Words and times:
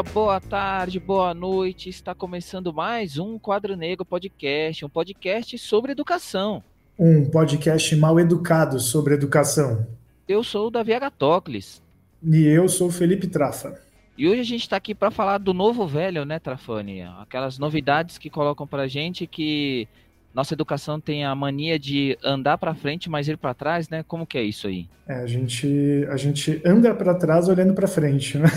dia, 0.00 0.12
boa 0.12 0.40
tarde, 0.40 0.98
boa 0.98 1.34
noite. 1.34 1.90
Está 1.90 2.14
começando 2.14 2.72
mais 2.72 3.18
um 3.18 3.38
Quadro 3.38 3.76
Negro 3.76 4.04
Podcast, 4.04 4.84
um 4.84 4.88
podcast 4.88 5.58
sobre 5.58 5.92
educação. 5.92 6.62
Um 6.98 7.28
podcast 7.28 7.94
mal 7.96 8.18
educado 8.18 8.80
sobre 8.80 9.14
educação. 9.14 9.86
Eu 10.26 10.42
sou 10.42 10.68
o 10.68 10.70
Davi 10.70 10.94
Agatocles. 10.94 11.82
E 12.22 12.46
eu 12.46 12.68
sou 12.68 12.88
o 12.88 12.90
Felipe 12.90 13.26
Trafa. 13.26 13.78
E 14.16 14.26
hoje 14.28 14.40
a 14.40 14.44
gente 14.44 14.62
está 14.62 14.76
aqui 14.76 14.94
para 14.94 15.10
falar 15.10 15.38
do 15.38 15.52
novo 15.52 15.86
velho, 15.86 16.24
né, 16.24 16.38
Trafani? 16.38 17.02
Aquelas 17.02 17.58
novidades 17.58 18.16
que 18.16 18.30
colocam 18.30 18.66
para 18.66 18.88
gente 18.88 19.26
que 19.26 19.86
nossa 20.32 20.54
educação 20.54 21.00
tem 21.00 21.24
a 21.24 21.34
mania 21.34 21.78
de 21.78 22.16
andar 22.22 22.56
para 22.56 22.74
frente, 22.74 23.10
mas 23.10 23.26
ir 23.26 23.36
para 23.36 23.52
trás, 23.52 23.88
né? 23.88 24.04
Como 24.06 24.26
que 24.26 24.38
é 24.38 24.42
isso 24.42 24.68
aí? 24.68 24.88
É, 25.08 25.14
a 25.14 25.26
gente 25.26 26.06
a 26.08 26.16
gente 26.16 26.62
anda 26.64 26.94
para 26.94 27.14
trás 27.14 27.48
olhando 27.48 27.74
para 27.74 27.88
frente, 27.88 28.38
né? 28.38 28.48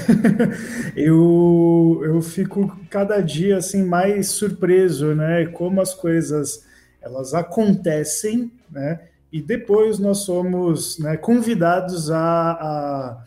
eu 0.96 2.02
eu 2.04 2.22
fico 2.22 2.78
cada 2.92 3.20
dia 3.22 3.58
assim 3.58 3.84
mais 3.84 4.28
surpreso, 4.28 5.16
né? 5.16 5.48
Como 5.48 5.82
as 5.82 5.96
coisas 5.96 6.64
elas 7.02 7.34
acontecem, 7.34 8.52
né? 8.70 9.00
E 9.32 9.42
depois 9.42 9.98
nós 9.98 10.20
somos 10.20 11.00
né, 11.00 11.18
convidados 11.18 12.12
a, 12.12 12.20
a, 12.20 13.24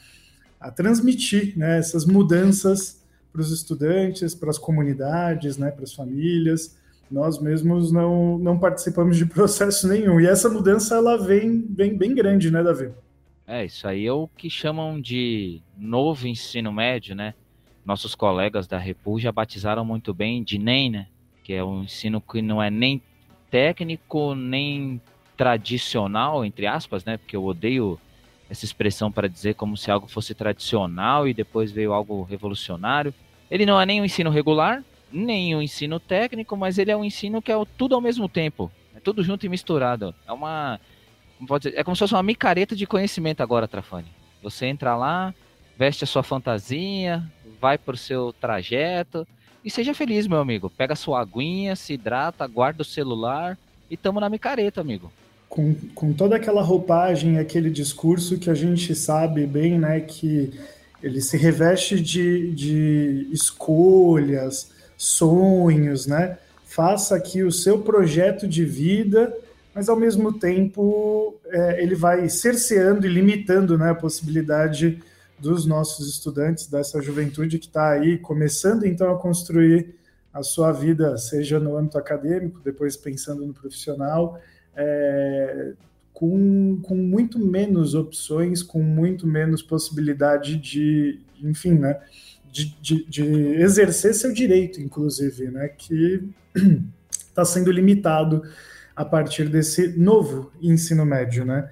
a 0.61 0.71
transmitir 0.71 1.59
né, 1.59 1.79
essas 1.79 2.07
mudanças 2.07 3.03
para 3.33 3.41
os 3.41 3.51
estudantes, 3.51 4.33
para 4.33 4.49
as 4.49 4.57
comunidades, 4.57 5.59
né, 5.59 5.73
para 5.73 5.83
as 5.83 5.93
famílias 5.93 6.76
nós 7.11 7.39
mesmos 7.39 7.93
não, 7.93 8.39
não 8.39 8.59
participamos 8.59 9.17
de 9.17 9.27
processo 9.27 9.89
nenhum. 9.89 10.21
E 10.21 10.27
essa 10.27 10.49
mudança 10.49 10.97
ela 10.97 11.17
vem 11.17 11.61
bem, 11.61 11.97
bem 11.97 12.15
grande, 12.15 12.51
né, 12.51 12.63
Davi? 12.63 12.91
É, 13.47 13.65
isso 13.65 13.87
aí 13.87 14.07
é 14.07 14.13
o 14.13 14.29
que 14.37 14.51
chamam 14.51 15.01
de 15.01 15.63
novo 15.77 16.27
ensino 16.27 16.73
médio, 16.73 17.15
né? 17.15 17.33
Nossos 17.85 18.15
colegas 18.15 18.67
da 18.67 18.79
Repu 18.79 19.21
já 19.21 19.31
batizaram 19.31 19.85
muito 19.85 20.13
bem 20.13 20.43
de 20.43 20.59
NEM, 20.59 20.91
né? 20.91 21.07
Que 21.45 21.53
é 21.53 21.63
um 21.63 21.85
ensino 21.85 22.21
que 22.21 22.43
não 22.43 22.61
é 22.61 22.69
nem 22.69 23.01
técnico, 23.49 24.35
nem 24.35 25.01
tradicional, 25.37 26.45
entre 26.45 26.67
aspas, 26.67 27.05
né? 27.05 27.17
Porque 27.17 27.37
eu 27.37 27.45
odeio 27.45 28.01
essa 28.51 28.65
expressão 28.65 29.13
para 29.13 29.29
dizer 29.29 29.55
como 29.55 29.77
se 29.77 29.91
algo 29.91 30.09
fosse 30.09 30.35
tradicional 30.35 31.29
e 31.29 31.35
depois 31.35 31.71
veio 31.71 31.93
algo 31.93 32.23
revolucionário. 32.25 33.15
Ele 33.49 33.65
não 33.65 33.81
é 33.81 33.87
nem 33.87 34.01
um 34.01 34.05
ensino 34.05 34.31
regular, 34.31 34.83
nem 35.13 35.55
o 35.55 35.63
ensino 35.63 35.99
técnico, 36.01 36.57
mas 36.57 36.79
ele 36.79 36.91
é 36.91 36.97
um 36.97 37.05
ensino 37.05 37.41
que 37.41 37.53
é 37.53 37.57
tudo 37.77 37.95
ao 37.95 38.01
mesmo 38.01 38.29
tempo. 38.29 38.71
É 38.95 39.01
tudo 39.01 39.23
junto 39.23 39.47
e 39.47 39.49
misturado. 39.49 40.15
É 40.27 40.33
uma. 40.33 40.81
Dizer, 41.59 41.75
é 41.77 41.85
como 41.85 41.95
se 41.95 42.01
fosse 42.01 42.15
uma 42.15 42.23
micareta 42.23 42.75
de 42.75 42.87
conhecimento 42.87 43.43
agora, 43.43 43.69
Trafani. 43.69 44.09
Você 44.43 44.67
entra 44.67 44.97
lá, 44.97 45.35
veste 45.77 46.05
a 46.05 46.07
sua 46.07 46.23
fantasia, 46.23 47.23
vai 47.61 47.77
pro 47.77 47.97
seu 47.97 48.33
trajeto 48.33 49.27
e 49.65 49.71
seja 49.71 49.93
feliz, 49.93 50.27
meu 50.27 50.39
amigo. 50.39 50.71
Pega 50.71 50.95
sua 50.95 51.21
aguinha, 51.21 51.77
se 51.77 51.95
hidrata, 51.95 52.47
guarda 52.47 52.83
o 52.83 52.85
celular 52.85 53.59
e 53.91 53.97
tamo 53.97 54.21
na 54.21 54.31
micareta, 54.31 54.81
amigo. 54.81 55.13
Com, 55.49 55.75
com 55.95 56.13
toda 56.13 56.37
aquela 56.37 56.63
roupagem, 56.63 57.39
aquele 57.39 57.71
discurso 57.71 58.39
que 58.39 58.49
a 58.49 58.55
gente 58.55 58.95
sabe 58.95 59.47
bem, 59.47 59.79
né, 59.79 60.01
que 60.01 60.53
ele 61.03 61.21
se 61.21 61.37
reveste 61.37 62.01
de, 62.01 62.51
de 62.53 63.29
escolhas, 63.31 64.73
sonhos, 64.97 66.07
né? 66.07 66.39
Faça 66.65 67.17
aqui 67.17 67.43
o 67.43 67.53
seu 67.53 67.81
projeto 67.81 68.47
de 68.47 68.65
vida, 68.65 69.35
mas 69.75 69.89
ao 69.89 69.97
mesmo 69.97 70.33
tempo 70.33 71.35
é, 71.47 71.83
ele 71.83 71.95
vai 71.95 72.29
cerceando 72.29 73.07
e 73.07 73.11
limitando 73.11 73.79
né, 73.79 73.91
a 73.91 73.95
possibilidade 73.95 75.03
dos 75.39 75.67
nossos 75.67 76.09
estudantes, 76.09 76.67
dessa 76.67 77.01
juventude 77.01 77.59
que 77.59 77.67
está 77.67 77.91
aí 77.91 78.19
começando 78.19 78.87
então 78.87 79.13
a 79.13 79.19
construir 79.19 79.95
a 80.33 80.43
sua 80.43 80.73
vida, 80.73 81.17
seja 81.17 81.59
no 81.59 81.77
âmbito 81.77 81.99
acadêmico, 81.99 82.61
depois 82.63 82.97
pensando 82.97 83.47
no 83.47 83.55
profissional, 83.55 84.39
é, 84.75 85.73
com, 86.13 86.79
com 86.83 86.95
muito 86.95 87.39
menos 87.39 87.95
opções, 87.95 88.63
com 88.63 88.83
muito 88.83 89.27
menos 89.27 89.63
possibilidade 89.63 90.57
de, 90.57 91.21
enfim, 91.43 91.75
né? 91.75 92.01
De, 92.57 92.77
de, 92.81 93.05
de 93.05 93.23
exercer 93.61 94.15
seu 94.15 94.33
direito, 94.33 94.81
inclusive, 94.81 95.51
né, 95.51 95.69
que 95.69 96.23
está 97.13 97.45
sendo 97.45 97.71
limitado 97.71 98.43
a 98.95 99.05
partir 99.05 99.49
desse 99.49 99.89
novo 99.99 100.51
ensino 100.63 101.05
médio, 101.05 101.45
né? 101.45 101.71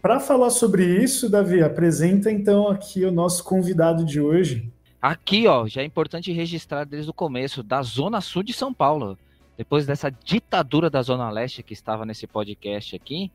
Para 0.00 0.20
falar 0.20 0.50
sobre 0.50 0.84
isso, 1.02 1.28
Davi, 1.28 1.62
apresenta 1.62 2.30
então 2.30 2.68
aqui 2.68 3.04
o 3.04 3.10
nosso 3.10 3.44
convidado 3.44 4.04
de 4.04 4.20
hoje. 4.20 4.72
Aqui, 5.02 5.46
ó, 5.46 5.66
já 5.66 5.82
é 5.82 5.84
importante 5.84 6.32
registrar 6.32 6.84
desde 6.84 7.10
o 7.10 7.14
começo, 7.14 7.62
da 7.62 7.82
Zona 7.82 8.20
Sul 8.20 8.42
de 8.42 8.52
São 8.52 8.72
Paulo. 8.72 9.18
Depois 9.58 9.84
dessa 9.84 10.10
ditadura 10.10 10.88
da 10.88 11.02
Zona 11.02 11.28
Leste 11.28 11.62
que 11.62 11.74
estava 11.74 12.06
nesse 12.06 12.26
podcast 12.26 12.96
aqui, 12.96 13.30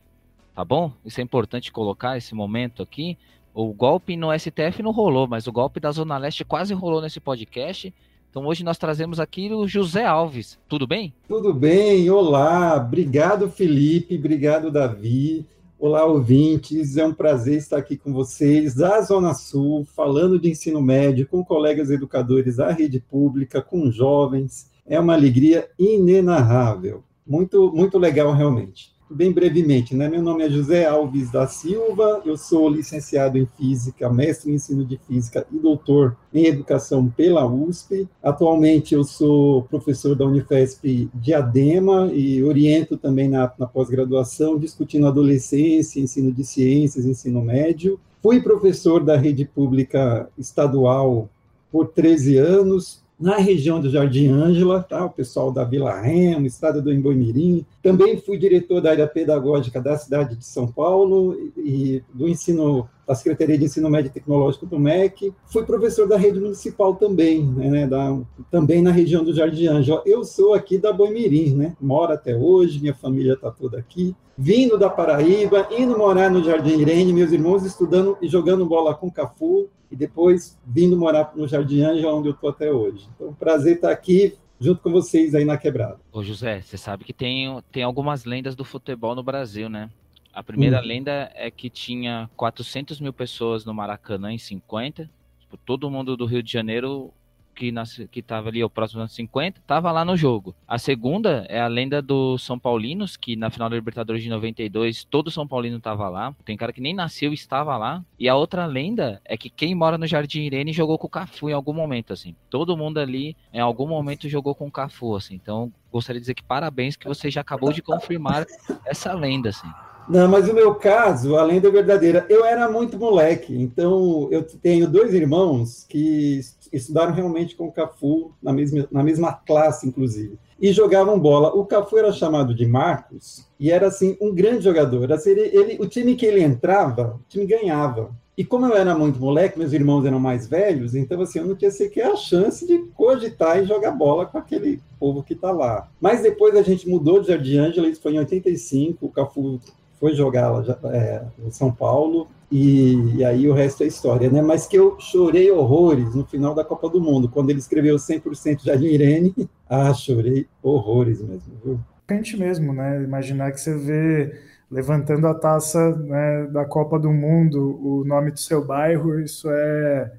tá 0.55 0.65
bom? 0.65 0.91
Isso 1.05 1.19
é 1.19 1.23
importante 1.23 1.71
colocar 1.71 2.17
esse 2.17 2.33
momento 2.33 2.81
aqui. 2.81 3.15
O 3.57 3.73
golpe 3.73 4.17
no 4.17 4.37
STF 4.37 4.83
não 4.83 4.91
rolou, 4.91 5.29
mas 5.29 5.47
o 5.47 5.51
golpe 5.51 5.79
da 5.79 5.89
Zona 5.89 6.17
Leste 6.17 6.43
quase 6.43 6.73
rolou 6.73 7.01
nesse 7.01 7.21
podcast. 7.21 7.93
Então 8.29 8.45
hoje 8.47 8.65
nós 8.65 8.77
trazemos 8.77 9.17
aqui 9.17 9.49
o 9.53 9.65
José 9.65 10.03
Alves. 10.03 10.59
Tudo 10.67 10.85
bem? 10.85 11.13
Tudo 11.25 11.53
bem, 11.53 12.09
olá. 12.09 12.75
Obrigado, 12.75 13.49
Felipe. 13.49 14.17
Obrigado, 14.17 14.69
Davi. 14.69 15.45
Olá, 15.79 16.03
ouvintes. 16.03 16.97
É 16.97 17.07
um 17.07 17.13
prazer 17.13 17.55
estar 17.55 17.77
aqui 17.77 17.95
com 17.95 18.11
vocês 18.11 18.75
da 18.75 18.99
Zona 18.99 19.33
Sul, 19.33 19.85
falando 19.85 20.37
de 20.37 20.49
ensino 20.49 20.81
médio 20.81 21.25
com 21.25 21.41
colegas 21.41 21.89
educadores 21.89 22.57
da 22.57 22.73
rede 22.73 22.99
pública, 22.99 23.61
com 23.61 23.89
jovens. 23.89 24.69
É 24.85 24.99
uma 24.99 25.13
alegria 25.13 25.69
inenarrável. 25.79 27.05
Muito, 27.25 27.71
muito 27.73 27.97
legal, 27.97 28.33
realmente 28.33 28.94
bem 29.09 29.31
brevemente, 29.31 29.95
né? 29.95 30.09
Meu 30.09 30.21
nome 30.21 30.43
é 30.43 30.49
José 30.49 30.85
Alves 30.85 31.31
da 31.31 31.47
Silva, 31.47 32.21
eu 32.25 32.37
sou 32.37 32.67
licenciado 32.67 33.37
em 33.37 33.47
Física, 33.57 34.09
mestre 34.09 34.51
em 34.51 34.55
Ensino 34.55 34.83
de 34.83 34.99
Física 35.07 35.45
e 35.51 35.57
doutor 35.57 36.17
em 36.33 36.45
Educação 36.45 37.07
pela 37.07 37.45
USP. 37.45 38.07
Atualmente 38.21 38.95
eu 38.95 39.03
sou 39.03 39.63
professor 39.63 40.15
da 40.15 40.25
Unifesp 40.25 41.09
Diadema 41.13 42.11
e 42.13 42.43
oriento 42.43 42.97
também 42.97 43.29
na, 43.29 43.51
na 43.57 43.67
pós-graduação, 43.67 44.57
discutindo 44.57 45.07
adolescência, 45.07 45.99
ensino 46.01 46.31
de 46.31 46.43
ciências, 46.43 47.05
ensino 47.05 47.41
médio. 47.41 47.99
Fui 48.23 48.41
professor 48.41 49.03
da 49.03 49.15
rede 49.15 49.45
pública 49.45 50.27
estadual 50.37 51.29
por 51.71 51.89
13 51.89 52.37
anos, 52.37 53.04
na 53.19 53.37
região 53.37 53.79
do 53.79 53.89
Jardim 53.89 54.29
Ângela, 54.29 54.83
tá? 54.83 55.05
o 55.05 55.09
pessoal 55.09 55.51
da 55.51 55.63
Vila 55.63 55.99
Remo, 55.99 56.45
Estrada 56.45 56.81
do 56.81 56.91
Emboimirim. 56.91 57.65
Também 57.81 58.17
fui 58.17 58.37
diretor 58.37 58.81
da 58.81 58.91
área 58.91 59.07
pedagógica 59.07 59.81
da 59.81 59.97
cidade 59.97 60.35
de 60.35 60.45
São 60.45 60.67
Paulo 60.67 61.51
e 61.57 62.03
do 62.13 62.27
ensino 62.27 62.87
da 63.07 63.13
Secretaria 63.13 63.57
de 63.57 63.65
Ensino 63.65 63.89
Médio 63.89 64.09
e 64.09 64.13
Tecnológico 64.13 64.65
do 64.65 64.79
MEC. 64.79 65.33
Fui 65.45 65.63
professor 65.63 66.07
da 66.07 66.17
rede 66.17 66.39
municipal 66.39 66.95
também, 66.95 67.43
né, 67.43 67.87
da, 67.87 68.17
também 68.49 68.81
na 68.81 68.91
região 68.91 69.23
do 69.23 69.33
Jardim 69.33 69.67
Ângela. 69.67 70.01
Eu 70.05 70.23
sou 70.23 70.53
aqui 70.53 70.77
da 70.77 70.91
Boimirim, 70.91 71.55
né? 71.55 71.75
Moro 71.79 72.13
até 72.13 72.35
hoje, 72.35 72.79
minha 72.79 72.95
família 72.95 73.33
está 73.33 73.51
toda 73.51 73.77
aqui. 73.77 74.15
Vindo 74.37 74.77
da 74.77 74.89
Paraíba, 74.89 75.67
indo 75.71 75.97
morar 75.97 76.29
no 76.29 76.43
Jardim 76.43 76.79
Irene, 76.79 77.13
meus 77.13 77.31
irmãos 77.31 77.63
estudando 77.63 78.17
e 78.21 78.27
jogando 78.27 78.65
bola 78.65 78.93
com 78.93 79.09
Cafu, 79.09 79.69
e 79.95 79.97
depois 79.97 80.59
vindo 80.67 80.97
morar 80.97 81.31
no 81.35 81.47
Jardim 81.47 81.81
Ângela, 81.81 82.13
onde 82.13 82.27
eu 82.27 82.33
estou 82.33 82.49
até 82.49 82.71
hoje. 82.71 83.07
Então, 83.15 83.33
prazer 83.33 83.77
estar 83.77 83.91
aqui 83.91 84.37
junto 84.59 84.81
com 84.81 84.91
vocês 84.91 85.33
aí 85.33 85.45
na 85.45 85.57
quebrada. 85.57 85.99
Ô 86.11 86.21
José, 86.21 86.61
você 86.61 86.77
sabe 86.77 87.05
que 87.05 87.13
tem, 87.13 87.57
tem 87.71 87.83
algumas 87.83 88.25
lendas 88.25 88.55
do 88.55 88.65
futebol 88.65 89.15
no 89.15 89.23
Brasil, 89.23 89.69
né? 89.69 89.89
A 90.33 90.43
primeira 90.43 90.81
uhum. 90.81 90.85
lenda 90.85 91.31
é 91.33 91.49
que 91.49 91.69
tinha 91.69 92.29
400 92.35 92.99
mil 92.99 93.13
pessoas 93.13 93.63
no 93.63 93.73
Maracanã 93.73 94.33
em 94.33 94.37
50. 94.37 95.09
Tipo, 95.39 95.57
todo 95.57 95.89
mundo 95.89 96.17
do 96.17 96.25
Rio 96.25 96.43
de 96.43 96.51
Janeiro 96.51 97.13
que 97.55 98.19
estava 98.19 98.49
ali 98.49 98.61
ao 98.61 98.69
próximo 98.69 99.01
anos 99.01 99.13
50, 99.13 99.59
estava 99.59 99.91
lá 99.91 100.03
no 100.03 100.17
jogo. 100.17 100.55
A 100.67 100.77
segunda 100.77 101.45
é 101.49 101.59
a 101.59 101.67
lenda 101.67 102.01
dos 102.01 102.43
São 102.43 102.59
Paulinos, 102.59 103.15
que 103.15 103.35
na 103.35 103.49
final 103.49 103.69
da 103.69 103.75
Libertadores 103.75 104.21
de 104.21 104.29
92, 104.29 105.05
todo 105.05 105.31
São 105.31 105.47
Paulino 105.47 105.77
estava 105.77 106.09
lá. 106.09 106.35
Tem 106.43 106.57
cara 106.57 106.73
que 106.73 106.81
nem 106.81 106.93
nasceu 106.93 107.31
e 107.31 107.33
estava 107.33 107.77
lá. 107.77 108.03
E 108.19 108.27
a 108.27 108.35
outra 108.35 108.65
lenda 108.65 109.21
é 109.25 109.37
que 109.37 109.49
quem 109.49 109.73
mora 109.73 109.97
no 109.97 110.05
Jardim 110.05 110.41
Irene 110.41 110.73
jogou 110.73 110.97
com 110.97 111.07
o 111.07 111.09
Cafu 111.09 111.49
em 111.49 111.53
algum 111.53 111.73
momento, 111.73 112.13
assim. 112.13 112.35
Todo 112.49 112.77
mundo 112.77 112.99
ali, 112.99 113.35
em 113.53 113.59
algum 113.59 113.87
momento, 113.87 114.29
jogou 114.29 114.53
com 114.53 114.67
o 114.67 114.71
Cafu, 114.71 115.15
assim. 115.15 115.35
Então, 115.35 115.71
gostaria 115.91 116.19
de 116.19 116.23
dizer 116.23 116.33
que 116.33 116.43
parabéns 116.43 116.95
que 116.95 117.07
você 117.07 117.31
já 117.31 117.41
acabou 117.41 117.71
de 117.71 117.81
confirmar 117.81 118.45
essa 118.85 119.13
lenda, 119.13 119.49
assim. 119.49 119.69
Não, 120.07 120.27
mas 120.27 120.47
o 120.47 120.53
meu 120.53 120.75
caso, 120.75 121.35
além 121.35 121.59
da 121.59 121.69
verdadeira, 121.69 122.25
eu 122.29 122.45
era 122.45 122.69
muito 122.69 122.97
moleque, 122.97 123.55
então 123.55 124.27
eu 124.31 124.43
tenho 124.43 124.87
dois 124.87 125.13
irmãos 125.13 125.85
que 125.89 126.41
estudaram 126.71 127.13
realmente 127.13 127.55
com 127.55 127.67
o 127.67 127.71
Cafu, 127.71 128.31
na 128.41 128.53
mesma, 128.53 128.87
na 128.91 129.03
mesma 129.03 129.33
classe, 129.33 129.87
inclusive, 129.87 130.37
e 130.61 130.71
jogavam 130.71 131.19
bola. 131.19 131.53
O 131.55 131.65
Cafu 131.65 131.97
era 131.97 132.11
chamado 132.11 132.53
de 132.53 132.65
Marcos, 132.65 133.47
e 133.59 133.71
era, 133.71 133.87
assim, 133.87 134.17
um 134.21 134.33
grande 134.33 134.63
jogador. 134.63 135.11
Assim, 135.11 135.31
ele, 135.31 135.41
ele, 135.41 135.77
o 135.79 135.87
time 135.87 136.15
que 136.15 136.25
ele 136.25 136.41
entrava, 136.41 137.19
o 137.19 137.29
time 137.29 137.45
ganhava. 137.45 138.11
E 138.37 138.43
como 138.43 138.65
eu 138.65 138.75
era 138.75 138.93
muito 138.93 139.17
moleque, 139.17 139.57
meus 139.57 139.71
irmãos 139.71 140.05
eram 140.05 140.19
mais 140.19 140.45
velhos, 140.45 140.93
então 140.93 141.21
assim, 141.21 141.39
eu 141.39 141.45
não 141.45 141.55
tinha 141.55 141.71
sequer 141.71 142.07
a 142.07 142.17
chance 142.17 142.67
de 142.67 142.79
cogitar 142.93 143.63
e 143.63 143.65
jogar 143.65 143.91
bola 143.91 144.25
com 144.25 144.37
aquele 144.37 144.81
povo 144.99 145.23
que 145.23 145.31
está 145.31 145.51
lá. 145.51 145.89
Mas 146.01 146.21
depois 146.21 146.53
a 146.53 146.61
gente 146.61 146.87
mudou 146.87 147.21
de 147.21 147.29
Jardim 147.29 147.57
Ângela, 147.59 147.87
isso 147.87 148.01
foi 148.01 148.13
em 148.13 148.19
85, 148.19 149.05
o 149.05 149.09
Cafu 149.09 149.61
foi 149.99 150.13
jogar 150.13 150.49
lá 150.49 150.77
é, 150.91 151.23
no 151.37 151.51
São 151.51 151.71
Paulo, 151.71 152.27
e, 152.51 153.17
e, 153.17 153.25
aí 153.25 153.49
o 153.49 153.53
resto 153.53 153.83
é 153.83 153.87
história, 153.87 154.29
né? 154.29 154.41
Mas 154.41 154.67
que 154.67 154.77
eu 154.77 154.99
chorei 154.99 155.49
horrores 155.49 156.13
no 156.13 156.25
final 156.25 156.53
da 156.53 156.63
Copa 156.63 156.87
do 156.89 157.01
Mundo, 157.01 157.27
quando 157.27 157.49
ele 157.49 157.59
escreveu 157.59 157.95
100% 157.95 158.63
Jardim 158.63 158.85
Irene, 158.85 159.33
ah, 159.67 159.93
chorei 159.93 160.47
horrores 160.61 161.21
mesmo, 161.21 161.53
viu? 161.63 161.79
Gente 162.09 162.37
mesmo, 162.37 162.71
né? 162.71 163.03
Imaginar 163.03 163.51
que 163.51 163.59
você 163.59 163.75
vê 163.75 164.39
levantando 164.69 165.27
a 165.27 165.33
taça 165.33 165.95
né, 165.95 166.47
da 166.47 166.65
Copa 166.65 166.99
do 166.99 167.11
Mundo, 167.11 167.79
o 167.81 168.03
nome 168.05 168.31
do 168.31 168.39
seu 168.39 168.63
bairro, 168.63 169.19
isso 169.19 169.49
é, 169.49 170.11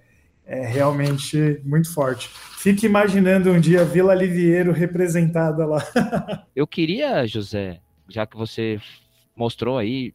é 0.44 0.66
realmente 0.66 1.60
muito 1.64 1.92
forte. 1.92 2.28
Fique 2.58 2.86
imaginando 2.86 3.50
um 3.50 3.60
dia 3.60 3.84
Vila 3.84 4.14
Liviero 4.14 4.72
representada 4.72 5.64
lá. 5.64 5.82
Eu 6.54 6.66
queria, 6.66 7.26
José, 7.26 7.80
já 8.08 8.26
que 8.26 8.36
você 8.36 8.80
mostrou 9.36 9.78
aí 9.78 10.14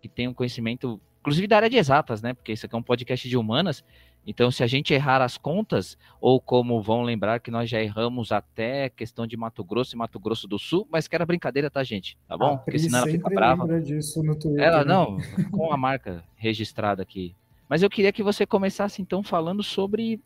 que 0.00 0.08
tem 0.08 0.28
um 0.28 0.34
conhecimento, 0.34 1.00
inclusive 1.20 1.46
da 1.46 1.56
área 1.56 1.70
de 1.70 1.76
exatas, 1.76 2.22
né? 2.22 2.32
Porque 2.32 2.52
isso 2.52 2.64
aqui 2.64 2.74
é 2.74 2.78
um 2.78 2.82
podcast 2.82 3.28
de 3.28 3.36
humanas. 3.36 3.84
Então, 4.26 4.50
se 4.50 4.62
a 4.62 4.66
gente 4.66 4.92
errar 4.92 5.22
as 5.22 5.38
contas, 5.38 5.96
ou 6.20 6.40
como 6.40 6.80
vão 6.80 7.02
lembrar 7.02 7.40
que 7.40 7.50
nós 7.50 7.68
já 7.68 7.82
erramos 7.82 8.32
até 8.32 8.88
questão 8.90 9.26
de 9.26 9.36
Mato 9.36 9.64
Grosso 9.64 9.94
e 9.94 9.98
Mato 9.98 10.20
Grosso 10.20 10.46
do 10.46 10.58
Sul, 10.58 10.86
mas 10.90 11.08
que 11.08 11.14
era 11.14 11.24
brincadeira, 11.24 11.70
tá, 11.70 11.82
gente? 11.82 12.18
Tá 12.28 12.36
bom? 12.36 12.58
Porque 12.58 12.78
senão 12.78 13.00
ela 13.00 13.08
fica 13.08 13.30
brava. 13.30 13.66
Twitter, 13.66 14.62
ela 14.62 14.84
né? 14.84 14.92
não, 14.92 15.16
com 15.50 15.72
a 15.72 15.76
marca 15.76 16.22
registrada 16.36 17.02
aqui. 17.02 17.34
Mas 17.68 17.82
eu 17.82 17.88
queria 17.88 18.12
que 18.12 18.22
você 18.22 18.44
começasse 18.44 19.00
então 19.00 19.22
falando 19.22 19.62
sobre 19.62 20.20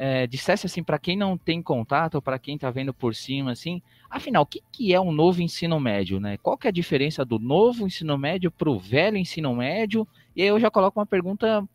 é, 0.00 0.28
dissesse 0.28 0.64
assim 0.64 0.82
para 0.82 0.96
quem 0.96 1.16
não 1.16 1.36
tem 1.36 1.60
contato 1.60 2.14
ou 2.14 2.22
para 2.22 2.38
quem 2.38 2.54
está 2.54 2.70
vendo 2.70 2.94
por 2.94 3.16
cima 3.16 3.50
assim, 3.50 3.82
afinal, 4.08 4.44
o 4.44 4.46
que, 4.46 4.62
que 4.70 4.94
é 4.94 5.00
um 5.00 5.10
novo 5.10 5.42
ensino 5.42 5.80
médio, 5.80 6.20
né? 6.20 6.38
Qual 6.38 6.56
que 6.56 6.68
é 6.68 6.70
a 6.70 6.72
diferença 6.72 7.24
do 7.24 7.36
novo 7.40 7.84
ensino 7.84 8.16
médio 8.16 8.48
para 8.48 8.70
o 8.70 8.78
velho 8.78 9.16
ensino 9.16 9.52
médio? 9.56 10.06
E 10.36 10.42
aí 10.42 10.48
eu 10.48 10.60
já 10.60 10.70
coloco 10.70 11.00
uma 11.00 11.06
pergunta 11.06 11.68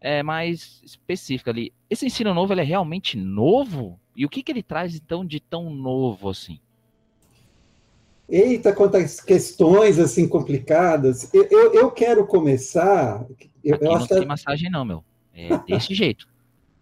é, 0.00 0.22
mais 0.22 0.80
específica 0.82 1.50
ali. 1.50 1.70
Esse 1.90 2.06
ensino 2.06 2.32
novo 2.32 2.54
ele 2.54 2.62
é 2.62 2.64
realmente 2.64 3.18
novo? 3.18 4.00
E 4.16 4.24
o 4.24 4.28
que, 4.30 4.42
que 4.42 4.50
ele 4.50 4.62
traz 4.62 4.96
então 4.96 5.22
de 5.22 5.38
tão 5.38 5.68
novo 5.68 6.30
assim? 6.30 6.58
Eita, 8.26 8.72
quantas 8.72 9.20
questões 9.20 9.98
assim 9.98 10.26
complicadas. 10.26 11.32
Eu, 11.32 11.44
eu, 11.50 11.74
eu 11.74 11.90
quero 11.90 12.26
começar. 12.26 13.24
Eu, 13.62 13.74
Aqui 13.74 13.84
eu 13.84 13.90
não 13.90 13.96
acho 13.96 14.08
tem 14.08 14.20
que... 14.20 14.26
massagem, 14.26 14.70
não, 14.70 14.84
meu. 14.84 15.04
É 15.34 15.58
desse 15.58 15.92
jeito. 15.94 16.26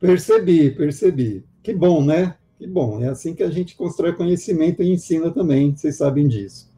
Percebi, 0.00 0.70
percebi. 0.70 1.44
Que 1.62 1.73
bom, 1.73 2.05
né? 2.05 2.37
Que 2.58 2.67
bom. 2.67 3.02
É 3.02 3.08
assim 3.08 3.35
que 3.35 3.43
a 3.43 3.50
gente 3.50 3.76
constrói 3.76 4.12
conhecimento 4.12 4.82
e 4.82 4.93
ensina 4.93 5.31
também, 5.31 5.75
vocês 5.75 5.96
sabem 5.96 6.29
disso. 6.29 6.73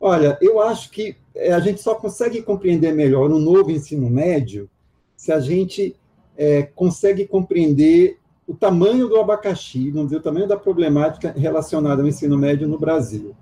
Olha, 0.00 0.36
eu 0.40 0.60
acho 0.60 0.90
que 0.90 1.16
é, 1.34 1.52
a 1.52 1.60
gente 1.60 1.80
só 1.80 1.94
consegue 1.94 2.42
compreender 2.42 2.92
melhor 2.92 3.30
o 3.30 3.38
novo 3.38 3.70
ensino 3.70 4.10
médio 4.10 4.68
se 5.16 5.30
a 5.30 5.38
gente 5.38 5.94
é, 6.36 6.62
consegue 6.62 7.26
compreender 7.26 8.18
o 8.46 8.54
tamanho 8.54 9.08
do 9.08 9.20
abacaxi, 9.20 9.90
vamos 9.90 10.08
dizer, 10.08 10.18
o 10.18 10.22
tamanho 10.22 10.48
da 10.48 10.56
problemática 10.56 11.32
relacionada 11.32 12.02
ao 12.02 12.08
ensino 12.08 12.36
médio 12.36 12.66
no 12.66 12.78
Brasil. 12.78 13.34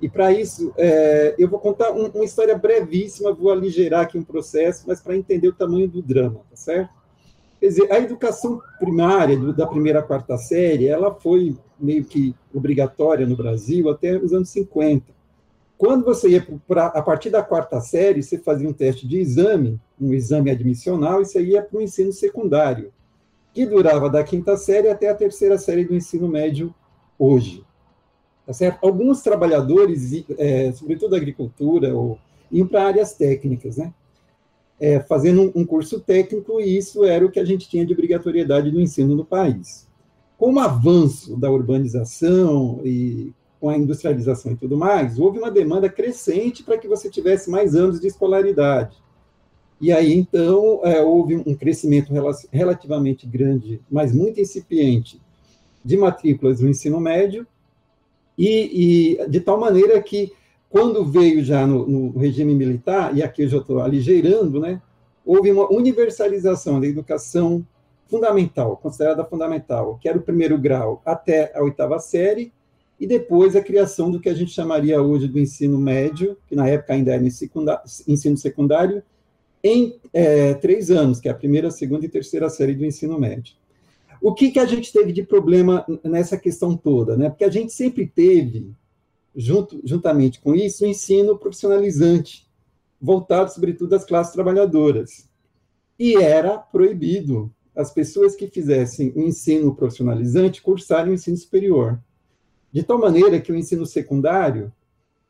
E 0.00 0.08
para 0.08 0.32
isso, 0.32 0.74
é, 0.76 1.34
eu 1.38 1.48
vou 1.48 1.58
contar 1.58 1.92
um, 1.92 2.06
uma 2.06 2.24
história 2.24 2.58
brevíssima, 2.58 3.32
vou 3.32 3.50
aligerar 3.50 4.02
aqui 4.02 4.18
um 4.18 4.24
processo, 4.24 4.84
mas 4.86 5.00
para 5.00 5.16
entender 5.16 5.48
o 5.48 5.52
tamanho 5.54 5.88
do 5.88 6.02
drama, 6.02 6.40
tá 6.50 6.56
certo? 6.56 6.90
Quer 7.62 7.68
dizer, 7.68 7.92
a 7.92 8.00
educação 8.00 8.60
primária, 8.76 9.38
do, 9.38 9.52
da 9.52 9.64
primeira 9.64 10.00
à 10.00 10.02
quarta 10.02 10.36
série, 10.36 10.88
ela 10.88 11.14
foi 11.14 11.56
meio 11.78 12.04
que 12.04 12.34
obrigatória 12.52 13.24
no 13.24 13.36
Brasil 13.36 13.88
até 13.88 14.16
os 14.18 14.32
anos 14.32 14.48
50. 14.48 15.12
Quando 15.78 16.04
você 16.04 16.30
ia 16.30 16.44
para 16.66 16.86
a 16.86 17.00
partir 17.00 17.30
da 17.30 17.40
quarta 17.40 17.80
série, 17.80 18.20
você 18.20 18.36
fazia 18.36 18.68
um 18.68 18.72
teste 18.72 19.06
de 19.06 19.16
exame, 19.16 19.80
um 20.00 20.12
exame 20.12 20.50
admissional, 20.50 21.22
e 21.22 21.24
você 21.24 21.40
ia 21.40 21.62
para 21.62 21.78
o 21.78 21.80
ensino 21.80 22.12
secundário, 22.12 22.92
que 23.54 23.64
durava 23.64 24.10
da 24.10 24.24
quinta 24.24 24.56
série 24.56 24.88
até 24.88 25.08
a 25.08 25.14
terceira 25.14 25.56
série 25.56 25.84
do 25.84 25.94
ensino 25.94 26.26
médio 26.26 26.74
hoje. 27.16 27.64
Tá 28.44 28.52
certo? 28.52 28.84
Alguns 28.84 29.22
trabalhadores, 29.22 30.10
é, 30.36 30.72
sobretudo 30.72 31.12
da 31.12 31.16
agricultura, 31.16 31.94
ou, 31.94 32.18
iam 32.50 32.66
para 32.66 32.88
áreas 32.88 33.14
técnicas, 33.14 33.76
né? 33.76 33.94
É, 34.84 34.98
fazendo 34.98 35.52
um, 35.54 35.64
curso 35.64 36.00
técnico, 36.00 36.60
e 36.60 36.76
isso 36.76 37.04
era 37.04 37.24
o 37.24 37.30
que 37.30 37.38
a 37.38 37.44
gente 37.44 37.68
tinha 37.68 37.86
de 37.86 37.92
obrigatoriedade 37.92 38.68
do 38.68 38.80
ensino 38.80 39.14
no 39.14 39.24
país. 39.24 39.86
Com 40.36 40.54
o 40.54 40.58
avanço 40.58 41.36
da 41.36 41.48
urbanização 41.48 42.80
e 42.84 43.32
com 43.60 43.68
a 43.68 43.78
industrialização 43.78 44.50
e 44.50 44.56
tudo 44.56 44.76
mais, 44.76 45.20
houve 45.20 45.38
uma 45.38 45.52
demanda 45.52 45.88
crescente 45.88 46.64
para 46.64 46.76
que 46.76 46.88
você 46.88 47.08
tivesse 47.08 47.48
mais 47.48 47.76
anos 47.76 48.00
de 48.00 48.08
escolaridade. 48.08 49.00
E 49.80 49.92
aí, 49.92 50.12
então, 50.12 50.80
é, 50.82 51.00
houve 51.00 51.36
um 51.36 51.54
crescimento 51.54 52.12
relativamente 52.50 53.24
grande, 53.24 53.80
mas 53.88 54.12
muito 54.12 54.40
incipiente, 54.40 55.20
de 55.84 55.96
matrículas 55.96 56.60
no 56.60 56.68
ensino 56.68 56.98
médio, 56.98 57.46
e, 58.36 59.18
e 59.20 59.28
de 59.28 59.40
tal 59.40 59.60
maneira 59.60 60.02
que, 60.02 60.32
quando 60.72 61.04
veio 61.04 61.44
já 61.44 61.66
no, 61.66 61.86
no 61.86 62.18
regime 62.18 62.54
militar, 62.54 63.14
e 63.14 63.22
aqui 63.22 63.42
eu 63.42 63.48
já 63.48 63.58
estou 63.58 63.80
aligeirando, 63.80 64.58
né, 64.58 64.80
houve 65.22 65.52
uma 65.52 65.70
universalização 65.70 66.80
da 66.80 66.86
educação 66.86 67.64
fundamental, 68.06 68.78
considerada 68.78 69.22
fundamental, 69.22 69.98
que 70.00 70.08
era 70.08 70.16
o 70.16 70.22
primeiro 70.22 70.56
grau 70.56 71.02
até 71.04 71.52
a 71.54 71.62
oitava 71.62 71.98
série, 71.98 72.54
e 72.98 73.06
depois 73.06 73.54
a 73.54 73.60
criação 73.60 74.10
do 74.10 74.18
que 74.18 74.30
a 74.30 74.34
gente 74.34 74.50
chamaria 74.50 75.02
hoje 75.02 75.28
do 75.28 75.38
ensino 75.38 75.78
médio, 75.78 76.38
que 76.46 76.56
na 76.56 76.66
época 76.66 76.94
ainda 76.94 77.12
era 77.12 77.22
ensino 77.22 78.38
secundário, 78.38 79.02
em 79.62 79.96
é, 80.10 80.54
três 80.54 80.90
anos, 80.90 81.20
que 81.20 81.28
é 81.28 81.32
a 81.32 81.34
primeira, 81.34 81.70
segunda 81.70 82.06
e 82.06 82.08
terceira 82.08 82.48
série 82.48 82.74
do 82.74 82.84
ensino 82.84 83.20
médio. 83.20 83.56
O 84.22 84.32
que, 84.32 84.50
que 84.50 84.58
a 84.58 84.64
gente 84.64 84.90
teve 84.90 85.12
de 85.12 85.22
problema 85.22 85.84
nessa 86.02 86.38
questão 86.38 86.74
toda? 86.74 87.14
Né? 87.14 87.28
Porque 87.28 87.44
a 87.44 87.50
gente 87.50 87.72
sempre 87.74 88.06
teve, 88.06 88.72
junto, 89.34 89.80
juntamente 89.84 90.40
com 90.40 90.54
isso, 90.54 90.84
o 90.84 90.86
ensino 90.86 91.38
profissionalizante, 91.38 92.46
voltado 93.00 93.52
sobretudo 93.52 93.94
às 93.94 94.04
classes 94.04 94.32
trabalhadoras. 94.32 95.28
E 95.98 96.16
era 96.16 96.58
proibido 96.58 97.52
as 97.74 97.90
pessoas 97.90 98.36
que 98.36 98.48
fizessem 98.48 99.12
o 99.16 99.20
ensino 99.20 99.74
profissionalizante 99.74 100.62
cursarem 100.62 101.12
o 101.12 101.14
ensino 101.14 101.36
superior. 101.36 101.98
De 102.70 102.82
tal 102.82 102.98
maneira 102.98 103.40
que 103.40 103.52
o 103.52 103.56
ensino 103.56 103.86
secundário, 103.86 104.72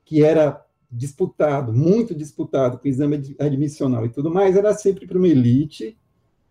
que 0.04 0.23
era 0.23 0.64
disputado, 0.90 1.73
muito 1.73 2.14
disputado 2.14 2.78
com 2.78 2.87
exame 2.87 3.35
admissional 3.38 4.04
e 4.04 4.11
tudo 4.11 4.30
mais, 4.30 4.56
era 4.56 4.75
sempre 4.75 5.06
para 5.06 5.16
uma 5.16 5.28
elite 5.28 5.97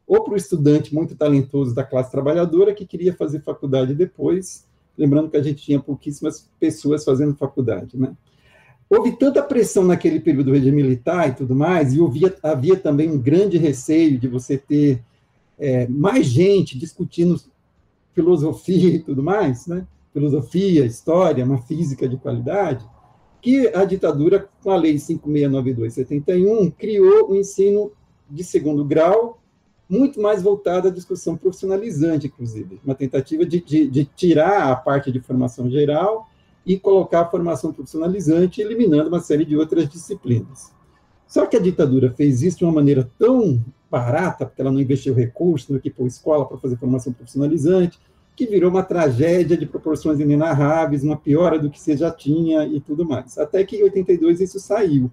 ou 0.08 0.24
para 0.24 0.34
o 0.34 0.38
estudante 0.38 0.94
muito 0.94 1.16
talentoso 1.16 1.76
da 1.76 1.84
classe 1.84 2.12
trabalhadora 2.12 2.74
que 2.74 2.86
queria 2.86 3.14
fazer 3.14 3.42
faculdade 3.42 3.94
depois, 3.94 4.68
lembrando 5.02 5.32
que 5.32 5.38
a 5.38 5.42
gente 5.42 5.64
tinha 5.64 5.80
pouquíssimas 5.80 6.48
pessoas 6.60 7.04
fazendo 7.04 7.36
faculdade, 7.36 7.98
né? 7.98 8.16
Houve 8.88 9.14
tanta 9.14 9.42
pressão 9.42 9.84
naquele 9.84 10.20
período 10.20 10.48
do 10.48 10.54
regime 10.54 10.84
militar 10.84 11.30
e 11.30 11.34
tudo 11.34 11.56
mais, 11.56 11.94
e 11.94 12.04
havia, 12.04 12.36
havia 12.44 12.78
também 12.78 13.10
um 13.10 13.18
grande 13.18 13.58
receio 13.58 14.20
de 14.20 14.28
você 14.28 14.58
ter 14.58 15.02
é, 15.58 15.88
mais 15.88 16.28
gente 16.28 16.78
discutindo 16.78 17.42
filosofia 18.14 18.90
e 18.90 19.00
tudo 19.00 19.24
mais, 19.24 19.66
né? 19.66 19.88
filosofia, 20.14 20.86
história, 20.86 21.44
uma 21.44 21.58
física 21.60 22.08
de 22.08 22.18
qualidade, 22.18 22.86
que 23.42 23.70
a 23.74 23.84
ditadura, 23.86 24.48
com 24.62 24.70
a 24.70 24.76
Lei 24.76 24.96
5692-71, 24.96 26.74
criou 26.78 27.32
o 27.32 27.36
ensino 27.36 27.92
de 28.30 28.44
segundo 28.44 28.86
grau, 28.86 29.41
muito 29.92 30.22
mais 30.22 30.42
voltado 30.42 30.88
à 30.88 30.92
discussão 30.92 31.36
profissionalizante, 31.36 32.28
inclusive, 32.28 32.80
uma 32.82 32.96
tentativa 32.96 33.46
de, 33.46 33.60
de, 33.60 33.90
de 33.90 34.06
tirar 34.06 34.72
a 34.72 34.76
parte 34.78 35.12
de 35.12 35.20
formação 35.20 35.70
geral 35.70 36.30
e 36.66 36.80
colocar 36.80 37.22
a 37.22 37.30
formação 37.30 37.74
profissionalizante, 37.74 38.62
eliminando 38.62 39.10
uma 39.10 39.20
série 39.20 39.44
de 39.44 39.58
outras 39.58 39.90
disciplinas. 39.90 40.72
Só 41.28 41.46
que 41.46 41.58
a 41.58 41.60
ditadura 41.60 42.14
fez 42.16 42.42
isso 42.42 42.60
de 42.60 42.64
uma 42.64 42.72
maneira 42.72 43.10
tão 43.20 43.62
barata, 43.90 44.46
porque 44.46 44.62
ela 44.62 44.72
não 44.72 44.80
investiu 44.80 45.14
recursos, 45.14 45.68
não 45.68 45.76
equipou 45.76 46.08
escola 46.08 46.46
para 46.46 46.58
fazer 46.58 46.78
formação 46.78 47.12
profissionalizante, 47.12 48.00
que 48.34 48.46
virou 48.46 48.72
uma 48.72 48.84
tragédia 48.84 49.58
de 49.58 49.66
proporções 49.66 50.22
inenarráveis, 50.22 51.04
uma 51.04 51.18
piora 51.18 51.60
do 51.60 51.70
que 51.70 51.78
você 51.78 51.98
já 51.98 52.10
tinha 52.10 52.66
e 52.66 52.80
tudo 52.80 53.04
mais. 53.04 53.38
Até 53.38 53.62
que 53.66 53.76
em 53.76 53.84
82 53.84 54.40
isso 54.40 54.58
saiu, 54.58 55.12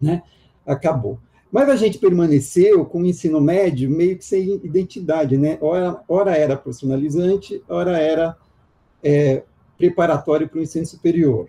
né? 0.00 0.22
Acabou. 0.66 1.18
Mas 1.50 1.68
a 1.68 1.76
gente 1.76 1.98
permaneceu 1.98 2.84
com 2.84 3.02
o 3.02 3.06
ensino 3.06 3.40
médio 3.40 3.90
meio 3.90 4.16
que 4.16 4.24
sem 4.24 4.60
identidade, 4.62 5.36
né? 5.36 5.58
Ora, 5.60 6.00
ora 6.08 6.36
era 6.36 6.56
profissionalizante, 6.56 7.62
ora 7.68 7.98
era 7.98 8.36
é, 9.02 9.42
preparatório 9.76 10.48
para 10.48 10.60
o 10.60 10.62
ensino 10.62 10.86
superior. 10.86 11.48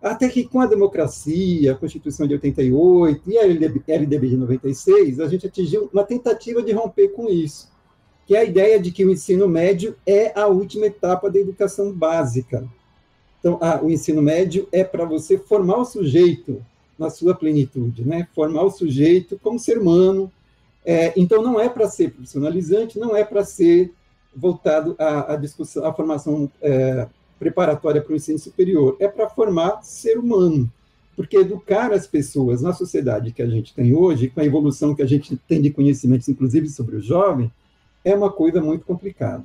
Até 0.00 0.28
que 0.28 0.44
com 0.44 0.60
a 0.60 0.66
democracia, 0.66 1.72
a 1.72 1.76
Constituição 1.76 2.26
de 2.26 2.34
88 2.34 3.30
e 3.30 3.38
a 3.38 3.42
LDB 3.44 4.28
de 4.28 4.36
96, 4.36 5.20
a 5.20 5.28
gente 5.28 5.46
atingiu 5.46 5.88
uma 5.92 6.04
tentativa 6.04 6.62
de 6.62 6.72
romper 6.72 7.08
com 7.08 7.28
isso, 7.28 7.70
que 8.26 8.36
é 8.36 8.40
a 8.40 8.44
ideia 8.44 8.80
de 8.80 8.90
que 8.90 9.04
o 9.04 9.10
ensino 9.10 9.48
médio 9.48 9.96
é 10.06 10.38
a 10.38 10.46
última 10.46 10.86
etapa 10.86 11.30
da 11.30 11.38
educação 11.38 11.92
básica. 11.92 12.68
Então, 13.38 13.58
ah, 13.60 13.80
o 13.82 13.90
ensino 13.90 14.22
médio 14.22 14.68
é 14.70 14.84
para 14.84 15.04
você 15.04 15.36
formar 15.36 15.78
o 15.78 15.84
sujeito 15.84 16.64
na 17.02 17.10
sua 17.10 17.34
plenitude, 17.34 18.04
né? 18.04 18.26
formar 18.34 18.62
o 18.62 18.70
sujeito 18.70 19.38
como 19.42 19.58
ser 19.58 19.78
humano. 19.78 20.30
É, 20.84 21.12
então, 21.16 21.42
não 21.42 21.60
é 21.60 21.68
para 21.68 21.88
ser 21.88 22.12
profissionalizante, 22.12 22.98
não 22.98 23.14
é 23.16 23.24
para 23.24 23.44
ser 23.44 23.92
voltado 24.34 24.94
à, 24.98 25.34
à, 25.34 25.36
discussão, 25.36 25.84
à 25.84 25.92
formação 25.92 26.50
é, 26.60 27.06
preparatória 27.38 28.00
para 28.00 28.12
o 28.12 28.16
ensino 28.16 28.38
superior, 28.38 28.96
é 28.98 29.08
para 29.08 29.28
formar 29.28 29.82
ser 29.82 30.18
humano. 30.18 30.70
Porque 31.14 31.36
educar 31.36 31.92
as 31.92 32.06
pessoas 32.06 32.62
na 32.62 32.72
sociedade 32.72 33.32
que 33.32 33.42
a 33.42 33.46
gente 33.46 33.74
tem 33.74 33.94
hoje, 33.94 34.30
com 34.30 34.40
a 34.40 34.44
evolução 34.44 34.94
que 34.94 35.02
a 35.02 35.06
gente 35.06 35.36
tem 35.36 35.60
de 35.60 35.70
conhecimentos, 35.70 36.28
inclusive 36.28 36.68
sobre 36.68 36.96
o 36.96 37.02
jovem, 37.02 37.52
é 38.04 38.14
uma 38.14 38.32
coisa 38.32 38.60
muito 38.60 38.86
complicada. 38.86 39.44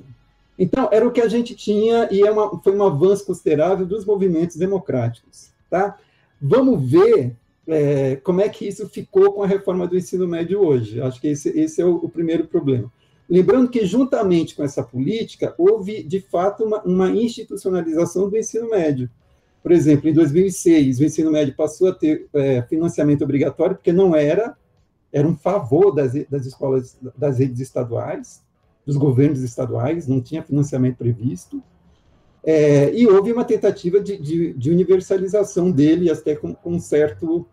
Então, 0.58 0.88
era 0.90 1.06
o 1.06 1.12
que 1.12 1.20
a 1.20 1.28
gente 1.28 1.54
tinha 1.54 2.08
e 2.10 2.22
é 2.22 2.30
uma, 2.30 2.58
foi 2.60 2.74
um 2.74 2.82
avanço 2.82 3.24
considerável 3.24 3.86
dos 3.86 4.04
movimentos 4.04 4.56
democráticos. 4.56 5.50
Tá? 5.70 5.96
Vamos 6.40 6.90
ver 6.90 7.36
é, 7.68 8.16
como 8.16 8.40
é 8.40 8.48
que 8.48 8.66
isso 8.66 8.88
ficou 8.88 9.32
com 9.32 9.42
a 9.42 9.46
reforma 9.46 9.86
do 9.86 9.96
ensino 9.96 10.26
médio 10.26 10.60
hoje. 10.60 11.00
Acho 11.00 11.20
que 11.20 11.28
esse, 11.28 11.50
esse 11.50 11.80
é 11.80 11.84
o, 11.84 11.96
o 11.96 12.08
primeiro 12.08 12.46
problema. 12.46 12.90
Lembrando 13.28 13.68
que, 13.68 13.84
juntamente 13.84 14.56
com 14.56 14.62
essa 14.62 14.82
política, 14.82 15.54
houve, 15.58 16.02
de 16.02 16.18
fato, 16.18 16.64
uma, 16.64 16.82
uma, 16.82 17.10
institucionalização 17.10 18.30
do 18.30 18.38
ensino 18.38 18.70
médio. 18.70 19.10
Por 19.62 19.70
exemplo, 19.70 20.08
em 20.08 20.14
2006, 20.14 20.98
o 20.98 21.04
ensino 21.04 21.30
médio 21.30 21.54
passou 21.54 21.88
a 21.88 21.94
ter 21.94 22.26
é, 22.32 22.62
financiamento 22.62 23.22
obrigatório, 23.22 23.76
porque 23.76 23.92
não 23.92 24.16
era, 24.16 24.56
era 25.12 25.28
um 25.28 25.36
favor 25.36 25.90
das, 25.92 26.14
das 26.30 26.46
escolas, 26.46 26.96
das 27.16 27.38
redes 27.38 27.60
estaduais, 27.60 28.42
dos 28.86 28.96
governos 28.96 29.42
estaduais, 29.42 30.08
não 30.08 30.22
tinha 30.22 30.42
financiamento 30.42 30.96
previsto. 30.96 31.62
É, 32.42 32.94
e 32.94 33.06
houve 33.06 33.30
uma 33.30 33.44
tentativa 33.44 34.00
de, 34.00 34.16
de, 34.16 34.54
de 34.54 34.70
universalização 34.70 35.70
dele, 35.70 36.10
até 36.10 36.34
com, 36.34 36.54
com 36.54 36.72
um 36.72 36.80
certo, 36.80 37.46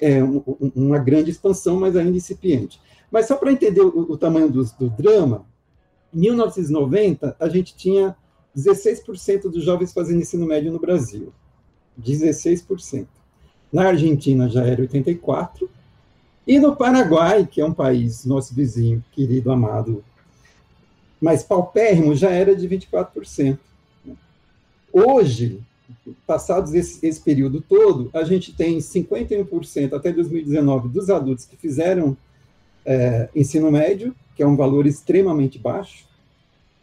é, 0.00 0.22
um, 0.22 0.42
uma 0.74 0.98
grande 0.98 1.30
expansão, 1.30 1.78
mas 1.78 1.96
ainda 1.96 2.16
incipiente. 2.16 2.80
Mas 3.10 3.26
só 3.26 3.36
para 3.36 3.52
entender 3.52 3.80
o, 3.80 4.12
o 4.12 4.16
tamanho 4.16 4.50
do, 4.50 4.64
do, 4.64 4.90
drama, 4.90 5.46
em 6.14 6.20
1990, 6.20 7.36
a 7.38 7.48
gente 7.48 7.76
tinha 7.76 8.16
16% 8.56 9.42
dos 9.50 9.64
jovens 9.64 9.92
fazendo 9.92 10.20
ensino 10.20 10.46
médio 10.46 10.72
no 10.72 10.78
Brasil. 10.78 11.32
16%. 12.00 13.06
Na 13.72 13.88
Argentina 13.88 14.48
já 14.48 14.64
era 14.64 14.82
84%. 14.82 15.68
E 16.46 16.58
no 16.58 16.76
Paraguai, 16.76 17.44
que 17.44 17.60
é 17.60 17.66
um 17.66 17.74
país, 17.74 18.24
nosso 18.24 18.54
vizinho, 18.54 19.04
querido, 19.12 19.50
amado, 19.50 20.04
mas 21.20 21.42
paupérrimo, 21.42 22.14
já 22.14 22.30
era 22.30 22.54
de 22.54 22.68
24%. 22.68 23.58
Hoje, 24.92 25.60
passados 26.26 26.74
esse, 26.74 27.04
esse 27.06 27.20
período 27.20 27.60
todo, 27.60 28.10
a 28.12 28.24
gente 28.24 28.54
tem 28.54 28.78
51% 28.78 29.92
até 29.92 30.12
2019 30.12 30.88
dos 30.88 31.10
adultos 31.10 31.44
que 31.44 31.56
fizeram 31.56 32.16
é, 32.84 33.28
ensino 33.34 33.70
médio, 33.70 34.14
que 34.34 34.42
é 34.42 34.46
um 34.46 34.56
valor 34.56 34.86
extremamente 34.86 35.58
baixo. 35.58 36.06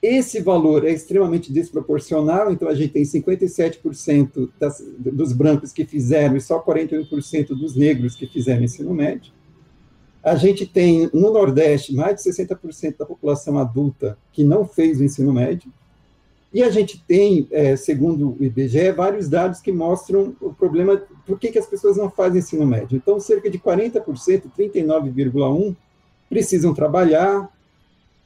Esse 0.02 0.42
valor 0.42 0.86
é 0.86 0.92
extremamente 0.92 1.52
desproporcional, 1.52 2.52
então 2.52 2.68
a 2.68 2.76
gente 2.76 2.92
tem 2.92 3.04
57% 3.04 4.50
das, 4.60 4.84
dos 5.00 5.32
brancos 5.32 5.72
que 5.72 5.86
fizeram 5.86 6.36
e 6.36 6.42
só 6.42 6.62
41% 6.62 7.48
dos 7.50 7.76
negros 7.76 8.16
que 8.16 8.28
fizeram 8.28 8.64
ensino 8.64 8.94
médio. 8.94 9.32
A 10.22 10.36
gente 10.36 10.66
tem 10.66 11.10
no 11.14 11.32
Nordeste 11.32 11.94
mais 11.94 12.22
de 12.22 12.30
60% 12.30 12.98
da 12.98 13.06
população 13.06 13.58
adulta 13.58 14.18
que 14.32 14.44
não 14.44 14.66
fez 14.66 15.00
o 15.00 15.04
ensino 15.04 15.34
médio. 15.34 15.72
E 16.54 16.62
a 16.62 16.70
gente 16.70 17.04
tem, 17.08 17.48
é, 17.50 17.76
segundo 17.76 18.38
o 18.40 18.44
IBGE, 18.44 18.92
vários 18.92 19.28
dados 19.28 19.60
que 19.60 19.72
mostram 19.72 20.36
o 20.40 20.54
problema, 20.54 21.02
por 21.26 21.40
que, 21.40 21.52
que 21.52 21.58
as 21.58 21.66
pessoas 21.66 21.98
não 21.98 22.12
fazem 22.12 22.40
ensino 22.40 22.66
médio. 22.66 22.96
Então, 22.96 23.20
cerca 23.20 23.50
de 23.50 23.58
40%, 23.58 24.04
39,1%, 24.56 25.76
precisam 26.30 26.74
trabalhar, 26.74 27.50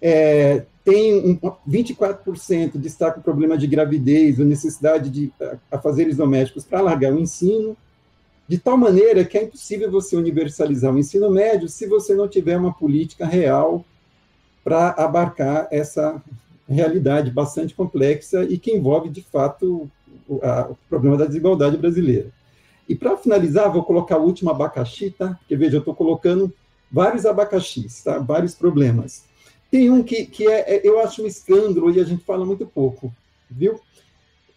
é, 0.02 0.66
tem 0.84 1.16
um, 1.16 1.38
24% 1.70 2.78
destaca 2.78 3.20
o 3.20 3.24
problema 3.24 3.58
de 3.58 3.68
gravidez, 3.68 4.40
ou 4.40 4.46
necessidade 4.46 5.10
de 5.10 5.32
afazeres 5.72 6.18
domésticos 6.18 6.64
para 6.64 6.82
largar 6.82 7.14
o 7.14 7.20
ensino, 7.20 7.76
de 8.48 8.58
tal 8.58 8.78
maneira 8.78 9.26
que 9.26 9.38
é 9.38 9.44
impossível 9.44 9.92
você 9.92 10.16
universalizar 10.16 10.94
o 10.94 10.98
ensino 10.98 11.30
médio 11.30 11.68
se 11.68 11.86
você 11.88 12.16
não 12.16 12.28
tiver 12.28 12.58
uma 12.58 12.74
política 12.74 13.26
real 13.26 13.84
para 14.64 14.92
abarcar 14.92 15.68
essa 15.72 16.22
realidade 16.68 17.32
bastante 17.32 17.74
complexa 17.74 18.44
e 18.44 18.58
que 18.58 18.72
envolve, 18.72 19.10
de 19.10 19.22
fato, 19.22 19.90
o, 20.28 20.40
a, 20.44 20.70
o 20.70 20.78
problema 20.90 21.18
da 21.18 21.26
desigualdade 21.26 21.78
brasileira. 21.78 22.32
E 22.88 22.96
para 22.96 23.18
finalizar, 23.18 23.72
vou 23.72 23.84
colocar 23.84 24.18
o 24.18 24.24
último 24.24 24.50
abacaxi, 24.50 25.12
tá? 25.12 25.36
Porque 25.40 25.56
veja, 25.56 25.78
eu 25.78 25.80
estou 25.80 25.96
colocando 25.96 26.54
vários 26.92 27.26
abacaxis, 27.26 28.04
tá? 28.04 28.18
vários 28.20 28.56
problemas. 28.56 29.26
Tem 29.70 29.90
um 29.90 30.02
que, 30.02 30.26
que 30.26 30.48
é, 30.48 30.76
é, 30.76 30.88
eu 30.88 31.00
acho 31.00 31.22
um 31.22 31.28
escândalo 31.28 31.92
e 31.92 32.00
a 32.00 32.04
gente 32.06 32.24
fala 32.24 32.46
muito 32.46 32.66
pouco, 32.66 33.14
viu? 33.50 33.80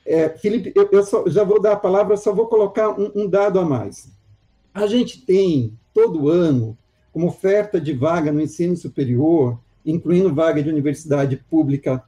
É, 0.07 0.29
Felipe, 0.29 0.73
eu, 0.75 0.89
eu 0.93 1.03
só, 1.03 1.25
já 1.29 1.43
vou 1.43 1.61
dar 1.61 1.73
a 1.73 1.77
palavra, 1.77 2.17
só 2.17 2.33
vou 2.33 2.47
colocar 2.47 2.91
um, 2.91 3.11
um 3.15 3.29
dado 3.29 3.59
a 3.59 3.65
mais. 3.65 4.09
A 4.73 4.87
gente 4.87 5.21
tem, 5.23 5.77
todo 5.93 6.29
ano, 6.29 6.79
como 7.13 7.27
oferta 7.27 7.81
de 7.81 7.93
vaga 7.93 8.31
no 8.31 8.41
ensino 8.41 8.77
superior, 8.77 9.59
incluindo 9.85 10.35
vaga 10.35 10.63
de 10.63 10.69
universidade 10.69 11.37
pública, 11.49 12.03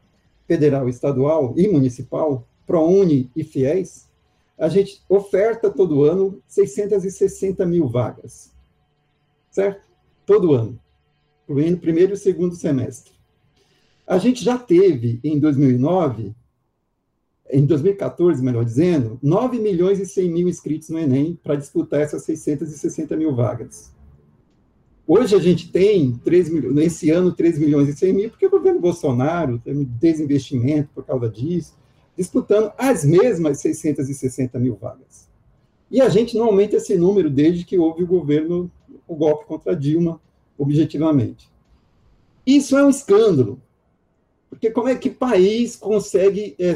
federal, 0.47 0.89
estadual 0.89 1.55
e 1.57 1.69
municipal, 1.69 2.47
ProUni 2.67 3.31
e 3.35 3.45
FIES, 3.45 4.09
a 4.59 4.69
gente 4.69 5.03
oferta 5.09 5.71
todo 5.71 6.05
ano 6.05 6.41
660 6.47 7.65
mil 7.67 7.89
vagas. 7.89 8.53
Certo? 9.51 9.93
todo 10.27 10.55
ano, 10.55 10.79
incluindo 11.45 11.79
primeiro 11.79 12.15
e 12.15 12.17
segundo 12.17 12.55
semestre. 12.55 13.13
A 14.07 14.19
gente 14.19 14.45
já 14.45 14.59
teve, 14.59 15.21
em 15.23 15.39
2009, 15.39 16.35
em 17.51 17.67
2014, 17.67 18.43
melhor 18.43 18.65
dizendo, 18.65 19.19
9 19.23 19.59
milhões 19.59 20.01
e 20.01 20.07
100 20.07 20.31
mil 20.31 20.49
inscritos 20.49 20.89
no 20.89 20.99
Enem 20.99 21.39
para 21.43 21.57
disputar 21.57 22.01
essas 22.01 22.25
660 22.25 23.17
mil 23.17 23.35
vagas. 23.35 23.93
Hoje 25.15 25.37
a 25.37 25.39
gente 25.39 25.71
tem, 25.71 26.13
3 26.25 26.49
milhões, 26.49 26.75
nesse 26.75 27.11
ano, 27.11 27.33
3 27.33 27.59
milhões 27.59 27.87
e 27.87 27.93
100 27.93 28.13
mil, 28.15 28.31
porque 28.31 28.47
o 28.47 28.51
governo 28.51 28.81
Bolsonaro 28.81 29.59
tem 29.59 29.85
desinvestimento 29.85 30.89
por 30.95 31.05
causa 31.05 31.29
disso, 31.29 31.75
disputando 32.17 32.73
as 32.79 33.05
mesmas 33.05 33.61
660 33.61 34.59
mil 34.59 34.75
vagas. 34.75 35.29
E 35.91 36.01
a 36.01 36.09
gente 36.09 36.35
não 36.35 36.47
aumenta 36.47 36.77
esse 36.77 36.97
número 36.97 37.29
desde 37.29 37.63
que 37.63 37.77
houve 37.77 38.03
o 38.03 38.07
governo 38.07 38.73
o 39.07 39.15
golpe 39.15 39.45
contra 39.45 39.77
Dilma, 39.77 40.19
objetivamente. 40.57 41.47
Isso 42.47 42.75
é 42.75 42.83
um 42.83 42.89
escândalo, 42.89 43.61
porque 44.49 44.71
como 44.71 44.89
é 44.89 44.95
que 44.95 45.11
país 45.11 45.77
consegue 45.77 46.57
é, 46.59 46.75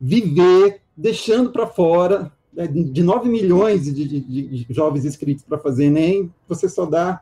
viver 0.00 0.80
deixando 0.96 1.50
para 1.50 1.66
fora 1.66 2.32
é, 2.56 2.68
de 2.68 3.02
9 3.02 3.28
milhões 3.28 3.92
de, 3.92 4.06
de, 4.06 4.20
de 4.20 4.66
jovens 4.70 5.04
inscritos 5.04 5.42
para 5.42 5.58
fazer 5.58 5.86
Enem, 5.86 6.32
você 6.46 6.68
só 6.68 6.86
dá 6.86 7.20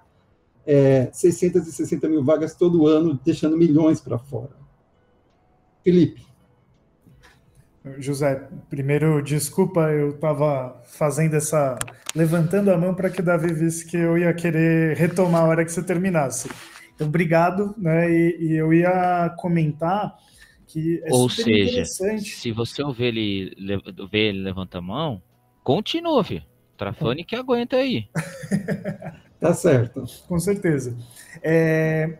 é, 0.72 1.10
660 1.12 2.08
mil 2.08 2.22
vagas 2.22 2.54
todo 2.54 2.86
ano, 2.86 3.18
deixando 3.24 3.56
milhões 3.56 4.00
para 4.00 4.16
fora. 4.18 4.52
Felipe. 5.82 6.24
José, 7.98 8.48
primeiro, 8.68 9.20
desculpa, 9.20 9.90
eu 9.90 10.10
estava 10.10 10.80
fazendo 10.86 11.34
essa. 11.34 11.76
levantando 12.14 12.70
a 12.70 12.78
mão 12.78 12.94
para 12.94 13.10
que 13.10 13.20
Davi 13.20 13.52
visse 13.52 13.84
que 13.84 13.96
eu 13.96 14.16
ia 14.16 14.32
querer 14.32 14.96
retomar 14.96 15.42
a 15.42 15.48
hora 15.48 15.64
que 15.64 15.72
você 15.72 15.82
terminasse. 15.82 16.48
Então, 16.94 17.08
obrigado, 17.08 17.74
né? 17.76 18.08
E, 18.08 18.36
e 18.40 18.56
eu 18.56 18.72
ia 18.72 19.34
comentar 19.38 20.14
que 20.68 21.02
é 21.04 21.12
Ou 21.12 21.28
seja, 21.28 21.84
se 21.84 22.52
você 22.52 22.80
ouvir 22.80 23.06
ele, 23.06 23.56
ver 24.08 24.28
ele 24.28 24.42
levantar 24.42 24.78
a 24.78 24.82
mão, 24.82 25.20
continua, 25.64 26.22
filho. 26.22 26.44
Trafone 26.76 27.24
que 27.24 27.34
aguenta 27.34 27.76
aí. 27.76 28.04
tá 29.40 29.54
certo. 29.54 30.04
Com 30.28 30.38
certeza. 30.38 30.96
É, 31.42 32.18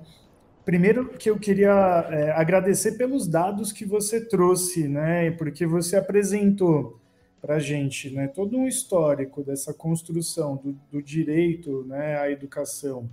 Primeiro 0.70 1.08
que 1.08 1.28
eu 1.28 1.36
queria 1.36 2.06
é, 2.10 2.30
agradecer 2.30 2.92
pelos 2.92 3.26
dados 3.26 3.72
que 3.72 3.84
você 3.84 4.24
trouxe, 4.24 4.86
né? 4.86 5.30
Porque 5.32 5.66
você 5.66 5.96
apresentou 5.96 7.00
para 7.40 7.56
a 7.56 7.58
gente, 7.58 8.10
né? 8.10 8.28
Todo 8.28 8.56
um 8.56 8.68
histórico 8.68 9.42
dessa 9.42 9.74
construção 9.74 10.56
do, 10.56 10.78
do 10.88 11.02
direito, 11.02 11.84
né? 11.88 12.20
À 12.20 12.30
educação, 12.30 13.10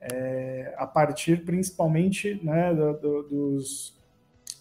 é, 0.00 0.74
a 0.76 0.86
partir 0.86 1.44
principalmente, 1.44 2.38
né? 2.44 2.72
Do, 2.74 2.92
do, 2.92 3.22
dos 3.24 4.00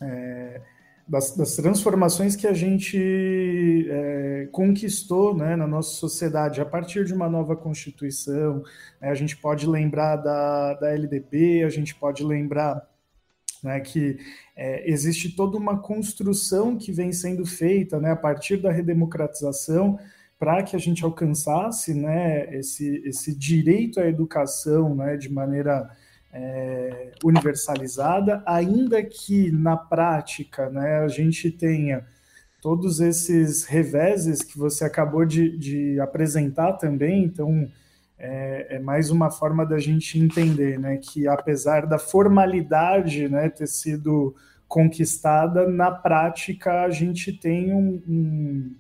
é, 0.02 0.60
das, 1.08 1.36
das, 1.36 1.56
transformações 1.56 2.36
que 2.36 2.48
a 2.48 2.54
gente 2.54 3.88
é, 3.90 4.48
conquistou 4.52 5.36
né, 5.36 5.56
na 5.56 5.68
nossa 5.68 5.92
sociedade 5.96 6.62
a 6.62 6.66
partir 6.66 7.06
de 7.06 7.14
uma 7.14 7.30
nova 7.30 7.56
Constituição. 7.56 8.64
Né, 9.02 9.10
a 9.10 9.14
gente 9.14 9.36
pode 9.38 9.68
lembrar 9.68 10.18
da, 10.18 10.74
da 10.76 10.92
LDB, 10.92 11.64
a 11.64 11.70
gente 11.70 11.94
pode 11.96 12.24
lembrar 12.24 12.88
né, 13.64 13.80
que 13.80 14.18
é, 14.56 14.90
existe 14.90 15.36
toda 15.36 15.58
uma 15.58 15.80
construção 15.80 16.78
que 16.78 16.92
vem 16.92 17.12
sendo 17.12 17.46
feita 17.46 18.00
né, 18.00 18.12
a 18.12 18.16
partir 18.16 18.58
da 18.58 18.72
redemocratização 18.72 19.98
para 20.38 20.62
que 20.62 20.76
a 20.76 20.80
gente 20.80 21.06
alcançasse 21.06 21.94
né, 21.94 22.54
esse, 22.56 23.02
esse 23.06 23.34
direito 23.34 24.00
à 24.00 24.08
educação 24.08 24.94
né, 24.94 25.16
de 25.16 25.32
maneira 25.32 25.90
é, 26.34 27.12
universalizada, 27.24 28.42
ainda 28.46 29.04
que 29.04 29.52
na 29.52 29.78
prática 29.78 30.70
né, 30.70 31.00
a 31.00 31.08
gente 31.08 31.52
tenha 31.52 32.04
todos 32.60 33.00
esses 33.00 33.66
reveses 33.66 34.42
que 34.42 34.58
você 34.58 34.84
acabou 34.84 35.26
de, 35.26 35.56
de 35.58 36.00
apresentar 36.00 36.74
também, 36.74 37.24
então 37.24 37.70
é, 38.18 38.78
é, 38.78 38.80
mais 38.80 39.12
uma 39.12 39.30
forma 39.30 39.66
da 39.66 39.78
gente 39.78 40.18
entender 40.18 40.80
né, 40.80 40.98
que 40.98 41.28
apesar 41.28 41.86
da 41.86 42.00
formalidade 42.00 43.28
né, 43.30 43.50
ter 43.50 43.68
sido 43.68 44.36
conquistada, 44.68 45.68
na 45.68 45.92
prática 45.92 46.84
a 46.84 46.90
gente 46.90 47.32
tem 47.32 47.72
um, 47.74 48.02
um 48.08 48.76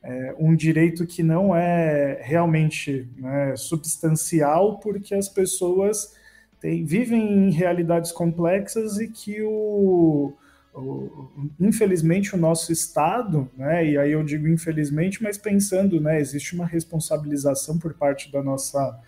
é, 0.00 0.34
um 0.38 0.54
direito 0.54 1.06
que 1.06 1.22
não 1.22 1.54
é 1.54 2.20
realmente 2.22 3.10
né, 3.16 3.56
substancial, 3.56 4.78
porque 4.78 5.14
as 5.14 5.28
pessoas 5.28 6.16
tem, 6.60 6.84
vivem 6.84 7.48
em 7.48 7.50
realidades 7.50 8.12
complexas 8.12 8.98
e 8.98 9.08
que 9.08 9.42
o, 9.42 10.32
o, 10.74 11.30
infelizmente 11.60 12.34
o 12.34 12.38
nosso 12.38 12.72
Estado, 12.72 13.48
né, 13.56 13.86
e 13.86 13.98
aí 13.98 14.12
eu 14.12 14.24
digo 14.24 14.48
infelizmente, 14.48 15.22
mas 15.22 15.38
pensando, 15.38 16.00
né, 16.00 16.20
existe 16.20 16.54
uma 16.54 16.66
responsabilização 16.66 17.78
por 17.78 17.94
parte 17.94 18.30
da 18.30 18.42
nossa 18.42 18.98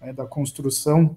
né, 0.00 0.12
da 0.12 0.26
construção 0.26 1.16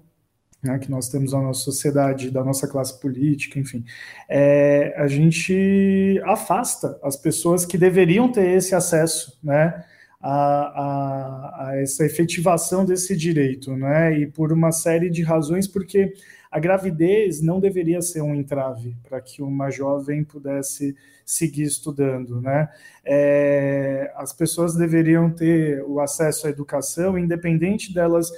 né, 0.62 0.78
que 0.78 0.90
nós 0.90 1.08
temos 1.08 1.32
na 1.32 1.40
nossa 1.40 1.60
sociedade, 1.60 2.30
da 2.30 2.44
nossa 2.44 2.68
classe 2.68 2.98
política, 3.00 3.58
enfim, 3.58 3.84
é, 4.28 4.94
a 4.96 5.06
gente 5.06 6.20
afasta 6.24 6.98
as 7.02 7.16
pessoas 7.16 7.64
que 7.64 7.78
deveriam 7.78 8.30
ter 8.30 8.48
esse 8.50 8.74
acesso, 8.74 9.38
né, 9.42 9.84
a, 10.20 10.32
a, 10.32 11.68
a, 11.68 11.80
essa 11.80 12.04
efetivação 12.04 12.84
desse 12.84 13.16
direito, 13.16 13.74
né? 13.74 14.18
E 14.18 14.26
por 14.26 14.52
uma 14.52 14.70
série 14.70 15.08
de 15.08 15.22
razões, 15.22 15.66
porque 15.66 16.12
a 16.50 16.58
gravidez 16.58 17.40
não 17.40 17.60
deveria 17.60 18.02
ser 18.02 18.20
um 18.20 18.34
entrave 18.34 18.96
para 19.02 19.20
que 19.20 19.40
uma 19.42 19.70
jovem 19.70 20.22
pudesse 20.22 20.94
seguir 21.24 21.62
estudando, 21.62 22.40
né? 22.40 22.68
É, 23.04 24.12
as 24.16 24.32
pessoas 24.32 24.74
deveriam 24.74 25.30
ter 25.30 25.82
o 25.84 26.00
acesso 26.00 26.46
à 26.46 26.50
educação, 26.50 27.18
independente 27.18 27.94
delas 27.94 28.30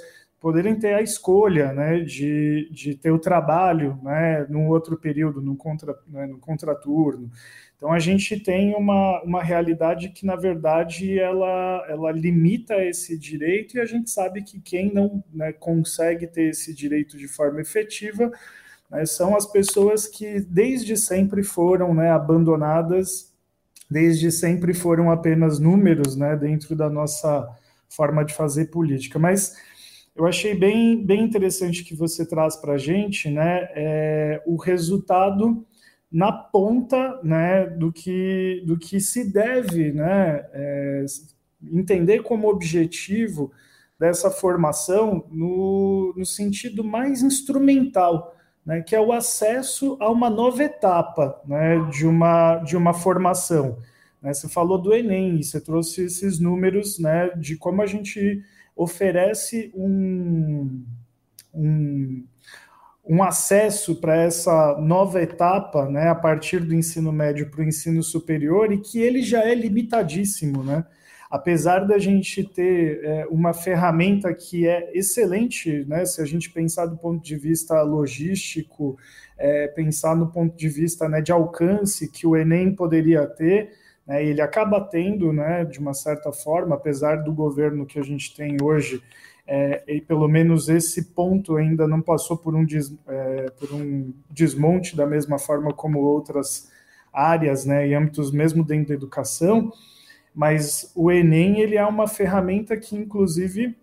poderem 0.43 0.77
ter 0.77 0.93
a 0.93 1.01
escolha 1.01 1.71
né, 1.71 2.01
de, 2.01 2.69
de 2.69 2.95
ter 2.95 3.11
o 3.11 3.17
trabalho 3.17 3.97
né, 4.03 4.45
num 4.49 4.67
outro 4.67 4.97
período, 4.97 5.41
no, 5.41 5.55
contra, 5.55 5.97
né, 6.05 6.27
no 6.27 6.37
contraturno. 6.37 7.31
Então 7.83 7.91
a 7.91 7.99
gente 7.99 8.39
tem 8.39 8.73
uma, 8.75 9.21
uma 9.23 9.43
realidade 9.43 10.07
que, 10.07 10.25
na 10.25 10.37
verdade, 10.37 11.19
ela, 11.19 11.85
ela 11.89 12.13
limita 12.13 12.81
esse 12.81 13.19
direito, 13.19 13.75
e 13.75 13.81
a 13.81 13.85
gente 13.85 14.09
sabe 14.09 14.41
que 14.41 14.57
quem 14.61 14.93
não 14.93 15.21
né, 15.33 15.51
consegue 15.51 16.25
ter 16.25 16.43
esse 16.43 16.73
direito 16.73 17.17
de 17.17 17.27
forma 17.27 17.59
efetiva 17.59 18.31
né, 18.89 19.05
são 19.05 19.35
as 19.35 19.45
pessoas 19.45 20.07
que 20.07 20.39
desde 20.39 20.95
sempre 20.95 21.43
foram 21.43 21.93
né, 21.93 22.09
abandonadas, 22.09 23.33
desde 23.91 24.31
sempre 24.31 24.73
foram 24.73 25.11
apenas 25.11 25.59
números 25.59 26.15
né, 26.15 26.37
dentro 26.37 26.77
da 26.77 26.89
nossa 26.89 27.49
forma 27.89 28.23
de 28.23 28.33
fazer 28.33 28.67
política. 28.67 29.19
Mas 29.19 29.57
eu 30.15 30.25
achei 30.25 30.55
bem, 30.55 31.05
bem 31.05 31.21
interessante 31.21 31.83
que 31.83 31.93
você 31.93 32.25
traz 32.25 32.55
para 32.55 32.75
a 32.75 32.77
gente 32.77 33.29
né, 33.29 33.67
é, 33.75 34.41
o 34.45 34.55
resultado 34.55 35.67
na 36.13 36.31
ponta 36.31 37.19
né, 37.23 37.65
do, 37.65 37.91
que, 37.91 38.63
do 38.67 38.77
que 38.77 39.01
se 39.01 39.33
deve 39.33 39.91
né, 39.91 40.45
é, 40.53 41.05
entender 41.71 42.21
como 42.21 42.47
objetivo 42.47 43.51
dessa 43.99 44.29
formação 44.29 45.25
no, 45.31 46.13
no 46.15 46.23
sentido 46.23 46.83
mais 46.83 47.23
instrumental, 47.23 48.35
né, 48.63 48.83
que 48.83 48.95
é 48.95 49.01
o 49.01 49.11
acesso 49.11 49.97
a 49.99 50.11
uma 50.11 50.29
nova 50.29 50.63
etapa 50.63 51.41
né, 51.47 51.79
de, 51.89 52.05
uma, 52.05 52.57
de 52.57 52.77
uma 52.77 52.93
formação. 52.93 53.79
Né, 54.21 54.35
você 54.35 54.47
falou 54.47 54.77
do 54.77 54.93
Enem, 54.93 55.41
você 55.41 55.59
trouxe 55.59 56.03
esses 56.05 56.39
números 56.39 56.99
né, 56.99 57.29
de 57.29 57.57
como 57.57 57.81
a 57.81 57.87
gente 57.87 58.43
oferece 58.75 59.71
um, 59.75 60.85
um 61.51 62.23
um 63.05 63.21
acesso 63.21 63.95
para 63.95 64.15
essa 64.15 64.77
nova 64.79 65.21
etapa, 65.21 65.89
né, 65.89 66.07
a 66.07 66.15
partir 66.15 66.59
do 66.59 66.73
ensino 66.73 67.11
médio 67.11 67.49
para 67.49 67.61
o 67.61 67.63
ensino 67.63 68.01
superior, 68.01 68.71
e 68.71 68.77
que 68.77 68.99
ele 68.99 69.21
já 69.21 69.43
é 69.43 69.53
limitadíssimo, 69.53 70.63
né? 70.63 70.85
Apesar 71.29 71.79
da 71.79 71.97
gente 71.97 72.43
ter 72.43 73.03
é, 73.03 73.25
uma 73.25 73.53
ferramenta 73.53 74.31
que 74.33 74.67
é 74.67 74.91
excelente, 74.93 75.83
né, 75.85 76.05
se 76.05 76.21
a 76.21 76.25
gente 76.25 76.49
pensar 76.51 76.85
do 76.85 76.95
ponto 76.95 77.23
de 77.23 77.35
vista 77.35 77.81
logístico, 77.81 78.97
é, 79.37 79.67
pensar 79.67 80.15
no 80.15 80.27
ponto 80.31 80.55
de 80.55 80.69
vista 80.69 81.09
né, 81.09 81.21
de 81.21 81.31
alcance 81.31 82.07
que 82.07 82.27
o 82.27 82.37
Enem 82.37 82.73
poderia 82.75 83.25
ter, 83.25 83.71
né, 84.05 84.23
ele 84.23 84.41
acaba 84.41 84.79
tendo, 84.79 85.33
né, 85.33 85.65
de 85.65 85.79
uma 85.79 85.93
certa 85.93 86.31
forma, 86.31 86.75
apesar 86.75 87.23
do 87.23 87.33
governo 87.33 87.85
que 87.85 87.97
a 87.97 88.03
gente 88.03 88.35
tem 88.35 88.57
hoje 88.61 89.01
é, 89.45 89.83
e 89.87 90.01
pelo 90.01 90.27
menos 90.27 90.69
esse 90.69 91.13
ponto 91.13 91.57
ainda 91.57 91.87
não 91.87 92.01
passou 92.01 92.37
por 92.37 92.55
um, 92.55 92.65
des, 92.65 92.93
é, 93.07 93.49
por 93.59 93.73
um 93.73 94.13
desmonte 94.29 94.95
da 94.95 95.05
mesma 95.05 95.37
forma 95.37 95.73
como 95.73 95.99
outras 95.99 96.71
áreas, 97.11 97.65
né, 97.65 97.87
e 97.87 97.93
âmbitos 97.93 98.31
mesmo 98.31 98.63
dentro 98.63 98.89
da 98.89 98.93
educação, 98.95 99.71
mas 100.33 100.91
o 100.95 101.11
Enem 101.11 101.59
ele 101.59 101.75
é 101.75 101.85
uma 101.85 102.07
ferramenta 102.07 102.75
que 102.75 102.95
inclusive 102.95 103.75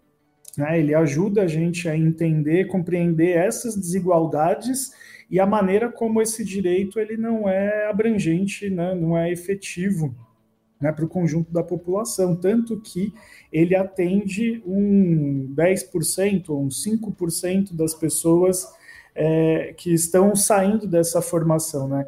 né, 0.56 0.80
ele 0.80 0.94
ajuda 0.94 1.42
a 1.42 1.46
gente 1.46 1.88
a 1.88 1.96
entender, 1.96 2.66
compreender 2.66 3.36
essas 3.36 3.76
desigualdades 3.76 4.90
e 5.30 5.38
a 5.38 5.46
maneira 5.46 5.92
como 5.92 6.20
esse 6.20 6.44
direito 6.44 6.98
ele 6.98 7.16
não 7.16 7.48
é 7.48 7.88
abrangente, 7.88 8.68
né, 8.68 8.94
não 8.94 9.16
é 9.16 9.30
efetivo 9.30 10.14
né, 10.80 10.90
para 10.90 11.04
o 11.04 11.08
conjunto 11.08 11.52
da 11.52 11.62
população, 11.62 12.34
tanto 12.34 12.80
que 12.80 13.12
ele 13.52 13.76
atende 13.76 14.62
um 14.66 15.52
10% 15.54 16.48
ou 16.48 16.64
um 16.64 16.68
5% 16.68 17.74
das 17.74 17.94
pessoas 17.94 18.66
é, 19.14 19.74
que 19.76 19.92
estão 19.92 20.34
saindo 20.34 20.86
dessa 20.86 21.20
formação, 21.20 21.88
né? 21.88 22.06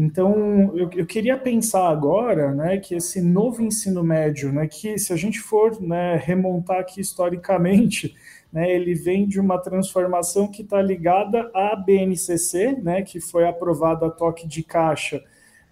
Então, 0.00 0.76
eu, 0.76 0.88
eu, 0.94 1.04
queria 1.04 1.36
pensar 1.36 1.88
agora, 1.88 2.54
né, 2.54 2.78
que 2.78 2.94
esse 2.94 3.20
novo 3.20 3.62
ensino 3.62 4.04
médio, 4.04 4.52
né, 4.52 4.68
que 4.68 4.96
se 4.96 5.12
a 5.12 5.16
gente 5.16 5.40
for 5.40 5.80
né, 5.82 6.14
remontar 6.16 6.78
aqui 6.78 7.00
historicamente, 7.00 8.14
né, 8.52 8.70
ele 8.70 8.94
vem 8.94 9.26
de 9.26 9.40
uma 9.40 9.58
transformação 9.58 10.46
que 10.46 10.62
está 10.62 10.80
ligada 10.80 11.50
à 11.52 11.74
BNCC, 11.74 12.80
né, 12.80 13.02
que 13.02 13.18
foi 13.18 13.48
aprovada 13.48 14.06
a 14.06 14.10
toque 14.10 14.46
de 14.46 14.62
caixa 14.62 15.20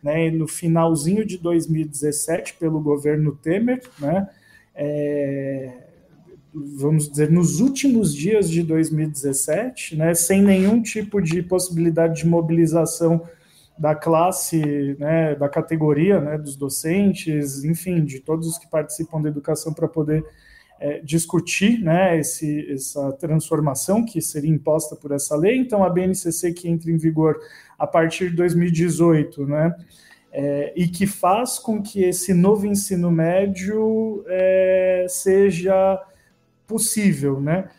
né, 0.02 0.30
no 0.30 0.46
finalzinho 0.46 1.24
de 1.24 1.38
2017 1.38 2.54
pelo 2.54 2.80
governo 2.80 3.32
Temer, 3.36 3.82
né, 3.98 4.28
é, 4.74 5.72
vamos 6.52 7.08
dizer, 7.08 7.30
nos 7.30 7.60
últimos 7.60 8.14
dias 8.14 8.50
de 8.50 8.62
2017, 8.62 9.96
né, 9.96 10.14
sem 10.14 10.42
nenhum 10.42 10.82
tipo 10.82 11.20
de 11.20 11.42
possibilidade 11.42 12.22
de 12.22 12.26
mobilização 12.26 13.22
da 13.78 13.94
classe, 13.94 14.96
né, 14.98 15.34
da 15.34 15.48
categoria, 15.48 16.20
né, 16.20 16.38
dos 16.38 16.56
docentes, 16.56 17.62
enfim, 17.62 18.04
de 18.04 18.20
todos 18.20 18.48
os 18.48 18.58
que 18.58 18.66
participam 18.66 19.20
da 19.20 19.28
educação 19.28 19.72
para 19.72 19.86
poder 19.86 20.24
é, 20.80 21.00
discutir, 21.00 21.80
né, 21.80 22.18
esse, 22.18 22.70
essa 22.72 23.12
transformação 23.12 24.04
que 24.04 24.20
seria 24.20 24.50
imposta 24.50 24.96
por 24.96 25.12
essa 25.12 25.36
lei. 25.36 25.58
Então, 25.58 25.84
a 25.84 25.90
BNCC 25.90 26.52
que 26.52 26.68
entra 26.68 26.90
em 26.90 26.96
vigor 26.96 27.38
a 27.78 27.86
partir 27.86 28.30
de 28.30 28.36
2018, 28.36 29.46
né, 29.46 29.74
é, 30.32 30.72
e 30.76 30.88
que 30.88 31.06
faz 31.06 31.58
com 31.58 31.82
que 31.82 32.04
esse 32.04 32.34
novo 32.34 32.66
ensino 32.66 33.10
médio 33.10 34.24
é, 34.26 35.06
seja 35.08 36.02
possível, 36.66 37.40
né? 37.40 37.70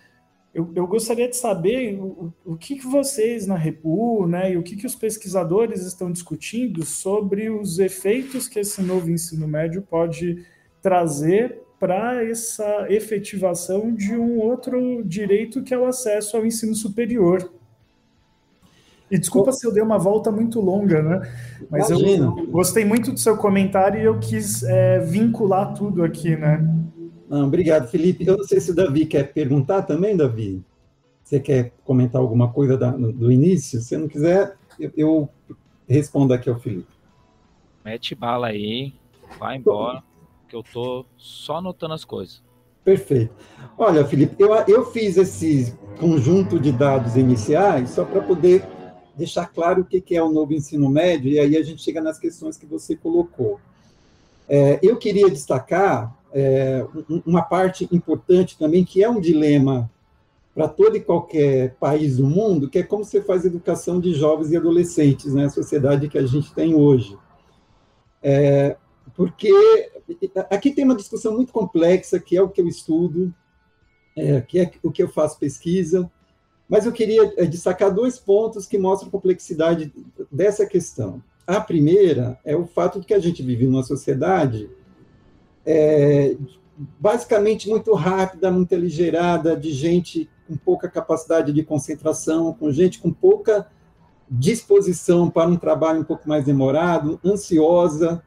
Eu, 0.53 0.71
eu, 0.75 0.87
gostaria 0.87 1.29
de 1.29 1.37
saber 1.37 1.99
o, 1.99 2.33
o 2.43 2.57
que, 2.57 2.77
que, 2.77 2.87
vocês 2.87 3.45
na 3.45 3.55
Repu, 3.55 4.25
né, 4.25 4.53
e 4.53 4.57
o 4.57 4.63
que, 4.63 4.75
que 4.75 4.87
os 4.87 4.95
pesquisadores 4.95 5.85
estão 5.85 6.11
discutindo 6.11 6.83
sobre 6.83 7.47
os 7.47 7.77
efeitos 7.77 8.47
que 8.47 8.59
esse 8.59 8.81
novo 8.81 9.11
ensino 9.11 9.47
médio 9.47 9.83
pode 9.83 10.43
trazer 10.81 11.61
para 11.79 12.23
essa 12.23 12.87
efetivação 12.89 13.93
de 13.93 14.15
um 14.15 14.39
outro 14.39 15.03
direito 15.03 15.61
que 15.61 15.73
é 15.75 15.77
o 15.77 15.85
acesso 15.85 16.35
ao 16.35 16.45
ensino 16.45 16.73
superior. 16.73 17.53
E 19.09 19.17
desculpa 19.17 19.51
se 19.51 19.65
eu 19.65 19.73
dei 19.73 19.81
uma 19.81 19.97
volta 19.97 20.31
muito 20.31 20.59
longa, 20.59 21.01
né? 21.01 21.33
Mas 21.69 21.89
Imagina. 21.89 22.25
eu 22.25 22.47
gostei 22.47 22.83
muito 22.83 23.11
do 23.11 23.19
seu 23.19 23.37
comentário 23.37 23.99
e 23.99 24.03
eu 24.03 24.19
quis 24.19 24.63
é, 24.63 24.99
vincular 24.99 25.73
tudo 25.73 26.03
aqui, 26.03 26.35
né? 26.35 26.67
Não, 27.29 27.47
obrigado, 27.47 27.87
Felipe. 27.87 28.25
Eu 28.25 28.37
não 28.37 28.43
sei 28.43 28.59
se 28.59 28.71
o 28.71 28.75
Davi 28.75 29.05
quer 29.05 29.31
perguntar 29.33 29.83
também, 29.83 30.15
Davi. 30.15 30.63
Você 31.23 31.39
quer 31.39 31.73
comentar 31.83 32.21
alguma 32.21 32.51
coisa 32.51 32.77
da, 32.77 32.91
do 32.91 33.31
início? 33.31 33.81
Se 33.81 33.97
não 33.97 34.07
quiser, 34.07 34.55
eu, 34.79 34.91
eu 34.95 35.29
respondo 35.87 36.33
aqui 36.33 36.49
ao 36.49 36.59
Felipe. 36.59 36.87
Mete 37.83 38.13
bala 38.15 38.47
aí, 38.47 38.93
vai 39.39 39.57
embora, 39.57 40.03
que 40.47 40.55
eu 40.55 40.63
tô 40.63 41.05
só 41.17 41.57
anotando 41.57 41.93
as 41.93 42.03
coisas. 42.03 42.43
Perfeito. 42.83 43.33
Olha, 43.77 44.05
Felipe, 44.05 44.35
eu, 44.39 44.53
eu 44.67 44.85
fiz 44.85 45.17
esse 45.17 45.77
conjunto 45.99 46.57
de 46.59 46.71
dados 46.71 47.17
iniciais 47.17 47.89
só 47.89 48.05
para 48.05 48.21
poder 48.21 48.63
deixar 49.17 49.47
claro 49.47 49.81
o 49.81 49.85
que 49.85 50.15
é 50.15 50.21
o 50.21 50.31
novo 50.31 50.53
ensino 50.53 50.89
médio, 50.89 51.31
e 51.31 51.39
aí 51.39 51.57
a 51.57 51.63
gente 51.63 51.81
chega 51.81 51.99
nas 51.99 52.19
questões 52.19 52.57
que 52.57 52.65
você 52.65 52.95
colocou. 52.95 53.59
É, 54.47 54.79
eu 54.81 54.95
queria 54.97 55.29
destacar 55.29 56.15
é, 56.31 56.85
uma 57.25 57.41
parte 57.41 57.87
importante 57.91 58.57
também, 58.57 58.85
que 58.85 59.03
é 59.03 59.09
um 59.09 59.19
dilema 59.19 59.89
para 60.53 60.67
todo 60.67 60.95
e 60.95 61.01
qualquer 61.01 61.75
país 61.75 62.17
do 62.17 62.25
mundo, 62.25 62.69
que 62.69 62.79
é 62.79 62.83
como 62.83 63.03
você 63.03 63.21
faz 63.21 63.45
educação 63.45 63.99
de 63.99 64.13
jovens 64.13 64.51
e 64.51 64.57
adolescentes, 64.57 65.33
né, 65.33 65.45
a 65.45 65.49
sociedade 65.49 66.09
que 66.09 66.17
a 66.17 66.25
gente 66.25 66.53
tem 66.53 66.73
hoje. 66.73 67.17
É, 68.23 68.75
porque 69.15 69.51
aqui 70.49 70.71
tem 70.71 70.83
uma 70.83 70.95
discussão 70.95 71.35
muito 71.35 71.51
complexa, 71.51 72.19
que 72.19 72.35
é 72.35 72.41
o 72.41 72.49
que 72.49 72.61
eu 72.61 72.67
estudo, 72.67 73.33
é, 74.15 74.41
que 74.41 74.59
é 74.59 74.71
o 74.81 74.91
que 74.91 75.03
eu 75.03 75.09
faço 75.09 75.39
pesquisa, 75.39 76.09
mas 76.67 76.85
eu 76.85 76.91
queria 76.91 77.33
é, 77.37 77.45
destacar 77.45 77.93
dois 77.93 78.19
pontos 78.19 78.65
que 78.65 78.77
mostram 78.77 79.07
a 79.07 79.11
complexidade 79.11 79.91
dessa 80.31 80.65
questão. 80.65 81.21
A 81.45 81.61
primeira 81.61 82.37
é 82.43 82.55
o 82.55 82.65
fato 82.65 82.99
de 82.99 83.05
que 83.05 83.13
a 83.13 83.19
gente 83.19 83.41
vive 83.41 83.65
numa 83.65 83.83
sociedade 83.83 84.69
é, 85.65 86.35
basicamente 86.99 87.69
muito 87.69 87.93
rápida, 87.93 88.51
muito 88.51 88.75
aligerada, 88.75 89.55
de 89.55 89.71
gente 89.71 90.29
com 90.47 90.55
pouca 90.55 90.89
capacidade 90.89 91.51
de 91.51 91.63
concentração, 91.63 92.53
com 92.53 92.71
gente 92.71 92.99
com 92.99 93.11
pouca 93.11 93.67
disposição 94.29 95.29
para 95.29 95.49
um 95.49 95.55
trabalho 95.55 96.01
um 96.01 96.03
pouco 96.03 96.27
mais 96.27 96.45
demorado, 96.45 97.19
ansiosa, 97.23 98.21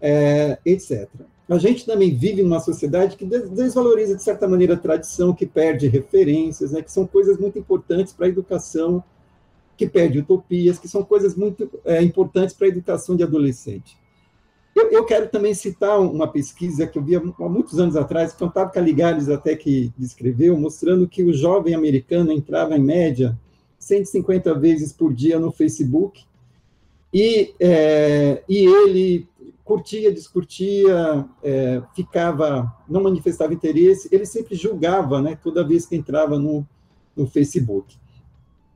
é, 0.00 0.58
etc. 0.64 1.08
A 1.48 1.58
gente 1.58 1.84
também 1.84 2.14
vive 2.14 2.42
numa 2.42 2.60
sociedade 2.60 3.16
que 3.16 3.24
desvaloriza, 3.24 4.16
de 4.16 4.22
certa 4.22 4.48
maneira, 4.48 4.74
a 4.74 4.78
tradição, 4.78 5.34
que 5.34 5.44
perde 5.44 5.88
referências, 5.88 6.72
né, 6.72 6.80
que 6.80 6.90
são 6.90 7.06
coisas 7.06 7.38
muito 7.38 7.58
importantes 7.58 8.14
para 8.14 8.26
a 8.26 8.28
educação, 8.30 9.04
que 9.76 9.86
perde 9.86 10.20
utopias, 10.20 10.78
que 10.78 10.88
são 10.88 11.02
coisas 11.02 11.34
muito 11.34 11.68
é, 11.84 12.02
importantes 12.02 12.54
para 12.54 12.66
a 12.66 12.70
educação 12.70 13.14
de 13.14 13.22
adolescente. 13.22 13.98
Eu, 14.74 14.90
eu, 14.90 15.04
quero 15.04 15.28
também 15.28 15.54
citar 15.54 16.00
uma 16.00 16.26
pesquisa 16.26 16.86
que 16.86 16.98
eu 16.98 17.02
vi 17.02 17.14
há 17.14 17.48
muitos 17.48 17.78
anos 17.78 17.94
atrás, 17.94 18.32
que 18.32 18.42
o 18.42 18.46
Otávio 18.46 18.72
Caligares 18.72 19.28
até 19.28 19.54
que 19.54 19.92
descreveu, 19.96 20.58
mostrando 20.58 21.06
que 21.06 21.22
o 21.22 21.32
jovem 21.32 21.74
americano 21.74 22.32
entrava, 22.32 22.76
em 22.76 22.82
média, 22.82 23.38
150 23.78 24.52
vezes 24.54 24.92
por 24.92 25.12
dia 25.12 25.38
no 25.38 25.52
Facebook, 25.52 26.24
e, 27.12 27.54
é, 27.60 28.42
e 28.48 28.66
ele 28.66 29.28
curtia, 29.64 30.12
discutia, 30.12 31.24
é, 31.42 31.82
ficava, 31.94 32.70
não 32.86 33.02
manifestava 33.02 33.54
interesse, 33.54 34.08
ele 34.12 34.26
sempre 34.26 34.54
julgava, 34.54 35.22
né, 35.22 35.38
toda 35.42 35.66
vez 35.66 35.86
que 35.86 35.96
entrava 35.96 36.38
no, 36.38 36.66
no 37.16 37.26
Facebook. 37.26 37.96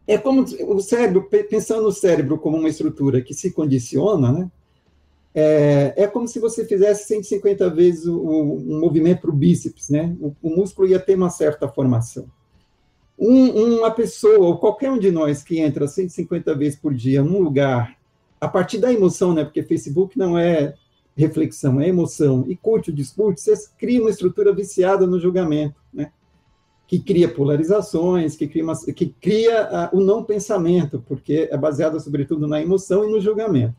É 0.07 0.17
como 0.17 0.43
o 0.43 0.81
cérebro, 0.81 1.29
pensando 1.51 1.83
no 1.83 1.93
cérebro 1.93 2.39
como 2.39 2.57
uma 2.57 2.71
estrutura 2.71 3.21
que 3.21 3.35
se 3.35 3.53
condiciona, 3.53 4.33
né, 4.33 4.51
é, 5.35 5.93
é 6.05 6.07
como 6.07 6.27
se 6.27 6.41
você 6.41 6.65
fizesse 6.65 7.07
150 7.07 7.69
vezes 7.69 8.07
o, 8.07 8.17
o 8.19 8.57
um 8.57 8.81
movimento 8.81 9.21
para 9.21 9.31
o 9.31 9.37
bíceps, 9.37 9.91
né, 9.91 10.17
o, 10.19 10.35
o, 10.43 10.57
músculo 10.57 10.89
ia 10.89 10.99
ter 10.99 11.15
uma 11.17 11.29
certa 11.29 11.69
formação. 11.69 12.27
Um, 13.19 13.79
uma 13.79 13.91
pessoa, 13.91 14.39
ou 14.39 14.59
qualquer 14.59 14.91
um 14.91 14.99
de 14.99 15.11
nós 15.11 15.43
que 15.43 15.59
entra 15.59 15.87
150 15.87 16.55
vezes 16.55 16.79
por 16.79 16.95
dia 16.95 17.23
num 17.23 17.41
lugar 17.41 17.98
a 18.41 18.49
partir 18.49 18.79
da 18.79 18.93
emoção, 18.93 19.33
né? 19.33 19.45
Porque 19.45 19.63
Facebook 19.63 20.19
não 20.19 20.39
é 20.39 20.75
reflexão, 21.17 21.81
é 21.81 21.89
emoção, 21.89 22.45
e 22.47 22.57
curte 22.57 22.91
o 22.91 22.95
discurso, 22.95 23.43
você 23.43 23.55
cria 23.77 24.01
uma 24.01 24.11
estrutura 24.11 24.55
viciada 24.55 25.07
no 25.07 25.19
julgamento, 25.19 25.75
né? 25.93 26.13
Que 26.87 27.01
cria 27.01 27.29
polarizações, 27.29 28.37
que 28.37 28.47
cria, 28.47 28.63
uma, 28.63 28.77
que 28.95 29.07
cria 29.21 29.91
uh, 29.93 29.97
o 29.97 30.01
não 30.01 30.23
pensamento, 30.23 31.03
porque 31.07 31.49
é 31.51 31.57
baseada 31.57 31.99
sobretudo 31.99 32.47
na 32.47 32.63
emoção 32.63 33.07
e 33.07 33.11
no 33.11 33.21
julgamento. 33.21 33.75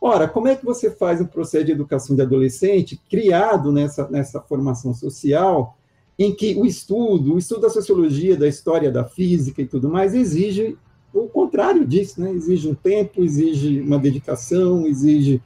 Ora, 0.00 0.28
como 0.28 0.46
é 0.46 0.54
que 0.54 0.64
você 0.64 0.90
faz 0.90 1.20
um 1.20 1.26
processo 1.26 1.64
de 1.64 1.72
educação 1.72 2.14
de 2.14 2.22
adolescente 2.22 3.00
criado 3.10 3.72
nessa, 3.72 4.08
nessa 4.08 4.40
formação 4.40 4.94
social, 4.94 5.76
em 6.18 6.34
que 6.34 6.54
o 6.54 6.64
estudo, 6.64 7.34
o 7.34 7.38
estudo 7.38 7.62
da 7.62 7.70
sociologia, 7.70 8.36
da 8.36 8.46
história, 8.46 8.90
da 8.90 9.04
física 9.04 9.60
e 9.60 9.66
tudo 9.66 9.88
mais, 9.88 10.14
exige 10.14 10.78
o 11.24 11.28
contrário 11.28 11.86
disso, 11.86 12.20
né? 12.20 12.30
Exige 12.32 12.68
um 12.68 12.74
tempo, 12.74 13.22
exige 13.22 13.80
uma 13.80 13.98
dedicação, 13.98 14.86
exige 14.86 15.42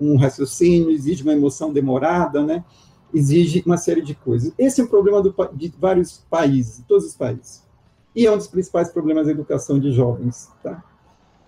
um 0.00 0.16
raciocínio, 0.16 0.90
exige 0.90 1.22
uma 1.22 1.32
emoção 1.32 1.72
demorada, 1.72 2.42
né? 2.42 2.64
Exige 3.12 3.62
uma 3.66 3.76
série 3.76 4.02
de 4.02 4.14
coisas. 4.14 4.52
Esse 4.58 4.80
é 4.80 4.84
um 4.84 4.86
problema 4.86 5.20
do, 5.20 5.34
de 5.52 5.72
vários 5.78 6.24
países, 6.30 6.78
de 6.78 6.84
todos 6.84 7.06
os 7.06 7.14
países. 7.14 7.62
E 8.14 8.26
é 8.26 8.32
um 8.32 8.36
dos 8.36 8.46
principais 8.46 8.90
problemas 8.90 9.26
da 9.26 9.32
educação 9.32 9.78
de 9.78 9.92
jovens, 9.92 10.48
tá? 10.62 10.82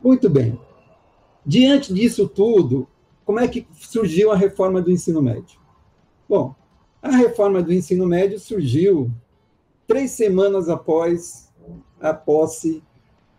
Muito 0.02 0.28
bem. 0.28 0.58
Diante 1.44 1.94
disso 1.94 2.28
tudo, 2.28 2.86
como 3.24 3.40
é 3.40 3.48
que 3.48 3.66
surgiu 3.72 4.30
a 4.30 4.36
reforma 4.36 4.82
do 4.82 4.90
ensino 4.90 5.22
médio? 5.22 5.58
Bom, 6.28 6.54
a 7.00 7.10
reforma 7.16 7.62
do 7.62 7.72
ensino 7.72 8.06
médio 8.06 8.38
surgiu 8.38 9.10
três 9.86 10.12
semanas 10.12 10.68
após 10.68 11.50
a 12.00 12.12
posse 12.12 12.82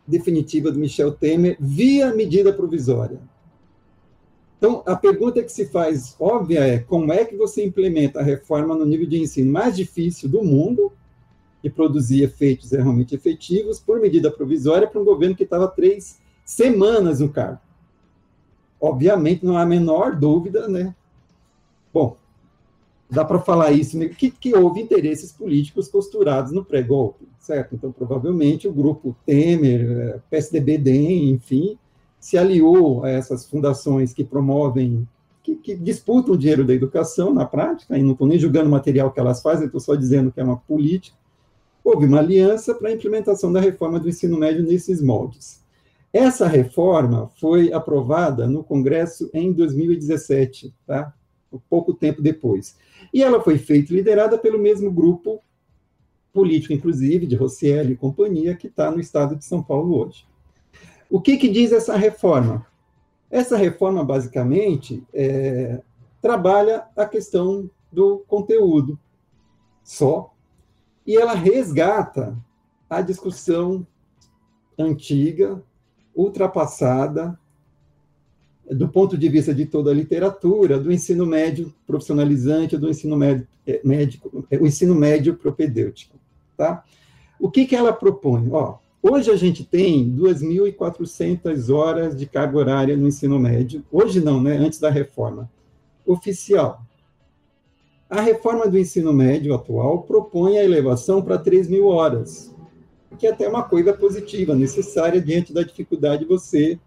definitiva 0.05 0.71
do 0.71 0.79
Michel 0.79 1.11
Temer 1.11 1.57
via 1.59 2.13
medida 2.13 2.53
provisória. 2.53 3.19
Então, 4.57 4.81
a 4.85 4.95
pergunta 4.95 5.43
que 5.43 5.51
se 5.51 5.65
faz 5.65 6.15
óbvia 6.19 6.59
é 6.59 6.79
como 6.79 7.11
é 7.11 7.25
que 7.25 7.35
você 7.35 7.65
implementa 7.65 8.19
a 8.19 8.23
reforma 8.23 8.75
no 8.75 8.85
nível 8.85 9.07
de 9.07 9.19
ensino 9.19 9.51
mais 9.51 9.75
difícil 9.75 10.29
do 10.29 10.43
mundo 10.43 10.91
e 11.63 11.69
produzir 11.69 12.23
efeitos 12.23 12.71
realmente 12.71 13.15
efetivos 13.15 13.79
por 13.79 13.99
medida 13.99 14.31
provisória 14.31 14.87
para 14.87 15.01
um 15.01 15.05
governo 15.05 15.35
que 15.35 15.43
estava 15.43 15.67
três 15.67 16.19
semanas 16.45 17.19
no 17.19 17.29
cargo. 17.29 17.59
Obviamente, 18.79 19.45
não 19.45 19.57
há 19.57 19.61
a 19.61 19.65
menor 19.65 20.15
dúvida, 20.15 20.67
né? 20.67 20.93
Bom, 21.93 22.17
dá 23.13 23.23
para 23.23 23.39
falar 23.39 23.71
isso, 23.71 23.97
né? 23.97 24.07
que, 24.07 24.31
que 24.31 24.55
houve 24.55 24.81
interesses 24.81 25.31
políticos 25.31 25.87
costurados 25.87 26.51
no 26.51 26.65
pré-golpe, 26.65 27.27
certo? 27.39 27.75
Então, 27.75 27.91
provavelmente, 27.91 28.67
o 28.67 28.73
grupo 28.73 29.15
Temer, 29.25 29.81
eh, 29.81 30.19
PSDB, 30.29 30.77
DEM, 30.77 31.29
enfim, 31.31 31.77
se 32.19 32.37
aliou 32.37 33.03
a 33.03 33.09
essas 33.09 33.45
fundações 33.45 34.13
que 34.13 34.23
promovem, 34.23 35.07
que, 35.43 35.55
que 35.55 35.75
disputam 35.75 36.33
o 36.33 36.37
dinheiro 36.37 36.65
da 36.65 36.73
educação 36.73 37.33
na 37.33 37.45
prática, 37.45 37.97
e 37.97 38.01
não 38.01 38.13
estou 38.13 38.27
nem 38.27 38.39
julgando 38.39 38.67
o 38.67 38.71
material 38.71 39.11
que 39.11 39.19
elas 39.19 39.41
fazem, 39.41 39.65
estou 39.65 39.81
só 39.81 39.93
dizendo 39.93 40.31
que 40.31 40.39
é 40.39 40.43
uma 40.43 40.57
política. 40.57 41.17
Houve 41.83 42.05
uma 42.05 42.19
aliança 42.19 42.73
para 42.73 42.89
a 42.89 42.93
implementação 42.93 43.51
da 43.51 43.59
reforma 43.59 43.99
do 43.99 44.09
ensino 44.09 44.39
médio 44.39 44.63
nesses 44.63 45.01
moldes. 45.01 45.61
Essa 46.13 46.47
reforma 46.47 47.29
foi 47.39 47.73
aprovada 47.73 48.47
no 48.47 48.63
Congresso 48.63 49.29
em 49.33 49.51
2017, 49.51 50.73
tá? 50.87 51.13
Pouco 51.69 51.93
tempo 51.93 52.21
depois. 52.21 52.77
E 53.13 53.23
ela 53.23 53.41
foi 53.41 53.57
feita 53.57 53.91
e 53.91 53.95
liderada 53.95 54.37
pelo 54.37 54.59
mesmo 54.59 54.91
grupo 54.91 55.41
político, 56.31 56.73
inclusive, 56.73 57.27
de 57.27 57.35
Rosselli 57.35 57.93
e 57.93 57.97
companhia, 57.97 58.55
que 58.55 58.67
está 58.67 58.89
no 58.89 58.99
estado 58.99 59.35
de 59.35 59.45
São 59.45 59.61
Paulo 59.61 59.97
hoje. 59.99 60.25
O 61.09 61.21
que, 61.21 61.37
que 61.37 61.47
diz 61.47 61.71
essa 61.71 61.95
reforma? 61.95 62.65
Essa 63.29 63.55
reforma, 63.55 64.03
basicamente, 64.03 65.03
é, 65.13 65.81
trabalha 66.21 66.87
a 66.95 67.05
questão 67.05 67.69
do 67.91 68.19
conteúdo 68.27 68.99
só, 69.83 70.33
e 71.05 71.15
ela 71.15 71.33
resgata 71.33 72.37
a 72.89 73.01
discussão 73.01 73.85
antiga, 74.77 75.61
ultrapassada, 76.15 77.37
do 78.69 78.87
ponto 78.87 79.17
de 79.17 79.27
vista 79.27 79.53
de 79.53 79.65
toda 79.65 79.91
a 79.91 79.93
literatura, 79.93 80.79
do 80.79 80.91
ensino 80.91 81.25
médio 81.25 81.73
profissionalizante, 81.85 82.77
do 82.77 82.89
ensino 82.89 83.15
médio, 83.15 83.47
é, 83.67 83.81
médico, 83.83 84.45
é, 84.49 84.57
o 84.57 84.65
ensino 84.65 84.95
médio 84.95 85.35
propedêutico. 85.35 86.17
Tá? 86.55 86.83
O 87.39 87.51
que, 87.51 87.65
que 87.65 87.75
ela 87.75 87.91
propõe? 87.91 88.49
Ó, 88.51 88.77
hoje 89.01 89.29
a 89.31 89.35
gente 89.35 89.65
tem 89.65 90.09
2.400 90.15 91.73
horas 91.73 92.15
de 92.15 92.25
carga 92.25 92.57
horária 92.57 92.95
no 92.95 93.07
ensino 93.07 93.37
médio, 93.37 93.83
hoje 93.91 94.21
não, 94.21 94.41
né, 94.41 94.55
antes 94.55 94.79
da 94.79 94.89
reforma, 94.89 95.49
oficial. 96.05 96.81
A 98.09 98.21
reforma 98.21 98.67
do 98.67 98.77
ensino 98.77 99.11
médio 99.11 99.53
atual 99.53 100.03
propõe 100.03 100.57
a 100.57 100.63
elevação 100.63 101.21
para 101.21 101.37
3 101.37 101.67
mil 101.67 101.87
horas. 101.87 102.53
que 103.17 103.27
é 103.27 103.31
até 103.31 103.47
uma 103.47 103.63
coisa 103.63 103.93
positiva, 103.93 104.55
necessária 104.55 105.21
diante 105.21 105.53
da 105.53 105.61
dificuldade 105.63 106.23
de 106.23 106.27
você 106.27 106.79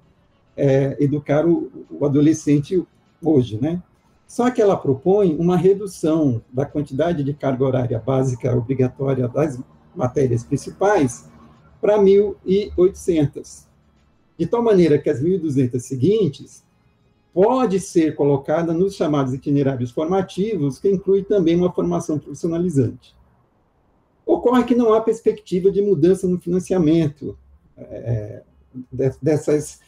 é, 0.56 0.96
educar 0.98 1.46
o, 1.46 1.70
o 1.90 2.04
adolescente 2.04 2.82
hoje, 3.22 3.58
né? 3.60 3.82
Só 4.26 4.50
que 4.50 4.60
ela 4.60 4.76
propõe 4.76 5.36
uma 5.36 5.56
redução 5.56 6.42
da 6.52 6.66
quantidade 6.66 7.22
de 7.22 7.32
carga 7.32 7.64
horária 7.64 7.98
básica 7.98 8.56
obrigatória 8.56 9.28
das 9.28 9.60
matérias 9.94 10.42
principais 10.42 11.28
para 11.80 11.98
1.800. 11.98 13.66
De 14.36 14.46
tal 14.46 14.62
maneira 14.62 14.98
que 14.98 15.08
as 15.08 15.22
1.200 15.22 15.78
seguintes 15.78 16.64
pode 17.32 17.78
ser 17.78 18.16
colocada 18.16 18.72
nos 18.72 18.96
chamados 18.96 19.32
itinerários 19.32 19.90
formativos, 19.90 20.78
que 20.78 20.90
inclui 20.90 21.22
também 21.22 21.54
uma 21.54 21.72
formação 21.72 22.18
profissionalizante. 22.18 23.14
Ocorre 24.24 24.64
que 24.64 24.74
não 24.74 24.92
há 24.92 25.00
perspectiva 25.00 25.70
de 25.70 25.80
mudança 25.80 26.26
no 26.26 26.40
financiamento 26.40 27.38
é, 27.76 28.42
dessas 29.22 29.80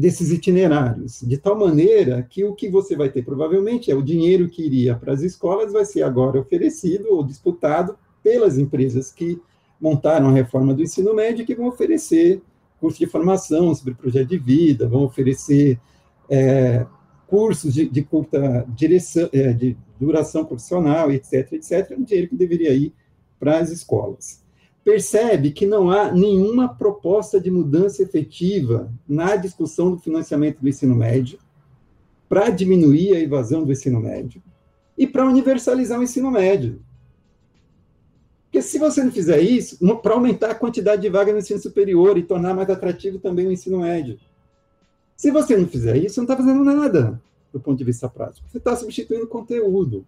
desses 0.00 0.30
itinerários, 0.30 1.20
de 1.20 1.36
tal 1.36 1.58
maneira 1.58 2.22
que 2.22 2.42
o 2.42 2.54
que 2.54 2.70
você 2.70 2.96
vai 2.96 3.10
ter 3.10 3.22
provavelmente 3.22 3.90
é 3.90 3.94
o 3.94 4.02
dinheiro 4.02 4.48
que 4.48 4.64
iria 4.64 4.96
para 4.96 5.12
as 5.12 5.20
escolas 5.20 5.74
vai 5.74 5.84
ser 5.84 6.02
agora 6.02 6.40
oferecido 6.40 7.08
ou 7.10 7.22
disputado 7.22 7.98
pelas 8.22 8.56
empresas 8.56 9.12
que 9.12 9.38
montaram 9.78 10.28
a 10.28 10.32
reforma 10.32 10.72
do 10.72 10.82
ensino 10.82 11.12
médio 11.12 11.44
que 11.44 11.54
vão 11.54 11.66
oferecer 11.66 12.40
curso 12.80 12.98
de 12.98 13.06
formação 13.06 13.74
sobre 13.74 13.92
projeto 13.92 14.30
de 14.30 14.38
vida, 14.38 14.88
vão 14.88 15.04
oferecer 15.04 15.78
é, 16.30 16.86
cursos 17.26 17.74
de, 17.74 17.86
de 17.86 18.02
curta 18.02 18.64
direção, 18.70 19.28
é, 19.34 19.52
de 19.52 19.76
duração 20.00 20.46
profissional, 20.46 21.12
etc, 21.12 21.52
etc, 21.52 21.94
um 21.98 22.04
dinheiro 22.04 22.30
que 22.30 22.36
deveria 22.36 22.72
ir 22.72 22.94
para 23.38 23.58
as 23.58 23.70
escolas 23.70 24.42
percebe 24.84 25.50
que 25.50 25.66
não 25.66 25.90
há 25.90 26.10
nenhuma 26.10 26.68
proposta 26.68 27.40
de 27.40 27.50
mudança 27.50 28.02
efetiva 28.02 28.92
na 29.06 29.36
discussão 29.36 29.90
do 29.90 29.98
financiamento 29.98 30.60
do 30.60 30.68
ensino 30.68 30.94
médio 30.94 31.38
para 32.28 32.48
diminuir 32.50 33.14
a 33.14 33.20
evasão 33.20 33.64
do 33.64 33.72
ensino 33.72 34.00
médio 34.00 34.42
e 34.96 35.06
para 35.06 35.26
universalizar 35.26 35.98
o 35.98 36.02
ensino 36.02 36.30
médio. 36.30 36.80
Porque 38.44 38.62
se 38.62 38.78
você 38.78 39.04
não 39.04 39.12
fizer 39.12 39.40
isso, 39.40 39.78
para 39.98 40.14
aumentar 40.14 40.50
a 40.50 40.54
quantidade 40.54 41.02
de 41.02 41.08
vagas 41.08 41.32
no 41.32 41.38
ensino 41.38 41.60
superior 41.60 42.18
e 42.18 42.22
tornar 42.22 42.54
mais 42.54 42.68
atrativo 42.68 43.18
também 43.18 43.46
o 43.46 43.52
ensino 43.52 43.80
médio. 43.80 44.18
Se 45.16 45.30
você 45.30 45.56
não 45.56 45.68
fizer 45.68 45.96
isso, 45.96 46.18
não 46.18 46.24
está 46.24 46.36
fazendo 46.36 46.64
nada 46.64 47.20
do 47.52 47.60
ponto 47.60 47.78
de 47.78 47.84
vista 47.84 48.08
prático. 48.08 48.48
Você 48.48 48.58
está 48.58 48.74
substituindo 48.74 49.26
conteúdo. 49.26 50.06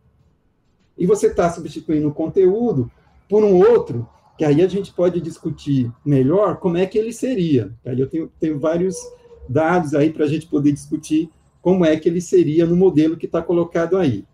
E 0.97 1.07
você 1.07 1.29
está 1.29 1.51
substituindo 1.51 2.13
conteúdo 2.13 2.91
por 3.29 3.45
um 3.45 3.57
outro 3.57 4.09
que 4.37 4.45
aí 4.45 4.62
a 4.62 4.68
gente 4.68 4.92
pode 4.92 5.21
discutir 5.21 5.90
melhor 6.05 6.57
como 6.59 6.77
é 6.77 6.87
que 6.87 6.99
ele 6.99 7.12
seria. 7.12 7.73
Aí 7.85 8.01
eu 8.01 8.09
tenho, 8.09 8.31
tenho 8.40 8.59
vários 8.59 8.97
dados 9.49 9.95
aí 9.95 10.11
para 10.11 10.25
a 10.25 10.29
gente 10.29 10.47
poder 10.47 10.73
discutir 10.73 11.31
como 11.61 11.85
é 11.85 11.97
que 11.97 12.09
ele 12.09 12.21
seria 12.21 12.66
no 12.66 12.77
modelo 12.77 13.16
que 13.16 13.27
está 13.27 13.40
colocado 13.42 13.97
aí. 13.97 14.25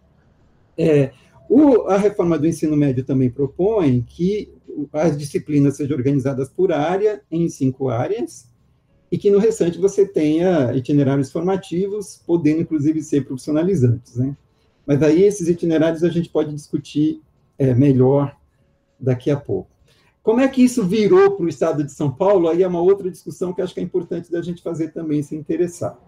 É, 0.76 1.12
o, 1.48 1.88
a 1.88 1.96
reforma 1.96 2.38
do 2.38 2.46
ensino 2.46 2.76
médio 2.76 3.04
também 3.04 3.30
propõe 3.30 4.02
que 4.06 4.52
as 4.92 5.16
disciplinas 5.16 5.76
sejam 5.76 5.96
organizadas 5.96 6.48
por 6.48 6.72
área, 6.72 7.22
em 7.30 7.48
cinco 7.48 7.88
áreas, 7.88 8.48
e 9.10 9.18
que 9.18 9.30
no 9.30 9.38
restante 9.38 9.78
você 9.78 10.06
tenha 10.06 10.72
itinerários 10.74 11.32
formativos, 11.32 12.22
podendo 12.26 12.60
inclusive 12.60 13.02
ser 13.02 13.24
profissionalizantes. 13.24 14.16
Né? 14.16 14.36
Mas 14.86 15.02
aí 15.02 15.22
esses 15.22 15.48
itinerários 15.48 16.04
a 16.04 16.08
gente 16.08 16.28
pode 16.28 16.54
discutir 16.54 17.20
é, 17.58 17.74
melhor 17.74 18.36
daqui 19.00 19.30
a 19.30 19.36
pouco. 19.36 19.70
Como 20.28 20.42
é 20.42 20.48
que 20.48 20.62
isso 20.62 20.84
virou 20.84 21.30
para 21.30 21.46
o 21.46 21.48
estado 21.48 21.82
de 21.82 21.90
São 21.90 22.12
Paulo? 22.12 22.50
Aí 22.50 22.62
é 22.62 22.68
uma 22.68 22.82
outra 22.82 23.10
discussão 23.10 23.50
que 23.50 23.62
acho 23.62 23.72
que 23.72 23.80
é 23.80 23.82
importante 23.82 24.30
da 24.30 24.42
gente 24.42 24.62
fazer 24.62 24.88
também, 24.88 25.22
se 25.22 25.34
interessar. 25.34 25.98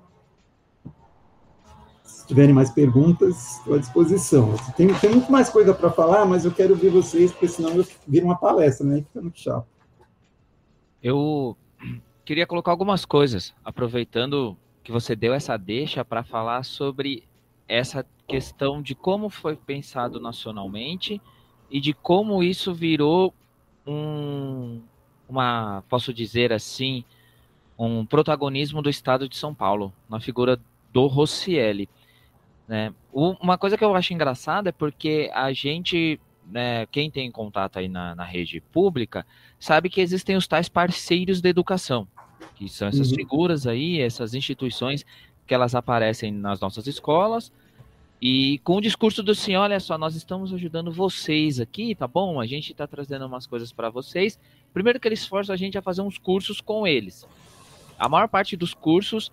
Se 2.04 2.26
tiverem 2.26 2.54
mais 2.54 2.70
perguntas, 2.70 3.56
estou 3.56 3.76
à 3.76 3.78
disposição. 3.78 4.54
Tem, 4.76 4.92
tem 4.92 5.08
muito 5.08 5.32
mais 5.32 5.48
coisa 5.48 5.72
para 5.72 5.90
falar, 5.90 6.26
mas 6.26 6.44
eu 6.44 6.52
quero 6.52 6.74
ouvir 6.74 6.90
vocês, 6.90 7.32
porque 7.32 7.48
senão 7.48 7.70
eu 7.70 7.86
viro 8.06 8.26
uma 8.26 8.36
palestra, 8.36 8.86
né? 8.86 8.98
Fica 8.98 9.22
muito 9.22 9.40
chato. 9.40 9.66
Eu 11.02 11.56
queria 12.22 12.46
colocar 12.46 12.72
algumas 12.72 13.06
coisas, 13.06 13.54
aproveitando 13.64 14.54
que 14.84 14.92
você 14.92 15.16
deu 15.16 15.32
essa 15.32 15.56
deixa 15.56 16.04
para 16.04 16.22
falar 16.22 16.62
sobre 16.66 17.24
essa 17.66 18.04
questão 18.28 18.82
de 18.82 18.94
como 18.94 19.30
foi 19.30 19.56
pensado 19.56 20.20
nacionalmente 20.20 21.22
e 21.70 21.80
de 21.80 21.94
como 21.94 22.42
isso 22.42 22.74
virou 22.74 23.32
um, 23.90 24.80
uma, 25.28 25.82
posso 25.88 26.12
dizer 26.12 26.52
assim, 26.52 27.04
um 27.78 28.04
protagonismo 28.04 28.80
do 28.80 28.88
Estado 28.88 29.28
de 29.28 29.36
São 29.36 29.54
Paulo, 29.54 29.92
na 30.08 30.20
figura 30.20 30.60
do 30.92 31.06
Rossielli. 31.06 31.88
Né? 32.68 32.94
Uma 33.12 33.58
coisa 33.58 33.76
que 33.76 33.84
eu 33.84 33.94
acho 33.94 34.14
engraçada 34.14 34.68
é 34.68 34.72
porque 34.72 35.28
a 35.34 35.52
gente, 35.52 36.20
né, 36.46 36.86
quem 36.86 37.10
tem 37.10 37.30
contato 37.30 37.78
aí 37.78 37.88
na, 37.88 38.14
na, 38.14 38.24
rede 38.24 38.60
pública, 38.60 39.26
sabe 39.58 39.90
que 39.90 40.00
existem 40.00 40.36
os 40.36 40.46
tais 40.46 40.68
parceiros 40.68 41.40
da 41.40 41.48
educação, 41.48 42.06
que 42.54 42.68
são 42.68 42.86
essas 42.86 43.10
uhum. 43.10 43.16
figuras 43.16 43.66
aí, 43.66 44.00
essas 44.00 44.34
instituições 44.34 45.04
que 45.46 45.54
elas 45.54 45.74
aparecem 45.74 46.30
nas 46.30 46.60
nossas 46.60 46.86
escolas, 46.86 47.52
e 48.20 48.58
com 48.58 48.76
o 48.76 48.80
discurso 48.82 49.22
do 49.22 49.34
senhor, 49.34 49.62
olha 49.62 49.80
só, 49.80 49.96
nós 49.96 50.14
estamos 50.14 50.52
ajudando 50.52 50.92
vocês 50.92 51.58
aqui, 51.58 51.94
tá 51.94 52.06
bom? 52.06 52.38
A 52.38 52.46
gente 52.46 52.72
está 52.72 52.86
trazendo 52.86 53.24
umas 53.24 53.46
coisas 53.46 53.72
para 53.72 53.88
vocês. 53.88 54.38
Primeiro 54.74 55.00
que 55.00 55.08
eles 55.08 55.26
forçam 55.26 55.54
a 55.54 55.56
gente 55.56 55.78
a 55.78 55.82
fazer 55.82 56.02
uns 56.02 56.18
cursos 56.18 56.60
com 56.60 56.86
eles. 56.86 57.26
A 57.98 58.10
maior 58.10 58.28
parte 58.28 58.56
dos 58.56 58.74
cursos 58.74 59.32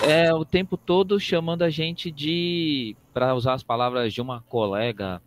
é 0.00 0.34
o 0.34 0.44
tempo 0.44 0.76
todo 0.76 1.18
chamando 1.18 1.62
a 1.62 1.70
gente 1.70 2.10
de, 2.10 2.94
para 3.14 3.34
usar 3.34 3.54
as 3.54 3.62
palavras 3.62 4.12
de 4.12 4.20
uma 4.20 4.42
colega 4.42 5.22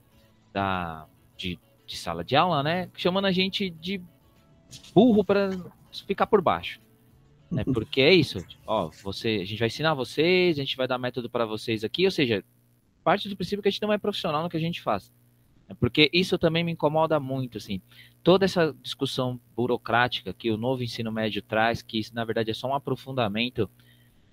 da 0.54 1.08
de, 1.36 1.58
de 1.88 1.98
sala 1.98 2.24
de 2.24 2.36
aula, 2.36 2.62
né? 2.62 2.90
Chamando 2.96 3.26
a 3.26 3.32
gente 3.32 3.72
de 3.72 4.00
burro 4.94 5.24
para 5.24 5.50
ficar 6.06 6.28
por 6.28 6.42
baixo. 6.42 6.80
Né? 7.50 7.64
Porque 7.74 8.02
é 8.02 8.14
isso, 8.14 8.46
ó, 8.68 8.92
você, 9.04 9.40
a 9.42 9.46
gente 9.46 9.58
vai 9.58 9.68
ensinar 9.68 9.96
vocês, 9.96 10.60
a 10.60 10.62
gente 10.62 10.78
vai 10.78 10.88
dar 10.88 11.00
método 11.00 11.28
para 11.28 11.46
vocês 11.46 11.84
aqui, 11.84 12.06
ou 12.06 12.12
seja, 12.12 12.44
parte 13.10 13.28
do 13.28 13.36
princípio 13.36 13.64
que 13.64 13.68
a 13.68 13.72
gente 13.72 13.82
não 13.82 13.92
é 13.92 13.98
profissional 13.98 14.44
no 14.44 14.50
que 14.52 14.58
a 14.58 14.60
gente 14.60 14.84
faz. 14.84 15.12
É 15.68 15.74
porque 15.74 16.12
isso 16.14 16.38
também 16.38 16.64
me 16.64 16.74
incomoda 16.74 17.20
muito, 17.20 17.58
assim. 17.58 17.82
Toda 18.22 18.46
essa 18.46 18.76
discussão 18.84 19.40
burocrática 19.56 20.32
que 20.32 20.52
o 20.52 20.58
novo 20.58 20.84
ensino 20.84 21.12
médio 21.12 21.42
traz, 21.42 21.82
que 21.82 21.98
isso, 21.98 22.14
na 22.14 22.24
verdade, 22.24 22.52
é 22.52 22.54
só 22.54 22.68
um 22.68 22.76
aprofundamento 22.76 23.68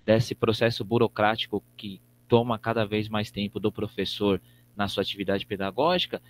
desse 0.05 0.35
processo 0.35 0.85
burocrático 0.85 1.63
que 1.75 1.99
toma 2.27 2.59
cada 2.59 2.85
vez 2.85 3.09
mais 3.09 3.31
tempo 3.31 3.59
do 3.59 3.71
professor 3.71 4.39
na 4.75 4.87
sua 4.87 5.01
atividade 5.01 5.47
pedagógica, 5.47 6.21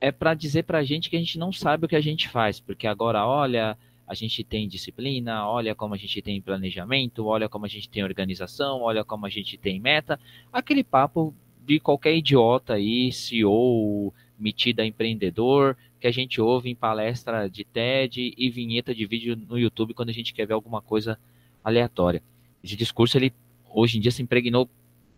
é 0.00 0.10
para 0.10 0.32
dizer 0.32 0.62
para 0.62 0.78
a 0.78 0.82
gente 0.82 1.10
que 1.10 1.16
a 1.16 1.18
gente 1.18 1.38
não 1.38 1.52
sabe 1.52 1.84
o 1.84 1.88
que 1.88 1.96
a 1.96 2.00
gente 2.00 2.30
faz, 2.30 2.58
porque 2.60 2.86
agora, 2.86 3.26
olha, 3.26 3.76
a 4.06 4.14
gente 4.14 4.42
tem 4.42 4.66
disciplina, 4.66 5.46
olha 5.46 5.74
como 5.74 5.92
a 5.92 5.98
gente 5.98 6.22
tem 6.22 6.40
planejamento, 6.40 7.26
olha 7.26 7.46
como 7.46 7.66
a 7.66 7.68
gente 7.68 7.90
tem 7.90 8.02
organização, 8.02 8.80
olha 8.80 9.04
como 9.04 9.26
a 9.26 9.28
gente 9.28 9.58
tem 9.58 9.78
meta, 9.78 10.18
aquele 10.50 10.82
papo 10.82 11.34
de 11.70 11.78
qualquer 11.78 12.16
idiota 12.16 12.74
aí, 12.74 13.12
CEO, 13.12 14.12
metida 14.36 14.84
empreendedor, 14.84 15.76
que 16.00 16.08
a 16.08 16.10
gente 16.10 16.40
ouve 16.40 16.68
em 16.68 16.74
palestra 16.74 17.48
de 17.48 17.62
TED 17.62 18.34
e 18.36 18.50
vinheta 18.50 18.92
de 18.92 19.06
vídeo 19.06 19.36
no 19.36 19.56
YouTube 19.56 19.94
quando 19.94 20.08
a 20.08 20.12
gente 20.12 20.34
quer 20.34 20.46
ver 20.46 20.54
alguma 20.54 20.82
coisa 20.82 21.16
aleatória. 21.62 22.20
Esse 22.64 22.74
discurso, 22.74 23.16
ele 23.16 23.32
hoje 23.72 23.98
em 23.98 24.00
dia 24.00 24.10
se 24.10 24.20
impregnou 24.20 24.68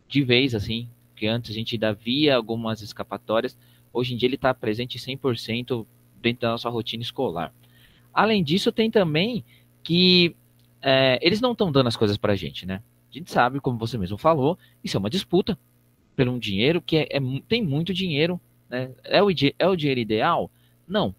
de 0.07 0.23
vez, 0.23 0.55
assim, 0.55 0.91
que 1.17 1.27
antes 1.27 1.51
a 1.51 1.55
gente 1.55 1.77
ainda 1.77 1.95
via 1.95 2.37
algumas 2.37 2.83
escapatórias, 2.83 3.57
hoje 3.91 4.13
em 4.13 4.19
dia 4.19 4.27
ele 4.27 4.35
está 4.35 4.53
presente 4.53 4.99
100% 4.99 5.87
dentro 6.21 6.43
da 6.43 6.51
nossa 6.51 6.69
rotina 6.69 7.03
escolar. 7.03 7.51
Além 8.13 8.45
disso, 8.45 8.71
tem 8.71 8.91
também 8.91 9.43
que 9.83 10.37
é, 10.83 11.19
eles 11.23 11.41
não 11.41 11.53
estão 11.53 11.73
dando 11.73 11.87
as 11.87 11.97
coisas 11.97 12.19
para 12.19 12.35
a 12.35 12.37
gente, 12.37 12.67
né? 12.67 12.83
A 13.11 13.15
gente 13.19 13.33
sabe, 13.33 13.59
como 13.59 13.79
você 13.79 13.97
mesmo 13.97 14.19
falou, 14.19 14.59
isso 14.85 14.99
é 14.99 15.01
uma 15.01 15.09
disputa 15.09 15.59
por 16.23 16.29
um 16.29 16.39
dinheiro 16.39 16.81
que 16.81 16.99
é, 16.99 17.09
é, 17.11 17.21
tem 17.49 17.61
muito 17.63 17.93
dinheiro. 17.93 18.41
Né? 18.71 18.93
É, 19.03 19.21
o, 19.21 19.29
é 19.59 19.69
o 19.69 19.77
dinheiro 19.77 20.01
ideal? 20.01 20.49
Não. 20.87 21.13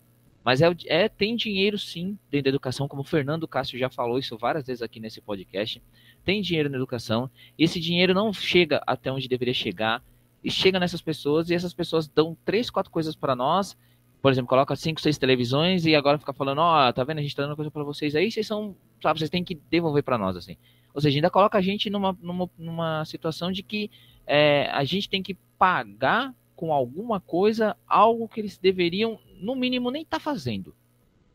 Mas 0.45 0.61
é, 0.61 0.73
é, 0.87 1.09
tem 1.09 1.35
dinheiro 1.35 1.77
sim 1.77 2.17
dentro 2.31 2.45
da 2.45 2.49
educação, 2.49 2.87
como 2.87 3.01
o 3.01 3.05
Fernando 3.05 3.47
Cássio 3.47 3.77
já 3.77 3.89
falou 3.89 4.17
isso 4.17 4.37
várias 4.37 4.65
vezes 4.65 4.81
aqui 4.81 4.99
nesse 4.99 5.21
podcast. 5.21 5.81
Tem 6.23 6.41
dinheiro 6.41 6.69
na 6.69 6.77
educação. 6.77 7.29
E 7.57 7.65
esse 7.65 7.79
dinheiro 7.79 8.13
não 8.13 8.31
chega 8.31 8.81
até 8.87 9.11
onde 9.11 9.27
deveria 9.27 9.53
chegar. 9.53 10.01
E 10.41 10.49
chega 10.49 10.79
nessas 10.79 11.01
pessoas, 11.01 11.49
e 11.49 11.53
essas 11.53 11.73
pessoas 11.73 12.07
dão 12.07 12.37
três, 12.45 12.69
quatro 12.69 12.91
coisas 12.91 13.15
para 13.15 13.35
nós. 13.35 13.77
Por 14.21 14.31
exemplo, 14.31 14.47
coloca 14.47 14.73
cinco, 14.75 15.01
seis 15.01 15.17
televisões 15.17 15.85
e 15.85 15.95
agora 15.95 16.17
fica 16.17 16.31
falando, 16.31 16.59
ó, 16.59 16.87
oh, 16.87 16.93
tá 16.93 17.03
vendo? 17.03 17.19
A 17.19 17.21
gente 17.21 17.35
tá 17.35 17.43
dando 17.43 17.57
coisa 17.57 17.69
para 17.69 17.83
vocês 17.83 18.15
aí, 18.15 18.31
vocês 18.31 18.47
são, 18.47 18.73
sabe, 19.01 19.19
vocês 19.19 19.29
têm 19.29 19.43
que 19.43 19.55
devolver 19.69 20.01
para 20.01 20.17
nós, 20.17 20.37
assim. 20.37 20.55
Ou 20.93 21.01
seja, 21.01 21.17
ainda 21.17 21.29
coloca 21.29 21.57
a 21.57 21.61
gente 21.61 21.89
numa, 21.89 22.17
numa, 22.21 22.49
numa 22.57 23.05
situação 23.05 23.51
de 23.51 23.63
que 23.63 23.89
é, 24.27 24.69
a 24.71 24.83
gente 24.83 25.09
tem 25.09 25.23
que 25.23 25.35
pagar 25.57 26.33
com 26.55 26.71
alguma 26.71 27.19
coisa 27.19 27.75
algo 27.87 28.27
que 28.27 28.39
eles 28.39 28.57
deveriam, 28.57 29.19
no 29.39 29.55
mínimo, 29.55 29.91
nem 29.91 30.03
estar 30.03 30.17
tá 30.17 30.23
fazendo. 30.23 30.73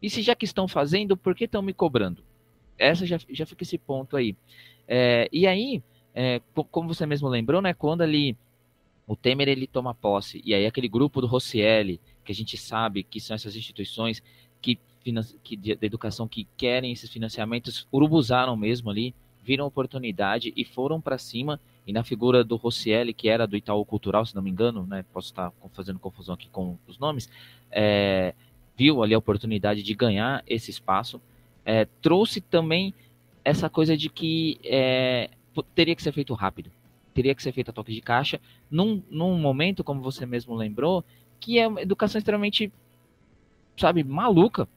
E 0.01 0.09
se 0.09 0.23
já 0.23 0.35
que 0.35 0.45
estão 0.45 0.69
fazendo, 0.69 1.17
por 1.17 1.35
que 1.35 1.45
estão 1.45 1.61
me 1.61 1.75
cobrando? 1.75 2.23
Essa 2.79 3.05
já, 3.05 3.19
já 3.29 3.45
fica 3.45 3.65
esse 3.65 3.77
ponto 3.77 4.17
aí. 4.17 4.37
É, 4.87 5.29
e 5.33 5.47
aí, 5.47 5.83
é, 6.15 6.41
como 6.71 6.89
você 6.95 7.05
mesmo 7.05 7.29
lembrou, 7.29 7.61
né, 7.61 7.75
quando 7.75 8.03
ali 8.03 8.37
o 9.07 9.17
Temer 9.17 9.49
ele 9.49 9.67
toma 9.67 9.95
posse, 9.95 10.41
e 10.45 10.55
aí 10.55 10.67
aquele 10.67 10.89
grupo 10.89 11.21
do 11.21 11.27
Rossielli, 11.27 12.01
que 12.25 12.31
a 12.31 12.35
gente 12.35 12.57
sabe 12.57 13.03
que 13.03 13.21
são 13.21 13.35
essas 13.35 13.57
instituições 13.57 14.23
que, 14.61 14.79
que 15.43 15.57
de, 15.57 15.75
de 15.75 15.87
educação 15.87 16.29
que 16.29 16.47
querem 16.57 16.93
esses 16.93 17.11
financiamentos, 17.11 17.89
urubuzaram 17.93 18.57
mesmo 18.57 18.91
ali, 18.91 19.15
viram 19.49 19.65
oportunidade 19.65 20.53
e 20.55 20.63
foram 20.63 21.01
para 21.01 21.17
cima. 21.17 21.59
E 21.87 21.93
na 21.93 22.05
figura 22.05 22.45
do 22.45 22.57
Rossielli, 22.57 23.15
que 23.15 23.31
era 23.31 23.47
do 23.47 23.57
Itaú 23.57 23.83
Cultural, 23.83 24.27
se 24.27 24.35
não 24.35 24.43
me 24.43 24.51
engano, 24.51 24.87
né, 24.87 25.03
posso 25.11 25.29
estar 25.29 25.51
fazendo 25.73 25.99
confusão 25.99 26.35
aqui 26.35 26.51
com 26.51 26.77
os 26.87 26.99
nomes, 26.99 27.31
é, 27.71 28.35
viu 28.77 29.03
ali 29.03 29.15
a 29.15 29.19
oportunidade 29.19 29.83
de 29.83 29.95
ganhar 29.95 30.45
esse 30.47 30.71
espaço. 30.71 31.19
É, 31.65 31.87
trouxe 32.03 32.43
também 32.43 32.93
essa 33.43 33.71
coisa 33.71 33.97
de 33.97 34.11
que 34.11 34.61
é, 34.63 35.31
teria 35.75 35.97
que 35.97 36.03
ser 36.03 36.13
feito 36.13 36.35
rápido, 36.35 36.71
teria 37.15 37.35
que 37.35 37.43
ser 37.43 37.53
feito 37.53 37.71
a 37.71 37.73
toque 37.73 37.95
de 37.95 38.03
caixa, 38.03 38.39
num, 38.71 39.03
num 39.11 39.39
momento, 39.39 39.83
como 39.83 40.03
você 40.03 40.27
mesmo 40.27 40.55
lembrou, 40.55 41.03
que 41.41 41.59
é 41.59 41.67
uma 41.67 41.81
educação 41.81 42.19
extremamente, 42.19 42.71
sabe, 43.79 44.05
maluca, 44.05 44.69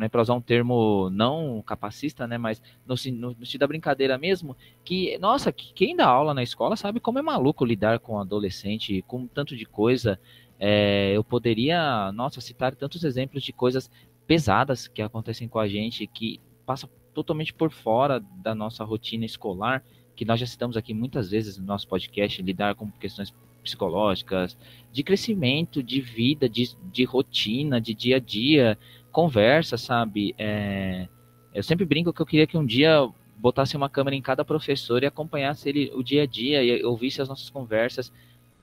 né, 0.00 0.08
para 0.08 0.22
usar 0.22 0.32
um 0.32 0.40
termo 0.40 1.10
não 1.10 1.62
capacista, 1.62 2.26
né, 2.26 2.38
mas 2.38 2.62
no, 2.86 2.94
no, 3.12 3.28
no 3.38 3.44
sentido 3.44 3.60
da 3.60 3.66
brincadeira 3.66 4.16
mesmo, 4.16 4.56
que, 4.82 5.18
nossa, 5.18 5.52
quem 5.52 5.94
dá 5.94 6.06
aula 6.06 6.32
na 6.32 6.42
escola 6.42 6.74
sabe 6.74 7.00
como 7.00 7.18
é 7.18 7.22
maluco 7.22 7.66
lidar 7.66 7.98
com 7.98 8.14
um 8.14 8.18
adolescente, 8.18 9.02
com 9.06 9.26
tanto 9.26 9.54
de 9.54 9.66
coisa. 9.66 10.18
É, 10.58 11.12
eu 11.14 11.22
poderia, 11.22 12.10
nossa, 12.12 12.40
citar 12.40 12.74
tantos 12.74 13.04
exemplos 13.04 13.42
de 13.42 13.52
coisas 13.52 13.90
pesadas 14.26 14.88
que 14.88 15.02
acontecem 15.02 15.46
com 15.46 15.58
a 15.58 15.68
gente, 15.68 16.06
que 16.06 16.40
passa 16.64 16.88
totalmente 17.12 17.52
por 17.52 17.70
fora 17.70 18.20
da 18.42 18.54
nossa 18.54 18.82
rotina 18.84 19.26
escolar, 19.26 19.84
que 20.16 20.24
nós 20.24 20.40
já 20.40 20.46
citamos 20.46 20.78
aqui 20.78 20.94
muitas 20.94 21.30
vezes 21.30 21.58
no 21.58 21.66
nosso 21.66 21.86
podcast, 21.86 22.40
lidar 22.40 22.74
com 22.74 22.90
questões 22.90 23.34
psicológicas, 23.62 24.56
de 24.90 25.02
crescimento, 25.02 25.82
de 25.82 26.00
vida, 26.00 26.48
de, 26.48 26.74
de 26.90 27.04
rotina, 27.04 27.78
de 27.78 27.94
dia 27.94 28.16
a 28.16 28.18
dia, 28.18 28.78
conversa, 29.10 29.76
sabe? 29.76 30.34
É, 30.38 31.08
eu 31.52 31.62
sempre 31.62 31.84
brinco 31.84 32.12
que 32.12 32.22
eu 32.22 32.26
queria 32.26 32.46
que 32.46 32.56
um 32.56 32.64
dia 32.64 33.08
botasse 33.36 33.76
uma 33.76 33.88
câmera 33.88 34.14
em 34.14 34.22
cada 34.22 34.44
professor 34.44 35.02
e 35.02 35.06
acompanhasse 35.06 35.68
ele 35.68 35.90
o 35.94 36.02
dia 36.02 36.22
a 36.22 36.26
dia 36.26 36.62
e 36.62 36.84
ouvisse 36.84 37.22
as 37.22 37.28
nossas 37.28 37.48
conversas. 37.50 38.12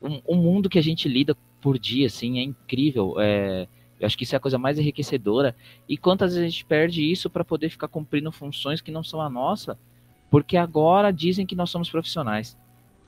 Um, 0.02 0.22
um 0.28 0.36
mundo 0.36 0.70
que 0.70 0.78
a 0.78 0.84
gente 0.84 1.10
lida 1.10 1.36
por 1.62 1.80
dia, 1.80 2.08
assim, 2.08 2.40
é 2.40 2.44
incrível. 2.44 3.16
É, 3.20 3.68
eu 4.00 4.06
acho 4.06 4.18
que 4.18 4.24
isso 4.24 4.36
é 4.36 4.38
a 4.38 4.40
coisa 4.40 4.58
mais 4.58 4.78
enriquecedora. 4.78 5.56
E 5.90 5.98
quantas 5.98 6.34
vezes 6.34 6.46
a 6.46 6.50
gente 6.50 6.66
perde 6.66 7.04
isso 7.04 7.30
para 7.30 7.44
poder 7.44 7.70
ficar 7.70 7.88
cumprindo 7.88 8.32
funções 8.32 8.82
que 8.82 8.92
não 8.92 9.04
são 9.04 9.20
a 9.20 9.30
nossa, 9.30 9.78
porque 10.30 10.56
agora 10.56 11.12
dizem 11.12 11.46
que 11.46 11.56
nós 11.56 11.70
somos 11.70 11.90
profissionais. 11.90 12.58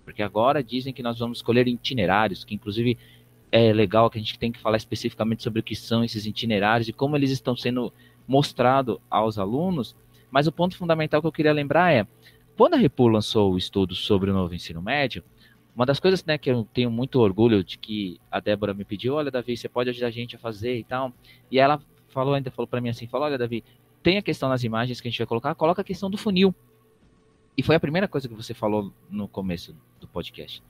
Porque 0.04 0.24
agora 0.24 0.64
dizem 0.64 0.92
que 0.92 1.04
nós 1.04 1.20
vamos 1.20 1.38
escolher 1.38 1.68
itinerários, 1.68 2.44
que 2.44 2.56
inclusive 2.56 2.98
é 3.52 3.74
legal 3.74 4.10
que 4.10 4.18
a 4.18 4.22
gente 4.22 4.38
tem 4.38 4.52
que 4.52 4.60
falar 4.60 4.78
especificamente 4.78 5.44
sobre 5.44 5.60
o 5.60 5.64
que 5.64 5.76
são 5.76 6.04
esses 6.04 6.26
itinerários 6.26 6.88
e 6.88 6.94
como 6.94 7.16
eles 7.16 7.32
estão 7.32 7.56
sendo 7.56 7.92
mostrados 8.28 8.98
aos 9.10 9.38
alunos. 9.38 9.96
Mas 10.30 10.48
o 10.48 10.52
ponto 10.52 10.78
fundamental 10.78 11.22
que 11.22 11.28
eu 11.28 11.32
queria 11.32 11.54
lembrar 11.54 11.92
é, 11.92 12.08
quando 12.56 12.76
a 12.76 12.78
Repul 12.78 13.08
lançou 13.08 13.54
o 13.54 13.58
estudo 13.58 13.96
sobre 13.96 14.30
o 14.30 14.34
novo 14.34 14.54
ensino 14.54 14.82
médio, 14.82 15.24
uma 15.76 15.86
das 15.86 16.00
coisas 16.00 16.24
né, 16.26 16.38
que 16.38 16.52
eu 16.52 16.68
tenho 16.74 16.92
muito 16.92 17.20
orgulho 17.20 17.64
de 17.64 17.78
que 17.78 18.20
a 18.30 18.40
Débora 18.40 18.74
me 18.74 18.84
pediu, 18.84 19.16
olha, 19.16 19.32
Davi, 19.32 19.56
você 19.56 19.70
pode 19.70 19.90
ajudar 19.90 20.08
a 20.08 20.12
gente 20.12 20.36
a 20.36 20.40
fazer 20.40 20.78
e 20.78 20.84
tal. 20.84 21.14
E 21.50 21.58
ela 21.58 21.82
falou, 22.10 22.34
ainda 22.34 22.52
falou 22.52 22.68
para 22.68 22.82
mim 22.82 22.90
assim, 22.90 23.08
falou, 23.08 23.28
olha, 23.28 23.38
Davi, 23.38 23.64
tem 24.04 24.18
a 24.18 24.22
questão 24.22 24.50
nas 24.50 24.64
imagens 24.64 25.00
que 25.00 25.08
a 25.08 25.12
gente 25.12 25.20
vai 25.20 25.28
colocar, 25.28 25.56
coloca 25.56 25.82
a 25.82 25.86
questão 25.86 26.10
do 26.10 26.18
funil. 26.18 26.54
E 27.58 27.64
foi 27.64 27.76
a 27.76 27.80
primeira 27.80 28.08
coisa 28.08 28.28
que 28.28 28.34
você 28.34 28.54
falou 28.54 28.94
no 29.10 29.28
começo 29.28 29.76
do 30.00 30.08
podcast, 30.08 30.62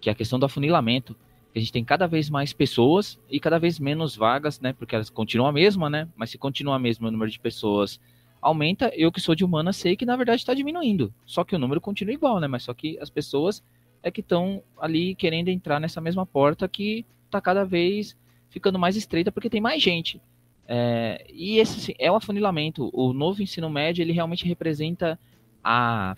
que 0.00 0.08
é 0.08 0.12
a 0.12 0.14
questão 0.14 0.38
do 0.38 0.46
afunilamento. 0.46 1.16
A 1.54 1.58
gente 1.58 1.72
tem 1.72 1.84
cada 1.84 2.06
vez 2.06 2.28
mais 2.28 2.52
pessoas 2.52 3.18
e 3.30 3.40
cada 3.40 3.58
vez 3.58 3.78
menos 3.78 4.14
vagas, 4.14 4.60
né? 4.60 4.72
Porque 4.72 4.94
elas 4.94 5.10
continuam 5.10 5.48
a 5.48 5.52
mesma, 5.52 5.88
né? 5.88 6.08
Mas 6.16 6.30
se 6.30 6.38
continua 6.38 6.76
a 6.76 6.78
mesma 6.78 7.08
o 7.08 7.10
número 7.10 7.30
de 7.30 7.38
pessoas 7.38 8.00
aumenta, 8.40 8.92
eu 8.94 9.10
que 9.10 9.20
sou 9.20 9.34
de 9.34 9.44
humana 9.44 9.72
sei 9.72 9.96
que 9.96 10.06
na 10.06 10.16
verdade 10.16 10.40
está 10.40 10.54
diminuindo. 10.54 11.12
Só 11.26 11.44
que 11.44 11.56
o 11.56 11.58
número 11.58 11.80
continua 11.80 12.14
igual, 12.14 12.38
né? 12.38 12.46
Mas 12.46 12.64
só 12.64 12.74
que 12.74 12.98
as 13.00 13.10
pessoas 13.10 13.62
é 14.02 14.10
que 14.10 14.20
estão 14.20 14.62
ali 14.78 15.14
querendo 15.14 15.48
entrar 15.48 15.80
nessa 15.80 16.00
mesma 16.00 16.24
porta 16.24 16.68
que 16.68 17.04
está 17.26 17.40
cada 17.40 17.64
vez 17.64 18.16
ficando 18.48 18.78
mais 18.78 18.96
estreita 18.96 19.32
porque 19.32 19.50
tem 19.50 19.60
mais 19.60 19.82
gente. 19.82 20.20
É, 20.66 21.26
e 21.32 21.58
esse 21.58 21.78
assim, 21.78 21.94
é 21.98 22.12
o 22.12 22.14
afunilamento. 22.14 22.90
O 22.92 23.12
novo 23.12 23.42
ensino 23.42 23.68
médio 23.70 24.02
ele 24.02 24.12
realmente 24.12 24.46
representa 24.46 25.18
a 25.64 26.14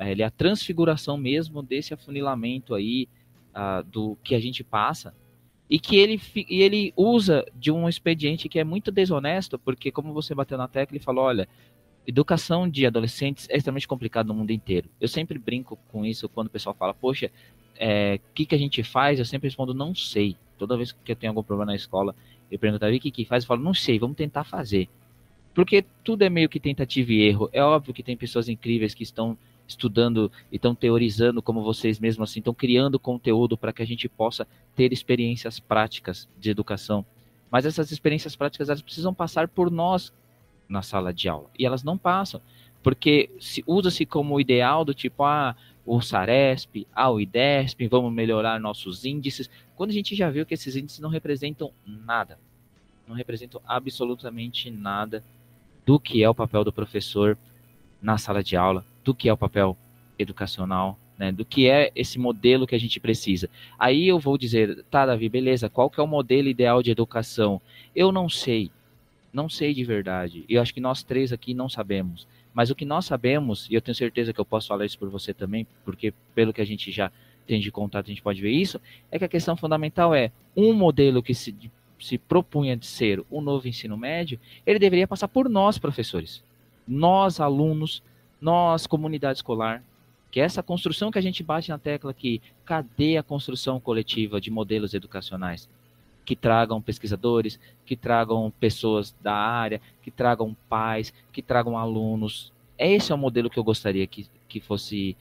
é, 0.00 0.10
ele 0.10 0.22
é 0.22 0.24
a 0.24 0.30
transfiguração 0.30 1.18
mesmo 1.18 1.62
desse 1.62 1.92
afunilamento 1.92 2.74
aí 2.74 3.06
uh, 3.54 3.82
do 3.84 4.16
que 4.22 4.34
a 4.34 4.40
gente 4.40 4.62
passa 4.64 5.14
e 5.68 5.78
que 5.78 5.96
ele, 5.96 6.20
e 6.34 6.62
ele 6.62 6.92
usa 6.96 7.46
de 7.54 7.70
um 7.70 7.88
expediente 7.88 8.48
que 8.48 8.58
é 8.58 8.64
muito 8.64 8.90
desonesto, 8.90 9.58
porque 9.58 9.92
como 9.92 10.12
você 10.12 10.34
bateu 10.34 10.58
na 10.58 10.66
tecla 10.66 10.96
e 10.96 11.00
falou, 11.00 11.24
olha, 11.24 11.48
educação 12.04 12.68
de 12.68 12.84
adolescentes 12.84 13.46
é 13.48 13.56
extremamente 13.56 13.86
complicado 13.86 14.26
no 14.26 14.34
mundo 14.34 14.50
inteiro. 14.50 14.90
Eu 15.00 15.06
sempre 15.06 15.38
brinco 15.38 15.78
com 15.88 16.04
isso 16.04 16.28
quando 16.28 16.48
o 16.48 16.50
pessoal 16.50 16.74
fala, 16.74 16.92
poxa, 16.92 17.26
o 17.26 17.30
é, 17.76 18.18
que, 18.34 18.44
que 18.46 18.54
a 18.54 18.58
gente 18.58 18.82
faz? 18.82 19.20
Eu 19.20 19.24
sempre 19.24 19.46
respondo, 19.46 19.72
não 19.72 19.94
sei. 19.94 20.36
Toda 20.58 20.76
vez 20.76 20.90
que 20.90 21.12
eu 21.12 21.16
tenho 21.16 21.30
algum 21.30 21.42
problema 21.42 21.70
na 21.70 21.76
escola, 21.76 22.16
eu 22.50 22.58
pergunto, 22.58 22.84
o 22.84 23.00
que, 23.00 23.10
que 23.12 23.24
faz? 23.24 23.44
Eu 23.44 23.48
falo, 23.48 23.62
não 23.62 23.72
sei, 23.72 23.96
vamos 23.98 24.16
tentar 24.16 24.42
fazer. 24.42 24.88
Porque 25.54 25.84
tudo 26.04 26.22
é 26.22 26.28
meio 26.28 26.48
que 26.48 26.58
tentativa 26.58 27.12
e 27.12 27.22
erro. 27.22 27.48
É 27.52 27.62
óbvio 27.62 27.94
que 27.94 28.02
tem 28.02 28.16
pessoas 28.16 28.48
incríveis 28.48 28.92
que 28.92 29.02
estão 29.02 29.38
estudando 29.70 30.30
e 30.50 30.56
estão 30.56 30.74
teorizando 30.74 31.42
como 31.42 31.62
vocês 31.62 31.98
mesmos 31.98 32.30
assim, 32.30 32.40
estão 32.40 32.54
criando 32.54 32.98
conteúdo 32.98 33.56
para 33.56 33.72
que 33.72 33.82
a 33.82 33.86
gente 33.86 34.08
possa 34.08 34.46
ter 34.76 34.92
experiências 34.92 35.58
práticas 35.58 36.28
de 36.38 36.50
educação. 36.50 37.04
Mas 37.50 37.66
essas 37.66 37.90
experiências 37.90 38.36
práticas 38.36 38.68
elas 38.68 38.82
precisam 38.82 39.12
passar 39.14 39.48
por 39.48 39.70
nós 39.70 40.12
na 40.68 40.82
sala 40.82 41.12
de 41.12 41.28
aula. 41.28 41.50
E 41.58 41.66
elas 41.66 41.82
não 41.82 41.98
passam, 41.98 42.40
porque 42.82 43.30
se 43.40 43.64
usa-se 43.66 44.06
como 44.06 44.40
ideal 44.40 44.84
do 44.84 44.94
tipo 44.94 45.24
ah, 45.24 45.56
o 45.84 46.00
Saresp, 46.00 46.86
ah, 46.94 47.10
o 47.10 47.20
IDESP, 47.20 47.88
vamos 47.88 48.12
melhorar 48.12 48.60
nossos 48.60 49.04
índices, 49.04 49.50
quando 49.74 49.90
a 49.90 49.94
gente 49.94 50.14
já 50.14 50.30
viu 50.30 50.46
que 50.46 50.54
esses 50.54 50.76
índices 50.76 51.00
não 51.00 51.10
representam 51.10 51.72
nada. 51.84 52.38
Não 53.08 53.16
representam 53.16 53.60
absolutamente 53.66 54.70
nada 54.70 55.24
do 55.84 55.98
que 55.98 56.22
é 56.22 56.28
o 56.28 56.34
papel 56.34 56.62
do 56.62 56.72
professor 56.72 57.36
na 58.00 58.16
sala 58.16 58.42
de 58.42 58.56
aula, 58.56 58.84
do 59.04 59.14
que 59.14 59.28
é 59.28 59.32
o 59.32 59.36
papel 59.36 59.76
educacional, 60.18 60.98
né, 61.18 61.30
do 61.30 61.44
que 61.44 61.68
é 61.68 61.92
esse 61.94 62.18
modelo 62.18 62.66
que 62.66 62.74
a 62.74 62.80
gente 62.80 62.98
precisa. 62.98 63.48
Aí 63.78 64.08
eu 64.08 64.18
vou 64.18 64.38
dizer, 64.38 64.84
tá, 64.90 65.04
Davi, 65.04 65.28
beleza, 65.28 65.68
qual 65.68 65.90
que 65.90 66.00
é 66.00 66.02
o 66.02 66.06
modelo 66.06 66.48
ideal 66.48 66.82
de 66.82 66.90
educação? 66.90 67.60
Eu 67.94 68.10
não 68.10 68.28
sei, 68.28 68.70
não 69.32 69.48
sei 69.48 69.74
de 69.74 69.84
verdade. 69.84 70.44
E 70.48 70.54
eu 70.54 70.62
acho 70.62 70.72
que 70.72 70.80
nós 70.80 71.02
três 71.02 71.32
aqui 71.32 71.52
não 71.52 71.68
sabemos. 71.68 72.26
Mas 72.54 72.70
o 72.70 72.74
que 72.74 72.84
nós 72.84 73.04
sabemos, 73.04 73.68
e 73.70 73.74
eu 73.74 73.80
tenho 73.80 73.94
certeza 73.94 74.32
que 74.32 74.40
eu 74.40 74.44
posso 74.44 74.68
falar 74.68 74.84
isso 74.84 74.98
por 74.98 75.08
você 75.08 75.32
também, 75.32 75.66
porque 75.84 76.12
pelo 76.34 76.52
que 76.52 76.60
a 76.60 76.64
gente 76.64 76.90
já 76.90 77.12
tem 77.46 77.60
de 77.60 77.70
contato, 77.70 78.06
a 78.06 78.08
gente 78.08 78.22
pode 78.22 78.40
ver 78.40 78.50
isso, 78.50 78.80
é 79.10 79.18
que 79.18 79.24
a 79.24 79.28
questão 79.28 79.56
fundamental 79.56 80.14
é 80.14 80.32
um 80.56 80.72
modelo 80.72 81.22
que 81.22 81.34
se, 81.34 81.54
se 81.98 82.16
propunha 82.16 82.76
de 82.76 82.86
ser 82.86 83.22
o 83.30 83.40
novo 83.40 83.68
ensino 83.68 83.96
médio, 83.96 84.40
ele 84.66 84.78
deveria 84.78 85.06
passar 85.06 85.28
por 85.28 85.48
nós, 85.48 85.78
professores. 85.78 86.42
Nós, 86.86 87.40
alunos, 87.40 88.02
nós, 88.40 88.86
comunidade 88.86 89.38
escolar, 89.38 89.82
que 90.30 90.40
é 90.40 90.44
essa 90.44 90.62
construção 90.62 91.10
que 91.10 91.18
a 91.18 91.22
gente 91.22 91.42
bate 91.42 91.70
na 91.70 91.78
tecla 91.78 92.10
aqui, 92.10 92.40
cadê 92.64 93.16
a 93.16 93.22
construção 93.22 93.80
coletiva 93.80 94.40
de 94.40 94.50
modelos 94.50 94.94
educacionais? 94.94 95.68
Que 96.24 96.36
tragam 96.36 96.80
pesquisadores, 96.80 97.58
que 97.84 97.96
tragam 97.96 98.52
pessoas 98.60 99.14
da 99.20 99.34
área, 99.34 99.80
que 100.02 100.10
tragam 100.10 100.56
pais, 100.68 101.12
que 101.32 101.42
tragam 101.42 101.76
alunos. 101.76 102.52
Esse 102.78 103.10
é 103.10 103.14
o 103.14 103.18
modelo 103.18 103.50
que 103.50 103.58
eu 103.58 103.64
gostaria 103.64 104.06
que, 104.06 104.26
que 104.48 104.60
fosse, 104.60 105.16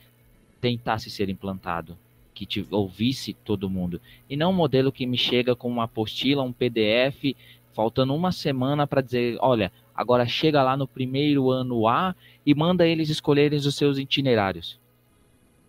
tentasse 0.61 1.09
ser 1.09 1.28
implantado, 1.30 1.97
que 2.34 2.45
te, 2.45 2.65
ouvisse 2.70 3.34
todo 3.34 3.70
mundo. 3.70 3.99
E 4.30 4.38
não 4.38 4.51
um 4.51 4.55
modelo 4.55 4.91
que 4.91 5.07
me 5.07 5.17
chega 5.17 5.55
com 5.55 5.67
uma 5.67 5.86
apostila, 5.86 6.43
um 6.43 6.53
PDF, 6.53 7.36
faltando 7.74 8.13
uma 8.13 8.32
semana 8.32 8.86
para 8.86 9.01
dizer, 9.01 9.38
olha, 9.41 9.72
agora 9.99 10.25
chega 10.25 10.63
lá 10.63 10.77
no 10.77 10.87
primeiro 10.87 11.49
ano 11.49 11.85
A 11.85 12.15
e 12.45 12.55
manda 12.55 12.87
eles 12.87 13.09
escolherem 13.09 13.59
os 13.59 13.75
seus 13.75 13.97
itinerários. 13.97 14.79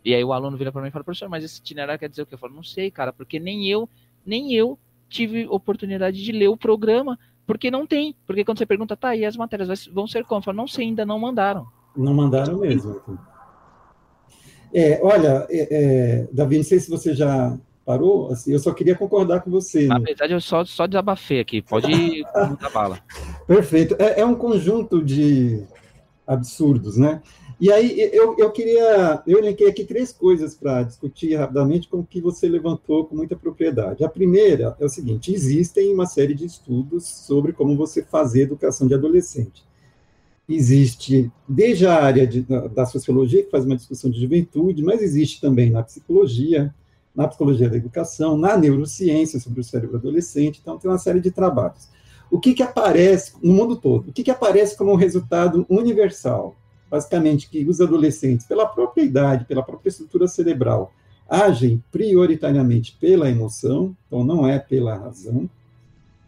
E 0.04 0.14
aí 0.14 0.22
o 0.22 0.32
aluno 0.32 0.56
vira 0.56 0.70
para 0.70 0.80
mim 0.80 0.86
e 0.86 0.90
fala, 0.92 1.04
professor, 1.04 1.28
mas 1.28 1.42
esse 1.42 1.58
itinerário 1.58 1.98
quer 1.98 2.08
dizer 2.08 2.22
o 2.22 2.26
quê? 2.26 2.34
Eu 2.34 2.38
falo, 2.38 2.54
não 2.54 2.62
sei, 2.62 2.92
cara, 2.92 3.12
porque 3.12 3.40
nem 3.40 3.66
eu, 3.66 3.88
nem 4.24 4.54
eu 4.54 4.78
tive 5.08 5.48
oportunidade 5.48 6.22
de 6.22 6.30
ler 6.30 6.46
o 6.46 6.56
programa, 6.56 7.18
porque 7.44 7.72
não 7.72 7.84
tem. 7.84 8.14
Porque 8.24 8.44
quando 8.44 8.58
você 8.58 8.66
pergunta, 8.66 8.96
tá, 8.96 9.16
e 9.16 9.24
as 9.24 9.36
matérias 9.36 9.88
vão 9.88 10.06
ser 10.06 10.24
como? 10.24 10.38
Eu 10.38 10.44
falo, 10.44 10.56
não 10.56 10.68
sei, 10.68 10.86
ainda 10.86 11.04
não 11.04 11.18
mandaram. 11.18 11.66
Não 11.96 12.14
mandaram 12.14 12.60
mesmo. 12.60 13.02
É, 14.72 15.00
olha, 15.02 15.44
é, 15.50 15.68
é, 15.72 16.28
Davi, 16.32 16.56
não 16.56 16.62
sei 16.64 16.78
se 16.78 16.88
você 16.88 17.16
já 17.16 17.58
parou, 17.84 18.30
assim, 18.30 18.52
eu 18.52 18.58
só 18.58 18.72
queria 18.72 18.94
concordar 18.94 19.40
com 19.40 19.50
você. 19.50 19.86
Na 19.86 19.98
né? 19.98 20.06
verdade, 20.06 20.32
eu 20.32 20.40
só, 20.40 20.64
só 20.64 20.86
desabafei 20.86 21.40
aqui, 21.40 21.62
pode 21.62 21.88
mudar 22.48 22.70
bala. 22.72 23.00
Perfeito. 23.46 23.96
É, 23.98 24.20
é 24.20 24.24
um 24.24 24.34
conjunto 24.34 25.02
de 25.02 25.64
absurdos, 26.26 26.96
né? 26.96 27.20
E 27.60 27.70
aí 27.70 28.00
eu, 28.14 28.36
eu 28.38 28.50
queria, 28.50 29.22
eu 29.26 29.38
elenquei 29.38 29.68
aqui 29.68 29.84
três 29.84 30.10
coisas 30.10 30.54
para 30.54 30.82
discutir 30.82 31.34
rapidamente 31.34 31.88
com 31.88 31.98
o 31.98 32.06
que 32.06 32.18
você 32.18 32.48
levantou 32.48 33.04
com 33.04 33.14
muita 33.14 33.36
propriedade. 33.36 34.02
A 34.02 34.08
primeira 34.08 34.74
é 34.80 34.84
o 34.84 34.88
seguinte: 34.88 35.30
existem 35.30 35.92
uma 35.92 36.06
série 36.06 36.32
de 36.32 36.46
estudos 36.46 37.06
sobre 37.06 37.52
como 37.52 37.76
você 37.76 38.02
fazer 38.02 38.42
educação 38.42 38.88
de 38.88 38.94
adolescente. 38.94 39.62
Existe 40.48 41.30
desde 41.46 41.86
a 41.86 42.02
área 42.02 42.26
de, 42.26 42.40
da, 42.40 42.66
da 42.66 42.86
sociologia, 42.86 43.42
que 43.42 43.50
faz 43.50 43.66
uma 43.66 43.76
discussão 43.76 44.10
de 44.10 44.18
juventude, 44.18 44.82
mas 44.82 45.02
existe 45.02 45.38
também 45.38 45.70
na 45.70 45.82
psicologia, 45.82 46.74
na 47.20 47.28
psicologia 47.28 47.68
da 47.68 47.76
educação, 47.76 48.36
na 48.36 48.56
neurociência 48.56 49.38
sobre 49.38 49.60
o 49.60 49.64
cérebro 49.64 49.96
adolescente, 49.96 50.60
então 50.60 50.78
tem 50.78 50.90
uma 50.90 50.98
série 50.98 51.20
de 51.20 51.30
trabalhos. 51.30 51.88
O 52.30 52.38
que, 52.38 52.54
que 52.54 52.62
aparece 52.62 53.32
no 53.42 53.52
mundo 53.52 53.76
todo? 53.76 54.08
O 54.08 54.12
que, 54.12 54.22
que 54.22 54.30
aparece 54.30 54.76
como 54.76 54.92
um 54.92 54.96
resultado 54.96 55.66
universal? 55.68 56.56
basicamente 56.90 57.48
que 57.48 57.64
os 57.64 57.80
adolescentes, 57.80 58.44
pela 58.44 58.66
própria 58.66 59.02
idade, 59.02 59.44
pela 59.44 59.62
própria 59.62 59.88
estrutura 59.88 60.26
cerebral, 60.26 60.92
agem 61.28 61.82
prioritariamente 61.92 62.96
pela 63.00 63.30
emoção, 63.30 63.96
então 64.06 64.24
não 64.24 64.46
é 64.46 64.58
pela 64.58 64.96
razão. 64.96 65.48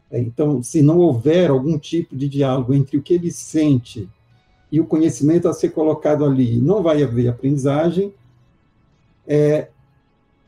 É, 0.08 0.20
então, 0.20 0.62
se 0.62 0.80
não 0.80 0.98
houver 0.98 1.50
algum 1.50 1.76
tipo 1.76 2.14
de 2.14 2.28
diálogo 2.28 2.72
entre 2.72 2.96
o 2.96 3.02
que 3.02 3.14
ele 3.14 3.32
sente 3.32 4.08
e 4.70 4.80
o 4.80 4.86
conhecimento 4.86 5.48
a 5.48 5.52
ser 5.52 5.70
colocado 5.70 6.24
ali, 6.24 6.58
não 6.58 6.82
vai 6.82 7.02
haver 7.02 7.28
aprendizagem. 7.28 8.14
É, 9.26 9.68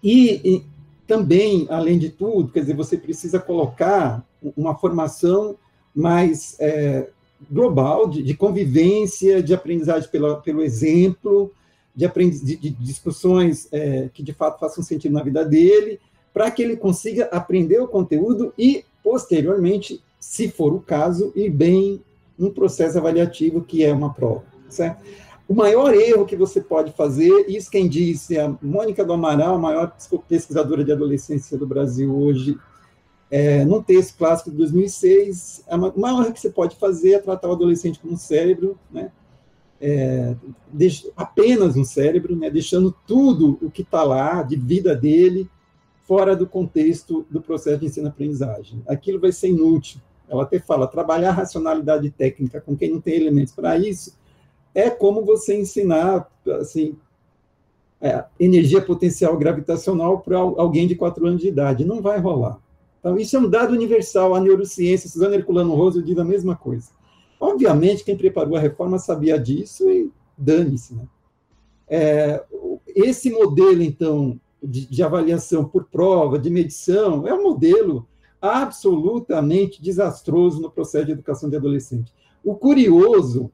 e, 0.05 0.40
e 0.44 0.64
também, 1.07 1.66
além 1.70 1.98
de 1.98 2.11
tudo, 2.11 2.52
quer 2.52 2.61
dizer, 2.61 2.76
você 2.76 2.98
precisa 2.98 3.40
colocar 3.40 4.22
uma 4.55 4.74
formação 4.74 5.57
mais 5.94 6.57
é, 6.61 7.09
global 7.50 8.09
de, 8.09 8.22
de, 8.22 8.34
convivência, 8.34 9.42
de 9.42 9.55
aprendizagem 9.55 10.11
pela, 10.11 10.36
pelo 10.36 10.62
exemplo, 10.62 11.50
de, 11.96 12.05
aprendiz, 12.05 12.44
de, 12.44 12.57
de 12.57 12.70
discussões 12.70 13.66
é, 13.72 14.11
que 14.12 14.22
de 14.22 14.34
fato 14.34 14.61
façam 14.61 14.84
sentido 14.84 15.12
na 15.12 15.22
vida 15.22 15.42
dele, 15.44 15.98
para 16.32 16.50
que 16.50 16.62
ele 16.62 16.76
consiga 16.76 17.26
aprender 17.26 17.80
o 17.80 17.88
conteúdo 17.88 18.52
e, 18.59 18.84
posteriormente, 19.02 20.02
se 20.20 20.48
for 20.48 20.74
o 20.74 20.80
caso, 20.80 21.32
ir 21.34 21.48
bem 21.48 22.02
num 22.36 22.50
processo 22.50 22.98
avaliativo 22.98 23.62
que 23.62 23.84
é 23.84 23.92
uma 23.92 24.12
prova, 24.12 24.44
certo? 24.68 25.02
O 25.47 25.55
maior 25.55 25.92
erro 25.95 26.24
que 26.24 26.36
você 26.36 26.61
pode 26.61 26.92
fazer, 26.92 27.47
isso 27.49 27.70
quem 27.70 27.86
disse 27.86 28.36
é 28.36 28.42
a 28.42 28.57
Mônica 28.62 29.05
do 29.05 29.12
Amaral, 29.12 29.57
a 29.57 29.59
maior 29.59 29.95
pesquisadora 30.26 30.82
de 30.82 30.90
adolescência 30.90 31.59
do 31.59 31.66
Brasil 31.66 32.16
hoje, 32.16 32.59
é, 33.30 33.62
num 33.64 33.82
texto 33.82 34.16
clássico 34.16 34.51
de 34.51 34.57
2006, 34.57 35.64
a 35.68 35.76
maior 35.76 36.32
que 36.32 36.40
você 36.40 36.51
pode 36.51 36.76
fazer 36.76 37.12
é 37.12 37.18
tratar 37.18 37.49
o 37.49 37.53
adolescente 37.53 37.99
como 37.99 38.14
um 38.14 38.16
cérebro, 38.16 38.78
né? 38.90 39.11
É, 39.80 40.34
apenas 41.14 41.76
um 41.76 41.84
cérebro, 41.84 42.34
né? 42.34 42.49
deixando 42.49 42.95
tudo 43.07 43.59
o 43.61 43.70
que 43.70 43.82
está 43.82 44.03
lá, 44.03 44.42
de 44.42 44.57
vida 44.57 44.97
dele, 44.97 45.51
fora 46.05 46.34
do 46.34 46.47
contexto 46.47 47.26
do 47.28 47.42
processo 47.42 47.80
de 47.80 47.86
ensino-aprendizagem. 47.86 48.82
Aquilo 48.86 49.20
vai 49.20 49.32
ser 49.32 49.49
inútil. 49.49 50.01
Ela 50.26 50.45
até 50.45 50.59
fala, 50.59 50.86
trabalhar 50.86 51.32
racionalidade 51.32 52.09
técnica 52.11 52.62
com 52.62 52.74
quem 52.74 52.92
não 52.92 53.01
tem 53.01 53.14
elementos 53.14 53.53
para 53.53 53.76
isso 53.76 54.14
é 54.75 54.91
como 54.91 55.25
você 55.25 55.57
ensinar 55.59 56.29
assim, 56.61 56.97
é, 58.01 58.25
energia 58.39 58.83
potencial 58.83 59.37
gravitacional 59.37 60.20
para 60.20 60.39
alguém 60.39 60.87
de 60.87 60.95
quatro 60.95 61.27
anos 61.27 61.41
de 61.41 61.49
idade. 61.49 61.85
Não 61.85 62.03
vai 62.03 62.18
rolar. 62.18 62.59
Então, 62.99 63.16
isso 63.18 63.37
é 63.37 63.39
um 63.39 63.49
dado 63.49 63.72
universal. 63.72 64.35
A 64.35 64.41
neurociência, 64.41 65.09
Suzana 65.09 65.37
Herculano 65.37 65.75
Rosa 65.75 66.03
diz 66.03 66.18
a 66.18 66.25
mesma 66.25 66.57
coisa. 66.57 66.91
Obviamente, 67.39 68.05
quem 68.05 68.16
preparou 68.16 68.57
a 68.57 68.61
reforma 68.61 68.99
sabia 68.99 69.39
disso 69.39 69.89
e 69.91 70.11
dane-se. 70.37 70.95
Né? 70.95 71.07
É, 71.89 72.45
esse 72.89 73.31
modelo, 73.31 73.83
então, 73.83 74.41
de, 74.62 74.87
de, 74.87 75.03
avaliação 75.03 75.64
por 75.64 75.85
prova, 75.85 76.39
de 76.39 76.49
medição, 76.49 77.27
é 77.27 77.35
um 77.35 77.43
modelo 77.43 78.07
absolutamente 78.41 79.83
desastroso 79.83 80.61
no 80.61 80.70
processo 80.70 81.07
de 81.07 81.12
educação 81.12 81.49
de 81.49 81.57
adolescente. 81.57 82.12
O 82.43 82.55
curioso 82.55 83.51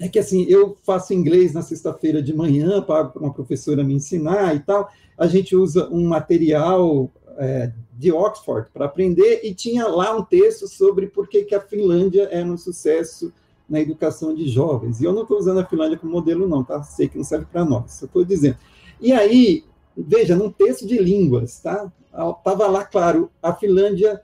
é 0.00 0.08
que, 0.08 0.18
assim, 0.18 0.44
eu 0.48 0.76
faço 0.82 1.12
inglês 1.12 1.52
na 1.52 1.62
sexta-feira 1.62 2.22
de 2.22 2.34
manhã, 2.34 2.80
para 2.80 3.10
uma 3.16 3.32
professora 3.32 3.82
me 3.82 3.94
ensinar 3.94 4.54
e 4.54 4.60
tal, 4.60 4.88
a 5.16 5.26
gente 5.26 5.56
usa 5.56 5.88
um 5.90 6.06
material 6.06 7.10
é, 7.36 7.72
de 7.96 8.12
Oxford 8.12 8.68
para 8.72 8.84
aprender 8.84 9.40
e 9.42 9.52
tinha 9.52 9.88
lá 9.88 10.16
um 10.16 10.22
texto 10.22 10.68
sobre 10.68 11.08
por 11.08 11.28
que, 11.28 11.42
que 11.44 11.54
a 11.54 11.60
Finlândia 11.60 12.28
era 12.30 12.46
um 12.46 12.56
sucesso 12.56 13.32
na 13.68 13.80
educação 13.80 14.34
de 14.34 14.48
jovens. 14.48 15.00
E 15.00 15.04
eu 15.04 15.12
não 15.12 15.22
estou 15.22 15.38
usando 15.38 15.58
a 15.60 15.66
Finlândia 15.66 15.98
como 15.98 16.12
modelo, 16.12 16.48
não, 16.48 16.62
tá? 16.62 16.82
Sei 16.82 17.08
que 17.08 17.16
não 17.16 17.24
serve 17.24 17.46
para 17.46 17.64
nós, 17.64 18.00
eu 18.00 18.06
estou 18.06 18.24
dizendo. 18.24 18.56
E 19.00 19.12
aí, 19.12 19.64
veja, 19.96 20.36
num 20.36 20.50
texto 20.50 20.86
de 20.86 20.98
línguas, 20.98 21.60
tá? 21.60 21.92
Estava 22.38 22.66
lá, 22.66 22.84
claro, 22.84 23.30
a 23.42 23.52
Finlândia 23.52 24.22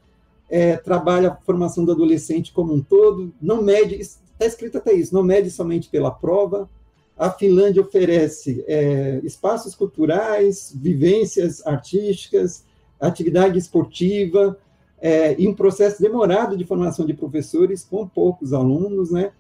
é, 0.49 0.77
trabalha 0.77 1.31
a 1.31 1.37
formação 1.37 1.85
do 1.85 1.93
adolescente 1.93 2.53
como 2.53 2.73
um 2.73 2.83
todo, 2.83 3.33
não 3.41 3.63
mede, 3.63 4.01
está 4.45 4.47
escrito 4.47 4.79
até 4.79 4.93
isso, 4.93 5.15
não 5.15 5.23
mede 5.23 5.51
somente 5.51 5.89
pela 5.89 6.11
prova. 6.11 6.69
A 7.17 7.31
Finlândia 7.31 7.83
oferece 7.83 8.65
é, 8.67 9.21
espaços 9.23 9.75
culturais, 9.75 10.73
vivências 10.75 11.65
artísticas, 11.67 12.65
atividade 13.01 13.59
esportiva 13.59 14.59
é, 15.01 15.41
e 15.41 15.47
um 15.47 15.55
processo 15.55 16.01
demorado 16.01 16.57
de 16.57 16.65
formação 16.65 17.07
de 17.07 17.15
professores 17.15 17.85
com 17.85 18.07
poucos 18.07 18.53
alunos, 18.53 19.11
né, 19.11 19.33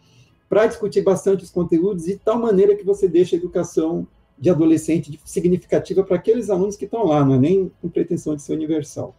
para 0.48 0.66
discutir 0.66 1.02
bastante 1.02 1.42
os 1.42 1.50
conteúdos 1.50 2.04
de 2.04 2.16
tal 2.16 2.38
maneira 2.38 2.76
que 2.76 2.84
você 2.84 3.08
deixa 3.08 3.34
a 3.34 3.38
educação 3.38 4.06
de 4.38 4.50
adolescente 4.50 5.18
significativa 5.24 6.02
para 6.02 6.16
aqueles 6.16 6.50
alunos 6.50 6.76
que 6.76 6.84
estão 6.84 7.06
lá, 7.06 7.24
não 7.24 7.34
é 7.34 7.38
nem 7.38 7.72
com 7.80 7.88
pretensão 7.88 8.36
de 8.36 8.42
ser 8.42 8.52
universal. 8.52 9.14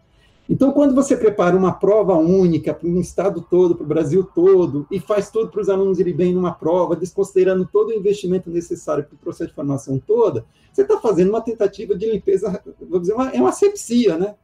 Então, 0.47 0.71
quando 0.71 0.93
você 0.93 1.17
prepara 1.17 1.57
uma 1.57 1.73
prova 1.73 2.13
única 2.15 2.71
para 2.71 2.87
um 2.87 2.99
estado 2.99 3.41
todo, 3.41 3.75
para 3.75 3.83
o 3.83 3.87
Brasil 3.87 4.23
todo, 4.23 4.85
e 4.91 4.99
faz 4.99 5.31
tudo 5.31 5.49
para 5.49 5.61
os 5.61 5.69
alunos 5.69 5.99
irem 5.99 6.15
bem 6.15 6.33
numa 6.33 6.53
prova, 6.53 6.95
desconsiderando 6.95 7.67
todo 7.71 7.89
o 7.89 7.93
investimento 7.93 8.49
necessário 8.51 9.03
para 9.03 9.15
o 9.15 9.17
processo 9.17 9.49
de 9.49 9.55
formação 9.55 9.99
toda, 9.99 10.45
você 10.71 10.83
está 10.83 10.99
fazendo 10.99 11.29
uma 11.29 11.41
tentativa 11.41 11.95
de 11.95 12.11
limpeza, 12.11 12.61
vou 12.87 12.99
dizer, 12.99 13.13
uma, 13.13 13.29
é 13.29 13.41
uma 13.41 13.51
sepsia, 13.51 14.17
né? 14.17 14.35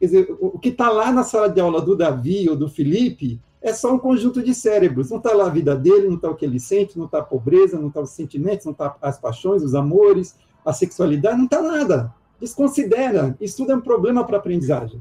Quer 0.00 0.06
dizer, 0.06 0.36
o, 0.40 0.58
que 0.58 0.70
está 0.70 0.90
lá 0.90 1.12
na 1.12 1.22
sala 1.22 1.48
de 1.48 1.60
aula 1.60 1.80
do 1.80 1.96
Davi 1.96 2.48
ou 2.50 2.56
do 2.56 2.68
Felipe 2.68 3.40
é 3.62 3.72
só 3.72 3.94
um 3.94 3.98
conjunto 3.98 4.42
de 4.42 4.52
cérebros. 4.52 5.08
Não 5.08 5.18
está 5.18 5.32
lá 5.32 5.46
a 5.46 5.50
vida 5.50 5.76
dele, 5.76 6.08
não 6.08 6.16
está 6.16 6.28
o 6.28 6.34
que 6.34 6.44
ele 6.44 6.58
sente, 6.58 6.98
não 6.98 7.06
está 7.06 7.18
a 7.18 7.22
pobreza, 7.22 7.78
não 7.78 7.88
está 7.88 8.00
os 8.00 8.10
sentimentos, 8.10 8.66
não 8.66 8.72
está 8.72 8.96
as 9.00 9.18
paixões, 9.18 9.62
os 9.62 9.74
amores, 9.74 10.34
a 10.64 10.72
sexualidade, 10.72 11.38
não 11.38 11.44
está 11.44 11.62
nada. 11.62 12.12
Desconsidera. 12.40 13.36
Isso 13.40 13.58
tudo 13.58 13.72
é 13.72 13.76
um 13.76 13.80
problema 13.80 14.24
para 14.24 14.36
a 14.36 14.40
aprendizagem 14.40 15.00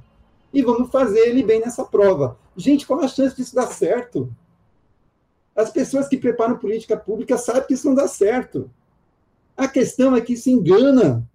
e 0.54 0.62
vamos 0.62 0.91
fazer 0.91 1.20
ele 1.28 1.41
bem 1.41 1.60
nessa 1.60 1.84
prova. 1.84 2.38
Gente, 2.56 2.86
qual 2.86 2.99
a 2.99 3.08
chance 3.08 3.36
disso 3.36 3.56
dar 3.56 3.68
certo? 3.68 4.34
As 5.56 5.72
pessoas 5.72 6.08
que 6.08 6.18
preparam 6.18 6.58
política 6.58 6.95
pública 6.95 7.38
sabem 7.38 7.64
que 7.64 7.74
isso 7.74 7.88
não 7.88 7.95
dá 7.95 8.08
certo. 8.08 8.70
A 9.58 9.68
questão 9.68 10.16
é 10.16 10.22
que 10.22 10.38
se 10.38 10.51
engana, 10.51 11.28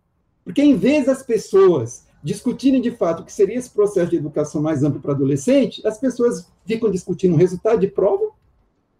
porque 0.44 0.62
em 0.62 0.76
vez 0.76 1.06
das 1.06 1.22
pessoas 1.22 2.06
discutirem 2.22 2.80
de 2.80 2.90
fato 2.90 3.20
o 3.20 3.24
que 3.24 3.32
seria 3.32 3.56
esse 3.56 3.70
processo 3.70 4.10
de 4.10 4.16
educação 4.16 4.60
mais 4.60 4.82
amplo 4.82 5.00
para 5.00 5.12
adolescente, 5.12 5.84
as 5.86 5.98
pessoas 5.98 6.50
ficam 6.64 6.90
discutindo 6.90 7.34
o 7.34 7.38
resultado 7.38 7.80
de 7.80 7.88
prova, 7.88 8.30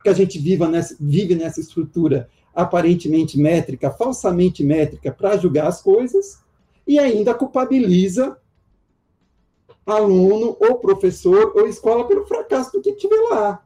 que 0.02 0.08
a 0.08 0.12
gente 0.12 0.40
nessa, 0.68 0.96
vive 1.00 1.34
nessa 1.34 1.60
estrutura 1.60 2.28
aparentemente 2.54 3.38
métrica, 3.38 3.90
falsamente 3.90 4.64
métrica, 4.64 5.12
para 5.12 5.36
julgar 5.36 5.66
as 5.66 5.82
coisas, 5.82 6.40
e 6.86 6.98
ainda 6.98 7.34
culpabiliza 7.34 8.36
aluno, 9.89 10.57
ou 10.61 10.78
professor, 10.78 11.53
ou 11.57 11.66
escola 11.66 12.07
pelo 12.07 12.26
fracasso 12.26 12.72
do 12.72 12.80
que 12.80 12.93
tiver 12.93 13.20
lá. 13.30 13.62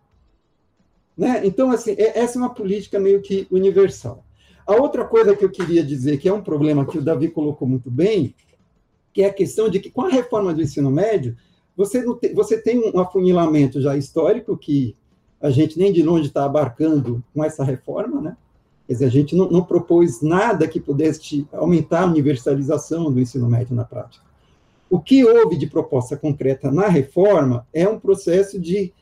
Né? 1.17 1.43
Então, 1.45 1.71
assim, 1.71 1.93
é, 1.93 2.19
essa 2.19 2.39
é 2.39 2.41
uma 2.41 2.55
política 2.55 2.99
meio 2.99 3.21
que 3.21 3.47
universal. 3.51 4.25
A 4.67 4.75
outra 4.75 5.05
coisa 5.05 5.37
que 5.37 5.45
eu 5.45 5.51
queria 5.51 5.85
dizer, 5.85 6.19
que 6.19 6.29
é 6.29 6.33
um 6.33 6.43
problema 6.43 6.87
que 6.87 6.99
o 6.99 7.03
Davi 7.03 7.29
colocou 7.29 7.67
muito 7.67 7.91
bem, 7.91 8.35
que 9.13 9.23
é 9.23 9.27
a 9.27 9.33
questão 9.33 9.69
de 9.69 9.81
que 9.81 9.91
com 9.91 10.03
a 10.03 10.09
reforma 10.09 10.55
do 10.55 10.63
ensino 10.63 10.91
médio, 10.91 11.37
você, 11.77 12.03
tem, 12.17 12.35
você 12.35 12.61
tem 12.61 12.93
um 12.95 13.01
afunilamento 13.01 13.81
já 13.81 13.97
histórico 13.97 14.57
que 14.57 14.97
a 15.41 15.51
gente 15.51 15.79
nem 15.79 15.93
de 15.93 16.03
longe 16.03 16.29
está 16.29 16.45
abarcando 16.45 17.23
com 17.35 17.43
essa 17.43 17.65
reforma, 17.65 18.21
né? 18.21 18.37
Quer 18.87 18.93
dizer, 18.95 19.05
a 19.07 19.11
gente 19.11 19.35
não, 19.35 19.51
não 19.51 19.65
propôs 19.65 20.23
nada 20.23 20.69
que 20.69 20.81
pudesse 20.81 21.47
aumentar 21.53 22.03
a 22.03 22.07
universalização 22.07 23.13
do 23.13 23.21
ensino 23.21 23.49
médio 23.49 23.75
na 23.75 23.85
prática. 23.85 24.25
O 24.93 25.01
que 25.01 25.25
houve 25.25 25.57
de 25.57 25.67
proposta 25.67 26.19
concreta 26.19 26.71
na 26.71 26.87
reforma 26.87 27.67
é 27.73 27.89
um 27.89 27.99
processo 27.99 28.61
de, 28.61 28.93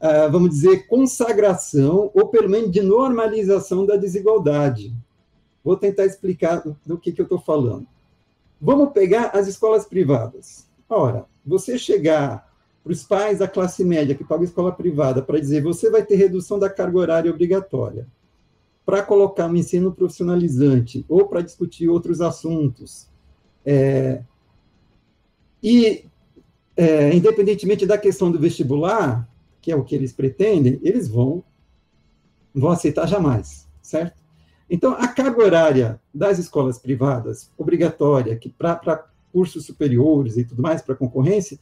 uh, 0.00 0.30
vamos 0.30 0.50
dizer, 0.50 0.86
consagração, 0.86 2.12
ou 2.14 2.28
pelo 2.28 2.48
menos 2.48 2.70
de 2.70 2.80
normalização 2.80 3.84
da 3.84 3.96
desigualdade. 3.96 4.94
Vou 5.64 5.76
tentar 5.76 6.06
explicar 6.06 6.62
do, 6.86 6.96
que, 6.96 7.10
que 7.10 7.20
eu 7.20 7.24
estou 7.24 7.40
falando. 7.40 7.88
Vamos 8.60 8.92
pegar 8.92 9.30
as 9.34 9.48
escolas 9.48 9.84
privadas. 9.84 10.68
Ora, 10.88 11.26
você 11.44 11.76
chegar 11.76 12.48
para 12.84 12.92
os 12.92 13.02
pais 13.02 13.40
da 13.40 13.48
classe 13.48 13.84
média 13.84 14.14
que 14.14 14.22
pagam 14.22 14.44
escola 14.44 14.70
privada 14.70 15.22
para 15.22 15.40
dizer 15.40 15.60
você 15.60 15.90
vai 15.90 16.06
ter 16.06 16.14
redução 16.14 16.56
da 16.56 16.70
carga 16.70 16.98
horária 16.98 17.32
obrigatória, 17.32 18.06
para 18.86 19.02
colocar 19.02 19.48
um 19.48 19.56
ensino 19.56 19.90
profissionalizante 19.92 21.04
ou 21.08 21.26
para 21.26 21.42
discutir 21.42 21.88
outros 21.88 22.20
assuntos, 22.20 23.08
é, 23.66 24.22
e 25.62 26.04
é, 26.76 27.14
independentemente 27.14 27.86
da 27.86 27.98
questão 27.98 28.30
do 28.30 28.38
vestibular, 28.38 29.28
que 29.60 29.70
é 29.70 29.76
o 29.76 29.84
que 29.84 29.94
eles 29.94 30.12
pretendem, 30.12 30.80
eles 30.82 31.08
vão 31.08 31.44
vão 32.54 32.70
aceitar 32.70 33.06
jamais, 33.06 33.66
certo? 33.80 34.20
Então, 34.68 34.92
a 34.92 35.08
carga 35.08 35.42
horária 35.42 36.00
das 36.12 36.38
escolas 36.38 36.78
privadas, 36.78 37.50
obrigatória, 37.56 38.36
que 38.36 38.48
para 38.48 39.06
cursos 39.32 39.64
superiores 39.64 40.36
e 40.36 40.44
tudo 40.44 40.62
mais, 40.62 40.82
para 40.82 40.94
concorrência, 40.94 41.58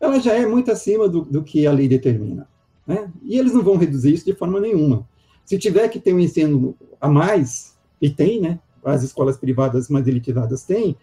ela 0.00 0.18
já 0.18 0.34
é 0.34 0.44
muito 0.46 0.72
acima 0.72 1.08
do, 1.08 1.22
do 1.22 1.42
que 1.42 1.66
a 1.66 1.72
lei 1.72 1.88
determina. 1.88 2.48
Né? 2.86 3.10
E 3.22 3.38
eles 3.38 3.52
não 3.52 3.62
vão 3.62 3.76
reduzir 3.76 4.12
isso 4.12 4.24
de 4.24 4.34
forma 4.34 4.60
nenhuma. 4.60 5.08
Se 5.44 5.58
tiver 5.58 5.88
que 5.88 6.00
ter 6.00 6.12
um 6.12 6.18
ensino 6.18 6.76
a 7.00 7.08
mais, 7.08 7.76
e 8.00 8.10
tem, 8.10 8.40
né? 8.40 8.58
As 8.84 9.02
escolas 9.02 9.36
privadas 9.36 9.88
mais 9.88 10.06
elitizadas 10.06 10.62
têm, 10.64 10.96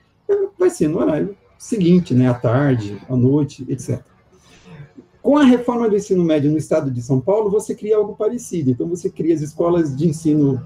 vai 0.58 0.70
ser 0.70 0.88
no 0.88 1.00
horário 1.00 1.36
seguinte, 1.62 2.16
né? 2.16 2.28
À 2.28 2.34
tarde, 2.34 3.00
à 3.08 3.16
noite, 3.16 3.64
etc. 3.70 4.02
Com 5.22 5.38
a 5.38 5.44
reforma 5.44 5.88
do 5.88 5.96
ensino 5.96 6.24
médio 6.24 6.50
no 6.50 6.58
estado 6.58 6.90
de 6.90 7.02
São 7.04 7.22
Paulo, 7.22 7.52
você 7.52 7.76
cria 7.76 7.98
algo 7.98 8.16
parecido. 8.16 8.72
Então, 8.72 8.88
você 8.88 9.10
cria 9.10 9.36
as 9.36 9.42
escolas 9.42 9.96
de 9.96 10.10
ensino, 10.10 10.60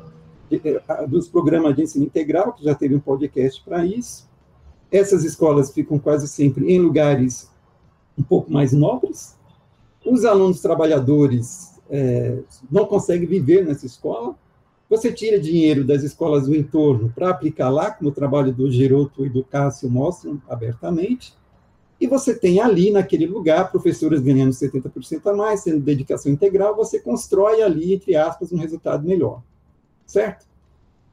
eh, 0.49 0.81
dos 1.07 1.27
programas 1.27 1.75
de 1.75 1.83
ensino 1.83 2.05
integral, 2.05 2.53
que 2.53 2.63
já 2.63 2.73
teve 2.73 2.95
um 2.95 2.99
podcast 2.99 3.61
para 3.63 3.85
isso. 3.85 4.29
Essas 4.89 5.25
escolas 5.25 5.71
ficam 5.71 5.99
quase 5.99 6.29
sempre 6.29 6.73
em 6.73 6.79
lugares 6.79 7.49
um 8.17 8.23
pouco 8.23 8.49
mais 8.49 8.71
nobres. 8.71 9.35
Os 10.05 10.23
alunos 10.23 10.61
trabalhadores 10.61 11.77
é, 11.89 12.39
não 12.71 12.85
conseguem 12.85 13.27
viver 13.27 13.65
nessa 13.65 13.85
escola. 13.85 14.35
Você 14.89 15.11
tira 15.11 15.39
dinheiro 15.39 15.83
das 15.83 16.03
escolas 16.03 16.45
do 16.45 16.55
entorno 16.55 17.11
para 17.13 17.29
aplicar 17.29 17.69
lá, 17.69 17.89
como 17.91 18.09
o 18.09 18.13
trabalho 18.13 18.53
do 18.53 18.69
Geroto 18.69 19.25
e 19.25 19.29
do 19.29 19.43
Cássio 19.43 19.89
mostram 19.89 20.39
abertamente. 20.47 21.33
E 21.99 22.05
você 22.05 22.37
tem 22.37 22.59
ali, 22.59 22.91
naquele 22.91 23.25
lugar, 23.25 23.71
professores 23.71 24.21
ganhando 24.21 24.51
70% 24.51 25.25
a 25.25 25.33
mais, 25.33 25.61
sendo 25.61 25.79
dedicação 25.79 26.31
integral, 26.31 26.75
você 26.75 26.99
constrói 26.99 27.61
ali, 27.61 27.93
entre 27.93 28.15
aspas, 28.15 28.51
um 28.51 28.57
resultado 28.57 29.07
melhor. 29.07 29.41
Certo? 30.05 30.45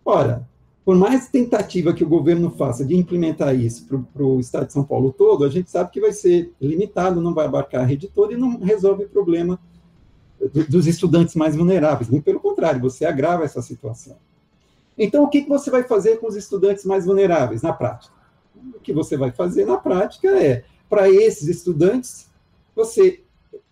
Ora, 0.05 0.47
por 0.85 0.97
mais 0.97 1.29
tentativa 1.29 1.95
que 1.95 2.03
o 2.03 2.09
governo 2.09 2.51
faça 2.51 2.85
de 2.85 2.95
implementar 2.97 3.55
isso 3.55 3.87
para 4.13 4.23
o 4.23 4.41
estado 4.41 4.67
de 4.67 4.73
São 4.73 4.85
Paulo 4.85 5.15
todo, 5.17 5.45
a 5.45 5.49
gente 5.49 5.71
sabe 5.71 5.91
que 5.91 6.01
vai 6.01 6.13
ser 6.13 6.53
limitado, 6.61 7.21
não 7.21 7.33
vai 7.33 7.47
abarcar 7.47 7.83
a 7.83 7.87
rede 7.87 8.09
toda 8.09 8.35
e 8.35 8.37
não 8.37 8.59
resolve 8.59 9.05
o 9.05 9.09
problema 9.09 9.59
dos 10.69 10.87
estudantes 10.87 11.35
mais 11.35 11.55
vulneráveis. 11.55 12.09
Muito 12.09 12.25
pelo 12.25 12.41
contrário, 12.41 12.81
você 12.81 13.05
agrava 13.05 13.45
essa 13.45 13.63
situação. 13.63 14.17
Então, 14.99 15.25
o 15.25 15.29
que, 15.29 15.47
você 15.49 15.71
vai 15.71 15.85
fazer 15.85 16.19
com 16.19 16.27
os 16.27 16.37
estudantes 16.37 16.85
mais 16.85 17.07
vulneráveis 17.07 17.63
na 17.63 17.73
prática? 17.73 18.15
O 18.75 18.81
que 18.81 18.93
você 18.93 19.17
vai 19.17 19.31
fazer 19.31 19.65
na 19.65 19.77
prática 19.77 20.29
é, 20.29 20.65
para 20.89 21.09
esses 21.09 21.49
estudantes, 21.49 22.31
você 22.75 23.23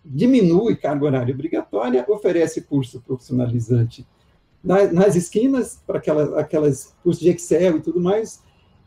diminui 0.03 0.75
carga 0.75 1.05
horária 1.05 1.33
obrigatória, 1.33 2.05
oferece 2.07 2.61
curso 2.61 3.01
profissionalizante 3.01 4.07
nas 4.63 5.15
esquinas, 5.15 5.81
para 5.85 5.97
aquelas, 5.97 6.33
aquelas 6.33 6.95
cursos 7.03 7.21
de 7.21 7.29
Excel 7.29 7.77
e 7.77 7.81
tudo 7.81 7.99
mais, 7.99 8.41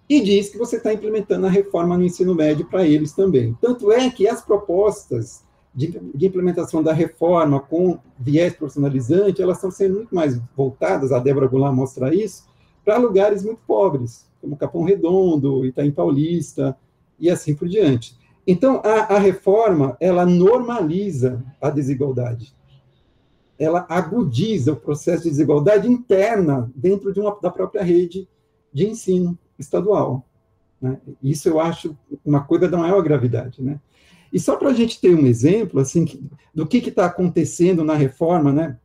e 0.09 0.20
diz 0.20 0.49
que 0.49 0.59
você 0.59 0.76
está 0.76 0.93
implementando 0.93 1.47
a 1.47 1.51
reforma 1.51 1.97
no 1.97 2.05
ensino 2.05 2.35
médio 2.35 2.66
para 2.66 2.87
eles 2.87 3.12
também. 3.12 3.57
Tanto 3.61 3.91
é 3.91 4.09
que 4.11 4.28
as 4.28 4.43
propostas 4.43 5.43
de, 5.75 5.99
de, 6.14 6.27
implementação 6.27 6.83
da 6.83 6.93
reforma 6.93 7.61
com 7.61 7.99
viés 8.18 8.55
profissionalizante, 8.55 9.43
elas 9.43 9.57
estão 9.57 9.70
sendo 9.70 9.97
muito 9.97 10.14
mais 10.14 10.41
voltadas, 10.57 11.11
a 11.11 11.18
Débora 11.18 11.49
Goulart 11.49 11.75
mostra 11.75 12.14
isso, 12.14 12.45
para 12.85 12.97
lugares 12.97 13.43
muito 13.43 13.61
pobres, 13.66 14.27
como 14.41 14.57
Capão 14.57 14.85
Redondo, 14.85 15.64
Itaim 15.66 15.91
Paulista, 15.91 16.77
e 17.18 17.31
assim 17.31 17.55
por 17.55 17.68
diante. 17.68 18.16
Então, 18.47 18.81
a, 18.85 19.14
a 19.14 19.18
reforma, 19.18 19.97
ela 20.01 20.27
normaliza 20.27 21.43
a 21.61 21.70
desigualdade 21.70 22.55
ela 23.59 23.87
agudiza 23.89 24.72
o 24.72 24.77
processo 24.77 25.25
de 25.25 25.31
desigualdade 25.31 25.89
interna 25.89 26.70
dentro 26.75 27.12
de 27.12 27.20
uma, 27.20 27.39
da 27.41 27.51
própria 27.51 27.83
rede 27.83 28.29
de 28.72 28.87
ensino 28.87 29.39
estadual. 29.59 30.25
Né? 30.81 30.99
Isso 31.22 31.49
eu 31.49 31.61
acho 31.61 31.97
uma 32.25 32.43
coisa 32.43 32.68
da 32.68 32.77
maior 32.77 33.01
gravidade. 33.03 33.62
Né? 33.62 33.81
E 34.35 34.41
só 34.41 34.57
para 34.57 34.70
a 34.70 34.74
gente 34.74 35.01
ter 35.01 35.14
um 35.14 35.26
exemplo 35.28 35.78
assim, 35.78 36.05
do 36.53 36.66
que 36.66 36.78
está 36.78 37.07
acontecendo 37.07 37.85
na 37.85 37.95
reforma 37.95 38.53
né, 38.53 38.76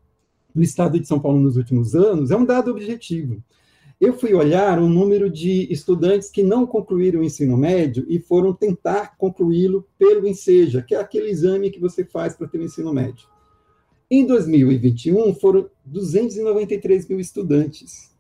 no 0.54 0.62
estado 0.62 1.00
de 1.00 1.08
São 1.08 1.20
Paulo 1.20 1.40
nos 1.40 1.58
últimos 1.58 1.96
anos, 1.96 2.30
é 2.30 2.38
um 2.38 2.46
dado 2.46 2.70
objetivo. 2.70 3.44
Eu 4.00 4.14
fui 4.14 4.36
olhar 4.36 4.78
o 4.78 4.88
número 4.88 5.28
de 5.28 5.68
estudantes 5.74 6.30
que 6.30 6.44
não 6.44 6.68
concluíram 6.68 7.22
o 7.22 7.24
ensino 7.24 7.58
médio 7.58 8.06
e 8.08 8.20
foram 8.20 8.54
tentar 8.54 9.18
concluí-lo 9.18 9.88
pelo 9.98 10.28
ENSEJA, 10.28 10.84
que 10.84 10.94
é 10.94 11.00
aquele 11.00 11.32
exame 11.32 11.72
que 11.72 11.80
você 11.80 12.06
faz 12.06 12.36
para 12.36 12.48
ter 12.48 12.60
o 12.60 12.64
ensino 12.64 12.94
médio. 12.94 13.28
Em 14.10 14.28
2021, 14.28 15.34
foram 15.34 15.68
293 15.84 17.08
mil 17.08 17.20
estudantes. 17.20 18.16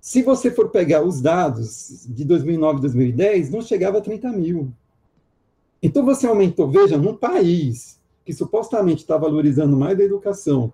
Se 0.00 0.20
você 0.20 0.50
for 0.50 0.70
pegar 0.70 1.04
os 1.04 1.20
dados 1.20 2.04
de 2.08 2.24
2009 2.24 2.78
e 2.78 2.80
2010, 2.82 3.50
não 3.50 3.62
chegava 3.62 3.98
a 3.98 4.00
30 4.00 4.32
mil. 4.32 4.74
Então, 5.84 6.02
você 6.02 6.26
aumentou, 6.26 6.70
veja, 6.70 6.96
num 6.96 7.14
país 7.14 8.00
que 8.24 8.32
supostamente 8.32 9.02
está 9.02 9.18
valorizando 9.18 9.76
mais 9.76 10.00
a 10.00 10.02
educação, 10.02 10.72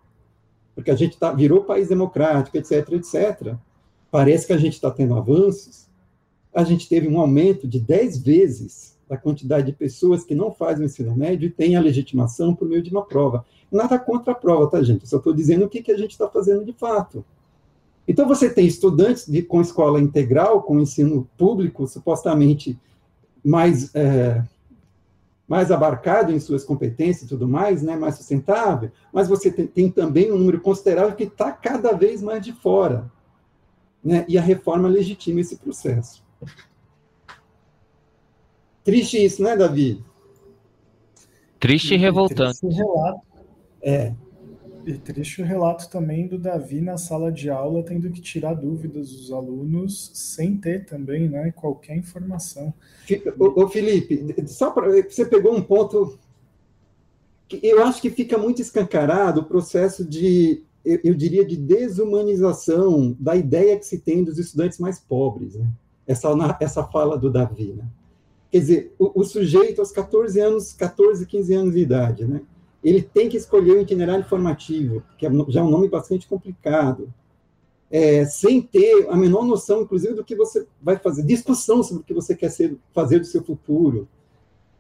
porque 0.73 0.89
a 0.89 0.95
gente 0.95 1.19
tá, 1.19 1.33
virou 1.33 1.65
país 1.65 1.89
democrático, 1.89 2.57
etc., 2.57 2.93
etc., 2.93 3.57
parece 4.09 4.47
que 4.47 4.53
a 4.53 4.57
gente 4.57 4.75
está 4.75 4.89
tendo 4.89 5.17
avanços, 5.17 5.89
a 6.55 6.63
gente 6.63 6.89
teve 6.89 7.09
um 7.09 7.21
aumento 7.21 7.67
de 7.67 7.81
10 7.81 8.19
vezes 8.19 8.97
da 9.09 9.17
quantidade 9.17 9.67
de 9.67 9.73
pessoas 9.73 10.23
que 10.23 10.33
não 10.33 10.53
fazem 10.53 10.85
o 10.85 10.87
ensino 10.87 11.17
médio 11.17 11.49
e 11.49 11.51
têm 11.51 11.75
a 11.75 11.81
legitimação 11.81 12.55
por 12.55 12.69
meio 12.69 12.81
de 12.81 12.93
uma 12.93 13.05
prova. 13.05 13.45
Nada 13.69 13.99
contra 13.99 14.31
a 14.31 14.37
prova, 14.37 14.71
tá, 14.71 14.81
gente? 14.81 15.03
Eu 15.03 15.09
só 15.09 15.17
estou 15.17 15.35
dizendo 15.35 15.65
o 15.65 15.69
que, 15.69 15.83
que 15.83 15.91
a 15.91 15.99
gente 15.99 16.13
está 16.13 16.29
fazendo 16.29 16.65
de 16.65 16.73
fato. 16.73 17.25
Então, 18.07 18.29
você 18.29 18.49
tem 18.49 18.65
estudantes 18.65 19.27
de, 19.27 19.43
com 19.43 19.61
escola 19.61 20.01
integral, 20.01 20.63
com 20.63 20.79
ensino 20.79 21.29
público, 21.37 21.85
supostamente 21.89 22.79
mais, 23.45 23.93
é, 23.93 24.45
mais 25.51 25.73
abarcado 25.73 26.31
em 26.31 26.39
suas 26.39 26.63
competências 26.63 27.25
e 27.25 27.29
tudo 27.29 27.49
mais, 27.49 27.83
né, 27.83 27.97
mais 27.97 28.15
sustentável, 28.15 28.93
mas 29.13 29.27
você 29.27 29.51
tem, 29.51 29.67
tem 29.67 29.91
também 29.91 30.31
um 30.31 30.39
número 30.39 30.61
considerável 30.61 31.17
que 31.17 31.25
está 31.25 31.51
cada 31.51 31.91
vez 31.91 32.23
mais 32.23 32.45
de 32.45 32.53
fora. 32.53 33.11
Né, 34.03 34.25
e 34.29 34.39
a 34.39 34.41
reforma 34.41 34.89
legitima 34.89 35.41
esse 35.41 35.57
processo. 35.57 36.25
Triste 38.85 39.25
isso, 39.25 39.43
né, 39.43 39.57
Davi? 39.57 40.05
Triste 41.59 41.95
e 41.95 41.97
revoltante. 41.97 42.61
Triste 42.61 42.77
relato. 42.77 43.21
É. 43.83 44.15
E 44.87 44.95
triste 44.95 45.43
o 45.43 45.45
relato 45.45 45.91
também 45.91 46.27
do 46.27 46.39
Davi 46.39 46.81
na 46.81 46.97
sala 46.97 47.31
de 47.31 47.51
aula, 47.51 47.83
tendo 47.83 48.11
que 48.11 48.21
tirar 48.21 48.55
dúvidas 48.55 49.11
dos 49.11 49.31
alunos 49.31 50.11
sem 50.15 50.57
ter 50.57 50.87
também 50.87 51.29
né, 51.29 51.53
qualquer 51.53 51.97
informação. 51.97 52.73
Ô, 53.39 53.69
Felipe, 53.69 54.35
só 54.47 54.71
para 54.71 55.03
você 55.03 55.25
pegou 55.25 55.55
um 55.55 55.63
ponto 55.63 56.19
que 57.49 57.61
eu 57.63 57.85
acho 57.85 58.01
que 58.01 58.11
fica 58.11 58.39
muito 58.39 58.63
escancarado 58.63 59.41
o 59.41 59.45
processo 59.45 60.05
de, 60.05 60.63
eu, 60.85 61.01
eu, 61.03 61.15
diria, 61.15 61.45
de 61.45 61.57
desumanização 61.57 63.17
da 63.19 63.35
ideia 63.35 63.79
que 63.79 63.85
se 63.85 63.99
tem 63.99 64.23
dos 64.23 64.39
estudantes 64.39 64.79
mais 64.79 65.01
pobres. 65.01 65.57
Né? 65.57 65.69
Essa, 66.07 66.29
essa 66.61 66.85
fala 66.85 67.19
do 67.19 67.31
Davi. 67.31 67.75
Né? 67.77 67.85
Quer 68.51 68.59
dizer, 68.59 68.95
o, 68.99 69.21
o, 69.21 69.25
sujeito 69.25 69.81
aos 69.81 69.93
14 69.93 70.41
anos, 70.41 70.73
14, 70.73 71.27
15 71.27 71.55
anos 71.55 71.75
de 71.75 71.81
idade, 71.81 72.25
né? 72.25 72.41
Ele 72.83 73.03
tem 73.03 73.29
que 73.29 73.37
escolher 73.37 73.73
o 73.73 73.81
itinerário 73.81 74.25
formativo, 74.25 75.03
que 75.19 75.27
é 75.27 75.31
já 75.49 75.61
é 75.61 75.63
um 75.63 75.71
nome 75.71 75.89
bastante 75.89 76.27
complicado, 76.27 77.13
é, 77.91 78.25
sem 78.25 78.63
ter 78.63 79.09
a 79.11 79.17
menor 79.17 79.45
noção, 79.45 79.83
inclusive, 79.83 80.15
do 80.15 80.25
que 80.25 80.37
você 80.37 80.67
vai 80.81 80.97
fazer, 80.97 81.25
discussão 81.25 81.83
sobre 81.83 82.03
o 82.03 82.07
que 82.07 82.15
você 82.15 82.35
quer 82.35 82.51
ser, 82.51 82.77
fazer 82.95 83.19
do 83.19 83.27
seu 83.27 83.43
futuro. 83.43 84.09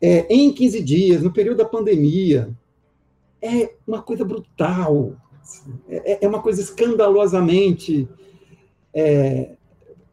É, 0.00 0.26
em 0.32 0.52
15 0.52 0.80
dias, 0.82 1.22
no 1.22 1.32
período 1.32 1.58
da 1.58 1.64
pandemia, 1.64 2.50
é 3.42 3.74
uma 3.86 4.00
coisa 4.00 4.24
brutal, 4.24 5.16
é, 5.88 6.24
é 6.24 6.28
uma 6.28 6.40
coisa 6.40 6.60
escandalosamente 6.60 8.08
é, 8.94 9.56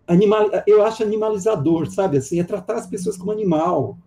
animal, 0.07 0.49
eu 0.65 0.83
acho 0.83 1.03
animalizador, 1.03 1.91
sabe? 1.91 2.17
Assim, 2.17 2.39
é 2.39 2.43
tratar 2.43 2.75
as 2.75 2.87
pessoas 2.87 3.17
como 3.17 3.31
animal. 3.31 3.97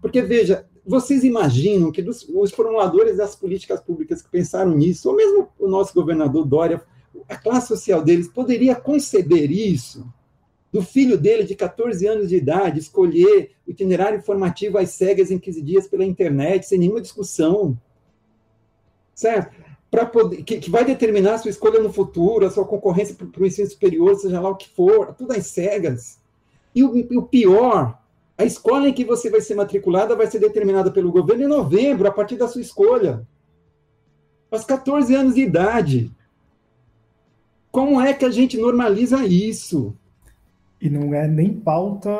Porque, 0.00 0.22
veja, 0.22 0.66
vocês 0.86 1.24
imaginam 1.24 1.90
que 1.90 2.02
dos, 2.02 2.26
os 2.28 2.50
formuladores 2.50 3.16
das 3.16 3.34
políticas 3.34 3.80
públicas 3.80 4.22
que 4.22 4.30
pensaram 4.30 4.72
nisso, 4.72 5.08
ou 5.08 5.16
mesmo 5.16 5.48
o 5.58 5.66
nosso 5.68 5.94
governador 5.94 6.44
Dória, 6.44 6.82
a 7.28 7.36
classe 7.36 7.68
social 7.68 8.02
deles 8.02 8.28
poderia 8.28 8.74
conceber 8.74 9.50
isso? 9.50 10.04
do 10.74 10.82
filho 10.82 11.16
dele 11.16 11.44
de 11.44 11.54
14 11.54 12.04
anos 12.04 12.28
de 12.28 12.34
idade 12.34 12.80
escolher 12.80 13.52
o 13.64 13.70
itinerário 13.70 14.18
informativo 14.18 14.76
às 14.76 14.90
cegas 14.90 15.30
em 15.30 15.38
15 15.38 15.62
dias 15.62 15.86
pela 15.86 16.04
internet, 16.04 16.66
sem 16.66 16.80
nenhuma 16.80 17.00
discussão. 17.00 17.78
Certo? 19.14 19.54
Poder, 20.12 20.42
que, 20.42 20.58
que, 20.58 20.68
vai 20.68 20.84
determinar 20.84 21.34
a 21.34 21.38
sua 21.38 21.50
escolha 21.52 21.78
no 21.78 21.92
futuro, 21.92 22.44
a 22.44 22.50
sua 22.50 22.64
concorrência 22.64 23.14
para 23.14 23.40
o 23.40 23.46
ensino 23.46 23.70
superior, 23.70 24.16
seja 24.16 24.40
lá 24.40 24.50
o 24.50 24.56
que 24.56 24.68
for, 24.68 25.14
tudo 25.14 25.32
às 25.32 25.46
cegas. 25.46 26.18
E 26.74 26.82
o, 26.82 26.96
e 26.96 27.16
o 27.16 27.22
pior, 27.22 27.96
a 28.36 28.44
escola 28.44 28.88
em 28.88 28.92
que 28.92 29.04
você 29.04 29.30
vai 29.30 29.40
ser 29.40 29.54
matriculada 29.54 30.16
vai 30.16 30.26
ser 30.26 30.40
determinada 30.40 30.90
pelo 30.90 31.12
governo 31.12 31.44
em 31.44 31.48
novembro, 31.48 32.08
a 32.08 32.12
partir 32.12 32.36
da 32.36 32.48
sua 32.48 32.60
escolha. 32.60 33.26
Aos 34.50 34.64
14 34.64 35.14
anos 35.14 35.34
de 35.34 35.42
idade. 35.42 36.12
Como 37.70 38.00
é 38.00 38.12
que 38.12 38.24
a 38.24 38.30
gente 38.30 38.56
normaliza 38.56 39.24
isso? 39.24 39.96
E 40.84 40.90
não 40.90 41.14
é 41.14 41.26
nem 41.26 41.50
pauta 41.50 42.10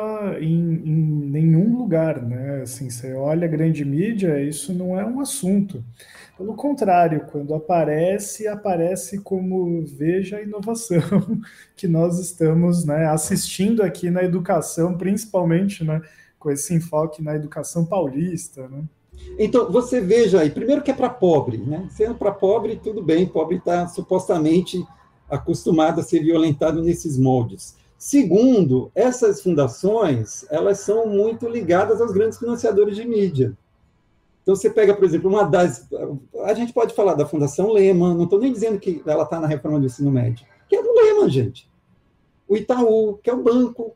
em, 0.41 0.81
em, 0.83 1.29
nenhum 1.29 1.77
lugar, 1.77 2.19
né? 2.19 2.63
Assim, 2.63 2.89
você 2.89 3.13
olha 3.13 3.45
a 3.45 3.47
grande 3.47 3.85
mídia, 3.85 4.41
isso 4.41 4.73
não 4.73 4.99
é 4.99 5.05
um 5.05 5.19
assunto. 5.19 5.83
Pelo 6.35 6.55
contrário, 6.55 7.27
quando 7.31 7.53
aparece, 7.53 8.47
aparece 8.47 9.19
como 9.19 9.85
veja 9.85 10.37
a 10.37 10.41
inovação 10.41 10.99
que 11.77 11.87
nós 11.87 12.17
estamos 12.17 12.83
né, 12.85 13.05
assistindo 13.05 13.83
aqui 13.83 14.09
na 14.09 14.23
educação, 14.23 14.97
principalmente 14.97 15.83
né, 15.83 16.01
com 16.39 16.49
esse 16.49 16.73
enfoque 16.73 17.21
na 17.21 17.35
educação 17.35 17.85
paulista. 17.85 18.67
Né? 18.67 18.83
Então, 19.37 19.71
você 19.71 20.01
veja 20.01 20.41
aí, 20.41 20.49
primeiro 20.49 20.81
que 20.81 20.89
é 20.89 20.95
para 20.95 21.07
pobre, 21.07 21.57
né? 21.57 21.87
Sendo 21.91 22.15
para 22.15 22.31
pobre, 22.31 22.77
tudo 22.83 23.03
bem, 23.03 23.27
pobre 23.27 23.57
está 23.57 23.87
supostamente 23.87 24.83
acostumado 25.29 26.01
a 26.01 26.03
ser 26.03 26.23
violentado 26.23 26.81
nesses 26.81 27.15
moldes. 27.15 27.84
Segundo, 27.97 28.91
essas 28.93 29.41
fundações, 29.41 30.45
elas 30.49 30.79
são 30.79 31.07
muito 31.07 31.47
ligadas 31.47 32.01
aos 32.01 32.11
grandes 32.11 32.37
financiadores 32.37 32.95
de 32.95 33.07
mídia. 33.07 33.57
Então, 34.43 34.55
você 34.55 34.69
pega, 34.69 34.93
por 34.93 35.03
exemplo, 35.03 35.29
uma 35.29 35.43
das. 35.43 35.87
A 36.43 36.53
gente 36.53 36.71
pode 36.71 36.93
falar 36.93 37.15
da 37.15 37.25
Fundação 37.25 37.71
Lehman, 37.71 38.13
não 38.13 38.25
estou 38.25 38.39
nem 38.39 38.53
dizendo 38.53 38.77
que 38.77 39.01
ela 39.05 39.23
está 39.23 39.39
na 39.39 39.47
reforma 39.47 39.79
do 39.79 39.87
ensino 39.87 40.11
médio, 40.11 40.45
que 40.69 40.75
é 40.75 40.83
do 40.83 40.93
Lehman, 40.93 41.29
gente. 41.29 41.67
O 42.47 42.55
Itaú, 42.55 43.17
que 43.23 43.29
é 43.29 43.33
o 43.33 43.41
banco, 43.41 43.95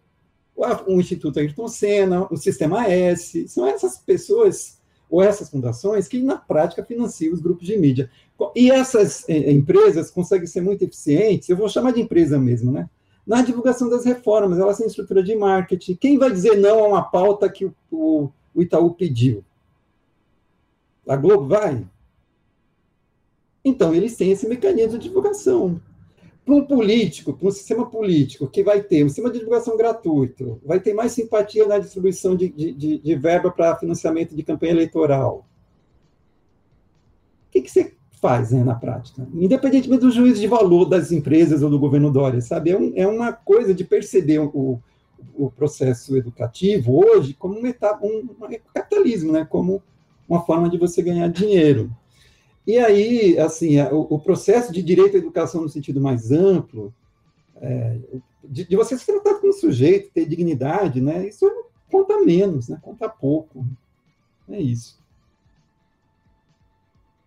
o 0.87 0.99
Instituto 0.99 1.39
Ayrton 1.39 1.67
Senna, 1.67 2.27
o 2.31 2.35
Sistema 2.35 2.87
S, 2.87 3.47
são 3.47 3.67
essas 3.67 3.97
pessoas 3.97 4.79
ou 5.09 5.21
essas 5.21 5.49
fundações 5.49 6.07
que, 6.07 6.21
na 6.21 6.37
prática, 6.37 6.83
financiam 6.83 7.33
os 7.33 7.41
grupos 7.41 7.65
de 7.65 7.77
mídia. 7.77 8.09
E 8.55 8.71
essas 8.71 9.27
eh, 9.27 9.51
empresas 9.51 10.11
conseguem 10.11 10.47
ser 10.47 10.61
muito 10.61 10.83
eficientes, 10.83 11.49
eu 11.49 11.57
vou 11.57 11.67
chamar 11.67 11.91
de 11.91 12.01
empresa 12.01 12.39
mesmo, 12.39 12.71
né? 12.71 12.89
Na 13.29 13.43
divulgação 13.43 13.87
das 13.87 14.05
reformas, 14.05 14.57
elas 14.57 14.79
têm 14.79 14.87
estrutura 14.87 15.21
de 15.21 15.35
marketing. 15.35 15.95
Quem 15.97 16.17
vai 16.17 16.31
dizer 16.31 16.55
não 16.57 16.83
a 16.83 16.87
uma 16.87 17.03
pauta 17.03 17.47
que 17.47 17.63
o, 17.63 17.75
o, 17.91 18.31
o 18.55 18.61
Itaú 18.63 18.95
pediu? 18.95 19.45
A 21.07 21.15
Globo 21.15 21.47
vai? 21.47 21.87
Então, 23.63 23.93
eles 23.93 24.17
têm 24.17 24.31
esse 24.31 24.47
mecanismo 24.47 24.97
de 24.97 25.09
divulgação. 25.09 25.79
Para 26.43 26.55
um 26.55 26.65
político, 26.65 27.31
para 27.31 27.47
um 27.47 27.51
sistema 27.51 27.87
político 27.87 28.47
que 28.47 28.63
vai 28.63 28.81
ter 28.81 29.05
um 29.05 29.09
sistema 29.09 29.29
de 29.29 29.37
divulgação 29.37 29.77
gratuito, 29.77 30.59
vai 30.65 30.79
ter 30.79 30.95
mais 30.95 31.11
simpatia 31.11 31.67
na 31.67 31.77
distribuição 31.77 32.35
de, 32.35 32.49
de, 32.49 32.97
de, 32.97 33.15
verba 33.15 33.51
para 33.51 33.75
financiamento 33.75 34.35
de 34.35 34.41
campanha 34.41 34.71
eleitoral. 34.71 35.45
O 37.47 37.51
que, 37.51 37.61
que 37.61 37.69
você 37.69 37.93
faz 38.21 38.51
né, 38.51 38.63
na 38.63 38.75
prática, 38.75 39.25
independentemente 39.33 40.01
do 40.01 40.11
juízo 40.11 40.41
de 40.41 40.47
valor 40.47 40.85
das 40.85 41.11
empresas 41.11 41.63
ou 41.63 41.69
do 41.69 41.79
governo 41.79 42.11
Dória, 42.11 42.41
sabe? 42.41 42.71
É, 42.71 42.77
um, 42.77 42.93
é 42.95 43.07
uma 43.07 43.31
coisa 43.31 43.73
de 43.73 43.83
perceber 43.83 44.39
o, 44.39 44.79
o 45.33 45.49
processo 45.49 46.17
educativo 46.17 46.99
hoje 47.05 47.33
como 47.33 47.57
uma 47.57 47.69
etapa, 47.69 48.05
um, 48.05 48.27
um 48.29 48.59
capitalismo, 48.73 49.31
né? 49.31 49.45
Como 49.45 49.81
uma 50.27 50.45
forma 50.45 50.69
de 50.69 50.77
você 50.77 51.01
ganhar 51.01 51.27
dinheiro. 51.29 51.89
E 52.67 52.77
aí, 52.77 53.39
assim, 53.39 53.81
o, 53.83 54.15
o 54.15 54.19
processo 54.19 54.71
de 54.71 54.83
direito 54.83 55.15
à 55.15 55.19
educação 55.19 55.61
no 55.61 55.69
sentido 55.69 56.01
mais 56.01 56.29
amplo, 56.31 56.93
é, 57.55 57.97
de, 58.43 58.65
de, 58.65 58.75
você 58.75 58.97
se 58.97 59.05
tratar 59.05 59.35
como 59.35 59.53
sujeito, 59.53 60.11
ter 60.13 60.25
dignidade, 60.25 60.99
né? 61.01 61.25
Isso 61.27 61.49
conta 61.89 62.19
menos, 62.19 62.67
né? 62.67 62.77
Conta 62.81 63.07
pouco. 63.07 63.65
É 64.49 64.59
isso 64.59 64.99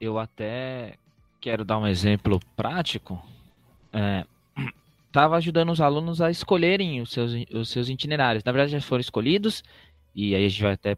eu 0.03 0.19
até 0.19 0.97
quero 1.41 1.65
dar 1.65 1.79
um 1.79 1.87
exemplo 1.87 2.41
prático. 2.57 3.25
É, 3.93 4.27
estava 5.07 5.37
ajudando 5.37 5.71
os 5.71 5.81
alunos 5.81 6.21
a 6.21 6.29
escolherem 6.29 7.01
os 7.01 7.13
seus, 7.13 7.33
os 7.53 7.69
seus 7.69 7.89
itinerários. 7.89 8.43
Na 8.43 8.51
verdade, 8.51 8.73
já 8.73 8.81
foram 8.81 9.01
escolhidos, 9.01 9.63
e 10.13 10.35
aí 10.35 10.45
a 10.45 10.49
gente 10.49 10.63
vai 10.63 10.73
até 10.73 10.97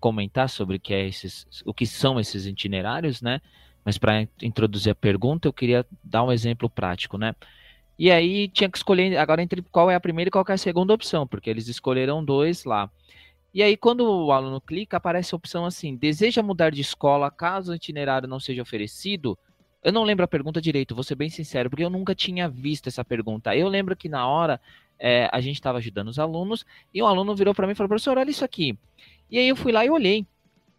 comentar 0.00 0.48
sobre 0.48 0.76
o 0.76 0.80
que, 0.80 0.94
é 0.94 1.06
esses, 1.06 1.46
o 1.66 1.74
que 1.74 1.84
são 1.84 2.18
esses 2.18 2.46
itinerários, 2.46 3.20
né? 3.20 3.42
Mas 3.84 3.98
para 3.98 4.26
introduzir 4.42 4.90
a 4.90 4.94
pergunta, 4.94 5.46
eu 5.46 5.52
queria 5.52 5.84
dar 6.02 6.24
um 6.24 6.32
exemplo 6.32 6.70
prático, 6.70 7.18
né? 7.18 7.34
E 7.98 8.10
aí 8.10 8.48
tinha 8.48 8.70
que 8.70 8.78
escolher 8.78 9.18
agora 9.18 9.42
entre 9.42 9.60
qual 9.70 9.90
é 9.90 9.94
a 9.94 10.00
primeira 10.00 10.28
e 10.28 10.32
qual 10.32 10.44
é 10.48 10.52
a 10.52 10.58
segunda 10.58 10.94
opção, 10.94 11.26
porque 11.26 11.50
eles 11.50 11.68
escolheram 11.68 12.24
dois 12.24 12.64
lá. 12.64 12.90
E 13.56 13.62
aí, 13.62 13.74
quando 13.74 14.02
o 14.02 14.32
aluno 14.32 14.60
clica, 14.60 14.98
aparece 14.98 15.34
a 15.34 15.36
opção 15.36 15.64
assim: 15.64 15.96
deseja 15.96 16.42
mudar 16.42 16.68
de 16.68 16.82
escola 16.82 17.30
caso 17.30 17.72
o 17.72 17.74
itinerário 17.74 18.28
não 18.28 18.38
seja 18.38 18.60
oferecido? 18.60 19.38
Eu 19.82 19.94
não 19.94 20.04
lembro 20.04 20.26
a 20.26 20.28
pergunta 20.28 20.60
direito, 20.60 20.94
vou 20.94 21.02
ser 21.02 21.14
bem 21.14 21.30
sincero, 21.30 21.70
porque 21.70 21.82
eu 21.82 21.88
nunca 21.88 22.14
tinha 22.14 22.50
visto 22.50 22.88
essa 22.88 23.02
pergunta. 23.02 23.56
Eu 23.56 23.66
lembro 23.66 23.96
que 23.96 24.10
na 24.10 24.28
hora 24.28 24.60
é, 24.98 25.30
a 25.32 25.40
gente 25.40 25.54
estava 25.54 25.78
ajudando 25.78 26.08
os 26.08 26.18
alunos 26.18 26.66
e 26.92 27.02
um 27.02 27.06
aluno 27.06 27.34
virou 27.34 27.54
para 27.54 27.66
mim 27.66 27.72
e 27.72 27.74
falou: 27.74 27.88
professor, 27.88 28.18
olha 28.18 28.28
isso 28.28 28.44
aqui. 28.44 28.78
E 29.30 29.38
aí 29.38 29.48
eu 29.48 29.56
fui 29.56 29.72
lá 29.72 29.86
e 29.86 29.88
olhei. 29.88 30.26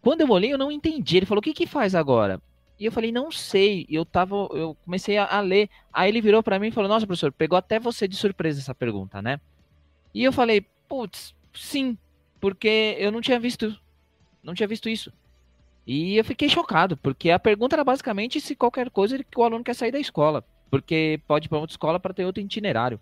Quando 0.00 0.20
eu 0.20 0.30
olhei, 0.30 0.52
eu 0.52 0.58
não 0.58 0.70
entendi. 0.70 1.16
Ele 1.16 1.26
falou: 1.26 1.40
o 1.40 1.42
que, 1.42 1.52
que 1.52 1.66
faz 1.66 1.96
agora? 1.96 2.40
E 2.78 2.84
eu 2.84 2.92
falei, 2.92 3.10
não 3.10 3.28
sei. 3.32 3.86
E 3.88 3.96
eu 3.96 4.04
tava, 4.04 4.36
eu 4.52 4.76
comecei 4.84 5.18
a, 5.18 5.26
a 5.26 5.40
ler. 5.40 5.68
Aí 5.92 6.08
ele 6.08 6.20
virou 6.20 6.44
para 6.44 6.60
mim 6.60 6.68
e 6.68 6.70
falou: 6.70 6.88
Nossa, 6.88 7.08
professor, 7.08 7.32
pegou 7.32 7.58
até 7.58 7.80
você 7.80 8.06
de 8.06 8.14
surpresa 8.14 8.60
essa 8.60 8.72
pergunta, 8.72 9.20
né? 9.20 9.40
E 10.14 10.22
eu 10.22 10.32
falei, 10.32 10.64
putz, 10.88 11.34
sim 11.52 11.98
porque 12.40 12.96
eu 12.98 13.10
não 13.10 13.20
tinha 13.20 13.38
visto, 13.38 13.76
não 14.42 14.54
tinha 14.54 14.66
visto 14.66 14.88
isso. 14.88 15.12
E 15.86 16.16
eu 16.16 16.24
fiquei 16.24 16.48
chocado, 16.48 16.96
porque 16.96 17.30
a 17.30 17.38
pergunta 17.38 17.74
era 17.74 17.84
basicamente 17.84 18.40
se 18.40 18.54
qualquer 18.54 18.90
coisa 18.90 19.22
que 19.24 19.38
o 19.38 19.42
aluno 19.42 19.64
quer 19.64 19.74
sair 19.74 19.90
da 19.90 19.98
escola, 19.98 20.44
porque 20.70 21.20
pode 21.26 21.46
ir 21.46 21.48
para 21.48 21.58
outra 21.58 21.72
escola 21.72 21.98
para 21.98 22.12
ter 22.12 22.24
outro 22.24 22.42
itinerário. 22.42 23.00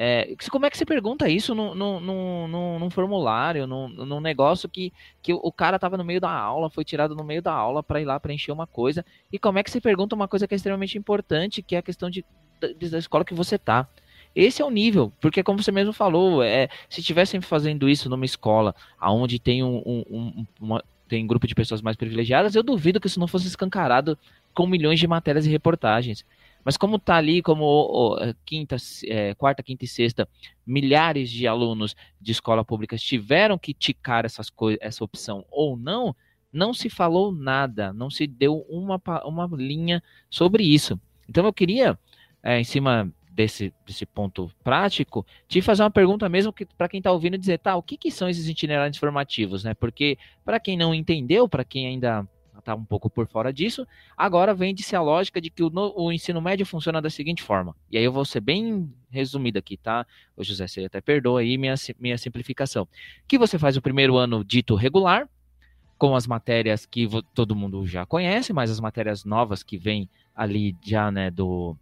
É, 0.00 0.32
como 0.48 0.64
é 0.64 0.70
que 0.70 0.78
você 0.78 0.86
pergunta 0.86 1.28
isso 1.28 1.56
num, 1.56 1.74
num, 1.74 1.98
num, 1.98 2.78
num 2.78 2.90
formulário, 2.90 3.66
num, 3.66 3.88
num, 3.88 4.20
negócio 4.20 4.68
que, 4.68 4.92
que 5.20 5.34
o 5.34 5.50
cara 5.50 5.74
estava 5.74 5.96
no 5.96 6.04
meio 6.04 6.20
da 6.20 6.30
aula, 6.30 6.70
foi 6.70 6.84
tirado 6.84 7.16
no 7.16 7.24
meio 7.24 7.42
da 7.42 7.52
aula 7.52 7.82
para 7.82 8.00
ir 8.00 8.04
lá 8.04 8.20
preencher 8.20 8.52
uma 8.52 8.64
coisa? 8.64 9.04
E 9.32 9.40
como 9.40 9.58
é 9.58 9.62
que 9.64 9.70
você 9.72 9.80
pergunta 9.80 10.14
uma 10.14 10.28
coisa 10.28 10.46
que 10.46 10.54
é 10.54 10.56
extremamente 10.56 10.96
importante, 10.96 11.62
que 11.62 11.74
é 11.74 11.78
a 11.78 11.82
questão 11.82 12.08
de, 12.08 12.24
de 12.76 12.90
da 12.90 12.98
escola 12.98 13.24
que 13.24 13.34
você 13.34 13.56
está? 13.56 13.88
Esse 14.40 14.62
é 14.62 14.64
o 14.64 14.70
nível, 14.70 15.12
porque 15.20 15.42
como 15.42 15.60
você 15.60 15.72
mesmo 15.72 15.92
falou, 15.92 16.44
é, 16.44 16.68
se 16.88 17.00
estivessem 17.00 17.40
fazendo 17.40 17.88
isso 17.88 18.08
numa 18.08 18.24
escola 18.24 18.72
onde 19.02 19.36
tem 19.40 19.64
um, 19.64 19.82
um, 19.84 20.04
um 20.08 20.46
uma, 20.60 20.84
tem 21.08 21.26
grupo 21.26 21.44
de 21.44 21.56
pessoas 21.56 21.82
mais 21.82 21.96
privilegiadas, 21.96 22.54
eu 22.54 22.62
duvido 22.62 23.00
que 23.00 23.08
isso 23.08 23.18
não 23.18 23.26
fosse 23.26 23.48
escancarado 23.48 24.16
com 24.54 24.64
milhões 24.64 25.00
de 25.00 25.08
matérias 25.08 25.44
e 25.44 25.50
reportagens. 25.50 26.24
Mas 26.64 26.76
como 26.76 27.00
tá 27.00 27.16
ali, 27.16 27.42
como 27.42 27.64
oh, 27.64 28.16
quinta, 28.46 28.76
é, 29.06 29.34
quarta, 29.34 29.60
quinta 29.60 29.84
e 29.84 29.88
sexta, 29.88 30.28
milhares 30.64 31.28
de 31.30 31.44
alunos 31.44 31.96
de 32.20 32.30
escola 32.30 32.64
pública 32.64 32.96
tiveram 32.96 33.58
que 33.58 33.74
ticar 33.74 34.24
essas 34.24 34.52
essa 34.80 35.02
opção 35.02 35.44
ou 35.50 35.76
não, 35.76 36.14
não 36.52 36.72
se 36.72 36.88
falou 36.88 37.32
nada, 37.32 37.92
não 37.92 38.08
se 38.08 38.24
deu 38.24 38.64
uma, 38.68 39.02
uma 39.24 39.48
linha 39.56 40.00
sobre 40.30 40.62
isso. 40.62 40.96
Então 41.28 41.44
eu 41.44 41.52
queria, 41.52 41.98
é, 42.40 42.60
em 42.60 42.64
cima 42.64 43.12
desse, 43.38 43.72
desse 43.86 44.04
ponto 44.04 44.50
prático, 44.64 45.24
te 45.46 45.62
fazer 45.62 45.84
uma 45.84 45.90
pergunta 45.92 46.28
mesmo 46.28 46.52
que 46.52 46.66
para 46.66 46.88
quem 46.88 46.98
está 46.98 47.12
ouvindo 47.12 47.38
dizer, 47.38 47.58
tá, 47.58 47.76
o 47.76 47.82
que, 47.82 47.96
que 47.96 48.10
são 48.10 48.28
esses 48.28 48.48
itinerários 48.48 48.98
formativos, 48.98 49.62
né? 49.62 49.74
Porque 49.74 50.18
para 50.44 50.58
quem 50.58 50.76
não 50.76 50.92
entendeu, 50.92 51.48
para 51.48 51.62
quem 51.62 51.86
ainda 51.86 52.26
está 52.58 52.74
um 52.74 52.84
pouco 52.84 53.08
por 53.08 53.28
fora 53.28 53.52
disso, 53.52 53.86
agora 54.16 54.52
vende-se 54.52 54.96
a 54.96 55.00
lógica 55.00 55.40
de 55.40 55.50
que 55.50 55.62
o, 55.62 55.70
o, 55.94 56.10
ensino 56.10 56.40
médio 56.40 56.66
funciona 56.66 57.00
da 57.00 57.08
seguinte 57.08 57.40
forma. 57.40 57.76
E 57.92 57.96
aí 57.96 58.02
eu 58.02 58.10
vou 58.10 58.24
ser 58.24 58.40
bem 58.40 58.92
resumido 59.08 59.56
aqui, 59.56 59.76
tá? 59.76 60.04
O 60.36 60.42
José, 60.42 60.66
você 60.66 60.84
até 60.86 61.00
perdoa 61.00 61.38
aí 61.38 61.56
minha, 61.56 61.76
minha 62.00 62.18
simplificação. 62.18 62.88
Que 63.28 63.38
você 63.38 63.56
faz 63.56 63.76
o 63.76 63.80
primeiro 63.80 64.16
ano 64.16 64.44
dito 64.44 64.74
regular, 64.74 65.28
com 65.96 66.16
as 66.16 66.26
matérias 66.26 66.84
que 66.84 67.08
todo 67.32 67.54
mundo 67.54 67.86
já 67.86 68.04
conhece, 68.04 68.52
mas 68.52 68.68
as 68.68 68.80
matérias 68.80 69.24
novas 69.24 69.62
que 69.62 69.78
vêm 69.78 70.10
ali 70.34 70.76
já, 70.84 71.08
né, 71.12 71.30
do, 71.30 71.76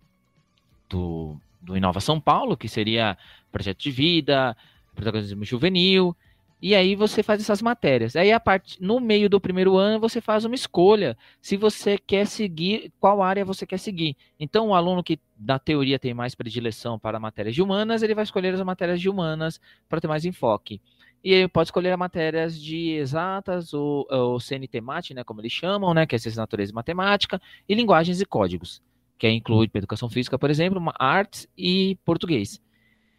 do 0.88 1.40
do 1.66 1.76
Inova 1.76 2.00
São 2.00 2.20
Paulo, 2.20 2.56
que 2.56 2.68
seria 2.68 3.18
projeto 3.50 3.80
de 3.80 3.90
vida, 3.90 4.56
protagonismo 4.94 5.44
juvenil. 5.44 6.16
E 6.62 6.74
aí 6.74 6.94
você 6.96 7.22
faz 7.22 7.40
essas 7.42 7.60
matérias. 7.60 8.16
Aí 8.16 8.32
a 8.32 8.40
parte 8.40 8.82
no 8.82 8.98
meio 8.98 9.28
do 9.28 9.38
primeiro 9.38 9.76
ano 9.76 10.00
você 10.00 10.22
faz 10.22 10.44
uma 10.44 10.54
escolha 10.54 11.16
se 11.40 11.56
você 11.56 11.98
quer 11.98 12.26
seguir 12.26 12.90
qual 12.98 13.22
área 13.22 13.44
você 13.44 13.66
quer 13.66 13.78
seguir. 13.78 14.16
Então 14.40 14.68
o 14.68 14.74
aluno 14.74 15.02
que 15.02 15.18
da 15.36 15.58
teoria 15.58 15.98
tem 15.98 16.14
mais 16.14 16.34
predileção 16.34 16.98
para 16.98 17.20
matérias 17.20 17.54
de 17.54 17.60
humanas, 17.60 18.02
ele 18.02 18.14
vai 18.14 18.24
escolher 18.24 18.54
as 18.54 18.62
matérias 18.62 19.00
de 19.00 19.08
humanas 19.08 19.60
para 19.88 20.00
ter 20.00 20.08
mais 20.08 20.24
enfoque. 20.24 20.80
E 21.22 21.32
ele 21.32 21.48
pode 21.48 21.66
escolher 21.66 21.90
as 21.90 21.98
matérias 21.98 22.58
de 22.58 22.92
exatas 22.92 23.74
ou, 23.74 24.06
ou 24.08 24.40
CNT 24.40 24.80
Mate, 24.80 25.12
né, 25.12 25.24
como 25.24 25.40
eles 25.40 25.52
chamam, 25.52 25.92
né, 25.92 26.06
que 26.06 26.14
é 26.14 26.18
ciência 26.18 26.40
natureza 26.40 26.70
e 26.70 26.74
matemática, 26.74 27.40
e 27.68 27.74
linguagens 27.74 28.20
e 28.20 28.24
códigos, 28.24 28.80
que 29.18 29.26
é 29.26 29.32
inclui 29.32 29.70
educação 29.74 30.08
física, 30.08 30.38
por 30.38 30.50
exemplo, 30.50 30.82
artes 30.98 31.48
e 31.56 31.98
português. 32.04 32.60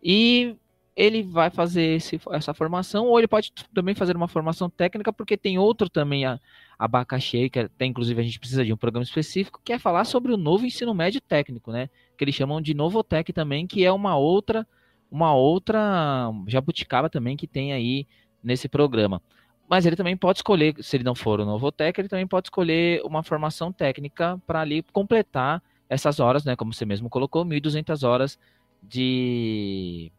E 0.03 0.55
ele 0.95 1.21
vai 1.21 1.51
fazer 1.51 1.95
esse, 1.95 2.19
essa 2.31 2.53
formação, 2.55 3.05
ou 3.05 3.19
ele 3.19 3.27
pode 3.27 3.51
também 3.73 3.93
fazer 3.93 4.15
uma 4.15 4.27
formação 4.27 4.67
técnica, 4.67 5.13
porque 5.13 5.37
tem 5.37 5.59
outro 5.59 5.87
também, 5.89 6.25
a, 6.25 6.39
abacaxi, 6.77 7.49
que 7.49 7.59
até 7.59 7.85
inclusive 7.85 8.19
a 8.19 8.23
gente 8.23 8.39
precisa 8.39 8.65
de 8.65 8.73
um 8.73 8.77
programa 8.77 9.03
específico, 9.03 9.61
que 9.63 9.73
é 9.73 9.79
falar 9.79 10.05
sobre 10.05 10.33
o 10.33 10.37
novo 10.37 10.65
ensino 10.65 10.93
médio 10.95 11.21
técnico, 11.21 11.71
né? 11.71 11.87
Que 12.17 12.23
eles 12.23 12.33
chamam 12.33 12.59
de 12.59 12.73
Novotec 12.73 13.31
também, 13.31 13.67
que 13.67 13.85
é 13.85 13.91
uma 13.91 14.17
outra, 14.17 14.65
uma 15.11 15.35
outra 15.35 16.31
jabuticaba 16.47 17.09
também 17.09 17.37
que 17.37 17.47
tem 17.47 17.73
aí 17.73 18.07
nesse 18.43 18.67
programa. 18.67 19.21
Mas 19.69 19.85
ele 19.85 19.95
também 19.95 20.15
pode 20.17 20.39
escolher, 20.39 20.75
se 20.81 20.97
ele 20.97 21.03
não 21.03 21.13
for 21.13 21.39
o 21.39 21.45
Novotec, 21.45 21.99
ele 21.99 22.07
também 22.07 22.25
pode 22.25 22.47
escolher 22.47 23.01
uma 23.03 23.21
formação 23.21 23.71
técnica 23.71 24.41
para 24.47 24.61
ali 24.61 24.83
completar 24.93 25.61
essas 25.89 26.19
horas, 26.19 26.43
né? 26.45 26.55
Como 26.55 26.73
você 26.73 26.85
mesmo 26.85 27.09
colocou, 27.09 27.45
1.200 27.45 28.07
horas 28.07 28.39
de 28.81 30.11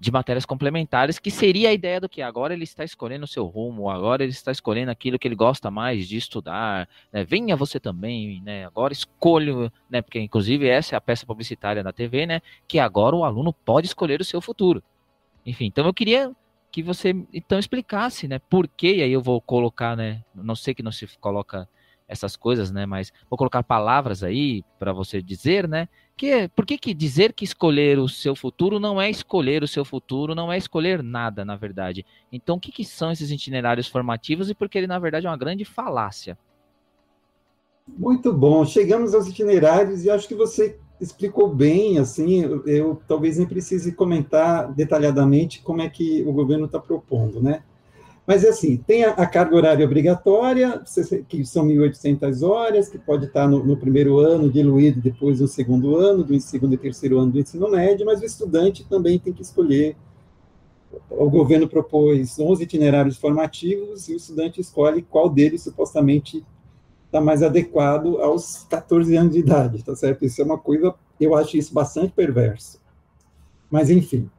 de 0.00 0.10
matérias 0.10 0.46
complementares, 0.46 1.18
que 1.18 1.30
seria 1.30 1.68
a 1.68 1.72
ideia 1.74 2.00
do 2.00 2.08
que 2.08 2.22
agora 2.22 2.54
ele 2.54 2.64
está 2.64 2.82
escolhendo 2.82 3.26
o 3.26 3.28
seu 3.28 3.44
rumo, 3.44 3.90
agora 3.90 4.22
ele 4.22 4.32
está 4.32 4.50
escolhendo 4.50 4.90
aquilo 4.90 5.18
que 5.18 5.28
ele 5.28 5.34
gosta 5.34 5.70
mais 5.70 6.08
de 6.08 6.16
estudar, 6.16 6.88
né? 7.12 7.22
venha 7.22 7.54
você 7.54 7.78
também, 7.78 8.40
né? 8.40 8.64
agora 8.64 8.94
escolha, 8.94 9.70
né? 9.90 10.00
porque 10.00 10.18
inclusive 10.18 10.66
essa 10.66 10.94
é 10.94 10.96
a 10.96 11.00
peça 11.02 11.26
publicitária 11.26 11.84
da 11.84 11.92
TV, 11.92 12.24
né? 12.24 12.40
que 12.66 12.78
agora 12.78 13.14
o 13.14 13.24
aluno 13.24 13.52
pode 13.52 13.88
escolher 13.88 14.22
o 14.22 14.24
seu 14.24 14.40
futuro. 14.40 14.82
Enfim, 15.44 15.66
então 15.66 15.84
eu 15.84 15.92
queria 15.92 16.34
que 16.72 16.82
você 16.82 17.14
então 17.30 17.58
explicasse, 17.58 18.26
né, 18.26 18.38
por 18.38 18.66
que, 18.68 18.96
e 18.96 19.02
aí 19.02 19.12
eu 19.12 19.20
vou 19.20 19.40
colocar, 19.40 19.96
né, 19.96 20.22
não 20.34 20.54
sei 20.54 20.72
que 20.72 20.82
não 20.82 20.92
se 20.92 21.06
coloca 21.18 21.68
essas 22.10 22.36
coisas, 22.36 22.72
né, 22.72 22.84
mas 22.84 23.12
vou 23.30 23.38
colocar 23.38 23.62
palavras 23.62 24.24
aí 24.24 24.64
para 24.78 24.92
você 24.92 25.22
dizer, 25.22 25.68
né, 25.68 25.88
que, 26.16 26.48
por 26.48 26.66
que, 26.66 26.76
que 26.76 26.92
dizer 26.92 27.32
que 27.32 27.44
escolher 27.44 27.98
o 27.98 28.08
seu 28.08 28.34
futuro 28.34 28.80
não 28.80 29.00
é 29.00 29.08
escolher 29.08 29.62
o 29.62 29.68
seu 29.68 29.84
futuro, 29.84 30.34
não 30.34 30.52
é 30.52 30.58
escolher 30.58 31.02
nada, 31.02 31.44
na 31.44 31.56
verdade? 31.56 32.04
Então, 32.30 32.56
o 32.56 32.60
que, 32.60 32.72
que 32.72 32.84
são 32.84 33.10
esses 33.10 33.30
itinerários 33.30 33.86
formativos 33.86 34.50
e 34.50 34.54
por 34.54 34.68
que 34.68 34.76
ele, 34.76 34.86
na 34.86 34.98
verdade, 34.98 35.26
é 35.26 35.30
uma 35.30 35.36
grande 35.36 35.64
falácia? 35.64 36.36
Muito 37.86 38.32
bom. 38.32 38.64
Chegamos 38.64 39.14
aos 39.14 39.26
itinerários 39.26 40.04
e 40.04 40.10
acho 40.10 40.28
que 40.28 40.34
você 40.34 40.78
explicou 41.00 41.54
bem, 41.54 41.98
assim, 41.98 42.42
eu, 42.42 42.66
eu 42.66 43.02
talvez 43.08 43.38
nem 43.38 43.46
precise 43.46 43.92
comentar 43.92 44.72
detalhadamente 44.74 45.62
como 45.62 45.80
é 45.80 45.88
que 45.88 46.22
o 46.24 46.32
governo 46.32 46.66
está 46.66 46.78
propondo, 46.78 47.42
né? 47.42 47.62
Mas, 48.26 48.44
assim, 48.44 48.76
tem 48.76 49.04
a, 49.04 49.10
a, 49.10 49.26
carga 49.26 49.56
horária 49.56 49.84
obrigatória, 49.84 50.82
que 51.28 51.44
são 51.44 51.66
1.800 51.66 52.46
horas, 52.46 52.88
que 52.88 52.98
pode 52.98 53.26
estar 53.26 53.48
no, 53.48 53.64
no, 53.64 53.76
primeiro 53.76 54.18
ano, 54.18 54.50
diluído 54.50 55.00
depois 55.00 55.40
no 55.40 55.48
segundo 55.48 55.96
ano, 55.96 56.22
do 56.22 56.38
segundo 56.40 56.74
e 56.74 56.78
terceiro 56.78 57.18
ano 57.18 57.32
do 57.32 57.40
ensino 57.40 57.68
médio, 57.68 58.06
mas 58.06 58.20
o 58.20 58.24
estudante 58.24 58.86
também 58.88 59.18
tem 59.18 59.32
que 59.32 59.42
escolher. 59.42 59.96
O 61.08 61.30
governo 61.30 61.68
propôs 61.68 62.38
11 62.38 62.62
itinerários 62.62 63.16
formativos 63.16 64.08
e 64.08 64.14
o 64.14 64.16
estudante 64.16 64.60
escolhe 64.60 65.02
qual 65.02 65.28
deles 65.28 65.62
supostamente 65.62 66.44
está 67.06 67.20
mais 67.20 67.42
adequado 67.42 68.18
aos 68.20 68.64
14 68.70 69.16
anos 69.16 69.32
de 69.32 69.40
idade, 69.40 69.84
tá 69.84 69.96
certo? 69.96 70.24
Isso 70.24 70.40
é 70.40 70.44
uma 70.44 70.58
coisa, 70.58 70.94
eu 71.20 71.34
acho 71.34 71.56
isso 71.56 71.74
bastante 71.74 72.12
perverso. 72.12 72.80
Mas, 73.68 73.90
enfim. 73.90 74.30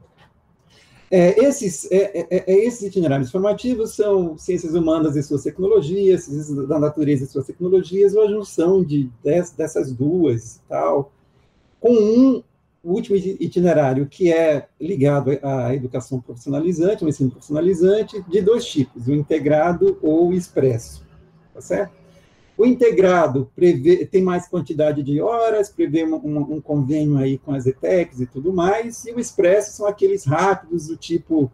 É, 1.13 1.43
esses, 1.43 1.91
é, 1.91 2.19
é, 2.19 2.27
é, 2.29 2.65
esses 2.65 2.83
itinerários 2.83 3.29
formativos 3.29 3.93
são 3.93 4.37
ciências 4.37 4.73
humanas 4.73 5.17
e 5.17 5.21
suas 5.21 5.43
tecnologias, 5.43 6.23
ciências 6.23 6.67
da 6.69 6.79
natureza 6.79 7.25
e 7.25 7.27
suas 7.27 7.45
tecnologias, 7.45 8.13
uma 8.13 8.29
junção 8.29 8.81
de, 8.81 9.11
dessas 9.21 9.91
duas 9.91 10.55
e 10.55 10.59
tal, 10.69 11.11
com 11.81 11.91
um 11.91 12.41
último 12.81 13.17
itinerário 13.17 14.07
que 14.07 14.31
é 14.31 14.69
ligado 14.79 15.37
à 15.43 15.75
educação 15.75 16.21
profissionalizante, 16.21 17.03
ao 17.03 17.09
ensino 17.09 17.29
profissionalizante, 17.29 18.23
de 18.29 18.41
dois 18.41 18.65
tipos, 18.65 19.07
o 19.09 19.13
integrado 19.13 19.97
ou 20.01 20.29
o 20.29 20.33
expresso, 20.33 21.05
tá 21.53 21.59
certo? 21.59 22.00
O 22.57 22.65
integrado 22.65 23.49
prevê, 23.55 24.05
tem 24.05 24.21
mais 24.21 24.47
quantidade 24.47 25.01
de 25.01 25.19
horas, 25.21 25.69
prevê 25.69 26.03
um, 26.05 26.15
um, 26.15 26.55
um 26.55 26.61
convênio 26.61 27.17
aí 27.17 27.37
com 27.37 27.53
as 27.53 27.65
ETECs 27.65 28.21
e 28.21 28.25
tudo 28.25 28.53
mais, 28.53 29.05
e 29.05 29.11
o 29.11 29.19
expresso 29.19 29.77
são 29.77 29.87
aqueles 29.87 30.25
rápidos 30.25 30.87
do 30.87 30.97
tipo 30.97 31.51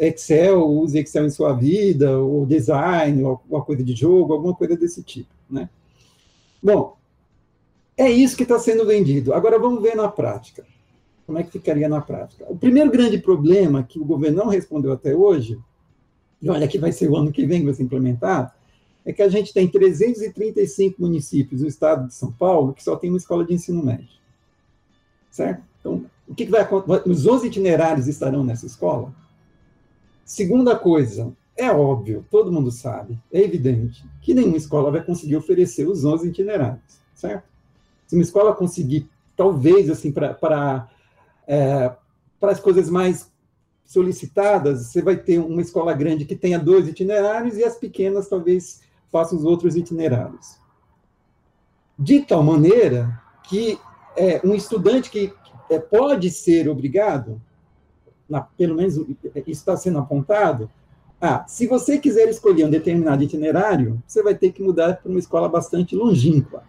Excel, 0.00 0.66
use 0.68 0.98
Excel 0.98 1.26
em 1.26 1.30
sua 1.30 1.52
vida, 1.52 2.18
ou 2.18 2.46
design, 2.46 3.22
ou 3.22 3.30
alguma 3.30 3.62
coisa 3.62 3.82
de 3.82 3.94
jogo, 3.94 4.32
alguma 4.32 4.54
coisa 4.54 4.76
desse 4.76 5.02
tipo, 5.02 5.30
né? 5.50 5.68
Bom, 6.62 6.96
é 7.96 8.10
isso 8.10 8.36
que 8.36 8.44
está 8.44 8.58
sendo 8.58 8.86
vendido. 8.86 9.34
Agora 9.34 9.58
vamos 9.58 9.82
ver 9.82 9.94
na 9.94 10.08
prática. 10.08 10.64
Como 11.26 11.38
é 11.38 11.42
que 11.42 11.50
ficaria 11.50 11.88
na 11.88 12.00
prática? 12.00 12.44
O 12.48 12.56
primeiro 12.56 12.90
grande 12.90 13.18
problema 13.18 13.82
que 13.82 13.98
o 13.98 14.04
governo 14.04 14.38
não 14.38 14.48
respondeu 14.48 14.92
até 14.92 15.14
hoje, 15.14 15.58
e 16.40 16.48
olha 16.48 16.68
que 16.68 16.78
vai 16.78 16.92
ser 16.92 17.08
o 17.08 17.16
ano 17.16 17.32
que 17.32 17.46
vem 17.46 17.60
que 17.60 17.66
vai 17.66 17.74
ser 17.74 17.82
implementado, 17.82 18.52
é 19.04 19.12
que 19.12 19.22
a 19.22 19.28
gente 19.28 19.52
tem 19.52 19.68
335 19.68 21.00
municípios 21.00 21.60
no 21.60 21.68
estado 21.68 22.08
de 22.08 22.14
São 22.14 22.32
Paulo 22.32 22.72
que 22.72 22.82
só 22.82 22.96
tem 22.96 23.10
uma 23.10 23.18
escola 23.18 23.44
de 23.44 23.52
ensino 23.52 23.84
médio. 23.84 24.08
Certo? 25.30 25.62
Então, 25.78 26.06
o 26.26 26.34
que, 26.34 26.46
vai 26.46 26.62
acontecer? 26.62 27.08
Os 27.08 27.26
11 27.26 27.48
itinerários 27.48 28.06
estarão 28.06 28.42
nessa 28.42 28.66
escola? 28.66 29.14
Segunda 30.24 30.74
coisa, 30.74 31.32
é 31.56 31.70
óbvio, 31.70 32.24
todo 32.30 32.50
mundo 32.50 32.70
sabe, 32.70 33.18
é 33.30 33.40
evidente, 33.40 34.04
que 34.22 34.32
nenhuma 34.32 34.56
escola 34.56 34.90
vai 34.90 35.04
conseguir 35.04 35.36
oferecer 35.36 35.86
os 35.86 36.04
11 36.04 36.28
itinerários, 36.28 36.98
certo? 37.14 37.44
Se 38.06 38.16
uma 38.16 38.22
escola 38.22 38.54
conseguir, 38.54 39.08
talvez, 39.36 39.90
assim, 39.90 40.10
para 40.10 40.88
é, 41.46 41.92
as 42.40 42.60
coisas 42.60 42.88
mais 42.88 43.30
solicitadas, 43.84 44.86
você 44.86 45.02
vai 45.02 45.16
ter 45.16 45.38
uma 45.38 45.60
escola 45.60 45.92
grande 45.92 46.24
que 46.24 46.34
tenha 46.34 46.58
dois 46.58 46.88
itinerários 46.88 47.56
e 47.56 47.64
as 47.64 47.76
pequenas, 47.76 48.28
talvez, 48.28 48.80
faça 49.14 49.36
os 49.36 49.44
outros 49.44 49.76
itinerários. 49.76 50.56
De 51.96 52.20
tal 52.22 52.42
maneira 52.42 53.22
que 53.44 53.78
é, 54.16 54.40
um 54.44 54.56
estudante 54.56 55.08
que 55.08 55.32
é, 55.70 55.78
pode 55.78 56.28
ser 56.30 56.68
obrigado, 56.68 57.40
na, 58.28 58.40
pelo 58.40 58.74
menos 58.74 58.96
isso 58.96 59.46
está 59.46 59.76
sendo 59.76 60.00
apontado, 60.00 60.68
ah, 61.20 61.44
se 61.46 61.68
você 61.68 61.96
quiser 61.96 62.28
escolher 62.28 62.64
um 62.64 62.70
determinado 62.70 63.22
itinerário, 63.22 64.02
você 64.04 64.20
vai 64.20 64.34
ter 64.34 64.50
que 64.50 64.60
mudar 64.60 64.96
para 64.96 65.08
uma 65.08 65.20
escola 65.20 65.48
bastante 65.48 65.94
longínqua, 65.94 66.64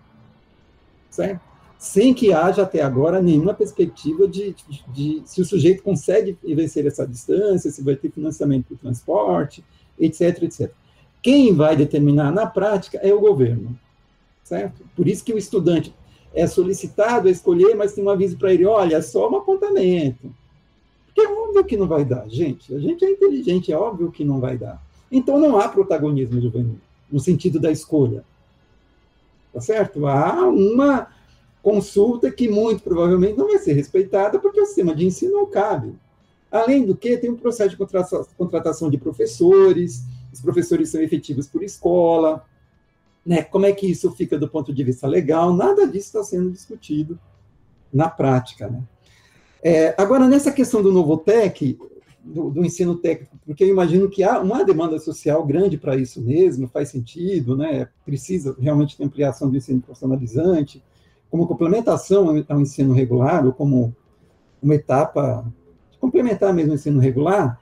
certo? 1.09 1.41
Sem 1.79 2.13
que 2.13 2.31
haja 2.31 2.61
até 2.61 2.83
agora 2.83 3.23
nenhuma 3.23 3.55
perspectiva 3.55 4.27
de, 4.27 4.55
de, 4.69 4.83
de 4.93 5.23
se 5.25 5.41
o 5.41 5.45
sujeito 5.45 5.81
consegue 5.81 6.37
vencer 6.43 6.85
essa 6.85 7.07
distância, 7.07 7.71
se 7.71 7.81
vai 7.81 7.95
ter 7.95 8.11
financiamento 8.11 8.67
para 8.67 8.75
o 8.75 8.77
transporte, 8.77 9.65
etc, 9.99 10.43
etc. 10.43 10.71
Quem 11.25 11.55
vai 11.55 11.75
determinar 11.75 12.31
na 12.31 12.45
prática 12.45 12.99
é 12.99 13.11
o 13.11 13.19
governo, 13.19 13.75
certo? 14.43 14.83
Por 14.95 15.07
isso 15.07 15.25
que 15.25 15.33
o 15.33 15.39
estudante 15.39 15.91
é 16.35 16.45
solicitado 16.45 17.27
a 17.27 17.31
escolher, 17.31 17.73
mas 17.73 17.93
tem 17.93 18.03
um 18.03 18.11
aviso 18.11 18.37
para 18.37 18.53
ele, 18.53 18.63
olha, 18.63 18.97
é 18.97 19.01
só 19.01 19.27
um 19.27 19.37
apontamento. 19.37 20.31
Porque 21.07 21.21
é 21.21 21.27
óbvio 21.27 21.65
que 21.65 21.77
não 21.77 21.87
vai 21.87 22.05
dar, 22.05 22.29
gente. 22.29 22.75
A 22.75 22.77
gente 22.77 23.03
é 23.03 23.09
inteligente, 23.09 23.73
é 23.73 23.75
óbvio 23.75 24.11
que 24.11 24.23
não 24.23 24.39
vai 24.39 24.55
dar. 24.55 24.79
Então 25.11 25.39
não 25.39 25.59
há 25.59 25.67
protagonismo 25.67 26.39
juvenil, 26.39 26.77
no 27.11 27.19
sentido 27.19 27.59
da 27.59 27.71
escolha. 27.71 28.23
Tá 29.51 29.59
certo? 29.59 30.05
Há 30.05 30.47
uma 30.47 31.07
consulta 31.63 32.29
que 32.29 32.47
muito 32.47 32.83
provavelmente 32.83 33.35
não 33.35 33.47
vai 33.47 33.57
ser 33.57 33.73
respeitada, 33.73 34.37
porque 34.37 34.61
o 34.61 34.65
sistema 34.67 34.93
de 34.93 35.07
ensino 35.07 35.33
não 35.33 35.47
cabe. 35.47 35.95
Além 36.51 36.85
do 36.85 36.95
que, 36.95 37.17
tem 37.17 37.31
um 37.31 37.35
processo 37.35 37.71
de 37.71 37.77
contratação 38.37 38.91
de 38.91 38.99
professores, 38.99 40.03
os 40.35 40.41
professores 40.41 40.89
são 40.89 41.01
efetivos 41.01 41.47
por 41.47 41.63
escola, 41.63 42.45
né? 43.25 43.41
Como 43.41 43.65
é 43.65 43.71
que 43.71 43.87
isso 43.87 44.11
fica 44.11 44.37
do 44.37 44.47
ponto 44.47 44.73
de 44.73 44.83
vista 44.83 45.07
legal? 45.07 45.53
Nada 45.53 45.87
disso 45.87 46.07
está 46.07 46.23
sendo 46.23 46.51
discutido 46.51 47.17
na 47.91 48.09
prática, 48.09 48.67
né? 48.67 48.83
É, 49.63 49.95
agora, 49.97 50.27
nessa 50.27 50.51
questão 50.51 50.83
do 50.83 50.91
Novotec, 50.91 51.79
do, 52.23 52.51
do, 52.51 52.65
ensino 52.65 52.95
técnico, 52.95 53.37
porque 53.45 53.63
eu 53.63 53.69
imagino 53.69 54.09
que 54.09 54.23
há 54.23 54.39
uma 54.39 54.63
demanda 54.63 54.99
social 54.99 55.43
grande 55.45 55.77
para 55.77 55.95
isso 55.95 56.21
mesmo, 56.21 56.67
faz 56.67 56.89
sentido, 56.89 57.57
né? 57.57 57.87
Precisa 58.05 58.55
realmente 58.59 58.97
ter 58.97 59.03
ampliação 59.03 59.49
do 59.49 59.57
ensino 59.57 59.81
profissionalizante, 59.81 60.83
como 61.31 61.47
complementação 61.47 62.29
ao 62.47 62.61
ensino 62.61 62.93
regular, 62.93 63.45
ou 63.45 63.53
como 63.53 63.95
uma 64.61 64.75
etapa 64.75 65.45
complementar 65.99 66.53
mesmo 66.53 66.73
o 66.73 66.75
ensino 66.75 66.99
regular, 66.99 67.59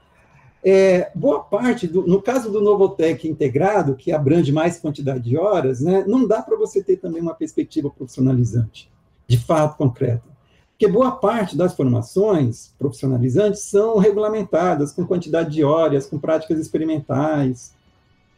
É, 0.66 1.10
boa 1.14 1.40
parte, 1.40 1.86
do, 1.86 2.06
no 2.06 2.22
caso 2.22 2.50
do 2.50 2.62
Novotec 2.62 3.28
integrado, 3.28 3.94
que 3.94 4.10
abrange 4.10 4.50
mais 4.50 4.78
quantidade 4.78 5.22
de 5.22 5.36
horas, 5.36 5.82
né, 5.82 6.04
não 6.06 6.26
dá 6.26 6.40
para 6.40 6.56
você 6.56 6.82
ter 6.82 6.96
também 6.96 7.20
uma 7.20 7.34
perspectiva 7.34 7.90
profissionalizante, 7.90 8.90
de 9.28 9.36
fato 9.36 9.76
concreta. 9.76 10.22
Porque 10.70 10.88
boa 10.88 11.12
parte 11.12 11.54
das 11.54 11.76
formações 11.76 12.72
profissionalizantes 12.78 13.60
são 13.60 13.98
regulamentadas 13.98 14.90
com 14.90 15.06
quantidade 15.06 15.50
de 15.50 15.62
horas, 15.62 16.06
com 16.06 16.18
práticas 16.18 16.58
experimentais, 16.58 17.74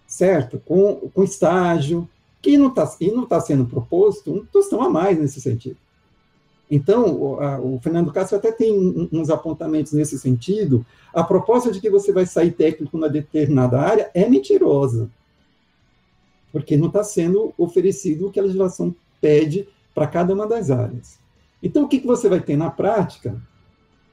certo? 0.06 0.60
Com, 0.66 1.08
com 1.14 1.22
estágio, 1.22 2.08
que 2.42 2.58
não 2.58 2.68
está 2.68 2.86
tá 3.28 3.40
sendo 3.40 3.66
proposto 3.66 4.32
um 4.32 4.44
tostão 4.44 4.82
a 4.82 4.90
mais 4.90 5.18
nesse 5.18 5.40
sentido. 5.40 5.76
Então, 6.70 7.04
o, 7.14 7.78
Fernando 7.80 8.12
Castro 8.12 8.36
até 8.36 8.50
tem 8.50 9.08
uns 9.12 9.30
apontamentos 9.30 9.92
nesse 9.92 10.18
sentido. 10.18 10.84
A 11.14 11.22
proposta 11.22 11.70
de 11.70 11.80
que 11.80 11.88
você 11.88 12.12
vai 12.12 12.26
sair 12.26 12.50
técnico 12.50 12.98
na 12.98 13.06
determinada 13.06 13.80
área 13.80 14.10
é 14.12 14.28
mentirosa, 14.28 15.08
porque 16.52 16.76
não 16.76 16.88
está 16.88 17.04
sendo 17.04 17.54
oferecido 17.56 18.26
o 18.26 18.32
que 18.32 18.40
a 18.40 18.42
legislação 18.42 18.94
pede 19.20 19.68
para 19.94 20.08
cada 20.08 20.34
uma 20.34 20.46
das 20.46 20.70
áreas. 20.70 21.18
Então, 21.62 21.84
o 21.84 21.88
que, 21.88 22.00
que 22.00 22.06
você 22.06 22.28
vai 22.28 22.40
ter 22.40 22.56
na 22.56 22.68
prática? 22.68 23.40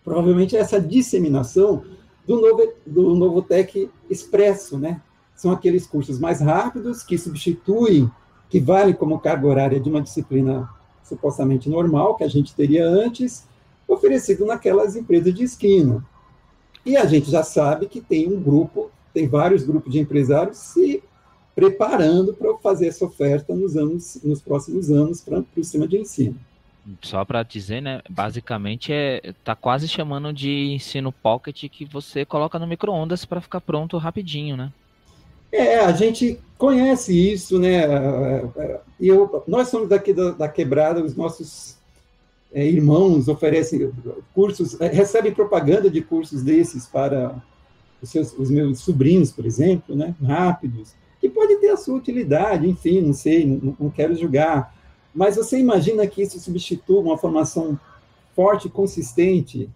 Provavelmente 0.04 0.56
é 0.56 0.60
essa 0.60 0.80
disseminação 0.80 1.84
do 2.26 2.40
novo, 2.40 2.74
do 2.86 3.16
Novotec 3.16 3.90
Expresso, 4.10 4.78
né? 4.78 5.02
São 5.36 5.52
aqueles 5.52 5.88
cursos 5.88 6.20
mais 6.20 6.40
rápidos 6.40 7.04
que 7.04 7.18
substituem, 7.18 8.10
que 8.50 8.60
valem 8.60 8.94
como 8.94 9.20
carga 9.20 9.48
horária 9.48 9.80
de 9.80 9.90
uma 9.90 10.02
disciplina 10.02 10.70
supostamente 11.04 11.70
normal, 11.70 12.16
que 12.16 12.24
a 12.24 12.28
gente 12.28 12.56
teria 12.56 12.86
antes, 12.88 13.48
oferecido 13.88 14.46
naquelas 14.46 14.96
empresas 14.96 15.34
de 15.34 15.44
esquina. 15.44 16.04
E 16.86 16.98
a 16.98 17.06
gente 17.06 17.30
já 17.30 17.44
sabe 17.44 17.88
que 17.88 18.02
tem 18.02 18.28
um 18.28 18.42
grupo, 18.42 18.92
tem 19.14 19.28
vários 19.28 19.64
grupos 19.64 19.92
de 19.92 20.00
empresários 20.00 20.58
se 20.58 21.04
preparando 21.56 22.34
para 22.34 22.58
fazer 22.58 22.88
essa 22.88 23.06
oferta 23.06 23.54
nos 23.56 23.78
anos, 23.78 24.20
nos 24.24 24.42
próximos 24.42 24.90
anos 24.90 25.22
para 25.22 25.40
o 25.40 25.46
sistema 25.56 25.88
de 25.88 25.98
ensino. 25.98 26.36
Só 27.02 27.24
para 27.24 27.44
dizer, 27.44 27.82
né? 27.82 28.02
Basicamente 28.10 28.92
é 28.92 29.34
tá 29.44 29.56
quase 29.56 29.88
chamando 29.88 30.34
de 30.34 30.74
ensino 30.74 31.12
pocket 31.12 31.70
que 31.70 31.86
você 31.86 32.26
coloca 32.26 32.60
no 32.60 32.68
micro-ondas 32.68 33.24
para 33.24 33.40
ficar 33.40 33.62
pronto 33.62 33.98
rapidinho, 33.98 34.58
né? 34.58 34.72
É, 35.54 35.78
a 35.78 35.92
gente 35.92 36.40
conhece 36.58 37.14
isso, 37.14 37.60
né? 37.60 37.84
Eu, 39.00 39.44
nós 39.48 39.68
somos 39.68 39.88
daqui 39.88 40.12
da, 40.12 40.32
da 40.32 40.50
quebrada, 40.50 41.04
os 41.04 41.16
nossos 41.16 41.78
é, 42.52 42.66
irmãos 42.66 43.28
oferecem 43.28 43.92
cursos, 44.34 44.82
é, 44.82 44.88
recebem 44.88 45.32
propaganda 45.32 45.92
de 45.92 46.02
cursos 46.02 46.42
desses 46.42 46.88
para 46.88 47.40
os, 48.02 48.10
seus, 48.10 48.34
os 48.36 48.50
meus 48.50 48.80
sobrinhos, 48.80 49.32
por 49.32 49.46
exemplo, 49.46 49.96
né? 49.96 50.16
Rápidos, 50.26 50.96
que 51.22 51.30
pode 51.30 51.58
ter 51.58 51.70
a 51.70 51.78
sua 51.78 51.98
utilidade, 51.98 52.68
enfim, 52.68 53.02
não 53.02 53.14
sei, 53.14 53.46
não, 53.46 53.78
não 53.80 53.90
quero 53.92 54.16
julgar. 54.16 54.76
Mas 55.14 55.36
você 55.36 55.60
imagina 55.60 56.08
que 56.08 56.24
isso 56.24 56.40
substitua 56.40 57.00
uma 57.00 57.18
formação 57.18 57.80
forte, 58.36 58.70
consistente, 58.70 59.70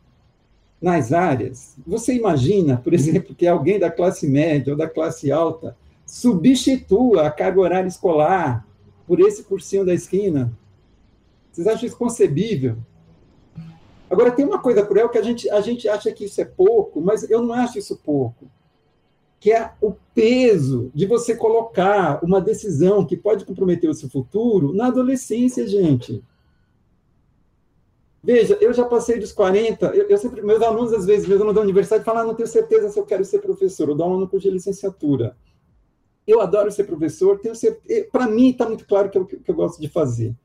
nas 0.82 1.12
áreas. 1.12 1.76
Você 1.86 2.14
imagina, 2.14 2.78
por 2.78 2.94
exemplo, 2.94 3.36
que 3.36 3.48
alguém 3.48 3.80
da 3.80 3.92
classe 3.92 4.28
média 4.28 4.74
ou 4.74 4.78
da 4.78 4.88
classe 4.88 5.32
alta 5.32 5.76
substitua 6.06 7.28
a 7.28 7.32
carga 7.32 7.60
horária 7.60 7.88
escolar 7.88 8.66
por 9.06 9.20
esse 9.20 9.44
cursinho 9.44 9.86
da 9.86 9.94
esquina? 9.94 10.52
Vocês 11.52 11.68
acham 11.68 11.88
isso 11.88 11.98
concebível? 11.98 12.78
Agora, 14.10 14.32
tem 14.32 14.46
uma 14.46 14.60
coisa 14.60 14.86
cruel 14.86 15.10
que 15.10 15.18
a 15.18 15.22
gente, 15.22 15.50
a 15.50 15.60
gente 15.60 15.90
acha 15.90 16.12
que 16.12 16.26
isso 16.26 16.40
é 16.40 16.46
pouco, 16.46 17.02
mas 17.02 17.30
eu 17.30 17.42
não 17.42 17.54
acho 17.54 17.78
isso 17.78 17.98
pouco. 17.98 18.50
Que 19.40 19.52
é 19.52 19.72
o 19.82 19.94
peso 20.14 20.90
de 20.96 21.06
você 21.06 21.36
colocar 21.36 22.24
uma 22.24 22.40
decisão 22.40 23.06
que 23.06 23.18
pode 23.18 23.44
comprometer 23.44 23.90
o 23.90 23.94
seu 23.94 24.10
futuro 24.10 24.74
na 24.74 24.88
adolescência, 24.88 25.68
gente. 25.68 26.24
Veja, 28.28 28.58
eu 28.60 28.74
já 28.74 28.84
passei 28.84 29.18
dos 29.18 29.32
40, 29.32 29.86
eu, 29.96 30.10
eu, 30.10 30.18
sempre, 30.18 30.42
meus 30.42 30.62
alunos, 30.62 30.92
às 30.92 31.06
vezes, 31.06 31.26
meus 31.26 31.40
alunos 31.40 31.56
da 31.56 31.62
universidade 31.62 32.04
falam, 32.04 32.24
ah, 32.24 32.26
não 32.26 32.36
tenho 32.36 32.46
certeza 32.46 32.90
se 32.90 33.00
eu 33.00 33.06
quero 33.06 33.24
ser 33.24 33.40
professor, 33.40 33.88
eu 33.88 33.96
dou 33.96 34.14
um 34.14 34.20
no 34.20 34.28
curso 34.28 34.50
de 34.50 34.54
licenciatura. 34.54 35.38
Eu 36.28 36.42
adoro 36.42 36.70
ser 36.70 36.84
professor, 36.84 37.40
tenho 37.40 37.56
para 38.12 38.28
mim 38.28 38.50
está 38.50 38.68
muito 38.68 38.86
claro 38.86 39.10
que 39.10 39.18
é 39.18 39.22
o 39.22 39.26
que, 39.26 39.38
que 39.38 39.50
eu 39.50 39.56
gosto 39.56 39.80
de 39.80 39.88
fazer. 39.88 40.36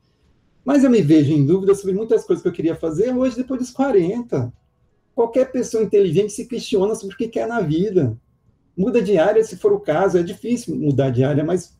Mas 0.63 0.85
eu 0.85 0.89
me 0.89 1.01
vejo 1.01 1.33
em 1.33 1.45
dúvida 1.45 1.75
sobre 1.75 1.93
muitas 1.93 2.23
coisas 2.23 2.41
que 2.41 2.47
eu 2.47 2.53
queria 2.53 2.73
fazer 2.73 3.13
hoje, 3.13 3.35
depois 3.35 3.59
dos 3.59 3.71
40. 3.71 4.53
Qualquer 5.13 5.51
pessoa 5.51 5.83
inteligente 5.83 6.31
se 6.31 6.45
questiona 6.45 6.95
sobre 6.95 7.15
o 7.15 7.17
que 7.17 7.27
quer 7.27 7.49
na 7.49 7.59
vida. 7.59 8.17
Muda 8.77 9.01
de 9.01 9.17
área, 9.17 9.43
se 9.43 9.57
for 9.57 9.73
o 9.73 9.79
caso, 9.81 10.17
é 10.17 10.23
difícil 10.23 10.73
mudar 10.73 11.09
de 11.09 11.21
área, 11.21 11.43
mas 11.43 11.77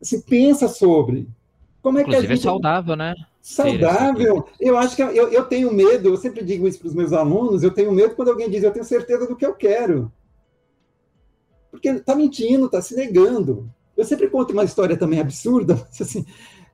assim, 0.00 0.18
pensa 0.22 0.66
sobre. 0.66 1.28
Como 1.82 1.98
é 1.98 2.00
Inclusive 2.00 2.26
que 2.26 2.32
a 2.32 2.32
é 2.32 2.36
gente... 2.36 2.46
é 2.46 2.50
saudável, 2.50 2.96
né? 2.96 3.14
Saudável. 3.42 4.46
Eu 4.60 4.78
acho 4.78 4.94
que 4.94 5.02
eu, 5.02 5.28
eu 5.28 5.44
tenho 5.44 5.74
medo, 5.74 6.10
eu 6.10 6.16
sempre 6.16 6.44
digo 6.44 6.68
isso 6.68 6.78
para 6.78 6.86
os 6.86 6.94
meus 6.94 7.12
alunos, 7.12 7.64
eu 7.64 7.72
tenho 7.72 7.90
medo 7.90 8.14
quando 8.14 8.28
alguém 8.28 8.48
diz 8.48 8.62
eu 8.62 8.70
tenho 8.70 8.84
certeza 8.84 9.26
do 9.26 9.34
que 9.34 9.44
eu 9.44 9.52
quero. 9.52 10.12
Porque 11.68 11.88
está 11.88 12.14
mentindo, 12.14 12.66
está 12.66 12.80
se 12.80 12.94
negando. 12.94 13.68
Eu 13.96 14.04
sempre 14.04 14.30
conto 14.30 14.52
uma 14.52 14.62
história 14.62 14.96
também 14.96 15.18
absurda, 15.18 15.74
assim, 16.00 16.24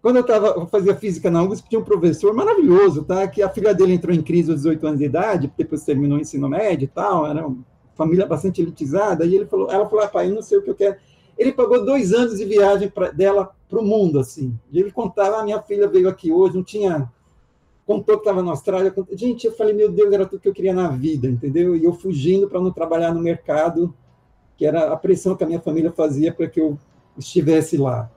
quando 0.03 0.17
eu 0.17 0.25
tava, 0.25 0.67
fazia 0.67 0.95
física 0.95 1.31
na 1.31 1.43
USP, 1.43 1.71
tinha 1.71 1.81
um 1.81 1.85
professor 1.85 2.35
maravilhoso, 2.35 3.03
tá? 3.03 3.27
Que 3.27 3.43
a 3.43 3.49
filha 3.49 3.75
dele 3.75 3.95
entrou 3.95 4.15
em 4.15 4.23
crise 4.23 4.51
aos 4.51 4.61
18 4.61 4.87
anos 4.87 4.99
de 4.99 5.07
idade, 5.07 5.53
depois 5.57 5.85
terminou 5.85 6.19
o 6.19 6.21
ensino 6.21 6.49
médio 6.51 6.85
e 6.85 6.89
tal, 6.89 7.27
era 7.27 7.47
uma 7.47 7.65
família 7.97 8.27
bastante 8.27 8.61
elitizada, 8.61 9.25
e 9.25 9.35
ele 9.35 9.47
falou, 9.47 9.71
ela 9.71 9.89
falou, 9.89 10.05
ah, 10.05 10.09
pai, 10.09 10.29
eu 10.29 10.35
não 10.35 10.43
sei 10.43 10.59
o 10.59 10.63
que 10.63 10.71
eu 10.71 10.75
quero. 10.75 10.97
Ele 11.37 11.53
pagou 11.53 11.85
dois 11.85 12.13
anos 12.13 12.37
de 12.37 12.45
viagem 12.45 12.91
pra, 12.91 13.11
dela 13.11 13.57
para 13.69 13.81
o 13.81 13.85
mundo, 13.85 14.19
assim. 14.19 14.59
E 14.73 14.81
ele 14.81 14.91
contava, 14.91 15.39
ah, 15.39 15.45
minha 15.45 15.61
filha 15.63 15.87
veio 15.89 16.09
aqui 16.09 16.33
hoje, 16.33 16.57
não 16.57 16.65
tinha... 16.65 17.11
Contou 17.87 18.17
que 18.17 18.23
estava 18.23 18.43
na 18.43 18.51
Austrália. 18.51 18.95
Gente, 19.13 19.47
eu 19.47 19.53
falei, 19.53 19.73
meu 19.73 19.91
Deus, 19.91 20.13
era 20.13 20.27
tudo 20.27 20.41
que 20.41 20.49
eu 20.49 20.53
queria 20.53 20.75
na 20.75 20.89
vida, 20.89 21.27
entendeu? 21.27 21.75
E 21.75 21.85
eu 21.85 21.93
fugindo 21.95 22.49
para 22.49 22.61
não 22.61 22.71
trabalhar 22.71 23.15
no 23.15 23.21
mercado, 23.21 23.95
que 24.59 24.67
era 24.67 24.93
a 24.93 24.97
pressão 24.97 25.35
que 25.35 25.45
a 25.45 25.47
minha 25.47 25.61
família 25.61 25.91
fazia 25.91 26.33
para 26.33 26.49
que 26.49 26.61
eu 26.61 26.79
estivesse 27.17 27.77
lá. 27.79 28.11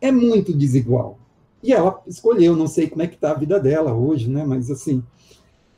É 0.00 0.10
muito 0.10 0.52
desigual. 0.52 1.18
E 1.62 1.72
ela 1.72 2.00
escolheu, 2.06 2.54
não 2.54 2.66
sei 2.66 2.88
como 2.88 3.02
é 3.02 3.06
que 3.06 3.16
está 3.16 3.32
a 3.32 3.38
vida 3.38 3.58
dela 3.58 3.92
hoje, 3.92 4.30
né? 4.30 4.44
Mas 4.46 4.70
assim, 4.70 5.02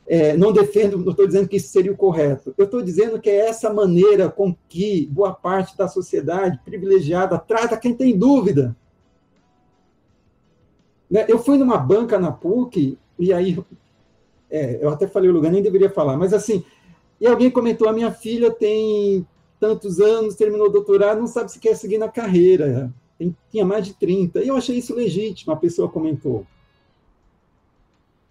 é, 0.07 0.35
não 0.35 0.51
defendo, 0.51 0.97
não 0.97 1.11
estou 1.11 1.27
dizendo 1.27 1.47
que 1.47 1.57
isso 1.57 1.69
seria 1.69 1.91
o 1.91 1.97
correto. 1.97 2.53
Eu 2.57 2.65
estou 2.65 2.81
dizendo 2.81 3.19
que 3.19 3.29
é 3.29 3.47
essa 3.47 3.71
maneira 3.71 4.29
com 4.29 4.55
que 4.67 5.07
boa 5.11 5.33
parte 5.33 5.77
da 5.77 5.87
sociedade 5.87 6.59
privilegiada 6.65 7.37
trata 7.37 7.77
quem 7.77 7.93
tem 7.93 8.17
dúvida. 8.17 8.75
Né? 11.09 11.25
Eu 11.27 11.39
fui 11.39 11.57
numa 11.57 11.77
banca 11.77 12.19
na 12.19 12.31
PUC, 12.31 12.97
e 13.17 13.33
aí, 13.33 13.57
é, 14.49 14.79
eu 14.81 14.89
até 14.89 15.07
falei 15.07 15.29
o 15.29 15.33
lugar, 15.33 15.51
nem 15.51 15.61
deveria 15.61 15.89
falar, 15.89 16.17
mas 16.17 16.33
assim, 16.33 16.63
e 17.19 17.27
alguém 17.27 17.49
comentou: 17.51 17.89
a 17.89 17.93
minha 17.93 18.11
filha 18.11 18.51
tem 18.51 19.25
tantos 19.59 19.99
anos, 19.99 20.35
terminou 20.35 20.67
o 20.67 20.71
doutorado, 20.71 21.19
não 21.19 21.27
sabe 21.27 21.51
se 21.51 21.59
quer 21.59 21.75
seguir 21.75 21.97
na 21.97 22.07
carreira, 22.07 22.91
tem, 23.17 23.35
tinha 23.51 23.65
mais 23.65 23.85
de 23.85 23.93
30. 23.93 24.41
E 24.41 24.47
eu 24.47 24.55
achei 24.55 24.77
isso 24.77 24.95
legítimo, 24.95 25.51
a 25.51 25.57
pessoa 25.57 25.89
comentou. 25.89 26.45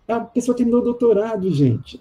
A 0.07 0.21
pessoa 0.21 0.57
terminou 0.57 0.81
o 0.81 0.85
doutorado, 0.85 1.51
gente. 1.53 2.01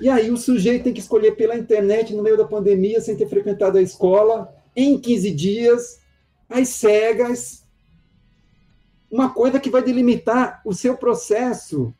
E 0.00 0.08
aí 0.08 0.30
o 0.30 0.36
sujeito 0.36 0.84
tem 0.84 0.94
que 0.94 1.00
escolher 1.00 1.32
pela 1.32 1.56
internet, 1.56 2.14
no 2.14 2.22
meio 2.22 2.36
da 2.36 2.44
pandemia, 2.44 3.00
sem 3.00 3.16
ter 3.16 3.28
frequentado 3.28 3.76
a 3.76 3.82
escola, 3.82 4.54
em 4.74 4.98
15 4.98 5.30
dias, 5.32 6.00
às 6.48 6.68
cegas, 6.68 7.59
uma 9.10 9.30
coisa 9.30 9.58
que 9.58 9.70
vai 9.70 9.82
delimitar 9.82 10.60
o 10.64 10.72
seu 10.72 10.96
processo 10.96 11.92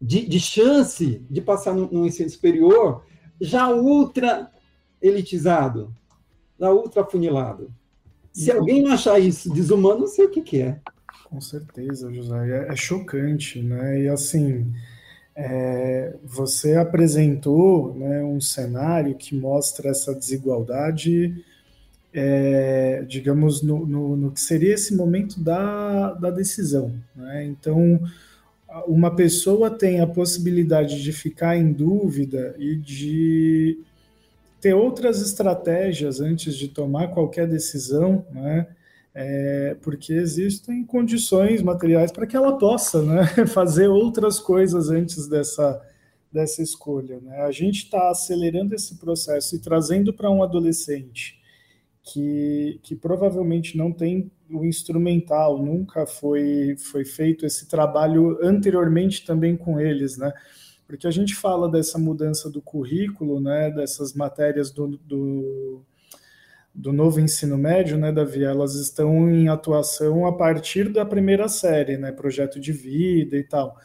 de, 0.00 0.26
de 0.26 0.38
chance 0.38 1.24
de 1.30 1.40
passar 1.40 1.74
no, 1.74 1.90
no, 1.90 2.06
ensino 2.06 2.28
superior 2.28 3.04
já 3.40 3.68
ultra 3.68 4.50
elitizado, 5.00 5.94
já 6.58 6.70
ultra 6.70 7.04
funilado. 7.04 7.72
Se 8.32 8.52
alguém 8.52 8.82
não 8.82 8.92
achar 8.92 9.18
isso 9.18 9.52
desumano, 9.52 10.00
não 10.00 10.06
sei 10.06 10.26
o 10.26 10.30
que, 10.30 10.42
que 10.42 10.60
é. 10.60 10.78
Com 11.24 11.40
certeza, 11.40 12.12
José. 12.12 12.66
É, 12.66 12.72
é 12.72 12.76
chocante, 12.76 13.62
né? 13.62 14.02
E 14.02 14.08
assim, 14.08 14.70
é, 15.34 16.14
você 16.22 16.76
apresentou 16.76 17.94
né, 17.94 18.22
um 18.22 18.40
cenário 18.40 19.14
que 19.14 19.34
mostra 19.34 19.90
essa 19.90 20.14
desigualdade, 20.14 21.44
é, 22.18 23.04
digamos, 23.06 23.60
no, 23.60 23.84
no, 23.84 24.16
no, 24.16 24.32
que 24.32 24.40
seria 24.40 24.72
esse 24.72 24.96
momento 24.96 25.38
da, 25.38 26.14
da 26.14 26.30
decisão. 26.30 26.90
Né? 27.14 27.44
Então, 27.44 28.00
uma 28.86 29.14
pessoa 29.14 29.68
tem 29.68 30.00
a 30.00 30.06
possibilidade 30.06 31.02
de 31.02 31.12
ficar 31.12 31.58
em 31.58 31.70
dúvida 31.70 32.56
e 32.58 32.74
de 32.74 33.78
ter 34.62 34.72
outras 34.72 35.20
estratégias 35.20 36.18
antes 36.18 36.56
de 36.56 36.68
tomar 36.68 37.08
qualquer 37.08 37.46
decisão, 37.46 38.24
né? 38.32 38.66
é, 39.14 39.76
porque 39.82 40.14
existem 40.14 40.84
condições 40.86 41.60
materiais 41.60 42.10
para 42.10 42.26
que 42.26 42.34
ela 42.34 42.56
possa 42.56 43.02
né, 43.02 43.26
fazer 43.46 43.88
outras 43.88 44.40
coisas 44.40 44.88
antes 44.88 45.28
dessa, 45.28 45.82
dessa 46.32 46.62
escolha. 46.62 47.20
Né? 47.20 47.42
A 47.42 47.52
gente 47.52 47.84
está 47.84 48.08
acelerando 48.08 48.74
esse 48.74 48.94
processo 48.94 49.54
e 49.54 49.58
trazendo 49.58 50.14
para 50.14 50.30
um 50.30 50.42
adolescente 50.42 51.36
que, 52.06 52.78
que 52.84 52.94
provavelmente 52.94 53.76
não 53.76 53.92
tem 53.92 54.30
o 54.48 54.64
instrumental, 54.64 55.58
nunca 55.58 56.06
foi, 56.06 56.76
foi 56.78 57.04
feito 57.04 57.44
esse 57.44 57.66
trabalho 57.68 58.38
anteriormente 58.40 59.26
também 59.26 59.56
com 59.56 59.80
eles, 59.80 60.16
né? 60.16 60.32
Porque 60.86 61.08
a 61.08 61.10
gente 61.10 61.34
fala 61.34 61.68
dessa 61.68 61.98
mudança 61.98 62.48
do 62.48 62.62
currículo, 62.62 63.40
né, 63.40 63.72
dessas 63.72 64.14
matérias 64.14 64.70
do, 64.70 64.96
do, 64.98 65.82
do 66.72 66.92
novo 66.92 67.18
ensino 67.18 67.58
médio, 67.58 67.98
né, 67.98 68.12
Davi, 68.12 68.44
elas 68.44 68.76
estão 68.76 69.28
em 69.28 69.48
atuação 69.48 70.26
a 70.26 70.32
partir 70.32 70.92
da 70.92 71.04
primeira 71.04 71.48
série, 71.48 71.96
né, 71.96 72.12
projeto 72.12 72.60
de 72.60 72.70
vida 72.70 73.36
e 73.36 73.42
tal 73.42 73.76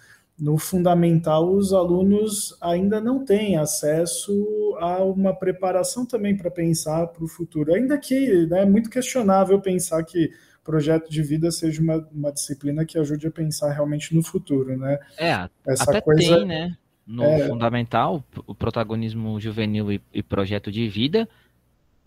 no 0.42 0.58
fundamental, 0.58 1.54
os 1.54 1.72
alunos 1.72 2.58
ainda 2.60 3.00
não 3.00 3.24
têm 3.24 3.58
acesso 3.58 4.34
a 4.80 5.04
uma 5.04 5.36
preparação 5.36 6.04
também 6.04 6.36
para 6.36 6.50
pensar 6.50 7.06
para 7.06 7.24
o 7.24 7.28
futuro. 7.28 7.76
Ainda 7.76 7.96
que 8.00 8.48
né, 8.48 8.64
é 8.64 8.66
muito 8.66 8.90
questionável 8.90 9.62
pensar 9.62 10.04
que 10.04 10.32
projeto 10.64 11.12
de 11.12 11.22
vida 11.22 11.52
seja 11.52 11.80
uma, 11.80 12.08
uma 12.12 12.32
disciplina 12.32 12.84
que 12.84 12.98
ajude 12.98 13.28
a 13.28 13.32
pensar 13.32 13.72
realmente 13.72 14.16
no 14.16 14.24
futuro, 14.24 14.76
né? 14.76 14.98
É, 15.16 15.48
Essa 15.64 15.84
até 15.84 16.02
coisa... 16.02 16.38
tem, 16.38 16.46
né? 16.48 16.76
No 17.06 17.24
é... 17.24 17.48
fundamental, 17.48 18.24
o 18.48 18.56
protagonismo 18.56 19.40
juvenil 19.40 19.92
e, 19.92 20.02
e, 20.12 20.24
projeto 20.24 20.72
de 20.72 20.88
vida, 20.90 21.30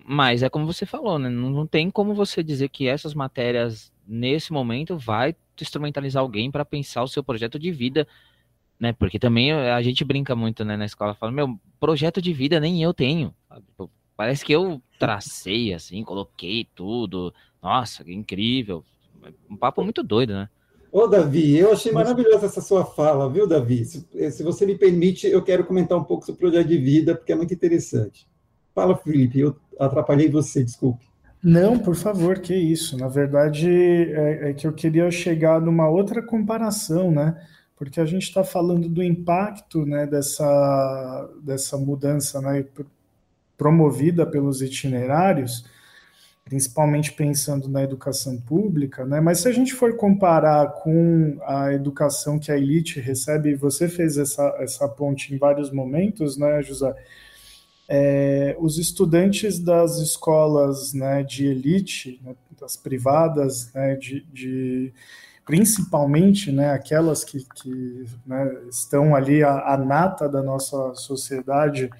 mas 0.07 0.43
é 0.43 0.51
como 0.51 0.67
você 0.67 0.85
falou, 0.85 1.19
né? 1.19 1.31
Não, 1.31 1.67
tem 1.67 1.91
como 1.91 2.15
você 2.15 2.43
dizer 2.43 2.69
que 2.69 2.87
essas 2.87 3.15
matérias, 3.15 3.91
nesse 4.07 4.53
momento, 4.53 4.99
vai 4.99 5.35
instrumentalizar 5.61 6.21
alguém 6.21 6.51
para 6.51 6.65
pensar 6.65 7.03
o 7.03 7.09
seu 7.09 7.25
projeto 7.25 7.59
de 7.59 7.71
vida, 7.71 8.07
né? 8.79 8.93
Porque 8.93 9.19
também 9.19 9.53
a 9.53 9.81
gente 9.81 10.05
brinca 10.05 10.37
muito, 10.37 10.63
né, 10.63 10.77
na 10.77 10.85
escola, 10.85 11.15
fala, 11.15 11.33
meu, 11.33 11.59
projeto 11.81 12.21
de 12.21 12.35
vida 12.35 12.61
nem 12.61 12.83
eu 12.83 12.93
tenho. 12.93 13.35
Parece 14.15 14.45
que 14.45 14.53
eu 14.53 14.81
tracei 14.99 15.73
assim, 15.73 16.05
coloquei 16.05 16.69
tudo. 16.75 17.33
Nossa, 17.63 18.05
que 18.05 18.13
incrível. 18.13 18.85
Um 19.51 19.57
papo 19.57 19.83
muito 19.83 20.03
doido, 20.03 20.35
né? 20.35 20.51
Ô, 20.93 21.07
Davi, 21.07 21.57
eu 21.57 21.73
achei 21.73 21.91
maravilhosa 21.91 22.47
essa 22.47 22.61
sua 22.61 22.85
fala, 22.85 23.29
viu, 23.29 23.49
Davi? 23.49 23.85
Se, 23.85 24.31
se, 24.31 24.43
você 24.45 24.65
me 24.65 24.77
permite, 24.77 25.27
eu 25.27 25.43
quero 25.43 25.65
comentar 25.65 25.99
um 25.99 26.05
pouco 26.05 26.25
sobre 26.25 26.47
o 26.47 26.51
projeto 26.51 26.69
de 26.69 26.79
vida, 26.79 27.17
porque 27.17 27.33
é 27.33 27.35
muito 27.35 27.53
interessante. 27.53 28.29
Fala, 28.75 28.97
Felipe, 28.97 29.41
eu 29.41 29.57
atrapalhei 29.79 30.29
você, 30.29 30.63
desculpe. 30.65 31.05
Não, 31.45 31.79
por 31.79 31.95
favor, 31.95 32.39
que 32.39 32.55
isso. 32.55 32.97
Na 32.97 33.07
verdade, 33.07 33.69
é, 33.71 34.51
é 34.51 34.55
que 34.55 34.67
eu 34.67 34.73
queria 34.73 35.11
chegar 35.11 35.61
numa 35.61 35.87
outra 35.87 36.23
comparação, 36.23 37.11
né? 37.11 37.39
Porque 37.77 38.01
a 38.01 38.07
gente 38.07 38.23
está 38.23 38.43
falando 38.43 38.89
do 38.89 39.03
impacto 39.03 39.85
né, 39.85 40.07
dessa, 40.07 41.31
dessa 41.43 41.77
mudança 41.77 42.41
né, 42.41 42.65
promovida 43.59 44.25
pelos 44.25 44.63
itinerários, 44.63 45.67
principalmente 46.47 47.13
pensando 47.13 47.69
na 47.69 47.83
educação 47.83 48.41
pública, 48.41 49.05
né? 49.05 49.21
Mas 49.21 49.41
se 49.41 49.49
a 49.49 49.53
gente 49.53 49.75
for 49.75 49.97
comparar 49.97 50.69
com 50.83 51.39
a 51.43 51.75
educação 51.75 52.39
que 52.39 52.51
a 52.51 52.57
elite 52.57 53.01
recebe, 53.01 53.55
você 53.55 53.87
fez 53.87 54.17
essa, 54.17 54.57
essa 54.61 54.89
ponte 54.89 55.35
em 55.35 55.37
vários 55.37 55.71
momentos, 55.71 56.39
né, 56.39 56.63
José? 56.63 56.95
É, 57.89 58.57
os 58.59 58.79
estudantes 58.79 59.59
das 59.59 59.99
escolas 59.99 60.93
né, 60.95 61.23
de 61.23 61.47
elite, 61.47 62.21
né, 62.25 62.35
das 62.59 62.77
privadas, 62.77 63.73
né, 63.75 63.95
de, 63.97 64.27
de, 64.33 64.93
principalmente 65.45 66.51
né, 66.51 66.73
aquelas 66.73 67.25
que, 67.25 67.47
que 67.55 68.07
né, 68.27 68.57
estão 68.71 69.15
ali 69.15 69.43
a, 69.43 69.75
a, 69.75 69.77
nata 69.77 70.29
da 70.29 70.43
nossa 70.43 70.95
sociedade, 70.95 71.91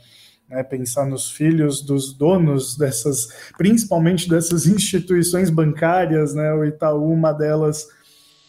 né, 0.49 0.63
pensar 0.63 1.05
nos 1.05 1.31
filhos 1.31 1.83
dos 1.83 2.15
donos 2.15 2.77
dessas, 2.79 3.29
principalmente 3.59 4.29
dessas 4.29 4.67
instituições 4.67 5.51
bancárias, 5.51 6.35
né, 6.35 6.53
o 6.55 6.65
Itaú, 6.65 7.13
uma 7.13 7.33
delas, 7.33 7.87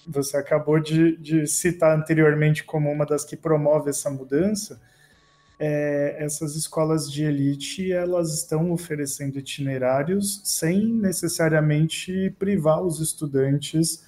você 0.07 0.37
acabou 0.37 0.79
de, 0.79 1.17
de 1.17 1.47
citar 1.47 1.97
anteriormente 1.97 2.63
como 2.63 2.89
uma 2.89 3.05
das 3.05 3.25
que 3.25 3.35
promove 3.35 3.89
essa 3.89 4.09
mudança 4.09 4.79
é, 5.59 6.17
essas 6.19 6.55
escolas 6.55 7.11
de 7.11 7.23
elite 7.23 7.91
elas 7.91 8.33
estão 8.33 8.71
oferecendo 8.71 9.39
itinerários 9.39 10.41
sem 10.43 10.85
necessariamente 10.85 12.33
privar 12.37 12.81
os 12.81 12.99
estudantes 12.99 14.03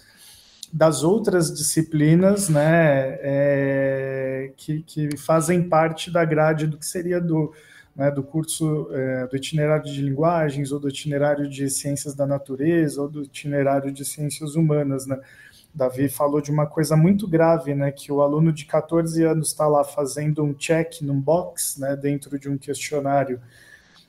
das 0.72 1.02
outras 1.02 1.54
disciplinas, 1.54 2.50
né, 2.50 3.18
é, 3.22 4.52
que, 4.58 4.82
que 4.84 5.16
fazem 5.16 5.68
parte 5.68 6.12
da 6.12 6.26
grade 6.26 6.68
do 6.68 6.78
que 6.78 6.86
seria 6.86 7.22
do, 7.22 7.54
né, 7.96 8.12
do 8.12 8.22
curso 8.22 8.90
é, 8.92 9.28
do 9.28 9.38
itinerário 9.38 9.86
de 9.86 10.02
linguagens 10.02 10.72
ou 10.74 10.80
do 10.80 10.90
itinerário 10.90 11.50
de 11.50 11.70
ciências 11.70 12.14
da 12.14 12.28
natureza 12.28 13.02
ou 13.02 13.10
do 13.10 13.24
itinerário 13.24 13.92
de 13.92 14.04
ciências 14.04 14.56
humanas, 14.56 15.08
né. 15.08 15.18
Davi 15.74 16.10
falou 16.10 16.42
de 16.42 16.50
uma 16.50 16.66
coisa 16.66 16.96
muito 16.96 17.28
grave, 17.28 17.76
né, 17.76 17.92
que 17.92 18.12
o 18.12 18.22
aluno 18.22 18.52
de 18.52 18.66
14 18.66 19.24
anos 19.24 19.50
está 19.50 19.68
lá 19.68 19.84
fazendo 19.84 20.44
um 20.44 20.54
check 20.54 21.02
num 21.02 21.20
box, 21.20 21.80
né, 21.80 21.96
dentro 21.96 22.40
de 22.40 22.50
um 22.50 22.58
questionário, 22.58 23.40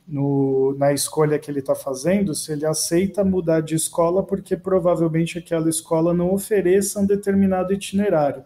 no, 0.07 0.75
na 0.79 0.93
escolha 0.93 1.39
que 1.39 1.51
ele 1.51 1.59
está 1.59 1.75
fazendo, 1.75 2.35
se 2.35 2.51
ele 2.53 2.65
aceita 2.65 3.23
mudar 3.23 3.61
de 3.61 3.75
escola, 3.75 4.23
porque 4.23 4.57
provavelmente 4.57 5.39
aquela 5.39 5.69
escola 5.69 6.15
não 6.15 6.33
ofereça 6.33 7.01
um 7.01 7.07
determinado 7.07 7.75
itinerário. 7.75 8.43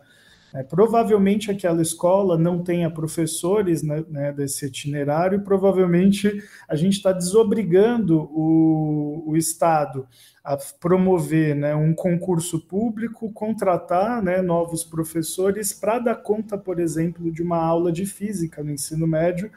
É, 0.55 0.63
provavelmente 0.63 1.51
aquela 1.51 1.81
escola 1.81 2.37
não 2.37 2.63
tenha 2.63 2.91
professores 2.91 3.83
né, 3.83 4.05
né, 4.09 4.33
desse 4.33 4.67
itinerário, 4.67 5.41
provavelmente 5.41 6.43
a 6.69 6.77
gente 6.77 6.99
está 6.99 7.11
desobrigando 7.11 8.21
o, 8.31 9.25
o 9.27 9.37
Estado 9.37 10.07
a 10.45 10.59
promover 10.79 11.55
né, 11.55 11.75
um 11.75 11.95
concurso 11.95 12.61
público, 12.61 13.33
contratar 13.33 14.23
né, 14.23 14.43
novos 14.43 14.85
professores 14.85 15.73
para 15.73 15.99
dar 15.99 16.17
conta, 16.17 16.59
por 16.59 16.79
exemplo, 16.79 17.33
de 17.33 17.43
uma 17.43 17.57
aula 17.57 17.91
de 17.91 18.05
física 18.05 18.63
no 18.63 18.73
ensino 18.73 19.07
médio, 19.07 19.51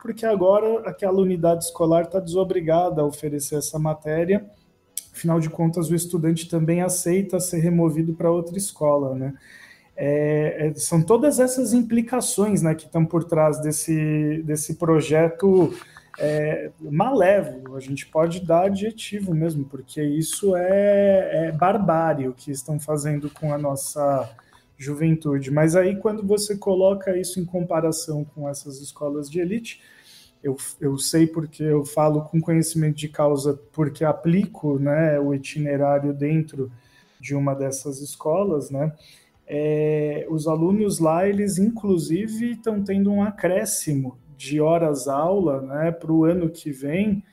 porque 0.00 0.24
agora 0.24 0.88
aquela 0.88 1.20
unidade 1.20 1.64
escolar 1.64 2.04
está 2.04 2.20
desobrigada 2.20 3.02
a 3.02 3.04
oferecer 3.04 3.56
essa 3.56 3.78
matéria. 3.78 4.48
Afinal 5.12 5.40
de 5.40 5.50
contas, 5.50 5.90
o 5.90 5.94
estudante 5.94 6.48
também 6.48 6.80
aceita 6.80 7.40
ser 7.40 7.58
removido 7.58 8.14
para 8.14 8.30
outra 8.30 8.56
escola, 8.56 9.14
né? 9.14 9.34
É, 10.00 10.68
é, 10.68 10.74
são 10.74 11.02
todas 11.02 11.40
essas 11.40 11.72
implicações 11.72 12.62
né, 12.62 12.72
que 12.72 12.86
estão 12.86 13.04
por 13.04 13.24
trás 13.24 13.60
desse, 13.60 14.40
desse 14.44 14.74
projeto 14.74 15.74
é, 16.20 16.70
malévolo. 16.80 17.74
A 17.74 17.80
gente 17.80 18.06
pode 18.06 18.46
dar 18.46 18.66
adjetivo 18.66 19.34
mesmo, 19.34 19.64
porque 19.64 20.00
isso 20.00 20.54
é, 20.54 21.48
é 21.48 21.52
barbárie 21.52 22.28
o 22.28 22.32
que 22.32 22.52
estão 22.52 22.78
fazendo 22.78 23.28
com 23.28 23.52
a 23.52 23.58
nossa 23.58 24.30
juventude. 24.76 25.50
Mas 25.50 25.74
aí, 25.74 25.96
quando 25.96 26.24
você 26.24 26.56
coloca 26.56 27.16
isso 27.16 27.40
em 27.40 27.44
comparação 27.44 28.24
com 28.24 28.48
essas 28.48 28.80
escolas 28.80 29.28
de 29.28 29.40
elite, 29.40 29.82
eu, 30.40 30.56
eu 30.80 30.96
sei 30.96 31.26
porque 31.26 31.64
eu 31.64 31.84
falo 31.84 32.22
com 32.22 32.40
conhecimento 32.40 32.94
de 32.96 33.08
causa, 33.08 33.60
porque 33.72 34.04
aplico 34.04 34.78
né, 34.78 35.18
o 35.18 35.34
itinerário 35.34 36.12
dentro 36.14 36.70
de 37.20 37.34
uma 37.34 37.52
dessas 37.52 38.00
escolas, 38.00 38.70
né? 38.70 38.92
É, 39.48 40.26
os 40.28 40.46
alunos 40.46 40.98
lá, 40.98 41.26
eles 41.26 41.58
inclusive 41.58 42.52
estão 42.52 42.84
tendo 42.84 43.10
um 43.10 43.22
acréscimo 43.22 44.18
de 44.36 44.60
horas 44.60 45.08
aula 45.08 45.62
né, 45.62 45.90
para 45.90 46.12
o 46.12 46.24
ano 46.24 46.50
que 46.50 46.70
vem 46.70 47.24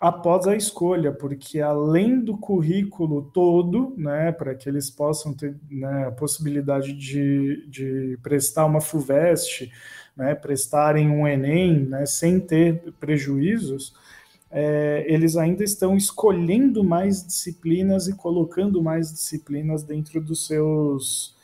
após 0.00 0.46
a 0.46 0.56
escolha, 0.56 1.12
porque 1.12 1.60
além 1.60 2.20
do 2.20 2.38
currículo 2.38 3.30
todo, 3.34 3.92
né, 3.98 4.32
para 4.32 4.54
que 4.54 4.68
eles 4.68 4.88
possam 4.88 5.34
ter 5.34 5.54
né, 5.68 6.06
a 6.06 6.12
possibilidade 6.12 6.94
de, 6.94 7.66
de 7.68 8.18
prestar 8.22 8.64
uma 8.64 8.80
FUVEST, 8.80 9.70
né, 10.16 10.34
prestarem 10.34 11.10
um 11.10 11.28
Enem, 11.28 11.80
né, 11.80 12.06
sem 12.06 12.40
ter 12.40 12.92
prejuízos, 12.98 13.92
é, 14.50 15.04
eles 15.06 15.36
ainda 15.36 15.64
estão 15.64 15.96
escolhendo 15.96 16.82
mais 16.82 17.26
disciplinas 17.26 18.08
e 18.08 18.14
colocando 18.16 18.82
mais 18.82 19.12
disciplinas 19.12 19.82
dentro 19.82 20.20
dos 20.20 20.46
seus 20.46 21.38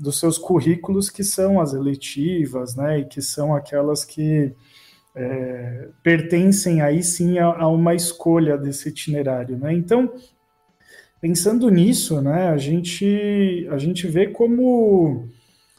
dos 0.00 0.18
seus 0.18 0.38
currículos 0.38 1.10
que 1.10 1.22
são 1.22 1.60
as 1.60 1.74
eletivas, 1.74 2.74
né, 2.74 3.00
e 3.00 3.04
que 3.04 3.20
são 3.20 3.54
aquelas 3.54 4.02
que 4.04 4.52
é, 5.14 5.88
pertencem 6.02 6.80
aí 6.80 7.02
sim 7.02 7.38
a, 7.38 7.46
a, 7.46 7.68
uma 7.68 7.94
escolha 7.94 8.56
desse 8.56 8.88
itinerário, 8.88 9.58
né? 9.58 9.72
Então, 9.74 10.12
pensando 11.20 11.68
nisso, 11.68 12.20
né, 12.22 12.48
a 12.48 12.56
gente 12.56 13.68
a 13.70 13.76
gente 13.76 14.06
vê 14.06 14.28
como 14.28 15.28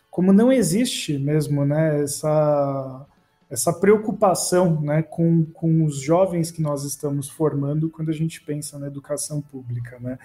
como 0.09 0.34
não 0.34 0.51
existe 0.51 1.17
mesmo, 1.17 1.65
né, 1.65 2.03
essa 2.03 3.07
essa 3.51 3.73
preocupação 3.73 4.79
né, 4.79 5.03
com, 5.03 5.43
com 5.43 5.83
os 5.83 5.99
jovens 6.01 6.49
que 6.49 6.61
nós 6.61 6.85
estamos 6.85 7.27
formando 7.27 7.89
quando 7.89 8.09
a 8.09 8.13
gente 8.13 8.41
pensa 8.41 8.79
na 8.79 8.87
educação 8.87 9.41
pública. 9.41 9.99
Né? 9.99 10.17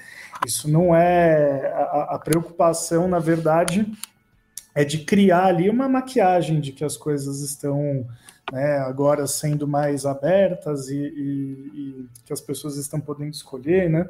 Isso 0.46 0.70
não 0.70 0.94
é. 0.94 1.72
A, 1.72 2.14
a 2.14 2.18
preocupação, 2.20 3.08
na 3.08 3.18
verdade, 3.18 3.84
é 4.72 4.84
de 4.84 4.98
criar 4.98 5.46
ali 5.46 5.68
uma 5.68 5.88
maquiagem 5.88 6.60
de 6.60 6.70
que 6.70 6.84
as 6.84 6.96
coisas 6.96 7.40
estão 7.40 8.06
né, 8.52 8.78
agora 8.78 9.26
sendo 9.26 9.66
mais 9.66 10.06
abertas 10.06 10.88
e, 10.88 10.96
e, 10.96 11.70
e, 11.74 12.08
que 12.24 12.32
as 12.32 12.40
pessoas 12.40 12.76
estão 12.76 13.00
podendo 13.00 13.32
escolher, 13.32 13.90
né? 13.90 14.08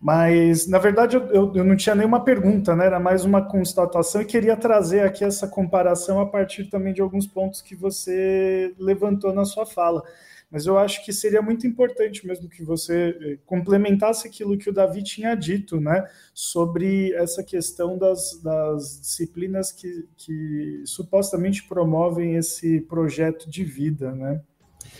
Mas, 0.00 0.66
na 0.66 0.78
verdade, 0.78 1.16
eu, 1.16 1.54
eu, 1.54 1.64
não 1.64 1.76
tinha 1.76 1.94
nenhuma 1.94 2.24
pergunta, 2.24 2.74
né? 2.74 2.86
Era 2.86 2.98
mais 2.98 3.24
uma 3.24 3.42
constatação 3.42 4.22
e 4.22 4.24
queria 4.24 4.56
trazer 4.56 5.00
aqui 5.00 5.24
essa 5.24 5.46
comparação 5.46 6.20
a 6.20 6.26
partir 6.26 6.64
também 6.64 6.94
de 6.94 7.02
alguns 7.02 7.26
pontos 7.26 7.60
que 7.60 7.76
você 7.76 8.74
levantou 8.78 9.32
na 9.34 9.44
sua 9.44 9.66
fala 9.66 10.02
mas 10.50 10.66
eu 10.66 10.76
acho 10.76 11.04
que 11.04 11.12
seria 11.12 11.40
muito 11.40 11.66
importante 11.66 12.26
mesmo 12.26 12.48
que 12.48 12.64
você 12.64 13.16
eh, 13.20 13.38
complementasse 13.46 14.26
aquilo 14.26 14.58
que 14.58 14.68
o 14.68 14.72
Davi 14.72 15.02
tinha 15.02 15.34
dito, 15.36 15.80
né, 15.80 16.04
sobre 16.34 17.12
essa 17.12 17.44
questão 17.44 17.96
das, 17.96 18.40
das 18.42 19.00
disciplinas 19.00 19.70
que, 19.70 20.08
que 20.16 20.82
supostamente 20.84 21.62
promovem 21.68 22.34
esse 22.34 22.80
projeto 22.80 23.48
de 23.48 23.62
vida, 23.62 24.12
né? 24.12 24.40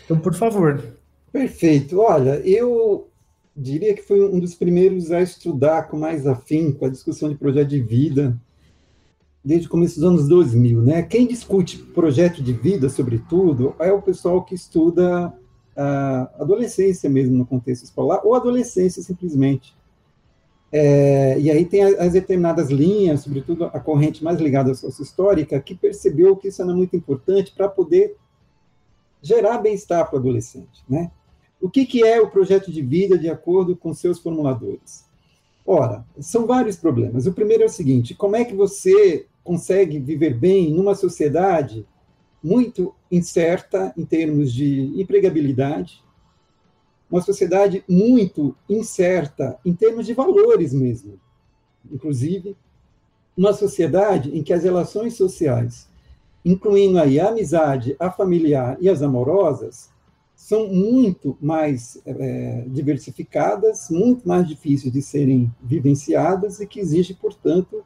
Então, 0.05 0.19
por 0.19 0.35
favor. 0.35 0.81
Perfeito. 1.33 2.01
Olha, 2.01 2.41
eu 2.47 3.11
diria 3.57 3.95
que 3.95 4.03
foi 4.03 4.23
um 4.29 4.39
dos 4.39 4.55
primeiros 4.55 5.11
a 5.11 5.21
estudar 5.21 5.89
com 5.89 5.99
mais 5.99 6.27
afinco 6.27 6.85
a 6.85 6.89
discussão 6.89 7.29
de 7.29 7.35
projeto 7.35 7.69
de 7.69 7.81
vida 7.81 8.39
desde 9.45 9.67
o 9.67 9.71
começo 9.71 9.97
dos 9.97 10.05
anos 10.05 10.29
2000, 10.29 10.83
né? 10.83 11.03
Quem 11.03 11.27
discute 11.27 11.79
projeto 11.79 12.43
de 12.43 12.53
vida, 12.53 12.89
sobretudo, 12.89 13.75
é 13.79 13.91
o 13.91 14.03
pessoal 14.03 14.45
que 14.45 14.55
estuda 14.55 15.33
a 15.77 16.31
adolescência 16.39 17.09
mesmo 17.09 17.37
no 17.39 17.47
contexto 17.47 17.85
escolar, 17.85 18.21
ou 18.25 18.35
adolescência 18.35 19.03
simplesmente. 19.03 19.75
É, 20.73 21.41
e 21.41 21.51
aí 21.51 21.65
tem 21.65 21.83
as 21.83 22.13
determinadas 22.13 22.71
linhas, 22.71 23.23
sobretudo 23.23 23.65
a 23.65 23.81
corrente 23.81 24.23
mais 24.23 24.39
ligada 24.39 24.71
à 24.71 25.03
histórica, 25.03 25.61
que 25.61 25.75
percebeu 25.75 26.37
que 26.37 26.49
isso 26.49 26.63
era 26.63 26.73
muito 26.73 26.95
importante 26.95 27.53
para 27.53 27.69
poder 27.69 28.17
gerar 29.23 29.59
bem-estar 29.59 30.07
para 30.09 30.17
o 30.17 30.19
adolescente. 30.21 30.85
Né? 30.89 31.11
O 31.61 31.69
que, 31.69 31.85
que 31.85 32.03
é 32.03 32.21
o 32.21 32.31
projeto 32.31 32.71
de 32.71 32.83
vida 32.83 33.19
de 33.19 33.29
acordo 33.29 33.77
com 33.77 33.93
seus 33.93 34.19
formuladores? 34.19 35.05
Ora, 35.67 36.05
são 36.19 36.47
vários 36.47 36.77
problemas. 36.77 37.27
O 37.27 37.33
primeiro 37.33 37.63
é 37.63 37.67
o 37.67 37.71
seguinte: 37.71 38.15
como 38.15 38.37
é 38.37 38.45
que 38.45 38.55
você 38.55 39.27
consegue 39.45 39.99
viver 39.99 40.35
bem 40.35 40.73
numa 40.73 40.95
sociedade 40.95 41.87
muito 42.43 42.95
incerta 43.11 43.93
em 43.97 44.05
termos 44.05 44.53
de 44.53 44.93
empregabilidade, 45.01 46.03
uma 47.11 47.21
sociedade 47.21 47.85
muito 47.89 48.57
incerta 48.69 49.59
em 49.65 49.75
termos 49.75 50.07
de 50.07 50.15
valores 50.15 50.73
mesmo. 50.73 51.21
Inclusive, 51.91 52.57
uma 53.37 53.53
sociedade 53.53 54.37
em 54.37 54.43
que 54.43 54.53
as 54.53 54.63
relações 54.63 55.15
sociais, 55.15 55.89
incluindo 56.45 56.99
aí 56.99 57.19
a 57.19 57.29
amizade, 57.29 57.97
a 57.99 58.11
familiar 58.11 58.77
e 58.81 58.89
as 58.89 59.03
amorosas, 59.03 59.91
são 60.41 60.67
muito 60.69 61.37
mais 61.39 62.01
é, 62.07 62.65
diversificadas, 62.67 63.91
muito 63.91 64.27
mais 64.27 64.49
difíceis 64.49 64.91
de 64.91 65.03
serem 65.03 65.55
vivenciadas 65.63 66.61
e 66.61 66.67
que 66.67 66.81
exige, 66.81 67.13
portanto, 67.13 67.85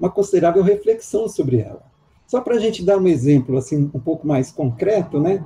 uma 0.00 0.10
considerável 0.10 0.62
reflexão 0.62 1.28
sobre 1.28 1.58
ela. 1.58 1.82
Só 2.26 2.40
para 2.40 2.56
a 2.56 2.58
gente 2.58 2.82
dar 2.82 2.96
um 2.96 3.06
exemplo 3.06 3.58
assim 3.58 3.90
um 3.92 4.00
pouco 4.00 4.26
mais 4.26 4.50
concreto, 4.50 5.20
né? 5.20 5.44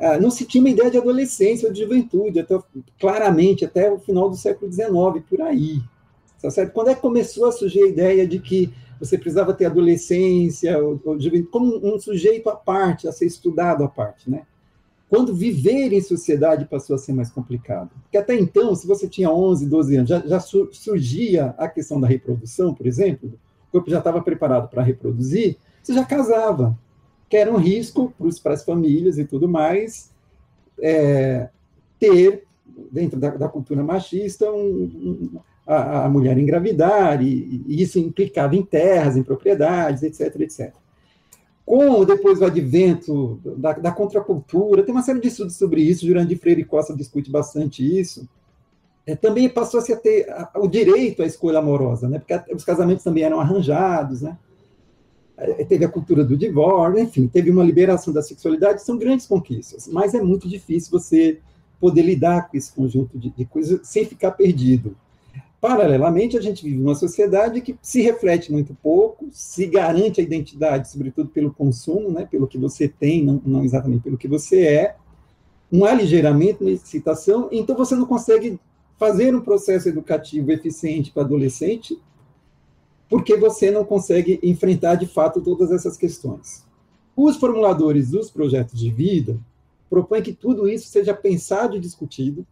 Ah, 0.00 0.18
não 0.18 0.32
se 0.32 0.44
tinha 0.44 0.60
uma 0.60 0.68
ideia 0.68 0.90
de 0.90 0.98
adolescência 0.98 1.68
ou 1.68 1.72
de 1.72 1.82
juventude, 1.82 2.40
até, 2.40 2.58
claramente, 2.98 3.64
até 3.64 3.90
o 3.90 4.00
final 4.00 4.28
do 4.28 4.36
século 4.36 4.70
XIX, 4.70 5.24
por 5.30 5.40
aí. 5.40 5.80
Tá 6.42 6.50
certo? 6.50 6.72
Quando 6.72 6.90
é 6.90 6.94
que 6.96 7.00
começou 7.00 7.46
a 7.46 7.52
surgir 7.52 7.84
a 7.84 7.88
ideia 7.88 8.26
de 8.26 8.40
que 8.40 8.74
você 8.98 9.16
precisava 9.16 9.54
ter 9.54 9.66
adolescência 9.66 10.76
ou, 10.82 11.00
ou 11.04 11.20
juventude 11.20 11.52
como 11.52 11.94
um 11.94 12.00
sujeito 12.00 12.50
à 12.50 12.56
parte, 12.56 13.06
a 13.06 13.12
ser 13.12 13.26
estudado 13.26 13.84
à 13.84 13.88
parte, 13.88 14.28
né? 14.28 14.42
Quando 15.08 15.34
viver 15.34 15.92
em 15.92 16.00
sociedade 16.02 16.66
passou 16.66 16.94
a 16.94 16.98
ser 16.98 17.12
mais 17.12 17.30
complicado. 17.30 17.90
Porque 18.02 18.18
até 18.18 18.34
então, 18.34 18.74
se 18.74 18.86
você 18.86 19.08
tinha 19.08 19.30
11, 19.30 19.66
12 19.66 19.96
anos, 19.96 20.08
já, 20.08 20.20
já 20.20 20.38
surgia 20.38 21.54
a 21.56 21.66
questão 21.66 21.98
da 21.98 22.06
reprodução, 22.06 22.74
por 22.74 22.86
exemplo, 22.86 23.32
o 23.68 23.72
corpo 23.72 23.90
já 23.90 23.98
estava 23.98 24.20
preparado 24.20 24.68
para 24.68 24.82
reproduzir, 24.82 25.56
você 25.82 25.94
já 25.94 26.04
casava, 26.04 26.78
que 27.28 27.36
era 27.36 27.50
um 27.50 27.56
risco 27.56 28.12
para 28.42 28.52
as 28.52 28.64
famílias 28.64 29.18
e 29.18 29.24
tudo 29.24 29.48
mais, 29.48 30.10
é, 30.80 31.48
ter, 31.98 32.44
dentro 32.92 33.18
da, 33.18 33.30
da 33.30 33.48
cultura 33.48 33.82
machista, 33.82 34.50
um, 34.50 34.60
um, 35.34 35.40
a, 35.66 36.04
a, 36.04 36.08
mulher 36.08 36.38
engravidar, 36.38 37.22
e, 37.22 37.62
e, 37.66 37.82
isso 37.82 37.98
implicava 37.98 38.56
em 38.56 38.62
terras, 38.62 39.16
em 39.16 39.22
propriedades, 39.22 40.02
etc, 40.02 40.40
etc. 40.40 40.74
Com 41.68 42.02
depois 42.02 42.40
o 42.40 42.46
advento 42.46 43.38
da, 43.58 43.74
da 43.74 43.92
contracultura, 43.92 44.82
tem 44.82 44.90
uma 44.90 45.02
série 45.02 45.20
de 45.20 45.28
estudos 45.28 45.56
sobre 45.58 45.82
isso, 45.82 46.06
Jurandir 46.06 46.38
Freire 46.38 46.64
Costa 46.64 46.96
discute 46.96 47.30
bastante 47.30 47.84
isso, 47.84 48.26
é, 49.06 49.14
também 49.14 49.50
passou 49.50 49.78
-se 49.82 49.92
a 49.92 49.96
ter 49.98 50.26
o 50.54 50.66
direito 50.66 51.22
à 51.22 51.26
escolha 51.26 51.58
amorosa, 51.58 52.08
né? 52.08 52.20
porque 52.20 52.54
os 52.54 52.64
casamentos 52.64 53.04
também 53.04 53.22
eram 53.22 53.38
arranjados, 53.38 54.22
né? 54.22 54.38
É, 55.36 55.62
teve 55.62 55.84
a 55.84 55.90
cultura 55.90 56.24
do 56.24 56.38
divórcio, 56.38 57.02
enfim, 57.02 57.28
teve 57.28 57.50
uma 57.50 57.62
liberação 57.62 58.14
da 58.14 58.22
sexualidade, 58.22 58.82
são 58.82 58.96
grandes 58.96 59.26
conquistas, 59.26 59.86
mas 59.88 60.14
é 60.14 60.22
muito 60.22 60.48
difícil 60.48 60.90
você 60.90 61.38
poder 61.78 62.00
lidar 62.00 62.48
com 62.48 62.56
esse 62.56 62.72
conjunto 62.72 63.18
de, 63.18 63.28
de 63.28 63.44
coisas 63.44 63.86
sem 63.86 64.06
ficar 64.06 64.30
perdido. 64.30 64.96
Paralelamente, 65.60 66.36
a 66.36 66.40
gente 66.40 66.62
vive 66.62 66.80
uma 66.80 66.94
sociedade 66.94 67.60
que 67.60 67.76
se 67.82 68.00
reflete 68.00 68.52
muito 68.52 68.76
pouco, 68.80 69.28
se 69.32 69.66
garante 69.66 70.20
a 70.20 70.24
identidade, 70.24 70.88
sobretudo 70.88 71.30
pelo 71.30 71.52
consumo, 71.52 72.10
né, 72.10 72.24
pelo 72.24 72.46
que 72.46 72.56
você 72.56 72.86
tem, 72.86 73.24
não, 73.24 73.42
não 73.44 73.64
exatamente 73.64 74.02
pelo 74.02 74.16
que 74.16 74.28
você 74.28 74.62
é, 74.62 74.96
um 75.70 75.84
aligeiramento 75.84 76.62
na 76.64 76.70
excitação, 76.70 77.48
então 77.50 77.76
você 77.76 77.96
não 77.96 78.06
consegue 78.06 78.58
fazer 78.96 79.34
um 79.34 79.40
processo 79.40 79.88
educativo 79.88 80.50
eficiente 80.52 81.10
para 81.10 81.22
adolescente 81.22 81.98
porque 83.08 83.36
você 83.36 83.70
não 83.70 83.84
consegue 83.84 84.38
enfrentar 84.42 84.96
de 84.96 85.06
fato 85.06 85.40
todas 85.40 85.70
essas 85.70 85.96
questões. 85.96 86.64
Os 87.16 87.36
formuladores 87.36 88.10
dos 88.10 88.30
projetos 88.30 88.78
de 88.78 88.90
vida 88.90 89.40
propõem 89.88 90.22
que 90.22 90.32
tudo 90.32 90.68
isso 90.68 90.88
seja 90.88 91.14
pensado 91.14 91.76
e 91.76 91.80
discutido 91.80 92.46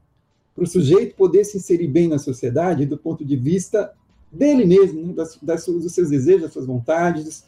para 0.57 0.65
o 0.65 0.67
sujeito 0.67 1.15
poder 1.15 1.45
se 1.45 1.59
inserir 1.59 1.87
bem 1.87 2.09
na 2.09 2.19
sociedade 2.19 2.87
do 2.87 2.97
ponto 2.97 3.23
de 3.23 3.37
vista 3.37 3.93
dele 4.33 4.65
mesmo, 4.65 5.07
né? 5.07 5.13
das, 5.13 5.39
das, 5.41 5.67
dos 5.67 5.93
seus 5.93 6.09
desejos, 6.09 6.43
das 6.43 6.53
suas 6.55 6.67
vontades, 6.67 7.45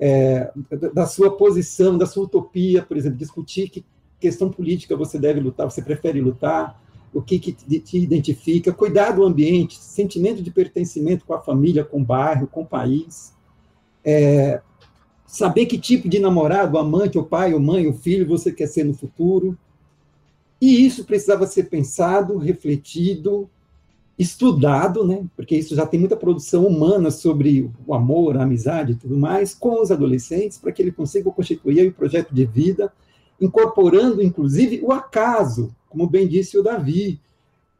é, 0.00 0.50
da 0.94 1.06
sua 1.06 1.36
posição, 1.36 1.98
da 1.98 2.06
sua 2.06 2.24
utopia, 2.24 2.82
por 2.82 2.96
exemplo, 2.96 3.18
discutir 3.18 3.68
que 3.68 3.84
questão 4.18 4.50
política 4.50 4.96
você 4.96 5.18
deve 5.18 5.40
lutar, 5.40 5.70
você 5.70 5.82
prefere 5.82 6.20
lutar, 6.20 6.82
o 7.12 7.22
que, 7.22 7.38
que 7.38 7.52
te 7.52 7.98
identifica, 7.98 8.72
cuidar 8.72 9.12
do 9.12 9.24
ambiente, 9.24 9.78
sentimento 9.78 10.42
de 10.42 10.50
pertencimento 10.50 11.24
com 11.24 11.34
a 11.34 11.40
família, 11.40 11.84
com 11.84 12.00
o 12.00 12.04
bairro, 12.04 12.46
com 12.46 12.62
o 12.62 12.66
país, 12.66 13.32
é, 14.04 14.60
saber 15.26 15.66
que 15.66 15.78
tipo 15.78 16.08
de 16.08 16.18
namorado, 16.18 16.78
amante, 16.78 17.18
ou 17.18 17.24
pai, 17.24 17.54
ou 17.54 17.60
mãe, 17.60 17.86
ou 17.86 17.92
filho 17.92 18.26
você 18.26 18.52
quer 18.52 18.66
ser 18.66 18.84
no 18.84 18.94
futuro. 18.94 19.56
E 20.60 20.84
isso 20.84 21.04
precisava 21.04 21.46
ser 21.46 21.64
pensado, 21.64 22.36
refletido, 22.36 23.48
estudado, 24.18 25.06
né? 25.06 25.24
Porque 25.36 25.56
isso 25.56 25.74
já 25.74 25.86
tem 25.86 26.00
muita 26.00 26.16
produção 26.16 26.66
humana 26.66 27.10
sobre 27.10 27.70
o 27.86 27.94
amor, 27.94 28.36
a 28.36 28.42
amizade 28.42 28.92
e 28.92 28.96
tudo 28.96 29.16
mais, 29.16 29.54
com 29.54 29.80
os 29.80 29.90
adolescentes, 29.90 30.58
para 30.58 30.72
que 30.72 30.82
ele 30.82 30.92
consiga 30.92 31.30
constituir 31.30 31.88
o 31.88 31.92
projeto 31.92 32.34
de 32.34 32.44
vida, 32.44 32.92
incorporando, 33.40 34.20
inclusive, 34.20 34.80
o 34.82 34.90
acaso 34.90 35.72
como 35.88 36.06
bem 36.06 36.28
disse 36.28 36.58
o 36.58 36.62
Davi, 36.62 37.20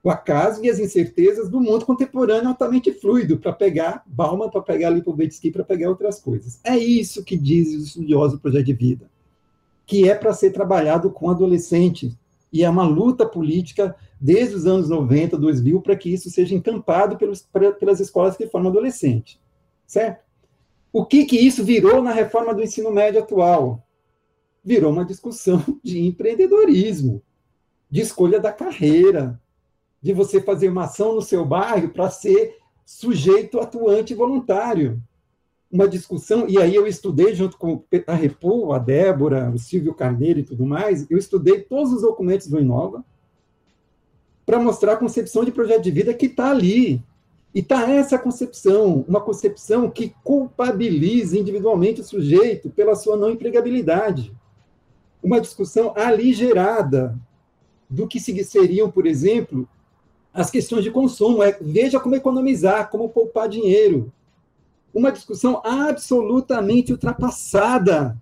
o 0.03 0.11
acaso 0.11 0.65
e 0.65 0.71
as 0.71 0.79
incertezas 0.79 1.49
do 1.49 1.61
mundo 1.61 1.85
contemporâneo 1.85 2.49
altamente 2.49 2.93
fluido, 2.93 3.37
para 3.37 3.53
pegar 3.53 4.03
Bauman, 4.07 4.49
para 4.49 4.63
pegar 4.63 4.91
Lipovetsky, 4.91 5.51
para 5.51 5.65
pegar 5.65 5.91
outras 5.91 6.21
coisas. 6.21 6.61
É 6.65 6.77
isso 6.77 7.25
que 7.25 7.37
diz 7.37 7.75
o 7.75 7.79
estudioso 7.79 8.37
do 8.37 8.41
projeto 8.41 8.67
de 8.67 8.73
vida, 8.73 9.11
que 9.85 10.09
é 10.09 10.15
para 10.15 10.33
ser 10.33 10.51
trabalhado 10.51 11.11
com 11.11 11.31
adolescentes, 11.31 12.13
e 12.53 12.65
é 12.65 12.71
uma 12.71 12.85
luta 12.85 13.27
política 13.27 13.95
desde 14.21 14.55
os 14.55 14.67
anos 14.67 14.89
90, 14.89 15.37
2000, 15.37 15.81
para 15.81 15.97
que 15.97 16.13
isso 16.13 16.31
seja 16.31 16.55
encampado 16.55 17.17
pelos, 17.17 17.43
pra, 17.43 17.73
pelas 17.73 18.01
escolas 18.01 18.37
que 18.37 18.47
formam 18.47 18.71
adolescente, 18.71 19.41
certo? 19.87 20.25
O 20.93 21.05
que 21.05 21.25
que 21.25 21.39
isso 21.39 21.63
virou 21.63 22.03
na 22.03 22.13
reforma 22.13 22.55
do 22.55 22.63
ensino 22.63 22.91
médio 22.91 23.21
atual? 23.21 23.87
Virou 24.65 24.93
uma 24.93 25.05
discussão 25.05 25.63
de 25.85 26.01
empreendedorismo 26.01 27.23
de 27.91 28.01
escolha 28.01 28.39
da 28.39 28.53
carreira, 28.53 29.41
de 30.01 30.13
você 30.13 30.41
fazer 30.41 30.69
uma 30.69 30.85
ação 30.85 31.15
no 31.15 31.23
seu 31.23 31.45
bairro 31.45 31.89
para 31.89 32.11
ser 32.11 32.59
sujeito 32.85 33.59
atuante 33.59 34.15
voluntário. 34.15 35.03
Uma 35.71 35.87
discussão, 35.87 36.49
e 36.49 36.57
aí 36.59 36.75
eu 36.75 36.87
estudei 36.87 37.35
junto 37.35 37.59
com 37.59 37.85
a 38.07 38.15
Repu, 38.15 38.73
a 38.73 38.79
Débora, 38.79 39.51
o 39.51 39.59
Silvio 39.59 39.93
Carneiro 39.93 40.41
e 40.41 40.45
tudo 40.45 40.65
mais, 40.65 41.07
eu 41.11 41.19
estudei 41.19 41.61
todos 41.61 41.93
os 41.93 42.03
documentos 42.03 42.47
do 42.47 42.59
Inova 42.59 43.05
para 44.47 44.59
mostrar 44.59 44.95
a 44.95 44.97
concepção 44.97 45.45
de 45.45 45.53
projeto 45.53 45.83
de 45.83 45.91
vida 45.91 46.15
que 46.15 46.25
está 46.25 46.51
ali. 46.51 47.05
E 47.55 47.61
está 47.61 47.91
essa 47.91 48.19
concepção, 48.19 49.05
uma 49.07 49.21
concepção 49.21 49.91
que 49.91 50.15
culpabiliza 50.25 51.39
individualmente 51.39 52.01
o 52.01 52.05
sujeito 52.05 52.71
pela 52.71 52.95
sua 52.95 53.17
não 53.17 53.31
empregabilidade. 53.31 54.35
Uma 55.23 55.41
discussão 55.41 55.93
aligerada 55.97 57.19
do 57.91 58.07
que 58.07 58.21
seriam, 58.21 58.91
por 58.91 59.07
exemplo, 59.07 59.69
as 60.33 60.51
questões 60.51 60.85
de 60.85 60.91
consumo. 60.91 61.43
É, 61.43 61.59
veja 61.61 61.99
como 61.99 62.15
economizar, 62.15 62.91
como 62.91 63.09
poupar 63.09 63.49
dinheiro. 63.49 64.13
Uma 64.93 65.13
discussão 65.13 65.63
absolutamente 65.65 66.93
ultrapassada 66.93 68.17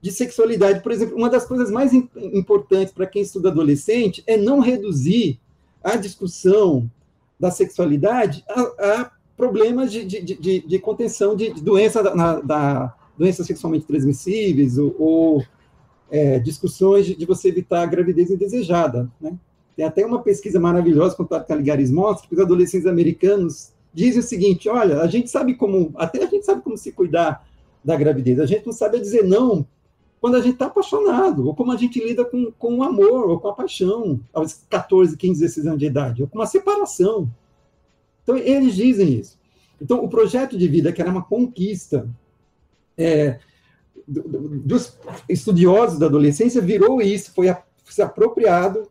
de 0.00 0.12
sexualidade. 0.12 0.80
Por 0.80 0.92
exemplo, 0.92 1.16
uma 1.16 1.28
das 1.28 1.46
coisas 1.46 1.70
mais 1.70 1.92
importantes 1.92 2.92
para 2.92 3.06
quem 3.06 3.22
estuda 3.22 3.48
adolescente 3.48 4.22
é 4.26 4.36
não 4.36 4.60
reduzir 4.60 5.40
a 5.82 5.96
discussão 5.96 6.90
da 7.38 7.50
sexualidade 7.50 8.44
a, 8.48 8.60
a 8.60 9.10
problemas 9.36 9.92
de, 9.92 10.04
de, 10.04 10.22
de, 10.22 10.60
de, 10.66 10.78
contenção 10.78 11.36
de, 11.36 11.52
doença 11.60 12.02
na, 12.14 12.40
da 12.40 12.94
doenças 13.18 13.46
sexualmente 13.46 13.86
transmissíveis 13.86 14.78
ou, 14.78 14.94
ou 14.98 15.44
é, 16.10 16.38
discussões 16.38 17.06
de, 17.06 17.26
você 17.26 17.48
evitar 17.48 17.82
a 17.82 17.86
gravidez 17.86 18.30
indesejada. 18.30 19.10
Né? 19.20 19.36
Tem 19.76 19.84
até 19.84 20.04
uma 20.06 20.22
pesquisa 20.22 20.58
maravilhosa 20.58 21.16
que 21.16 21.22
o 21.22 21.26
Caligares 21.26 21.90
mostra 21.90 22.28
que 22.28 22.34
os 22.34 22.40
adolescentes 22.40 22.86
americanos 22.86 23.72
dizem 23.96 24.20
o 24.20 24.22
seguinte: 24.22 24.68
olha, 24.68 25.00
a 25.00 25.06
gente 25.06 25.30
sabe 25.30 25.54
como, 25.54 25.92
até 25.96 26.22
a 26.22 26.26
gente 26.26 26.44
sabe 26.44 26.60
como 26.60 26.76
se 26.76 26.92
cuidar 26.92 27.48
da 27.82 27.96
gravidez, 27.96 28.38
a 28.38 28.46
gente 28.46 28.66
não 28.66 28.72
sabe 28.72 29.00
dizer 29.00 29.24
não 29.24 29.66
quando 30.20 30.36
a 30.36 30.40
gente 30.40 30.54
está 30.54 30.66
apaixonado, 30.66 31.46
ou 31.46 31.54
como 31.54 31.72
a 31.72 31.76
gente 31.76 32.02
lida 32.02 32.24
com, 32.24 32.50
com 32.58 32.78
o 32.78 32.82
amor, 32.82 33.30
ou 33.30 33.38
com 33.38 33.48
a 33.48 33.54
paixão, 33.54 34.20
aos 34.32 34.64
14, 34.68 35.16
15, 35.16 35.40
16 35.40 35.66
anos 35.66 35.78
de 35.78 35.86
idade, 35.86 36.22
ou 36.22 36.28
com 36.28 36.38
uma 36.38 36.46
separação. 36.46 37.30
Então, 38.22 38.36
eles 38.36 38.74
dizem 38.74 39.20
isso. 39.20 39.38
Então, 39.80 40.02
o 40.02 40.08
projeto 40.08 40.58
de 40.58 40.66
vida, 40.66 40.90
que 40.90 41.00
era 41.00 41.10
uma 41.10 41.22
conquista 41.22 42.08
é, 42.96 43.38
dos 44.08 44.98
estudiosos 45.28 45.98
da 45.98 46.06
adolescência, 46.06 46.62
virou 46.62 47.00
isso, 47.00 47.32
foi 47.32 47.50
a, 47.50 47.62
se 47.84 48.02
apropriado 48.02 48.90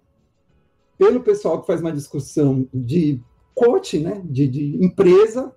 pelo 0.98 1.22
pessoal 1.22 1.60
que 1.60 1.68
faz 1.68 1.82
uma 1.82 1.92
discussão 1.92 2.66
de 2.74 3.20
coach, 3.56 3.98
né, 3.98 4.22
de, 4.26 4.48
de 4.48 4.86
empresa, 4.86 5.52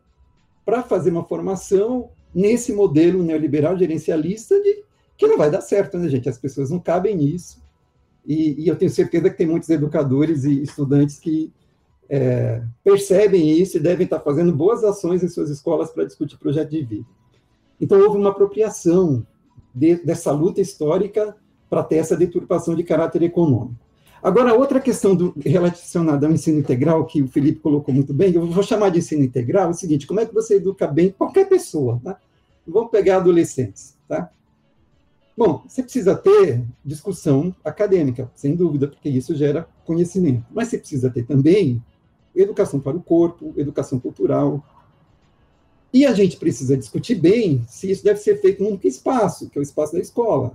para 0.64 0.82
fazer 0.82 1.10
uma 1.10 1.24
formação 1.24 2.10
nesse 2.34 2.72
modelo 2.72 3.22
neoliberal 3.22 3.76
gerencialista 3.76 4.60
de 4.62 4.84
que 5.16 5.26
não 5.26 5.36
vai 5.36 5.50
dar 5.50 5.60
certo, 5.60 5.98
né, 5.98 6.08
gente? 6.08 6.28
As 6.28 6.38
pessoas 6.38 6.70
não 6.70 6.78
cabem 6.78 7.16
nisso. 7.16 7.60
E, 8.24 8.62
e 8.62 8.68
eu 8.68 8.76
tenho 8.76 8.90
certeza 8.90 9.28
que 9.28 9.36
tem 9.36 9.46
muitos 9.46 9.68
educadores 9.68 10.44
e 10.44 10.62
estudantes 10.62 11.18
que 11.18 11.52
é, 12.08 12.62
percebem 12.84 13.50
isso 13.50 13.76
e 13.76 13.80
devem 13.80 14.04
estar 14.04 14.20
fazendo 14.20 14.54
boas 14.54 14.84
ações 14.84 15.22
em 15.22 15.28
suas 15.28 15.50
escolas 15.50 15.90
para 15.90 16.04
discutir 16.04 16.38
projeto 16.38 16.70
de 16.70 16.84
vida. 16.84 17.06
Então, 17.80 18.00
houve 18.00 18.16
uma 18.16 18.30
apropriação 18.30 19.26
de, 19.74 19.96
dessa 19.96 20.30
luta 20.30 20.60
histórica 20.60 21.36
para 21.68 21.82
ter 21.82 21.96
essa 21.96 22.16
deturpação 22.16 22.74
de 22.74 22.84
caráter 22.84 23.22
econômico. 23.22 23.87
Agora, 24.22 24.54
outra 24.54 24.80
questão 24.80 25.14
do, 25.14 25.34
relacionada 25.38 26.26
ao 26.26 26.32
ensino 26.32 26.58
integral, 26.58 27.06
que 27.06 27.22
o 27.22 27.28
Felipe 27.28 27.60
colocou 27.60 27.94
muito 27.94 28.12
bem, 28.12 28.34
eu 28.34 28.46
vou 28.46 28.62
chamar 28.62 28.90
de 28.90 28.98
ensino 28.98 29.22
integral, 29.22 29.68
é 29.68 29.70
o 29.70 29.74
seguinte, 29.74 30.06
como 30.06 30.20
é 30.20 30.26
que 30.26 30.34
você 30.34 30.56
educa 30.56 30.86
bem 30.86 31.10
qualquer 31.10 31.48
pessoa, 31.48 32.00
tá? 32.02 32.18
Vamos 32.66 32.90
pegar 32.90 33.18
adolescentes, 33.18 33.96
tá? 34.08 34.30
Bom, 35.36 35.62
você 35.68 35.84
precisa 35.84 36.16
ter 36.16 36.64
discussão 36.84 37.54
acadêmica, 37.64 38.28
sem 38.34 38.56
dúvida, 38.56 38.88
porque 38.88 39.08
isso 39.08 39.36
gera 39.36 39.68
conhecimento. 39.84 40.44
Mas 40.52 40.66
você 40.66 40.78
precisa 40.78 41.08
ter 41.10 41.24
também 41.24 41.80
educação 42.34 42.80
para 42.80 42.96
o 42.96 43.02
corpo, 43.02 43.54
educação 43.56 44.00
cultural. 44.00 44.64
E 45.92 46.04
a 46.04 46.12
gente 46.12 46.36
precisa 46.36 46.76
discutir 46.76 47.14
bem 47.14 47.64
se 47.68 47.88
isso 47.88 48.02
deve 48.02 48.18
ser 48.18 48.40
feito 48.40 48.62
num 48.62 48.70
único 48.70 48.88
espaço, 48.88 49.48
que 49.48 49.56
é 49.56 49.60
o 49.60 49.62
espaço 49.62 49.92
da 49.92 50.00
escola. 50.00 50.52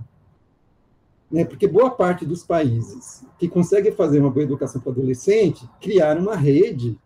Né? 1.34 1.44
Porque 1.44 1.66
boa 1.66 1.90
parte 1.90 2.24
dos 2.24 2.44
países 2.44 3.24
que 3.40 3.48
conseguem 3.48 3.90
fazer 3.90 4.20
uma 4.20 4.30
boa 4.30 4.44
educação 4.44 4.80
para 4.80 4.92
adolescente 4.92 5.68
criaram 5.80 6.22
uma 6.22 6.36
rede 6.36 6.96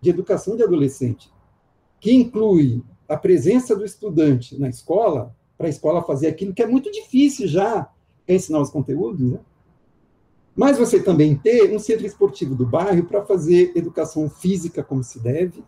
de 0.00 0.10
educação 0.10 0.56
de 0.56 0.64
adolescente, 0.64 1.30
que 2.00 2.12
inclui 2.12 2.82
a 3.08 3.16
presença 3.16 3.76
do 3.76 3.84
estudante 3.84 4.58
na 4.58 4.68
escola 4.68 5.32
para 5.56 5.68
a 5.68 5.70
escola 5.70 6.02
fazer 6.02 6.26
aquilo 6.26 6.52
que 6.52 6.60
é 6.60 6.66
muito 6.66 6.90
difícil 6.90 7.46
já 7.46 7.88
ensinar 8.26 8.60
os 8.60 8.68
conteúdos, 8.68 9.30
né? 9.30 9.38
Mas 10.56 10.76
você 10.76 11.00
também 11.00 11.36
ter 11.36 11.72
um 11.72 11.78
centro 11.78 12.04
esportivo 12.04 12.56
do 12.56 12.66
bairro 12.66 13.04
para 13.04 13.24
fazer 13.24 13.70
educação 13.76 14.28
física 14.28 14.82
como 14.82 15.04
se 15.04 15.20
deve. 15.20 15.62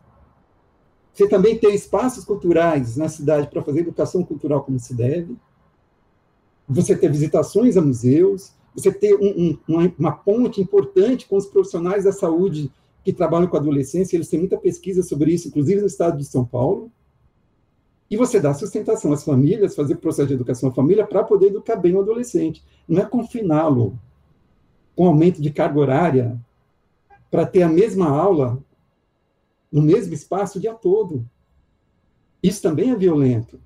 Você 1.15 1.29
também 1.29 1.57
ter 1.57 1.73
espaços 1.73 2.25
culturais 2.25 2.97
na 2.97 3.09
cidade 3.09 3.47
para 3.47 3.63
fazer 3.63 3.81
educação 3.81 4.25
cultural 4.25 4.65
como 4.65 4.81
se 4.81 4.95
deve. 4.95 5.37
Você 6.71 6.97
ter 6.97 7.11
visitações 7.11 7.77
a 7.77 7.83
museus. 7.83 8.53
Você 8.75 8.93
ter 8.93 9.15
um, 9.17 9.59
um, 9.69 9.93
uma, 9.99 10.13
ponte 10.13 10.61
importante 10.61 11.27
com 11.27 11.37
os 11.37 11.47
profissionais 11.47 12.05
da 12.05 12.13
saúde 12.13 12.71
que 13.05 13.13
trabalham 13.13 13.49
com 13.49 13.57
adolescência. 13.57 14.17
Eles 14.17 14.29
têm 14.29 14.39
muita 14.39 14.57
pesquisa 14.57 15.03
sobre 15.03 15.33
isso, 15.33 15.49
inclusive 15.49 15.81
no 15.81 15.89
estado 15.89 16.17
de 16.17 16.25
São 16.25 16.45
Paulo. 16.45 16.91
E 18.09 18.17
você 18.17 18.39
dá 18.39 18.55
sustentação 18.55 19.13
às 19.13 19.25
famílias, 19.25 19.75
fazer 19.75 19.97
processo 19.97 20.29
de 20.29 20.35
educação 20.35 20.69
à 20.69 20.73
família 20.73 21.05
para 21.07 21.25
poder 21.25 21.49
educar 21.49 21.77
bem 21.77 21.95
o 21.95 22.01
adolescente. 22.01 22.65
Não 22.87 23.03
é 23.03 23.05
confiná-lo 23.05 23.99
com 24.95 25.07
aumento 25.07 25.43
de 25.43 25.51
carga 25.51 25.79
horária 25.79 26.41
para 27.31 27.47
ter 27.47 27.63
a 27.63 27.69
mesma 27.69 28.09
aula 28.09 28.63
no 29.71 29.83
mesmo 29.83 30.15
espaço 30.15 30.59
o 30.59 30.61
dia 30.61 30.75
todo. 30.75 31.25
Isso 32.43 32.63
também 32.63 32.91
é 32.91 32.97
violento. 32.97 33.61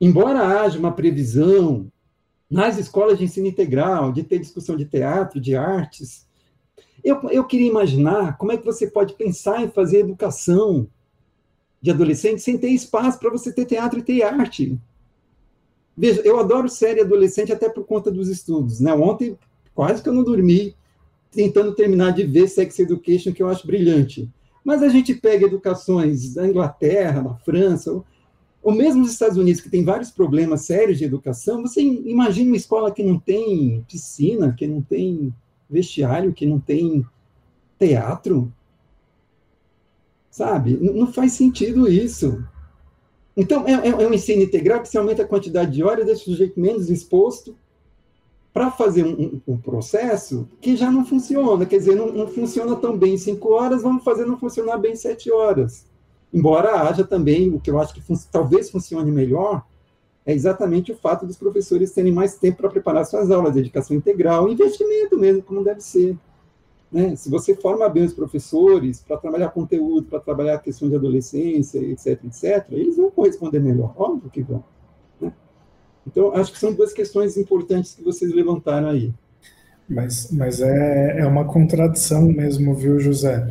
Embora 0.00 0.62
haja 0.62 0.78
uma 0.78 0.92
previsão 0.92 1.90
nas 2.50 2.78
escolas 2.78 3.18
de 3.18 3.24
ensino 3.24 3.46
integral, 3.46 4.12
de 4.12 4.22
ter 4.22 4.38
discussão 4.38 4.76
de 4.76 4.84
teatro, 4.84 5.40
de 5.40 5.54
artes, 5.54 6.26
eu, 7.04 7.20
eu 7.30 7.44
queria 7.44 7.68
imaginar 7.68 8.36
como 8.38 8.52
é 8.52 8.56
que 8.56 8.64
você 8.64 8.86
pode 8.86 9.14
pensar 9.14 9.62
em 9.62 9.70
fazer 9.70 10.00
educação 10.00 10.88
de 11.80 11.90
adolescente 11.90 12.42
sem 12.42 12.58
ter 12.58 12.70
espaço 12.70 13.18
para 13.18 13.30
você 13.30 13.52
ter 13.52 13.64
teatro 13.64 13.98
e 13.98 14.02
ter 14.02 14.22
arte. 14.22 14.78
Veja, 15.96 16.20
eu 16.24 16.38
adoro 16.38 16.68
série 16.68 17.00
adolescente 17.00 17.52
até 17.52 17.68
por 17.68 17.84
conta 17.84 18.10
dos 18.10 18.28
estudos. 18.28 18.80
Né? 18.80 18.92
Ontem, 18.94 19.38
quase 19.74 20.02
que 20.02 20.08
eu 20.08 20.12
não 20.12 20.24
dormi 20.24 20.76
tentando 21.30 21.74
terminar 21.74 22.12
de 22.12 22.24
ver 22.24 22.48
Sex 22.48 22.78
Education, 22.78 23.32
que 23.32 23.42
eu 23.42 23.48
acho 23.48 23.66
brilhante. 23.66 24.28
Mas 24.64 24.82
a 24.82 24.88
gente 24.88 25.14
pega 25.14 25.46
educações 25.46 26.34
da 26.34 26.46
Inglaterra, 26.46 27.22
da 27.22 27.34
França, 27.34 28.02
ou, 28.62 28.74
mesmo 28.74 29.00
nos 29.00 29.12
Estados 29.12 29.36
Unidos, 29.36 29.60
que 29.60 29.70
tem 29.70 29.84
vários 29.84 30.10
problemas 30.10 30.62
sérios 30.62 30.98
de 30.98 31.04
educação. 31.04 31.62
Você 31.62 31.80
imagina 31.80 32.50
uma 32.50 32.56
escola 32.56 32.92
que 32.92 33.02
não 33.02 33.18
tem 33.18 33.84
piscina, 33.88 34.54
que 34.56 34.66
não 34.66 34.82
tem 34.82 35.32
vestiário, 35.70 36.32
que 36.32 36.46
não 36.46 36.58
tem 36.58 37.04
teatro 37.78 38.52
sabe? 40.38 40.78
Não 40.80 41.12
faz 41.12 41.32
sentido 41.32 41.90
isso. 41.90 42.44
Então, 43.36 43.66
é, 43.66 43.72
é, 43.72 43.88
é 43.88 44.08
um 44.08 44.14
ensino 44.14 44.42
integral 44.42 44.80
que 44.80 44.88
se 44.88 44.96
aumenta 44.96 45.22
a 45.22 45.26
quantidade 45.26 45.72
de 45.72 45.82
horas, 45.82 46.06
deixa 46.06 46.22
o 46.22 46.24
sujeito 46.24 46.60
menos 46.60 46.88
exposto 46.88 47.56
para 48.52 48.70
fazer 48.70 49.04
um, 49.04 49.40
um, 49.46 49.56
processo 49.56 50.48
que 50.60 50.76
já 50.76 50.90
não 50.92 51.04
funciona. 51.04 51.66
Quer 51.66 51.78
dizer, 51.78 51.96
não, 51.96 52.12
não 52.12 52.28
funciona 52.28 52.76
tão 52.76 52.96
bem 52.96 53.14
em 53.14 53.18
cinco 53.18 53.52
horas, 53.52 53.82
vamos 53.82 54.04
fazer 54.04 54.26
não 54.26 54.38
funcionar 54.38 54.78
bem 54.78 54.92
em 54.92 54.96
sete 54.96 55.30
horas. 55.30 55.84
Embora 56.32 56.82
haja 56.82 57.04
também, 57.04 57.54
o 57.54 57.60
que 57.60 57.70
eu 57.70 57.78
acho 57.78 57.94
que 57.94 58.00
fun 58.00 58.14
talvez 58.30 58.70
funcione 58.70 59.10
melhor, 59.10 59.64
é 60.26 60.32
exatamente 60.34 60.92
o 60.92 60.96
fato 60.96 61.26
dos 61.26 61.38
professores 61.38 61.92
terem 61.92 62.12
mais 62.12 62.36
tempo 62.36 62.58
para 62.58 62.68
preparar 62.68 63.06
suas 63.06 63.30
aulas, 63.30 63.54
dedicação 63.54 63.96
integral, 63.96 64.48
investimento 64.48 65.18
mesmo, 65.18 65.42
como 65.42 65.64
deve 65.64 65.80
ser. 65.80 66.18
Né? 66.92 67.16
Se 67.16 67.30
você 67.30 67.54
forma 67.54 67.88
bem 67.88 68.04
os 68.04 68.12
professores 68.12 69.00
para 69.00 69.16
trabalhar 69.16 69.48
conteúdo, 69.48 70.06
para 70.08 70.20
trabalhar 70.20 70.56
a 70.56 70.58
questão 70.58 70.88
de 70.88 70.96
adolescência, 70.96 71.78
etc., 71.78 72.22
etc., 72.24 72.66
eles 72.70 72.96
vão 72.96 73.10
corresponder 73.10 73.60
melhor, 73.60 73.94
óbvio 73.96 74.30
que 74.30 74.42
vão. 74.42 74.62
Né? 75.20 75.32
Então, 76.06 76.32
acho 76.34 76.52
que 76.52 76.58
são 76.58 76.74
duas 76.74 76.92
questões 76.92 77.38
importantes 77.38 77.94
que 77.94 78.02
vocês 78.02 78.30
levantaram 78.32 78.88
aí. 78.88 79.12
Mas, 79.88 80.30
mas 80.30 80.60
é, 80.60 81.20
é 81.20 81.26
uma 81.26 81.46
contradição 81.46 82.22
mesmo, 82.26 82.74
viu, 82.74 83.00
José? 83.00 83.48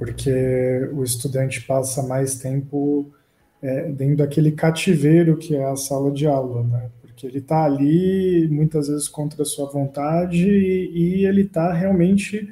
Porque 0.00 0.88
o 0.94 1.04
estudante 1.04 1.60
passa 1.60 2.02
mais 2.02 2.36
tempo 2.36 3.12
é, 3.60 3.92
dentro 3.92 4.16
daquele 4.16 4.50
cativeiro 4.50 5.36
que 5.36 5.54
é 5.54 5.62
a 5.62 5.76
sala 5.76 6.10
de 6.10 6.26
aula, 6.26 6.62
né? 6.62 6.90
Porque 7.02 7.26
ele 7.26 7.36
está 7.36 7.64
ali 7.64 8.48
muitas 8.50 8.88
vezes 8.88 9.08
contra 9.08 9.42
a 9.42 9.44
sua 9.44 9.70
vontade 9.70 10.48
e, 10.48 11.18
e 11.20 11.26
ele 11.26 11.42
está 11.42 11.70
realmente 11.70 12.48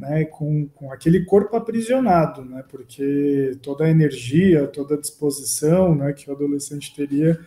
né, 0.00 0.24
com, 0.24 0.66
com 0.74 0.90
aquele 0.90 1.24
corpo 1.24 1.54
aprisionado, 1.56 2.44
né, 2.44 2.64
porque 2.68 3.56
toda 3.62 3.84
a 3.84 3.90
energia, 3.90 4.66
toda 4.66 4.94
a 4.94 5.00
disposição 5.00 5.94
né, 5.94 6.12
que 6.12 6.28
o 6.28 6.32
adolescente 6.32 6.94
teria, 6.94 7.38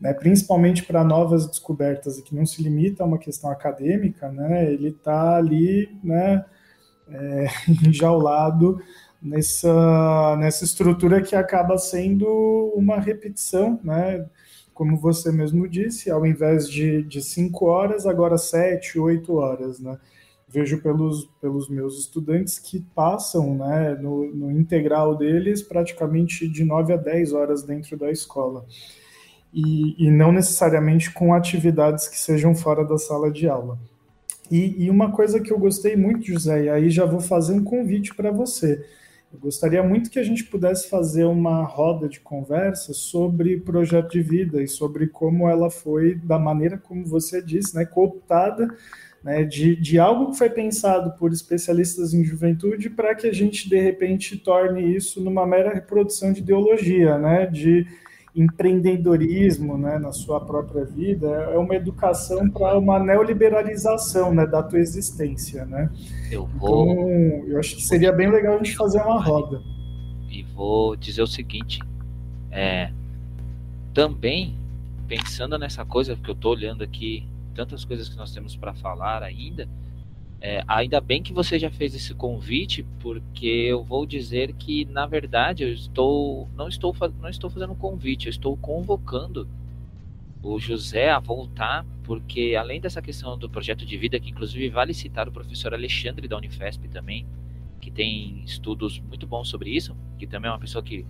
né, 0.00 0.12
principalmente 0.12 0.82
para 0.82 1.04
novas 1.04 1.46
descobertas 1.46 2.18
e 2.18 2.22
que 2.22 2.34
não 2.34 2.44
se 2.44 2.62
limita 2.62 3.04
a 3.04 3.06
uma 3.06 3.18
questão 3.18 3.50
acadêmica, 3.50 4.28
né, 4.30 4.70
ele 4.70 4.88
está 4.88 5.36
ali 5.36 5.96
né, 6.02 6.44
é, 7.12 7.46
enjaulado 7.86 8.80
nessa, 9.22 10.36
nessa 10.38 10.64
estrutura 10.64 11.22
que 11.22 11.36
acaba 11.36 11.78
sendo 11.78 12.26
uma 12.74 12.98
repetição, 12.98 13.78
né? 13.84 14.26
Como 14.74 14.96
você 14.96 15.30
mesmo 15.30 15.68
disse, 15.68 16.10
ao 16.10 16.26
invés 16.26 16.68
de, 16.68 17.02
de 17.02 17.22
cinco 17.22 17.66
horas, 17.66 18.06
agora 18.06 18.38
sete, 18.38 18.98
oito 18.98 19.34
horas, 19.36 19.78
né? 19.78 19.98
Vejo 20.48 20.82
pelos, 20.82 21.24
pelos 21.40 21.68
meus 21.68 21.98
estudantes 21.98 22.58
que 22.58 22.80
passam 22.94 23.54
né, 23.54 23.94
no, 23.94 24.26
no 24.34 24.50
integral 24.50 25.16
deles 25.16 25.62
praticamente 25.62 26.46
de 26.46 26.62
nove 26.62 26.92
a 26.92 26.96
dez 26.96 27.32
horas 27.32 27.62
dentro 27.62 27.96
da 27.96 28.10
escola. 28.10 28.66
E, 29.52 30.06
e, 30.06 30.10
não 30.10 30.30
necessariamente 30.30 31.10
com 31.10 31.32
atividades 31.32 32.06
que 32.06 32.18
sejam 32.18 32.54
fora 32.54 32.84
da 32.84 32.98
sala 32.98 33.30
de 33.30 33.48
aula. 33.48 33.78
E, 34.52 34.84
e, 34.84 34.90
uma 34.90 35.10
coisa 35.10 35.40
que 35.40 35.50
eu 35.50 35.58
gostei 35.58 35.96
muito, 35.96 36.26
José, 36.26 36.64
e 36.64 36.68
aí 36.68 36.90
já 36.90 37.06
vou 37.06 37.20
fazer 37.20 37.54
um 37.54 37.64
convite 37.64 38.14
para 38.14 38.30
você. 38.30 38.84
Eu 39.32 39.38
gostaria 39.38 39.82
muito 39.82 40.10
que 40.10 40.18
a 40.18 40.22
gente 40.22 40.44
pudesse 40.44 40.90
fazer 40.90 41.24
uma 41.24 41.64
roda 41.64 42.06
de 42.06 42.20
conversa 42.20 42.92
sobre 42.92 43.58
projeto 43.58 44.10
de 44.10 44.20
vida 44.20 44.62
e 44.62 44.68
sobre 44.68 45.06
como 45.06 45.48
ela 45.48 45.70
foi, 45.70 46.16
da 46.16 46.38
maneira 46.38 46.76
como 46.76 47.02
você 47.06 47.40
disse, 47.40 47.74
né, 47.74 47.86
cooptada 47.86 48.68
né, 49.24 49.42
de, 49.42 49.74
de 49.74 49.98
algo 49.98 50.32
que 50.32 50.36
foi 50.36 50.50
pensado 50.50 51.16
por 51.16 51.32
especialistas 51.32 52.12
em 52.12 52.22
juventude 52.22 52.90
para 52.90 53.14
que 53.14 53.26
a 53.26 53.32
gente, 53.32 53.70
de 53.70 53.80
repente, 53.80 54.36
torne 54.36 54.94
isso 54.94 55.18
numa 55.22 55.46
mera 55.46 55.72
reprodução 55.72 56.30
de 56.30 56.40
ideologia, 56.40 57.16
né, 57.16 57.46
de 57.46 57.86
empreendedorismo 58.34 59.76
né, 59.76 59.98
na 59.98 60.10
sua 60.10 60.40
própria 60.40 60.84
vida, 60.84 61.28
é 61.28 61.58
uma 61.58 61.74
educação 61.74 62.48
para 62.48 62.78
uma 62.78 62.98
neoliberalização 62.98 64.34
né, 64.34 64.46
da 64.46 64.62
tua 64.62 64.78
existência. 64.78 65.64
Né? 65.66 65.90
Eu 66.30 66.46
vou. 66.46 66.90
Então, 66.90 67.48
eu 67.48 67.58
acho 67.58 67.76
que 67.76 67.82
seria 67.82 68.12
bem 68.12 68.30
legal 68.30 68.54
a 68.54 68.58
gente 68.58 68.76
fazer 68.76 69.02
uma 69.02 69.22
roda. 69.22 69.60
E 70.30 70.42
vou 70.42 70.96
dizer 70.96 71.22
o 71.22 71.26
seguinte: 71.26 71.80
é, 72.50 72.90
também 73.92 74.56
pensando 75.06 75.58
nessa 75.58 75.84
coisa, 75.84 76.16
porque 76.16 76.30
eu 76.30 76.34
estou 76.34 76.52
olhando 76.52 76.82
aqui 76.82 77.28
tantas 77.54 77.84
coisas 77.84 78.08
que 78.08 78.16
nós 78.16 78.32
temos 78.32 78.56
para 78.56 78.72
falar 78.72 79.22
ainda. 79.22 79.68
É, 80.44 80.64
ainda 80.66 81.00
bem 81.00 81.22
que 81.22 81.32
você 81.32 81.56
já 81.56 81.70
fez 81.70 81.94
esse 81.94 82.12
convite, 82.14 82.84
porque 82.98 83.46
eu 83.46 83.84
vou 83.84 84.04
dizer 84.04 84.52
que, 84.54 84.84
na 84.86 85.06
verdade, 85.06 85.62
eu 85.62 85.72
estou 85.72 86.48
não 86.56 86.66
estou, 86.66 86.92
não 87.20 87.28
estou 87.28 87.48
fazendo 87.48 87.74
um 87.74 87.76
convite, 87.76 88.26
eu 88.26 88.30
estou 88.30 88.56
convocando 88.56 89.46
o 90.42 90.58
José 90.58 91.10
a 91.10 91.20
voltar, 91.20 91.86
porque 92.02 92.56
além 92.58 92.80
dessa 92.80 93.00
questão 93.00 93.38
do 93.38 93.48
projeto 93.48 93.86
de 93.86 93.96
vida, 93.96 94.18
que 94.18 94.30
inclusive 94.30 94.68
vale 94.68 94.92
citar 94.92 95.28
o 95.28 95.32
professor 95.32 95.72
Alexandre 95.72 96.26
da 96.26 96.36
Unifesp 96.36 96.88
também, 96.88 97.24
que 97.80 97.92
tem 97.92 98.42
estudos 98.44 98.98
muito 98.98 99.28
bons 99.28 99.48
sobre 99.48 99.70
isso, 99.70 99.96
que 100.18 100.26
também 100.26 100.48
é 100.48 100.52
uma 100.52 100.58
pessoa 100.58 100.82
que 100.82 101.06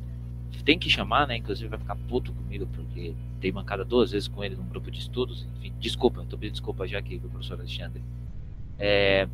tem 0.62 0.78
que 0.78 0.90
chamar, 0.90 1.26
né? 1.26 1.38
Inclusive 1.38 1.70
vai 1.70 1.78
ficar 1.78 1.96
puto 1.96 2.34
comigo, 2.34 2.66
porque 2.66 3.14
tem 3.40 3.50
mancada 3.50 3.82
duas 3.82 4.10
vezes 4.10 4.28
com 4.28 4.44
ele 4.44 4.56
num 4.56 4.68
grupo 4.68 4.90
de 4.90 4.98
estudos. 4.98 5.48
Enfim, 5.56 5.72
desculpa, 5.80 6.22
estou 6.22 6.38
pedindo 6.38 6.52
desculpa 6.52 6.86
já 6.86 6.98
aqui 6.98 7.18
pro 7.18 7.30
professor 7.30 7.59
Alexandre. 7.59 8.02
É, 8.78 9.28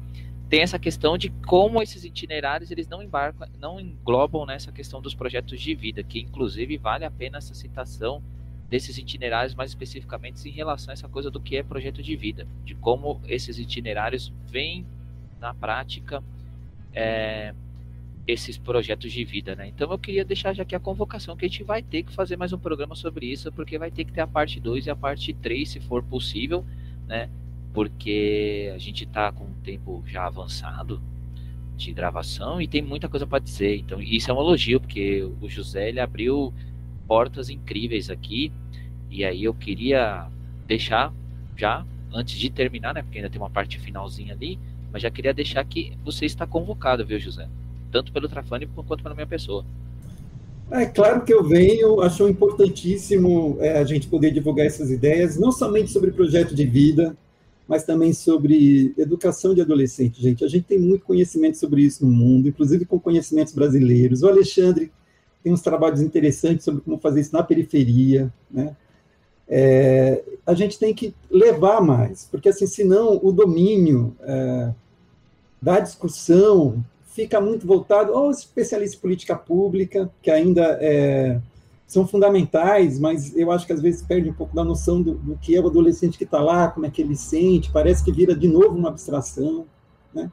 tem 0.48 0.60
essa 0.60 0.78
questão 0.78 1.18
de 1.18 1.28
como 1.46 1.82
esses 1.82 2.04
itinerários 2.04 2.70
eles 2.70 2.88
não 2.88 3.02
embarcam, 3.02 3.46
não 3.58 3.78
englobam 3.78 4.46
nessa 4.46 4.72
questão 4.72 5.00
dos 5.00 5.14
projetos 5.14 5.60
de 5.60 5.74
vida, 5.74 6.02
que 6.02 6.20
inclusive 6.20 6.78
vale 6.78 7.04
a 7.04 7.10
pena 7.10 7.38
essa 7.38 7.54
citação 7.54 8.22
desses 8.68 8.96
itinerários 8.98 9.54
mais 9.54 9.70
especificamente 9.70 10.46
em 10.48 10.52
relação 10.52 10.90
a 10.90 10.94
essa 10.94 11.08
coisa 11.08 11.30
do 11.30 11.40
que 11.40 11.56
é 11.56 11.62
projeto 11.62 12.02
de 12.02 12.16
vida, 12.16 12.46
de 12.64 12.74
como 12.74 13.20
esses 13.26 13.58
itinerários 13.58 14.32
vêm 14.50 14.86
na 15.40 15.54
prática 15.54 16.22
é, 16.92 17.54
esses 18.26 18.58
projetos 18.58 19.10
de 19.10 19.24
vida, 19.24 19.54
né? 19.54 19.68
Então 19.68 19.90
eu 19.90 19.98
queria 19.98 20.24
deixar 20.24 20.52
já 20.54 20.62
aqui 20.62 20.74
a 20.74 20.80
convocação 20.80 21.36
que 21.36 21.46
a 21.46 21.48
gente 21.48 21.62
vai 21.62 21.82
ter 21.82 22.02
que 22.02 22.12
fazer 22.12 22.36
mais 22.36 22.52
um 22.52 22.58
programa 22.58 22.94
sobre 22.94 23.26
isso, 23.26 23.50
porque 23.52 23.78
vai 23.78 23.90
ter 23.90 24.04
que 24.04 24.12
ter 24.12 24.20
a 24.20 24.26
parte 24.26 24.60
2 24.60 24.86
e 24.86 24.90
a 24.90 24.96
parte 24.96 25.32
3, 25.32 25.68
se 25.68 25.80
for 25.80 26.02
possível, 26.02 26.64
né? 27.06 27.30
Porque 27.72 28.72
a 28.74 28.78
gente 28.78 29.04
está 29.04 29.30
com 29.30 29.44
um 29.44 29.62
tempo 29.64 30.02
já 30.06 30.26
avançado 30.26 31.00
de 31.76 31.92
gravação 31.92 32.60
e 32.60 32.66
tem 32.66 32.82
muita 32.82 33.08
coisa 33.08 33.26
para 33.26 33.38
dizer. 33.38 33.76
Então, 33.76 34.00
isso 34.00 34.30
é 34.30 34.34
um 34.34 34.40
elogio, 34.40 34.80
porque 34.80 35.22
o 35.40 35.48
José 35.48 35.88
ele 35.88 36.00
abriu 36.00 36.52
portas 37.06 37.48
incríveis 37.48 38.10
aqui. 38.10 38.52
E 39.10 39.24
aí 39.24 39.44
eu 39.44 39.54
queria 39.54 40.26
deixar 40.66 41.12
já 41.56 41.84
antes 42.12 42.38
de 42.38 42.50
terminar, 42.50 42.94
né, 42.94 43.02
porque 43.02 43.18
ainda 43.18 43.30
tem 43.30 43.40
uma 43.40 43.50
parte 43.50 43.78
finalzinha 43.78 44.34
ali, 44.34 44.58
mas 44.92 45.02
já 45.02 45.10
queria 45.10 45.34
deixar 45.34 45.64
que 45.64 45.92
você 46.04 46.26
está 46.26 46.46
convocado, 46.46 47.04
viu, 47.04 47.18
José? 47.18 47.48
Tanto 47.92 48.12
pelo 48.12 48.28
Trafani 48.28 48.66
quanto 48.66 49.02
pela 49.02 49.14
minha 49.14 49.26
pessoa. 49.26 49.64
É 50.70 50.84
claro 50.84 51.24
que 51.24 51.32
eu 51.32 51.42
venho, 51.42 52.00
acho 52.02 52.28
importantíssimo 52.28 53.56
é, 53.60 53.78
a 53.78 53.84
gente 53.84 54.06
poder 54.06 54.30
divulgar 54.30 54.66
essas 54.66 54.90
ideias, 54.90 55.38
não 55.38 55.50
somente 55.50 55.90
sobre 55.90 56.10
projeto 56.10 56.54
de 56.54 56.66
vida, 56.66 57.16
mas 57.68 57.84
também 57.84 58.14
sobre 58.14 58.94
educação 58.96 59.54
de 59.54 59.60
adolescente, 59.60 60.22
gente. 60.22 60.42
A 60.42 60.48
gente 60.48 60.64
tem 60.64 60.78
muito 60.78 61.04
conhecimento 61.04 61.58
sobre 61.58 61.82
isso 61.82 62.04
no 62.04 62.10
mundo, 62.10 62.48
inclusive 62.48 62.86
com 62.86 62.98
conhecimentos 62.98 63.52
brasileiros. 63.52 64.22
O 64.22 64.28
Alexandre 64.28 64.90
tem 65.44 65.52
uns 65.52 65.60
trabalhos 65.60 66.00
interessantes 66.00 66.64
sobre 66.64 66.80
como 66.80 66.98
fazer 66.98 67.20
isso 67.20 67.34
na 67.34 67.42
periferia, 67.42 68.32
né? 68.50 68.74
É, 69.50 70.22
a 70.46 70.52
gente 70.52 70.78
tem 70.78 70.94
que 70.94 71.14
levar 71.30 71.80
mais, 71.80 72.28
porque 72.30 72.50
assim, 72.50 72.66
senão 72.66 73.18
o 73.22 73.32
domínio 73.32 74.14
é, 74.20 74.74
da 75.60 75.80
discussão 75.80 76.84
fica 77.06 77.40
muito 77.40 77.66
voltado 77.66 78.12
aos 78.12 78.40
especialistas 78.40 78.98
em 78.98 79.00
política 79.00 79.34
pública, 79.34 80.10
que 80.22 80.30
ainda 80.30 80.78
é, 80.82 81.40
são 81.88 82.06
fundamentais, 82.06 83.00
mas 83.00 83.34
eu 83.34 83.50
acho 83.50 83.66
que 83.66 83.72
às 83.72 83.80
vezes 83.80 84.02
perde 84.02 84.28
um 84.28 84.34
pouco 84.34 84.54
da 84.54 84.62
noção 84.62 85.00
do, 85.00 85.14
do 85.14 85.38
que 85.38 85.56
é 85.56 85.60
o 85.60 85.66
adolescente 85.66 86.18
que 86.18 86.24
está 86.24 86.38
lá, 86.38 86.68
como 86.68 86.84
é 86.84 86.90
que 86.90 87.00
ele 87.00 87.16
sente, 87.16 87.72
parece 87.72 88.04
que 88.04 88.12
vira 88.12 88.36
de 88.36 88.46
novo 88.46 88.76
uma 88.76 88.90
abstração, 88.90 89.64
né? 90.14 90.30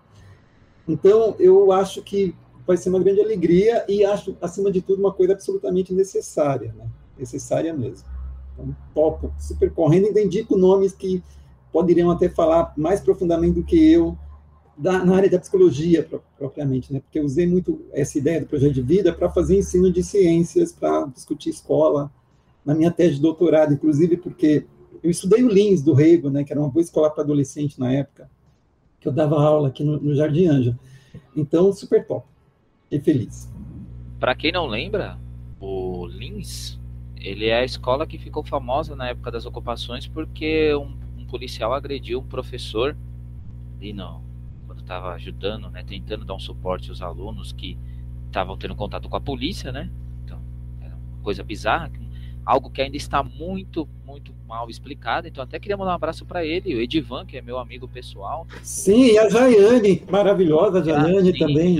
Então, 0.85 1.33
eu 1.39 1.71
acho 1.71 2.01
que 2.03 2.35
vai 2.67 2.75
ser 2.75 2.89
uma 2.89 2.99
grande 2.99 3.21
alegria 3.21 3.85
e 3.87 4.03
acho, 4.03 4.35
acima 4.41 4.69
de 4.69 4.81
tudo, 4.81 4.99
uma 4.99 5.13
coisa 5.13 5.31
absolutamente 5.31 5.93
necessária, 5.93 6.75
né? 6.77 6.87
Necessária 7.17 7.73
mesmo. 7.73 8.05
Então, 8.53 8.75
topo, 8.93 9.33
super 9.39 9.71
correndo, 9.71 10.07
e 10.07 10.23
indico 10.23 10.57
nomes 10.57 10.91
que 10.91 11.23
poderiam 11.71 12.11
até 12.11 12.27
falar 12.27 12.73
mais 12.75 12.99
profundamente 12.99 13.55
do 13.55 13.63
que 13.63 13.93
eu 13.93 14.17
da, 14.77 15.03
na 15.03 15.15
área 15.15 15.29
da 15.29 15.39
psicologia 15.39 16.07
propriamente, 16.37 16.91
né? 16.91 16.99
Porque 16.99 17.19
eu 17.19 17.23
usei 17.23 17.47
muito 17.47 17.85
essa 17.93 18.17
ideia 18.17 18.41
do 18.41 18.47
projeto 18.47 18.73
de 18.73 18.81
vida 18.81 19.13
para 19.13 19.29
fazer 19.29 19.57
ensino 19.57 19.91
de 19.91 20.03
ciências, 20.03 20.71
para 20.73 21.05
discutir 21.07 21.49
escola, 21.49 22.11
na 22.65 22.73
minha 22.73 22.91
tese 22.91 23.15
de 23.15 23.21
doutorado, 23.21 23.73
inclusive 23.73 24.17
porque 24.17 24.65
eu 25.01 25.09
estudei 25.09 25.43
o 25.43 25.49
Lins 25.49 25.81
do 25.81 25.93
Rego, 25.93 26.29
né? 26.29 26.43
Que 26.43 26.51
era 26.51 26.59
uma 26.59 26.69
boa 26.69 26.81
escola 26.81 27.09
para 27.09 27.23
adolescente 27.23 27.79
na 27.79 27.91
época, 27.91 28.29
que 28.99 29.07
eu 29.07 29.11
dava 29.11 29.41
aula 29.41 29.69
aqui 29.69 29.83
no, 29.83 29.99
no 29.99 30.15
Jardim 30.15 30.47
Anja. 30.47 30.77
Então, 31.35 31.71
super 31.71 32.05
top. 32.05 32.25
Fiquei 32.83 32.99
feliz. 32.99 33.49
Para 34.19 34.35
quem 34.35 34.51
não 34.51 34.67
lembra, 34.67 35.17
o 35.59 36.07
Lins, 36.07 36.79
ele 37.15 37.45
é 37.45 37.59
a 37.59 37.63
escola 37.63 38.05
que 38.07 38.17
ficou 38.17 38.43
famosa 38.43 38.95
na 38.95 39.09
época 39.09 39.31
das 39.31 39.45
ocupações 39.45 40.07
porque 40.07 40.73
um, 40.75 40.97
um 41.17 41.25
policial 41.25 41.73
agrediu 41.73 42.19
um 42.19 42.25
professor 42.25 42.97
e 43.79 43.93
não 43.93 44.24
estava 44.85 45.13
ajudando, 45.13 45.69
né, 45.69 45.83
tentando 45.85 46.23
dar 46.23 46.35
um 46.35 46.39
suporte 46.39 46.89
aos 46.89 47.01
alunos 47.01 47.51
que 47.51 47.77
estavam 48.27 48.55
tendo 48.57 48.75
contato 48.75 49.09
com 49.09 49.15
a 49.17 49.21
polícia, 49.21 49.71
né? 49.71 49.89
Então, 50.23 50.39
era 50.81 50.95
uma 50.95 51.23
coisa 51.23 51.43
bizarra, 51.43 51.91
algo 52.45 52.69
que 52.69 52.81
ainda 52.81 52.95
está 52.95 53.23
muito, 53.23 53.87
muito 54.05 54.31
mal 54.47 54.69
explicado. 54.69 55.27
Então, 55.27 55.43
até 55.43 55.59
queria 55.59 55.75
mandar 55.75 55.91
um 55.91 55.95
abraço 55.95 56.25
para 56.25 56.45
ele, 56.45 56.75
o 56.75 56.79
Edivan, 56.79 57.25
que 57.25 57.37
é 57.37 57.41
meu 57.41 57.57
amigo 57.57 57.87
pessoal. 57.87 58.45
Sim, 58.61 59.13
e 59.13 59.17
a 59.17 59.27
Jaiane, 59.27 60.03
maravilhosa, 60.09 60.79
a 60.79 60.83
Jaiane 60.83 61.29
ah, 61.29 61.39
também. 61.39 61.77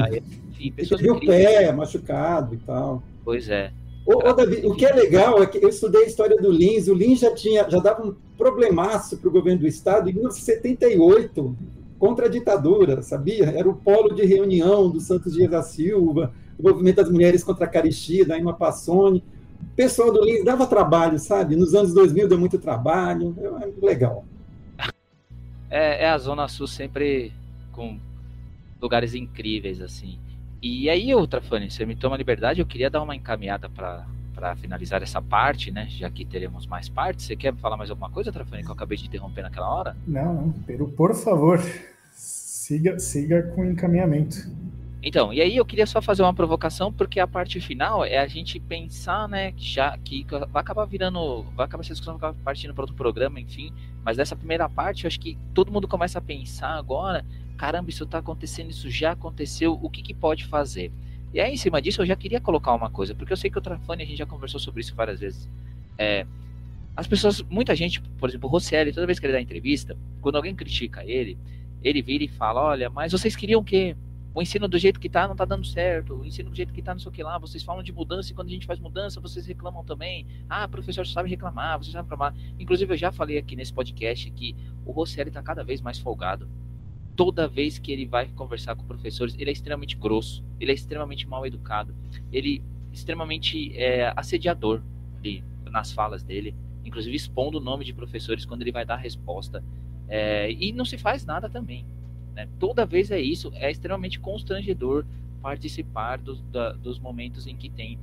Sim, 0.57 0.72
teve 0.72 1.11
o 1.11 1.19
pé 1.19 1.72
machucado 1.72 2.56
e 2.56 2.57
tal. 2.57 3.03
Pois 3.23 3.49
é. 3.49 3.72
Ô, 4.06 4.30
ô, 4.30 4.34
Davi, 4.34 4.61
o 4.65 4.76
que 4.76 4.86
é 4.86 4.94
legal 4.94 5.41
é 5.41 5.48
que 5.48 5.64
eu 5.64 5.69
estudei 5.69 6.03
a 6.03 6.07
história 6.07 6.38
do 6.38 6.52
Lins, 6.52 6.88
o 6.88 6.94
Lins 6.94 7.19
já 7.19 7.34
tinha, 7.34 7.68
já 7.69 7.80
dava 7.80 8.06
um 8.06 8.15
problemaço 8.38 9.18
para 9.18 9.27
o 9.27 9.32
governo 9.32 9.61
do 9.61 9.68
estado 9.68 10.10
em 10.10 10.14
1978 10.14 11.56
contra 11.98 12.26
a 12.26 12.30
ditadura, 12.30 13.02
sabia? 13.02 13.46
Era 13.46 13.70
o 13.70 13.76
polo 13.76 14.14
de 14.14 14.26
reunião 14.26 14.90
do 14.90 15.00
Santos 15.00 15.34
Dias 15.34 15.50
da 15.50 15.64
Silva, 15.64 16.34
o 16.58 16.64
movimento 16.64 16.98
das 16.98 17.10
mulheres 17.10 17.44
contra 17.44 17.66
a 17.66 17.70
caristia, 17.70 18.26
da 18.26 18.38
Ima 18.38 18.54
Passoni. 18.54 19.24
O 19.62 19.76
pessoal 19.76 20.12
do 20.12 20.24
Lins 20.24 20.44
dava 20.44 20.68
trabalho, 20.68 21.18
sabe? 21.20 21.56
Nos 21.56 21.74
anos 21.74 21.94
2000 21.94 22.28
deu 22.28 22.40
muito 22.40 22.58
trabalho, 22.58 23.36
é 23.62 23.86
legal. 23.86 24.26
É, 25.70 26.04
é 26.04 26.10
a 26.10 26.18
Zona 26.18 26.48
Sul 26.48 26.68
sempre 26.68 27.34
com 27.72 28.00
lugares 28.82 29.14
incríveis, 29.14 29.82
assim. 29.82 30.20
E 30.62 30.90
aí, 30.90 31.14
outra, 31.14 31.42
Fanny, 31.42 31.70
você 31.70 31.86
me 31.86 31.96
toma 31.96 32.18
liberdade, 32.18 32.60
eu 32.60 32.66
queria 32.66 32.90
dar 32.90 33.02
uma 33.02 33.16
encaminhada 33.16 33.70
para 33.70 34.06
para 34.46 34.56
finalizar 34.56 35.02
essa 35.02 35.20
parte, 35.20 35.72
né? 35.72 35.88
Já 35.90 36.08
que 36.08 36.24
teremos 36.24 36.68
mais 36.68 36.88
partes. 36.88 37.26
Você 37.26 37.36
quer 37.36 37.56
falar 37.56 37.76
mais 37.76 37.90
alguma 37.90 38.12
coisa, 38.12 38.32
Trafani, 38.32 38.62
que 38.62 38.70
eu 38.70 38.74
acabei 38.74 38.96
de 38.96 39.08
interromper 39.08 39.42
naquela 39.42 39.68
hora? 39.74 39.98
Não, 40.06 40.34
não. 40.36 40.52
Pero, 40.68 40.88
por 40.88 41.16
favor, 41.16 41.60
siga, 42.12 43.00
siga 43.00 43.42
com 43.56 43.62
o 43.62 43.66
encaminhamento. 43.66 44.38
Então, 45.02 45.34
e 45.34 45.42
aí 45.42 45.56
eu 45.56 45.66
queria 45.66 45.88
só 45.88 46.00
fazer 46.00 46.22
uma 46.22 46.34
provocação, 46.34 46.94
porque 46.94 47.20
a 47.20 47.28
parte 47.28 47.60
final 47.60 48.06
é 48.06 48.20
a 48.20 48.28
gente 48.28 48.60
pensar, 48.60 49.28
né, 49.28 49.52
que 49.52 49.64
já 49.64 49.96
que 49.98 50.26
vai 50.52 50.62
acabar 50.62 50.86
virando, 50.86 51.44
vai 51.56 51.66
acabar 51.66 51.82
essa 51.82 51.94
discussão 51.94 52.18
vai 52.18 52.30
acabar 52.30 52.44
partindo 52.44 52.74
para 52.74 52.84
outro 52.84 52.96
programa, 52.96 53.40
enfim, 53.40 53.72
mas 54.04 54.18
nessa 54.18 54.36
primeira 54.36 54.68
parte, 54.68 55.04
eu 55.04 55.08
acho 55.08 55.20
que 55.20 55.38
todo 55.54 55.72
mundo 55.72 55.88
começa 55.88 56.18
a 56.18 56.22
pensar 56.22 56.70
agora, 56.70 57.24
caramba, 57.56 57.92
isso 57.92 58.04
está 58.04 58.18
acontecendo, 58.18 58.72
isso 58.72 58.90
já 58.90 59.12
aconteceu, 59.12 59.74
o 59.80 59.92
que, 59.92 60.02
que 60.02 60.14
pode 60.14 60.46
fazer? 60.46 60.92
E 61.36 61.40
aí, 61.41 61.52
em 61.52 61.57
cima 61.57 61.82
disso, 61.82 62.02
eu 62.02 62.06
já 62.06 62.16
queria 62.16 62.40
colocar 62.40 62.74
uma 62.74 62.90
coisa, 62.90 63.14
porque 63.14 63.34
eu 63.34 63.36
sei 63.36 63.52
que 63.52 63.57
o 63.57 63.62
Trafani, 63.62 64.03
a 64.03 64.06
gente 64.06 64.20
já 64.20 64.26
conversou 64.26 64.57
sobre 64.57 64.80
isso 64.80 64.95
várias 64.95 65.20
vezes. 65.20 65.49
É, 65.98 66.26
as 66.95 67.07
pessoas, 67.07 67.41
muita 67.41 67.76
gente, 67.76 67.99
por 67.99 68.30
exemplo, 68.30 68.48
o 68.48 68.52
Rosselli, 68.53 68.94
toda 68.94 69.06
vez 69.06 69.20
que 69.20 69.26
ele 69.26 69.34
dá 69.34 69.41
entrevista, 69.41 69.98
quando 70.22 70.38
alguém 70.38 70.56
critica 70.56 71.03
ele, 71.03 71.38
ele 71.84 72.02
vira 72.02 72.24
e 72.24 72.30
fala: 72.30 72.64
Olha, 72.64 72.90
mas 72.90 73.12
vocês 73.12 73.36
queriam 73.36 73.60
o 73.60 73.66
quê? 73.66 73.98
O 74.34 74.41
ensino 74.41 74.66
do 74.66 74.78
jeito 74.78 74.98
que 74.98 75.10
tá 75.10 75.28
não 75.28 75.36
tá 75.36 75.44
dando 75.44 75.66
certo. 75.66 76.14
O 76.14 76.26
ensino 76.26 76.52
do 76.52 76.56
jeito 76.56 76.72
que 76.72 76.82
tá 76.82 76.94
não 76.94 76.99
sei 77.02 77.10
o 77.10 77.12
que 77.12 77.22
lá. 77.22 77.38
Vocês 77.38 77.62
falam 77.62 77.84
de 77.84 77.91
mudança 77.91 78.32
e 78.32 78.34
quando 78.34 78.48
a 78.48 78.52
gente 78.52 78.66
faz 78.66 78.80
mudança, 78.80 79.20
vocês 79.20 79.45
reclamam 79.45 79.84
também. 79.84 80.26
Ah, 80.49 80.70
professor 80.70 81.06
sabe 81.06 81.30
reclamar, 81.30 81.78
você 81.78 81.91
sabe 81.91 82.03
reclamar. 82.03 82.34
Inclusive, 82.57 82.94
eu 82.94 82.98
já 82.98 83.12
falei 83.12 83.38
aqui 83.38 83.57
nesse 83.57 83.74
podcast 83.74 84.32
que 84.32 84.56
o 84.86 84.94
Rosselli 84.94 85.32
tá 85.32 85.44
cada 85.44 85.66
vez 85.66 85.82
mais 85.82 85.99
folgado. 85.99 86.48
Toda 87.16 87.48
vez 87.48 87.80
que 87.80 87.92
ele 87.92 88.06
vai 88.06 88.28
conversar 88.28 88.76
com 88.76 88.84
professores, 88.84 89.36
ele 89.38 89.50
é 89.50 89.54
extremamente 89.54 89.96
grosso, 89.96 90.44
ele 90.60 90.72
é 90.72 90.74
extremamente 90.74 91.28
mal 91.28 91.46
educado, 91.46 91.96
ele 92.32 92.62
é 92.92 92.94
extremamente 92.94 93.76
é, 93.78 94.12
assediador 94.16 94.82
ali, 95.18 95.44
nas 95.72 95.92
falas 95.92 96.24
dele, 96.24 96.56
inclusive 96.84 97.16
expondo 97.16 97.58
o 97.58 97.62
nome 97.62 97.84
de 97.86 97.94
professores 97.94 98.46
quando 98.46 98.62
ele 98.62 98.72
vai 98.72 98.86
dar 98.86 98.96
a 98.96 98.98
resposta. 98.98 99.64
É, 100.08 100.52
e 100.52 100.72
não 100.72 100.86
se 100.86 100.98
faz 100.98 101.26
nada 101.26 101.50
também. 101.50 101.86
Né? 102.36 102.48
Toda 102.60 102.86
vez 102.86 103.12
é 103.12 103.20
isso, 103.20 103.52
é 103.56 103.72
extremamente 103.72 104.20
constrangedor 104.20 105.06
participar 105.42 106.18
dos, 106.18 106.42
da, 106.44 106.74
dos 106.74 107.00
momentos 107.00 107.48
em 107.48 107.56
que 107.56 107.70
tem 107.70 107.98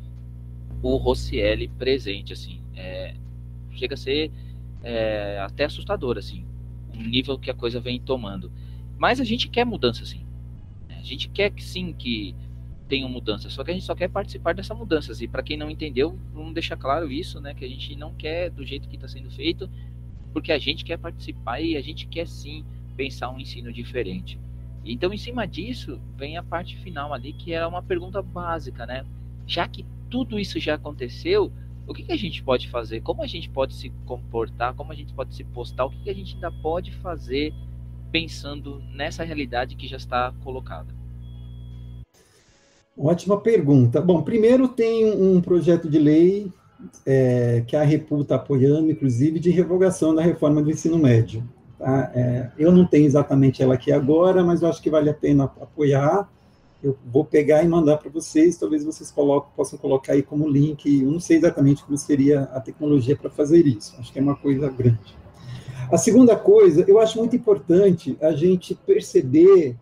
o 0.82 0.96
Rossielli 0.96 1.68
presente, 1.68 2.32
assim, 2.32 2.60
é, 2.74 3.14
chega 3.72 3.94
a 3.94 3.96
ser 3.96 4.30
é, 4.82 5.38
até 5.40 5.64
assustador, 5.64 6.18
assim, 6.18 6.44
o 6.92 6.96
nível 6.96 7.38
que 7.38 7.50
a 7.50 7.54
coisa 7.54 7.80
vem 7.80 8.00
tomando. 8.00 8.50
Mas 9.02 9.18
a 9.18 9.24
gente 9.24 9.48
quer 9.48 9.66
mudança, 9.66 10.06
sim. 10.06 10.24
A 10.88 11.02
gente 11.02 11.28
quer 11.28 11.50
que 11.50 11.64
sim 11.64 11.92
que 11.92 12.36
tenham 12.86 13.08
mudanças, 13.08 13.52
só 13.52 13.64
que 13.64 13.72
a 13.72 13.74
gente 13.74 13.84
só 13.84 13.96
quer 13.96 14.08
participar 14.08 14.54
dessas 14.54 14.78
mudanças. 14.78 15.20
E 15.20 15.26
para 15.26 15.42
quem 15.42 15.56
não 15.56 15.68
entendeu, 15.68 16.16
vamos 16.32 16.54
deixar 16.54 16.76
claro 16.76 17.10
isso, 17.10 17.40
né? 17.40 17.52
Que 17.52 17.64
a 17.64 17.68
gente 17.68 17.96
não 17.96 18.14
quer 18.14 18.48
do 18.48 18.64
jeito 18.64 18.88
que 18.88 18.94
está 18.94 19.08
sendo 19.08 19.28
feito, 19.28 19.68
porque 20.32 20.52
a 20.52 20.58
gente 20.58 20.84
quer 20.84 20.98
participar 20.98 21.60
e 21.60 21.76
a 21.76 21.80
gente 21.80 22.06
quer 22.06 22.28
sim 22.28 22.64
pensar 22.96 23.28
um 23.30 23.40
ensino 23.40 23.72
diferente. 23.72 24.38
Então, 24.84 25.12
em 25.12 25.18
cima 25.18 25.48
disso, 25.48 26.00
vem 26.16 26.36
a 26.36 26.42
parte 26.44 26.78
final 26.78 27.12
ali, 27.12 27.32
que 27.32 27.52
é 27.52 27.66
uma 27.66 27.82
pergunta 27.82 28.22
básica, 28.22 28.86
né? 28.86 29.04
Já 29.48 29.66
que 29.66 29.84
tudo 30.10 30.38
isso 30.38 30.60
já 30.60 30.76
aconteceu, 30.76 31.50
o 31.88 31.92
que, 31.92 32.04
que 32.04 32.12
a 32.12 32.16
gente 32.16 32.40
pode 32.40 32.68
fazer? 32.68 33.00
Como 33.00 33.20
a 33.20 33.26
gente 33.26 33.50
pode 33.50 33.74
se 33.74 33.90
comportar? 34.06 34.74
Como 34.74 34.92
a 34.92 34.94
gente 34.94 35.12
pode 35.12 35.34
se 35.34 35.42
postar? 35.42 35.86
O 35.86 35.90
que, 35.90 36.04
que 36.04 36.10
a 36.10 36.14
gente 36.14 36.36
ainda 36.36 36.52
pode 36.52 36.92
fazer 36.92 37.52
pensando 38.12 38.82
nessa 38.94 39.24
realidade 39.24 39.74
que 39.74 39.88
já 39.88 39.96
está 39.96 40.32
colocada? 40.44 40.94
Ótima 42.96 43.40
pergunta. 43.40 44.02
Bom, 44.02 44.22
primeiro 44.22 44.68
tem 44.68 45.10
um 45.10 45.40
projeto 45.40 45.88
de 45.88 45.98
lei 45.98 46.52
é, 47.06 47.64
que 47.66 47.74
a 47.74 47.82
República 47.82 48.34
está 48.34 48.36
apoiando, 48.36 48.90
inclusive, 48.90 49.40
de 49.40 49.50
revogação 49.50 50.14
da 50.14 50.22
reforma 50.22 50.62
do 50.62 50.70
ensino 50.70 50.98
médio. 50.98 51.42
Tá? 51.78 52.12
É, 52.14 52.50
eu 52.58 52.70
não 52.70 52.86
tenho 52.86 53.06
exatamente 53.06 53.62
ela 53.62 53.74
aqui 53.74 53.90
agora, 53.90 54.44
mas 54.44 54.60
eu 54.60 54.68
acho 54.68 54.82
que 54.82 54.90
vale 54.90 55.08
a 55.08 55.14
pena 55.14 55.44
apoiar. 55.44 56.28
Eu 56.82 56.98
vou 57.06 57.24
pegar 57.24 57.62
e 57.62 57.68
mandar 57.68 57.96
para 57.96 58.10
vocês, 58.10 58.58
talvez 58.58 58.84
vocês 58.84 59.10
coloquem, 59.10 59.50
possam 59.56 59.78
colocar 59.78 60.12
aí 60.12 60.22
como 60.22 60.48
link. 60.48 61.00
Eu 61.00 61.10
não 61.10 61.20
sei 61.20 61.38
exatamente 61.38 61.82
como 61.82 61.96
seria 61.96 62.42
a 62.52 62.60
tecnologia 62.60 63.16
para 63.16 63.30
fazer 63.30 63.66
isso, 63.66 63.94
acho 63.98 64.12
que 64.12 64.18
é 64.18 64.22
uma 64.22 64.36
coisa 64.36 64.68
grande. 64.68 65.21
A 65.92 65.98
segunda 65.98 66.34
coisa, 66.34 66.86
eu 66.88 66.98
acho 66.98 67.18
muito 67.18 67.36
importante 67.36 68.16
a 68.22 68.32
gente 68.32 68.74
perceber 68.74 69.76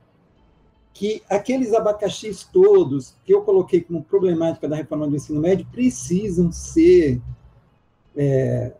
que 0.92 1.22
aqueles 1.30 1.72
abacaxis 1.72 2.42
todos 2.42 3.14
que 3.24 3.32
eu 3.32 3.42
coloquei 3.42 3.80
como 3.80 4.02
problemática 4.02 4.68
da 4.68 4.74
reforma 4.74 5.06
do 5.06 5.14
ensino 5.14 5.40
médio 5.40 5.64
precisam 5.70 6.50
ser 6.50 7.22
é, 8.16 8.72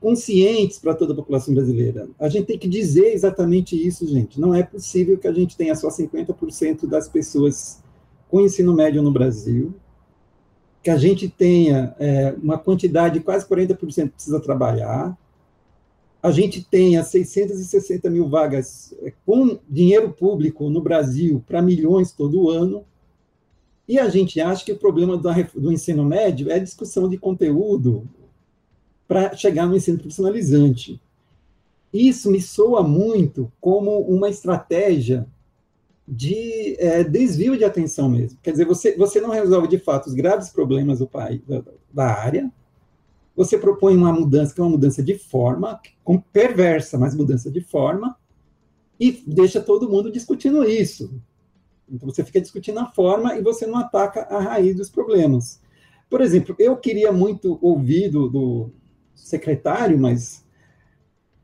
conscientes 0.00 0.78
para 0.78 0.94
toda 0.94 1.12
a 1.12 1.16
população 1.16 1.52
brasileira. 1.52 2.08
A 2.18 2.30
gente 2.30 2.46
tem 2.46 2.58
que 2.58 2.66
dizer 2.66 3.12
exatamente 3.12 3.76
isso, 3.76 4.06
gente. 4.06 4.40
Não 4.40 4.54
é 4.54 4.62
possível 4.62 5.18
que 5.18 5.28
a 5.28 5.32
gente 5.34 5.54
tenha 5.54 5.74
só 5.74 5.88
50% 5.88 6.86
das 6.86 7.10
pessoas 7.10 7.82
com 8.30 8.40
ensino 8.40 8.72
médio 8.72 9.02
no 9.02 9.12
Brasil, 9.12 9.74
que 10.82 10.88
a 10.88 10.96
gente 10.96 11.28
tenha 11.28 11.94
é, 11.98 12.34
uma 12.42 12.56
quantidade 12.56 13.18
de 13.18 13.20
quase 13.20 13.46
40% 13.46 13.76
que 13.76 14.14
precisa 14.14 14.40
trabalhar, 14.40 15.14
a 16.22 16.30
gente 16.30 16.62
tenha 16.62 17.02
660 17.02 18.08
mil 18.08 18.28
vagas 18.28 18.94
é, 19.02 19.12
com 19.26 19.58
dinheiro 19.68 20.12
público 20.12 20.70
no 20.70 20.80
Brasil 20.80 21.42
para 21.46 21.60
milhões 21.60 22.12
todo 22.12 22.48
ano, 22.48 22.84
e 23.88 23.98
a 23.98 24.08
gente 24.08 24.40
acha 24.40 24.64
que 24.64 24.72
o 24.72 24.78
problema 24.78 25.16
do, 25.16 25.72
ensino 25.72 26.04
médio 26.04 26.50
é 26.50 26.60
discussão 26.60 27.08
de 27.08 27.18
conteúdo, 27.18 28.08
para 29.08 29.36
chegar 29.36 29.66
no 29.66 29.76
ensino 29.76 29.98
profissionalizante. 29.98 31.00
Isso 31.92 32.30
me 32.30 32.40
soa 32.40 32.82
muito 32.82 33.52
como 33.60 33.98
uma 34.00 34.30
estratégia 34.30 35.26
de 36.06 36.76
é, 36.78 37.04
desvio 37.04 37.56
de 37.58 37.64
atenção 37.64 38.08
mesmo. 38.08 38.38
Quer 38.42 38.52
dizer, 38.52 38.64
você, 38.64 38.96
você 38.96 39.20
não 39.20 39.30
resolve 39.30 39.68
de 39.68 39.78
fato 39.78 40.06
os 40.06 40.14
graves 40.14 40.48
problemas 40.50 41.00
do 41.00 41.06
país, 41.06 41.42
da, 41.46 41.62
da 41.92 42.06
área, 42.06 42.50
você 43.36 43.56
propõe 43.58 43.96
uma 43.96 44.12
mudança 44.12 44.54
que 44.54 44.60
é 44.60 44.64
uma 44.64 44.70
mudança 44.70 45.02
de 45.02 45.18
forma, 45.18 45.80
com 46.04 46.18
perversa, 46.18 46.98
mas 46.98 47.14
mudança 47.14 47.50
de 47.50 47.60
forma, 47.60 48.16
e 49.00 49.22
deixa 49.26 49.60
todo 49.60 49.88
mundo 49.88 50.12
discutindo 50.12 50.64
isso. 50.64 51.14
Então 51.88 52.08
você 52.08 52.24
fica 52.24 52.40
discutindo 52.40 52.78
a 52.80 52.86
forma 52.86 53.36
e 53.36 53.42
você 53.42 53.66
não 53.66 53.78
ataca 53.78 54.22
a 54.22 54.40
raiz 54.40 54.76
dos 54.76 54.88
problemas. 54.88 55.60
Por 56.08 56.20
exemplo, 56.20 56.54
eu 56.58 56.76
queria 56.76 57.10
muito 57.10 57.58
ouvir 57.60 58.10
do, 58.10 58.28
do 58.28 58.70
secretário, 59.14 59.98
mas 59.98 60.44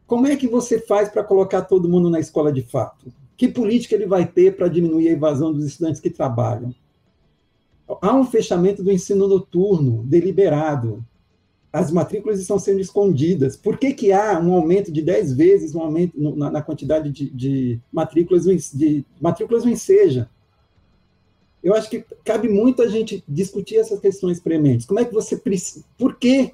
como 0.07 0.27
é 0.27 0.37
que 0.37 0.49
você 0.49 0.79
faz 0.79 1.09
para 1.09 1.25
colocar 1.25 1.63
todo 1.63 1.89
mundo 1.89 2.09
na 2.09 2.21
escola 2.21 2.53
de 2.53 2.63
fato? 2.63 3.13
Que 3.37 3.49
política 3.49 3.95
ele 3.95 4.07
vai 4.07 4.27
ter 4.27 4.57
para 4.57 4.69
diminuir 4.69 5.09
a 5.09 5.13
evasão 5.13 5.53
dos 5.53 5.65
estudantes 5.65 6.01
que 6.01 6.11
trabalham? 6.11 6.75
Há 8.03 8.15
um 8.15 8.25
fechamento 8.25 8.83
do 8.83 8.93
ensino 8.93 9.29
noturno 9.29 10.03
deliberado. 10.05 11.05
As 11.73 11.91
matrículas 11.91 12.41
estão 12.41 12.59
sendo 12.59 12.81
escondidas. 12.81 13.57
Por 13.57 13.77
que, 13.79 13.93
que 13.93 14.13
há 14.13 14.41
um 14.41 14.53
aumento 14.53 14.91
de 14.91 15.03
10 15.03 15.35
vezes 15.35 15.75
um 15.75 15.83
aumento 15.83 16.19
na, 16.37 16.51
na 16.51 16.63
quantidade 16.63 17.11
de, 17.11 17.31
de, 17.31 17.81
matrículas, 17.93 18.45
de 18.73 19.05
matrículas 19.21 19.65
no 19.65 19.71
Enseja? 19.71 20.29
Eu 21.63 21.75
acho 21.75 21.91
que 21.91 22.05
cabe 22.25 22.49
muito 22.49 22.83
a 22.83 22.89
gente 22.89 23.23
discutir 23.29 23.77
essas 23.77 24.01
questões 24.01 24.41
prementes. 24.41 24.87
Como 24.87 25.01
é 25.01 25.05
que 25.05 25.13
você 25.13 25.37
precisa. 25.37 25.85
Por 25.99 26.17
que 26.17 26.53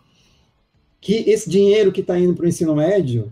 que 1.00 1.30
esse 1.30 1.48
dinheiro 1.50 1.92
que 1.92 2.00
está 2.00 2.18
indo 2.18 2.34
para 2.34 2.46
o 2.46 2.48
ensino 2.48 2.74
médio 2.74 3.30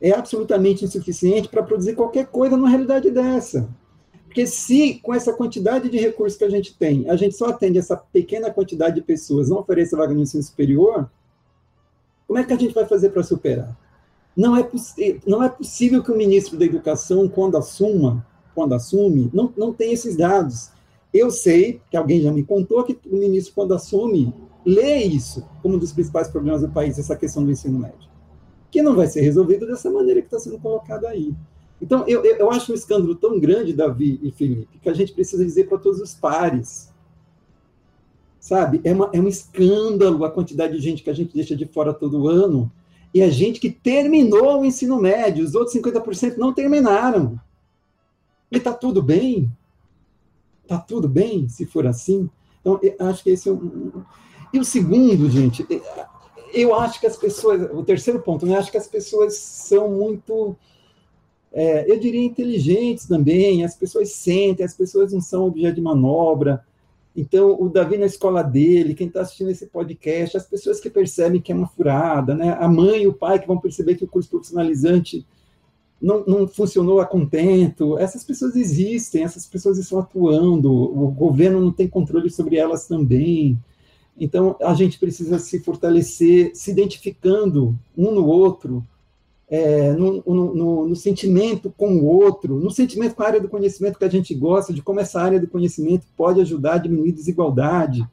é 0.00 0.12
absolutamente 0.12 0.84
insuficiente 0.84 1.48
para 1.48 1.64
produzir 1.64 1.94
qualquer 1.94 2.26
coisa 2.26 2.56
numa 2.56 2.70
realidade 2.70 3.10
dessa. 3.10 3.68
Porque 4.30 4.46
se, 4.46 5.00
com 5.02 5.12
essa 5.12 5.32
quantidade 5.32 5.88
de 5.88 5.98
recursos 5.98 6.38
que 6.38 6.44
a 6.44 6.48
gente 6.48 6.72
tem, 6.78 7.10
a 7.10 7.16
gente 7.16 7.34
só 7.34 7.46
atende 7.46 7.78
essa 7.78 7.96
pequena 7.96 8.48
quantidade 8.48 8.94
de 8.94 9.02
pessoas, 9.02 9.48
não 9.48 9.58
oferece 9.58 9.96
vaga 9.96 10.14
no 10.14 10.20
ensino 10.20 10.40
superior, 10.40 11.10
como 12.28 12.38
é 12.38 12.44
que 12.44 12.52
a 12.52 12.56
gente 12.56 12.72
vai 12.72 12.86
fazer 12.86 13.10
para 13.10 13.24
superar? 13.24 13.76
Não 14.36 14.56
é, 14.56 14.64
não 15.26 15.42
é 15.42 15.48
possível 15.48 16.00
que 16.00 16.12
o 16.12 16.16
ministro 16.16 16.56
da 16.56 16.64
Educação, 16.64 17.28
quando 17.28 17.56
assuma, 17.56 18.24
quando 18.54 18.72
assume, 18.72 19.28
não, 19.34 19.52
não 19.56 19.72
tenha 19.72 19.94
esses 19.94 20.16
dados. 20.16 20.70
Eu 21.12 21.32
sei, 21.32 21.80
que 21.90 21.96
alguém 21.96 22.22
já 22.22 22.30
me 22.30 22.44
contou, 22.44 22.84
que 22.84 22.96
o 23.10 23.16
ministro, 23.16 23.52
quando 23.52 23.74
assume, 23.74 24.32
lê 24.64 24.98
isso 25.02 25.44
como 25.60 25.74
um 25.74 25.78
dos 25.78 25.92
principais 25.92 26.28
problemas 26.28 26.60
do 26.60 26.68
país, 26.68 26.96
essa 27.00 27.16
questão 27.16 27.44
do 27.44 27.50
ensino 27.50 27.80
médio, 27.80 28.08
que 28.70 28.80
não 28.80 28.94
vai 28.94 29.08
ser 29.08 29.22
resolvido 29.22 29.66
dessa 29.66 29.90
maneira 29.90 30.20
que 30.20 30.28
está 30.28 30.38
sendo 30.38 30.60
colocada 30.60 31.08
aí. 31.08 31.34
Então, 31.80 32.04
eu, 32.06 32.24
eu 32.24 32.50
acho 32.50 32.72
um 32.72 32.74
escândalo 32.74 33.14
tão 33.14 33.38
grande, 33.38 33.72
Davi 33.72 34.20
e 34.22 34.30
Felipe, 34.30 34.78
que 34.82 34.88
a 34.88 34.94
gente 34.94 35.12
precisa 35.12 35.44
dizer 35.44 35.68
para 35.68 35.78
todos 35.78 36.00
os 36.00 36.14
pares. 36.14 36.92
Sabe? 38.38 38.80
É, 38.84 38.92
uma, 38.92 39.10
é 39.12 39.20
um 39.20 39.28
escândalo 39.28 40.24
a 40.24 40.30
quantidade 40.30 40.74
de 40.74 40.80
gente 40.80 41.02
que 41.02 41.10
a 41.10 41.14
gente 41.14 41.34
deixa 41.34 41.56
de 41.56 41.66
fora 41.66 41.94
todo 41.94 42.28
ano, 42.28 42.70
e 43.12 43.22
a 43.22 43.30
gente 43.30 43.58
que 43.58 43.70
terminou 43.70 44.60
o 44.60 44.64
ensino 44.64 45.00
médio, 45.00 45.44
os 45.44 45.54
outros 45.54 45.74
50% 45.76 46.36
não 46.36 46.52
terminaram. 46.52 47.40
E 48.50 48.56
está 48.56 48.72
tudo 48.72 49.02
bem? 49.02 49.50
Está 50.62 50.78
tudo 50.78 51.08
bem 51.08 51.48
se 51.48 51.66
for 51.66 51.86
assim? 51.86 52.30
Então, 52.60 52.78
acho 53.00 53.24
que 53.24 53.30
esse 53.30 53.48
é 53.48 53.52
um, 53.52 54.04
e 54.52 54.58
o 54.58 54.64
segundo, 54.64 55.30
gente, 55.30 55.64
eu 56.52 56.74
acho 56.74 56.98
que 57.00 57.06
as 57.06 57.16
pessoas, 57.16 57.70
o 57.72 57.84
terceiro 57.84 58.20
ponto, 58.20 58.44
né, 58.44 58.54
eu 58.54 58.58
acho 58.58 58.70
que 58.70 58.76
as 58.76 58.88
pessoas 58.88 59.34
são 59.36 59.88
muito 59.90 60.56
é, 61.52 61.90
eu 61.90 61.98
diria 61.98 62.24
inteligentes 62.24 63.06
também, 63.06 63.64
as 63.64 63.74
pessoas 63.74 64.12
sentem, 64.12 64.64
as 64.64 64.74
pessoas 64.74 65.12
não 65.12 65.20
são 65.20 65.46
objeto 65.46 65.76
de 65.76 65.80
manobra. 65.80 66.64
Então, 67.16 67.60
o 67.60 67.68
Davi 67.68 67.98
na 67.98 68.06
escola 68.06 68.42
dele, 68.42 68.94
quem 68.94 69.08
está 69.08 69.22
assistindo 69.22 69.50
esse 69.50 69.66
podcast, 69.66 70.36
as 70.36 70.46
pessoas 70.46 70.78
que 70.78 70.88
percebem 70.88 71.40
que 71.40 71.50
é 71.50 71.54
uma 71.54 71.66
furada, 71.66 72.34
né? 72.34 72.56
a 72.58 72.68
mãe 72.68 73.02
e 73.02 73.08
o 73.08 73.12
pai 73.12 73.38
que 73.38 73.48
vão 73.48 73.58
perceber 73.58 73.96
que 73.96 74.04
o 74.04 74.08
curso 74.08 74.30
profissionalizante 74.30 75.26
não, 76.00 76.24
não 76.24 76.48
funcionou 76.48 77.00
a 77.00 77.06
contento, 77.06 77.98
essas 77.98 78.24
pessoas 78.24 78.54
existem, 78.54 79.24
essas 79.24 79.44
pessoas 79.44 79.76
estão 79.76 79.98
atuando, 79.98 80.72
o 80.72 81.10
governo 81.10 81.60
não 81.60 81.72
tem 81.72 81.88
controle 81.88 82.30
sobre 82.30 82.56
elas 82.56 82.86
também. 82.86 83.58
Então, 84.18 84.56
a 84.62 84.72
gente 84.74 84.98
precisa 84.98 85.38
se 85.38 85.60
fortalecer, 85.60 86.52
se 86.54 86.70
identificando 86.70 87.76
um 87.96 88.12
no 88.12 88.24
outro, 88.24 88.86
é, 89.50 89.92
no, 89.92 90.22
no, 90.24 90.88
no, 90.88 90.96
sentimento 90.96 91.74
com 91.76 91.96
o 91.96 92.06
outro, 92.06 92.60
no 92.60 92.70
sentimento 92.70 93.16
com 93.16 93.24
a 93.24 93.26
área 93.26 93.40
do 93.40 93.48
conhecimento 93.48 93.98
que 93.98 94.04
a 94.04 94.10
gente 94.10 94.32
gosta, 94.32 94.72
de 94.72 94.80
como 94.80 95.00
essa 95.00 95.20
área 95.20 95.40
do 95.40 95.48
conhecimento 95.48 96.06
pode 96.16 96.40
ajudar 96.40 96.74
a 96.74 96.78
diminuir 96.78 97.10
desigualdade, 97.10 98.06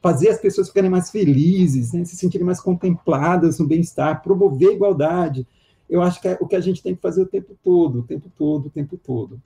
fazer 0.00 0.28
as 0.28 0.38
pessoas 0.38 0.68
ficarem 0.68 0.88
mais 0.88 1.10
felizes, 1.10 1.92
né, 1.92 2.04
se 2.04 2.14
sentirem 2.14 2.46
mais 2.46 2.60
contempladas 2.60 3.58
no 3.58 3.66
bem-estar, 3.66 4.22
promover 4.22 4.74
igualdade. 4.74 5.44
Eu 5.90 6.00
acho 6.02 6.20
que 6.20 6.28
é 6.28 6.38
o 6.40 6.46
que 6.46 6.54
a 6.54 6.60
gente 6.60 6.80
tem 6.80 6.94
que 6.94 7.02
fazer 7.02 7.22
o 7.22 7.26
tempo 7.26 7.56
todo, 7.64 7.98
o 7.98 8.02
tempo 8.04 8.30
todo, 8.38 8.66
o 8.66 8.70
tempo 8.70 8.96
todo. 8.96 9.42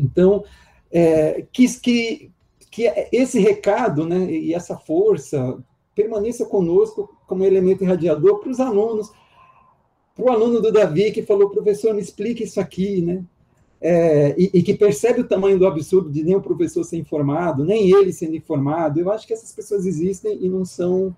Então, 0.00 0.42
é, 0.90 1.44
quis 1.52 1.76
que, 1.76 2.30
que 2.70 2.90
esse 3.12 3.38
recado 3.38 4.06
né, 4.06 4.24
e 4.32 4.54
essa 4.54 4.78
força 4.78 5.62
permaneça 5.94 6.46
conosco 6.46 7.14
como 7.26 7.44
elemento 7.44 7.84
irradiador 7.84 8.38
para 8.38 8.50
os 8.50 8.58
alunos, 8.58 9.12
para 10.14 10.24
o 10.24 10.30
aluno 10.30 10.60
do 10.60 10.72
Davi 10.72 11.10
que 11.10 11.22
falou, 11.22 11.50
professor, 11.50 11.94
me 11.94 12.00
explique 12.00 12.44
isso 12.44 12.60
aqui, 12.60 13.02
né? 13.02 13.24
É, 13.84 14.34
e, 14.38 14.50
e, 14.54 14.62
que 14.62 14.74
percebe 14.74 15.22
o 15.22 15.26
tamanho 15.26 15.58
do 15.58 15.66
absurdo 15.66 16.08
de 16.08 16.22
nem 16.22 16.36
o 16.36 16.40
professor 16.40 16.84
ser 16.84 16.98
informado, 16.98 17.64
nem 17.64 17.90
ele 17.90 18.12
sendo 18.12 18.36
informado. 18.36 19.00
Eu 19.00 19.10
acho 19.10 19.26
que 19.26 19.32
essas 19.32 19.52
pessoas 19.52 19.86
existem 19.86 20.38
e 20.40 20.48
não 20.48 20.64
são 20.64 21.14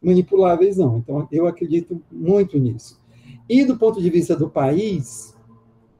manipuláveis, 0.00 0.76
não. 0.76 0.98
Então, 0.98 1.26
eu 1.32 1.48
acredito 1.48 2.00
muito 2.10 2.58
nisso. 2.58 3.00
E 3.48 3.64
do 3.64 3.76
ponto 3.76 4.00
de 4.00 4.08
vista 4.08 4.36
do 4.36 4.48
país, 4.48 5.34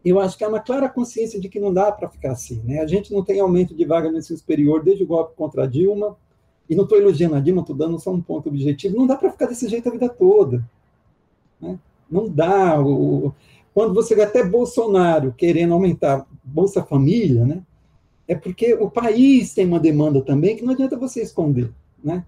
eu 0.05 0.21
acho 0.21 0.39
que 0.39 0.45
há 0.45 0.49
uma 0.49 0.61
clara 0.61 0.89
consciência 0.89 1.41
de 1.41 1.49
que 1.49 1.59
não 1.59 1.73
dá 1.73 1.91
para 1.91 2.09
ficar 2.09 2.33
assim. 2.33 2.63
Né? 2.65 2.79
A 2.79 2.87
gente 2.87 3.13
não 3.13 3.25
tem 3.25 3.41
aumento 3.41 3.75
de 3.75 3.85
vaga 3.85 4.11
no 4.11 4.19
ensino 4.19 4.39
superior 4.39 4.85
desde 4.85 5.03
o 5.03 5.07
golpe 5.07 5.35
contra 5.35 5.65
a 5.65 5.67
Dilma, 5.67 6.17
e 6.69 6.77
não 6.77 6.85
estou 6.85 6.99
elogiando 6.99 7.35
a 7.35 7.41
Dilma, 7.41 7.63
estou 7.63 7.75
dando 7.75 7.99
só 7.99 8.13
um 8.13 8.21
ponto 8.21 8.49
objetivo. 8.49 8.97
Não 8.97 9.09
dá 9.09 9.17
para 9.17 9.33
ficar 9.33 9.47
desse 9.47 9.69
jeito 9.69 9.89
a 9.89 9.93
vida 9.93 10.09
toda. 10.09 10.65
Né? 11.61 11.77
Não 12.11 12.29
dá. 12.29 12.81
O, 12.81 13.33
quando 13.73 13.95
você 13.95 14.15
vê 14.15 14.23
até 14.23 14.45
Bolsonaro 14.45 15.33
querendo 15.37 15.75
aumentar 15.75 16.27
Bolsa 16.43 16.83
Família, 16.83 17.45
né, 17.45 17.63
é 18.27 18.35
porque 18.35 18.75
o 18.75 18.91
país 18.91 19.55
tem 19.55 19.67
uma 19.67 19.81
demanda 19.81 20.21
também 20.21 20.57
que 20.57 20.65
não 20.65 20.73
adianta 20.73 20.97
você 20.97 21.23
esconder. 21.23 21.71
Né? 22.03 22.25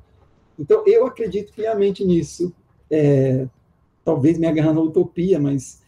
Então, 0.59 0.83
eu 0.87 1.07
acredito 1.07 1.53
piamente 1.53 2.05
nisso. 2.05 2.53
É, 2.91 3.47
talvez 4.05 4.39
me 4.39 4.47
agarrando 4.47 4.81
à 4.81 4.83
utopia, 4.83 5.39
mas 5.39 5.81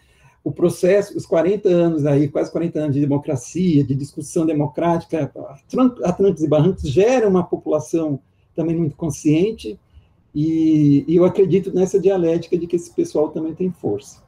o 0.43 0.53
processo, 0.53 1.17
os 1.17 1.27
40 1.27 1.69
anos 1.69 2.07
aí, 2.07 2.29
quase 2.29 2.53
40 2.53 2.79
anos 2.79 2.95
de 2.95 3.01
democracia, 3.01 3.83
de 3.83 3.95
discussão 3.95 4.45
democrática, 4.45 5.33
a 6.05 6.13
trancos 6.13 6.43
e 6.43 6.49
barrancos, 6.49 6.83
gera 6.83 7.29
uma 7.29 7.43
população 7.43 8.21
também 8.55 8.77
muito 8.77 8.95
consciente, 8.95 9.79
e, 10.35 11.05
e, 11.07 11.17
eu 11.17 11.25
acredito 11.25 11.73
nessa 11.73 12.01
dialética 12.01 12.59
de 12.59 12.67
que 12.67 12.77
esse 12.77 12.93
pessoal 12.93 13.31
também 13.31 13.55
tem 13.55 13.71
força. 13.71 14.23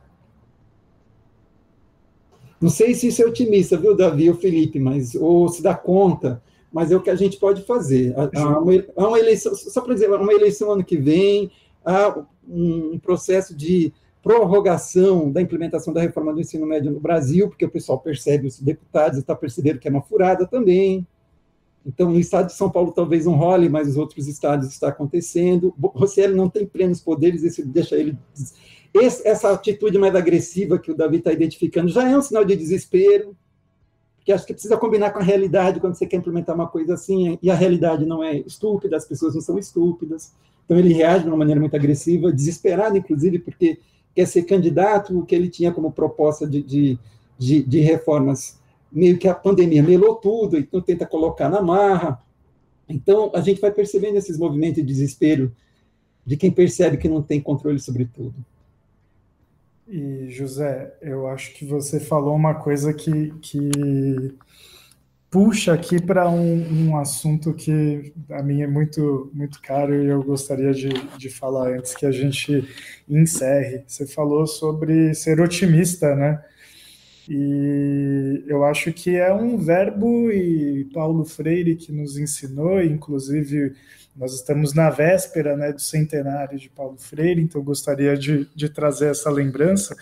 Não 2.61 2.71
sei 2.71 2.95
se 2.95 3.09
isso 3.09 3.23
é 3.23 3.27
otimista, 3.27 3.77
viu, 3.77 3.97
Davi 3.97 4.31
ou 4.31 4.37
Felipe, 4.37 4.79
mas 4.79 5.15
ou 5.15 5.49
se 5.49 5.63
dá 5.63 5.75
conta, 5.75 6.43
mas 6.73 6.91
é 6.91 6.97
o 6.97 7.03
que 7.03 7.11
a 7.11 7.15
gente 7.15 7.39
pode 7.39 7.63
fazer. 7.63 8.15
Há 8.17 8.61
uma, 8.61 8.73
há 8.97 9.09
uma 9.09 9.19
eleição, 9.19 9.55
só 9.55 9.81
para 9.81 9.95
dizer, 9.95 10.11
há 10.11 10.17
uma 10.17 10.33
eleição 10.33 10.71
ano 10.71 10.85
que 10.85 10.97
vem, 10.97 11.51
há 11.85 12.25
um 12.49 12.99
processo 12.99 13.55
de 13.55 13.93
prorrogação 14.23 15.31
da 15.31 15.41
implementação 15.41 15.93
da 15.93 16.01
reforma 16.01 16.33
do 16.33 16.41
ensino 16.41 16.67
médio 16.67 16.91
no 16.91 16.99
Brasil, 16.99 17.49
porque 17.49 17.65
o 17.65 17.71
pessoal 17.71 17.99
percebe, 18.01 18.49
os 18.49 18.59
deputados 18.59 19.19
está 19.19 19.37
percebendo 19.37 19.79
que 19.79 19.87
é 19.87 19.91
uma 19.91 20.03
furada 20.03 20.47
também. 20.47 21.07
Então, 21.87 22.11
no 22.11 22.19
estado 22.19 22.49
de 22.49 22.55
São 22.55 22.69
Paulo 22.69 22.91
talvez 22.91 23.27
não 23.27 23.35
role, 23.35 23.69
mas 23.69 23.89
os 23.89 23.97
outros 23.97 24.27
estados 24.27 24.69
está 24.69 24.89
acontecendo. 24.89 25.73
Rosselli 25.81 26.35
não 26.35 26.51
tem 26.51 26.67
plenos 26.67 27.01
poderes, 27.01 27.45
isso 27.45 27.65
deixa 27.65 27.97
ele. 27.97 28.19
Esse, 28.93 29.27
essa 29.27 29.53
atitude 29.53 29.97
mais 29.97 30.15
agressiva 30.17 30.81
que 30.81 30.91
o 30.91 30.97
Davi 30.97 31.19
está 31.19 31.33
identificando 31.33 31.89
já 31.89 32.09
é 32.09 32.19
um 32.19 32.23
sinal 32.23 32.45
de 32.45 32.57
desespero, 32.57 33.37
que 34.25 34.33
acho 34.33 34.45
que 34.45 34.53
precisa 34.53 34.77
combinar 34.77 35.13
com 35.13 35.21
a 35.21 35.23
realidade 35.23 35.79
quando 35.79 35.95
você 35.95 36.07
quer 36.07 36.17
implementar 36.17 36.57
uma 36.57 36.67
coisa 36.67 36.95
assim, 36.95 37.39
e 37.41 37.49
a 37.49 37.55
realidade 37.55 38.05
não 38.05 38.25
é 38.25 38.39
estúpida, 38.39 38.97
as 38.97 39.07
pessoas 39.07 39.37
não 39.37 39.41
são 39.41 39.57
estúpidas. 39.57 40.33
Então, 40.65 40.77
ele 40.77 40.93
reage 40.93 41.23
de 41.23 41.31
uma 41.31 41.37
maneira 41.37 41.61
muito 41.61 41.77
agressiva, 41.77 42.33
desesperado, 42.33 42.97
inclusive, 42.97 43.39
porque 43.39 43.79
quer 44.13 44.27
ser 44.27 44.43
candidato, 44.43 45.17
o 45.17 45.25
que 45.25 45.37
ele 45.37 45.49
tinha 45.49 45.71
como 45.71 45.93
proposta 45.93 46.49
de, 46.49 46.61
de, 46.63 46.99
de, 47.39 47.63
de 47.63 47.81
reformas 47.81 48.59
meio 48.91 49.19
que 49.19 49.29
a 49.29 49.35
pandemia 49.35 49.83
melou 49.83 50.17
tudo, 50.17 50.59
então 50.59 50.81
tenta 50.81 51.07
colocar 51.07 51.49
na 51.49 51.61
marra. 51.61 52.23
Então, 52.89 53.31
a 53.35 53.41
gente 53.41 53.61
vai 53.61 53.71
percebendo 53.71 54.17
esses 54.17 54.39
movimentos 54.39 54.77
de 54.77 54.83
desespero 54.83 55.53
de 56.25 56.37
quem 56.37 56.51
percebe 56.51 56.97
que 56.97 57.09
não 57.09 57.23
tem 57.23 57.41
controle 57.41 57.79
sobre 57.79 58.05
tudo. 58.05 58.35
E, 59.89 60.31
José, 60.31 60.93
eu 61.01 61.29
acho 61.29 61.55
que 61.55 61.65
você 61.65 62.01
falou 62.01 62.35
uma 62.35 62.55
coisa 62.55 62.93
que, 62.93 63.33
que 63.41 64.35
puxa 65.31 65.73
aqui 65.73 66.03
para 66.03 66.29
um, 66.29 66.89
um, 66.89 66.97
assunto 66.97 67.55
que 67.55 68.13
a 68.31 68.43
mim 68.43 68.63
é 68.63 68.67
muito, 68.67 69.31
muito 69.33 69.61
caro 69.63 69.95
e 69.95 70.07
eu 70.07 70.23
gostaria 70.23 70.73
de, 70.73 70.89
de 71.17 71.29
falar 71.29 71.69
antes 71.77 71.95
que 71.95 72.05
a 72.05 72.11
gente 72.11 72.69
encerre. 73.09 73.85
Você 73.87 74.07
falou 74.07 74.47
sobre 74.47 75.15
ser 75.15 75.41
otimista, 75.41 76.17
né? 76.17 76.43
E 77.29 78.45
eu 78.47 78.65
acho 78.65 78.93
que 78.93 79.17
é 79.17 79.33
um 79.33 79.59
verbo, 79.59 80.31
e 80.31 80.85
Paulo 80.93 81.25
Freire 81.25 81.75
que 81.75 81.91
nos 81.91 82.17
ensinou, 82.17 82.81
inclusive 82.81 83.75
nós 84.17 84.33
estamos 84.33 84.73
na 84.73 84.89
véspera 84.89 85.57
né, 85.57 85.73
do 85.73 85.81
centenário 85.81 86.59
de 86.59 86.71
Paulo 86.71 86.97
Freire, 86.97 87.41
então 87.41 87.63
gostaria 87.63 88.17
de, 88.17 88.49
de 88.55 88.69
trazer 88.69 89.11
essa 89.11 89.31
lembrança, 89.31 89.95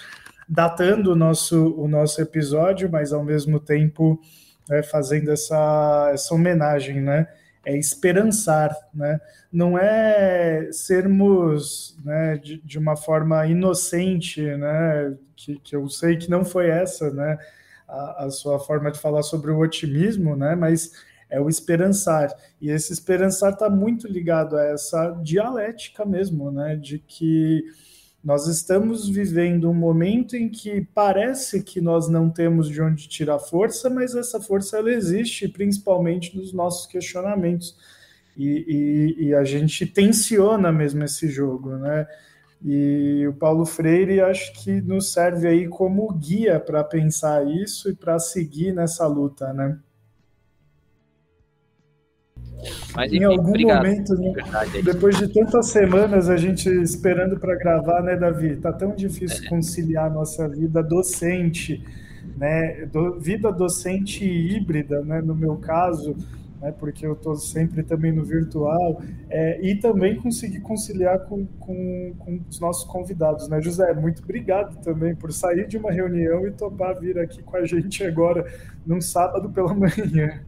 datando 0.49 1.13
o 1.13 1.17
nosso, 1.17 1.75
o 1.77 1.89
nosso 1.89 2.21
episódio, 2.21 2.89
mas 2.91 3.13
ao 3.13 3.25
mesmo 3.25 3.59
tempo 3.59 4.21
né, 4.69 4.83
fazendo 4.83 5.33
essa, 5.33 6.11
essa 6.13 6.35
homenagem, 6.35 7.01
né? 7.01 7.27
É 7.67 7.77
esperançar, 7.77 8.77
né? 8.93 9.21
Não 9.53 9.79
é 9.79 10.69
sermos 10.73 11.97
né, 12.05 12.37
de, 12.37 12.61
de 12.63 12.79
uma 12.79 12.97
forma 12.97 13.47
inocente, 13.47 14.43
né? 14.43 15.17
que, 15.37 15.59
que 15.59 15.77
eu 15.77 15.89
sei 15.89 16.17
que 16.17 16.31
não 16.31 16.45
foi 16.45 16.69
essa, 16.69 17.11
né, 17.11 17.39
a, 17.87 18.25
a 18.25 18.31
sua 18.31 18.59
forma 18.59 18.91
de 18.91 18.99
falar 18.99 19.23
sobre 19.23 19.51
o 19.51 19.59
otimismo, 19.59 20.37
né, 20.37 20.55
mas 20.55 20.93
é 21.29 21.41
o 21.41 21.49
esperançar. 21.49 22.33
E 22.61 22.71
esse 22.71 22.93
esperançar 22.93 23.53
está 23.53 23.69
muito 23.69 24.07
ligado 24.07 24.57
a 24.57 24.65
essa 24.65 25.11
dialética 25.23 26.05
mesmo, 26.05 26.51
né, 26.51 26.77
de 26.77 26.99
que 26.99 27.65
nós 28.25 28.47
estamos 28.47 29.07
vivendo 29.07 29.69
um 29.69 29.75
momento 29.75 30.35
em 30.35 30.49
que 30.49 30.81
parece 30.95 31.63
que 31.63 31.79
nós 31.79 32.09
não 32.09 32.31
temos 32.31 32.71
de 32.71 32.81
onde 32.81 33.07
tirar 33.07 33.39
força, 33.39 33.91
mas 33.91 34.15
essa 34.15 34.41
força 34.41 34.79
ela 34.79 34.91
existe, 34.91 35.47
principalmente 35.47 36.35
nos 36.35 36.51
nossos 36.51 36.87
questionamentos. 36.87 37.77
E, 38.35 39.15
e, 39.19 39.27
e 39.27 39.35
a 39.35 39.45
gente 39.45 39.85
tensiona 39.85 40.73
mesmo 40.73 41.05
esse 41.05 41.29
jogo, 41.29 41.77
né? 41.77 42.07
E 42.65 43.27
o 43.29 43.35
Paulo 43.35 43.67
Freire 43.67 44.23
acho 44.23 44.55
que 44.55 44.81
nos 44.81 45.13
serve 45.13 45.47
aí 45.47 45.69
como 45.69 46.11
guia 46.15 46.59
para 46.59 46.83
pensar 46.83 47.47
isso 47.47 47.91
e 47.91 47.95
para 47.95 48.19
seguir 48.19 48.73
nessa 48.73 49.07
luta, 49.07 49.53
né? 49.53 49.79
Mas, 52.95 53.13
enfim, 53.13 53.23
em 53.23 53.25
algum 53.25 53.49
obrigado. 53.49 53.85
momento, 53.85 54.15
né, 54.15 54.33
depois 54.83 55.19
de 55.19 55.29
tantas 55.29 55.69
semanas 55.69 56.29
a 56.29 56.37
gente 56.37 56.69
esperando 56.69 57.39
para 57.39 57.55
gravar, 57.57 58.03
né, 58.03 58.17
Davi? 58.17 58.57
Tá 58.57 58.73
tão 58.73 58.95
difícil 58.95 59.45
é. 59.45 59.49
conciliar 59.49 60.11
nossa 60.11 60.49
vida 60.49 60.83
docente, 60.83 61.85
né, 62.37 62.87
do, 62.87 63.19
vida 63.21 63.53
docente 63.53 64.25
híbrida, 64.25 65.03
né, 65.03 65.21
no 65.21 65.35
meu 65.35 65.57
caso, 65.57 66.17
né, 66.61 66.73
porque 66.73 67.07
eu 67.07 67.13
estou 67.13 67.37
sempre 67.37 67.83
também 67.83 68.13
no 68.13 68.25
virtual, 68.25 69.03
é, 69.29 69.61
e 69.61 69.75
também 69.75 70.17
conseguir 70.17 70.61
conciliar 70.61 71.21
com, 71.21 71.45
com, 71.59 72.15
com, 72.19 72.41
os 72.49 72.59
nossos 72.59 72.85
convidados. 72.85 73.49
Né? 73.49 73.61
José, 73.61 73.93
muito 73.93 74.23
obrigado 74.23 74.81
também 74.83 75.15
por 75.15 75.33
sair 75.33 75.67
de 75.67 75.77
uma 75.77 75.93
reunião 75.93 76.47
e 76.47 76.51
topar 76.51 76.99
vir 76.99 77.19
aqui 77.19 77.43
com 77.43 77.57
a 77.57 77.67
gente 77.67 78.03
agora, 78.05 78.51
num 78.87 79.01
sábado 79.01 79.51
pela 79.51 79.75
manhã. 79.75 80.41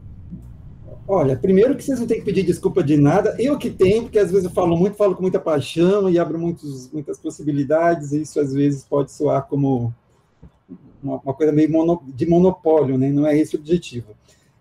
Olha, 1.09 1.37
primeiro 1.37 1.73
que 1.77 1.83
vocês 1.83 2.01
não 2.01 2.05
têm 2.05 2.19
que 2.19 2.25
pedir 2.25 2.43
desculpa 2.43 2.83
de 2.83 2.97
nada, 2.97 3.33
eu 3.39 3.57
que 3.57 3.69
tenho, 3.69 4.03
porque 4.03 4.19
às 4.19 4.29
vezes 4.29 4.43
eu 4.43 4.51
falo 4.51 4.75
muito, 4.75 4.97
falo 4.97 5.15
com 5.15 5.21
muita 5.21 5.39
paixão 5.39 6.09
e 6.09 6.19
abro 6.19 6.37
muitos, 6.37 6.91
muitas 6.91 7.17
possibilidades, 7.17 8.11
e 8.11 8.23
isso 8.23 8.37
às 8.41 8.51
vezes 8.51 8.83
pode 8.83 9.13
soar 9.13 9.47
como 9.47 9.93
uma, 11.01 11.15
uma 11.23 11.33
coisa 11.33 11.53
meio 11.53 11.71
mono, 11.71 12.03
de 12.07 12.25
monopólio, 12.25 12.97
né? 12.97 13.09
Não 13.09 13.25
é 13.25 13.37
esse 13.37 13.55
o 13.55 13.59
objetivo. 13.59 14.17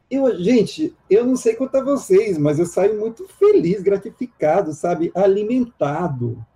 Eu, 0.08 0.40
gente, 0.40 0.94
eu 1.10 1.26
não 1.26 1.34
sei 1.34 1.56
quanto 1.56 1.78
a 1.78 1.82
vocês, 1.82 2.38
mas 2.38 2.60
eu 2.60 2.66
saio 2.66 2.96
muito 2.96 3.26
feliz, 3.40 3.82
gratificado, 3.82 4.72
sabe? 4.72 5.10
Alimentado. 5.16 6.46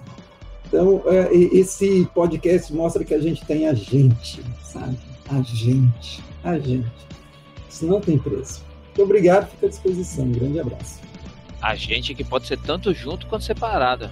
Então, 0.67 1.03
é, 1.07 1.35
esse 1.35 2.09
podcast 2.15 2.73
mostra 2.73 3.05
que 3.05 3.13
a 3.13 3.21
gente 3.21 3.45
tem 3.45 3.69
a 3.69 3.75
gente, 3.75 4.43
sabe? 4.63 4.97
A 5.29 5.43
gente, 5.43 6.23
a 6.45 6.59
gente. 6.59 6.91
Isso 7.69 7.87
não 7.87 8.01
tem 8.01 8.19
preço. 8.19 8.63
Muito 8.87 9.03
obrigado, 9.03 9.51
fica 9.51 9.67
à 9.67 9.69
disposição. 9.69 10.25
Um 10.25 10.33
grande 10.33 10.61
abraço. 10.61 11.01
A 11.63 11.75
gente 11.77 12.15
que 12.15 12.25
pode 12.25 12.47
ser 12.47 12.59
tanto 12.59 12.93
junto 12.93 13.27
quanto 13.27 13.45
separada. 13.45 14.11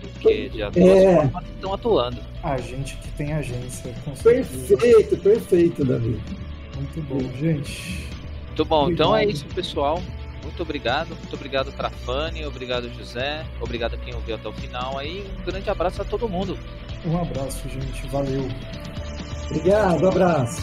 Porque 0.00 0.50
já 0.54 0.70
duas 0.70 0.86
é... 0.86 1.14
formas 1.16 1.44
estão 1.48 1.74
atuando. 1.74 2.20
A 2.42 2.56
gente 2.58 2.96
que 2.96 3.10
tem 3.12 3.32
agência. 3.32 3.92
Perfeito, 4.22 5.16
perfeito, 5.16 5.84
Davi. 5.84 6.20
Muito 6.76 7.02
bom, 7.02 7.20
gente. 7.38 8.08
Muito 8.46 8.64
bom. 8.64 8.82
Obrigado. 8.84 9.08
Então 9.08 9.16
é 9.16 9.24
isso, 9.24 9.44
pessoal. 9.46 10.00
Muito 10.42 10.62
obrigado. 10.62 11.16
Muito 11.16 11.34
obrigado, 11.34 11.72
Trafani. 11.72 12.44
Obrigado, 12.44 12.92
José. 12.94 13.44
Obrigado 13.60 13.94
a 13.94 13.96
quem 13.96 14.14
ouviu 14.14 14.36
até 14.36 14.48
o 14.48 14.52
final. 14.52 14.98
Aí, 14.98 15.26
um 15.40 15.44
grande 15.44 15.68
abraço 15.70 16.02
a 16.02 16.04
todo 16.04 16.28
mundo. 16.28 16.58
Um 17.04 17.18
abraço, 17.18 17.68
gente. 17.68 18.06
Valeu. 18.08 18.46
Obrigado, 19.50 20.06
abraço. 20.06 20.62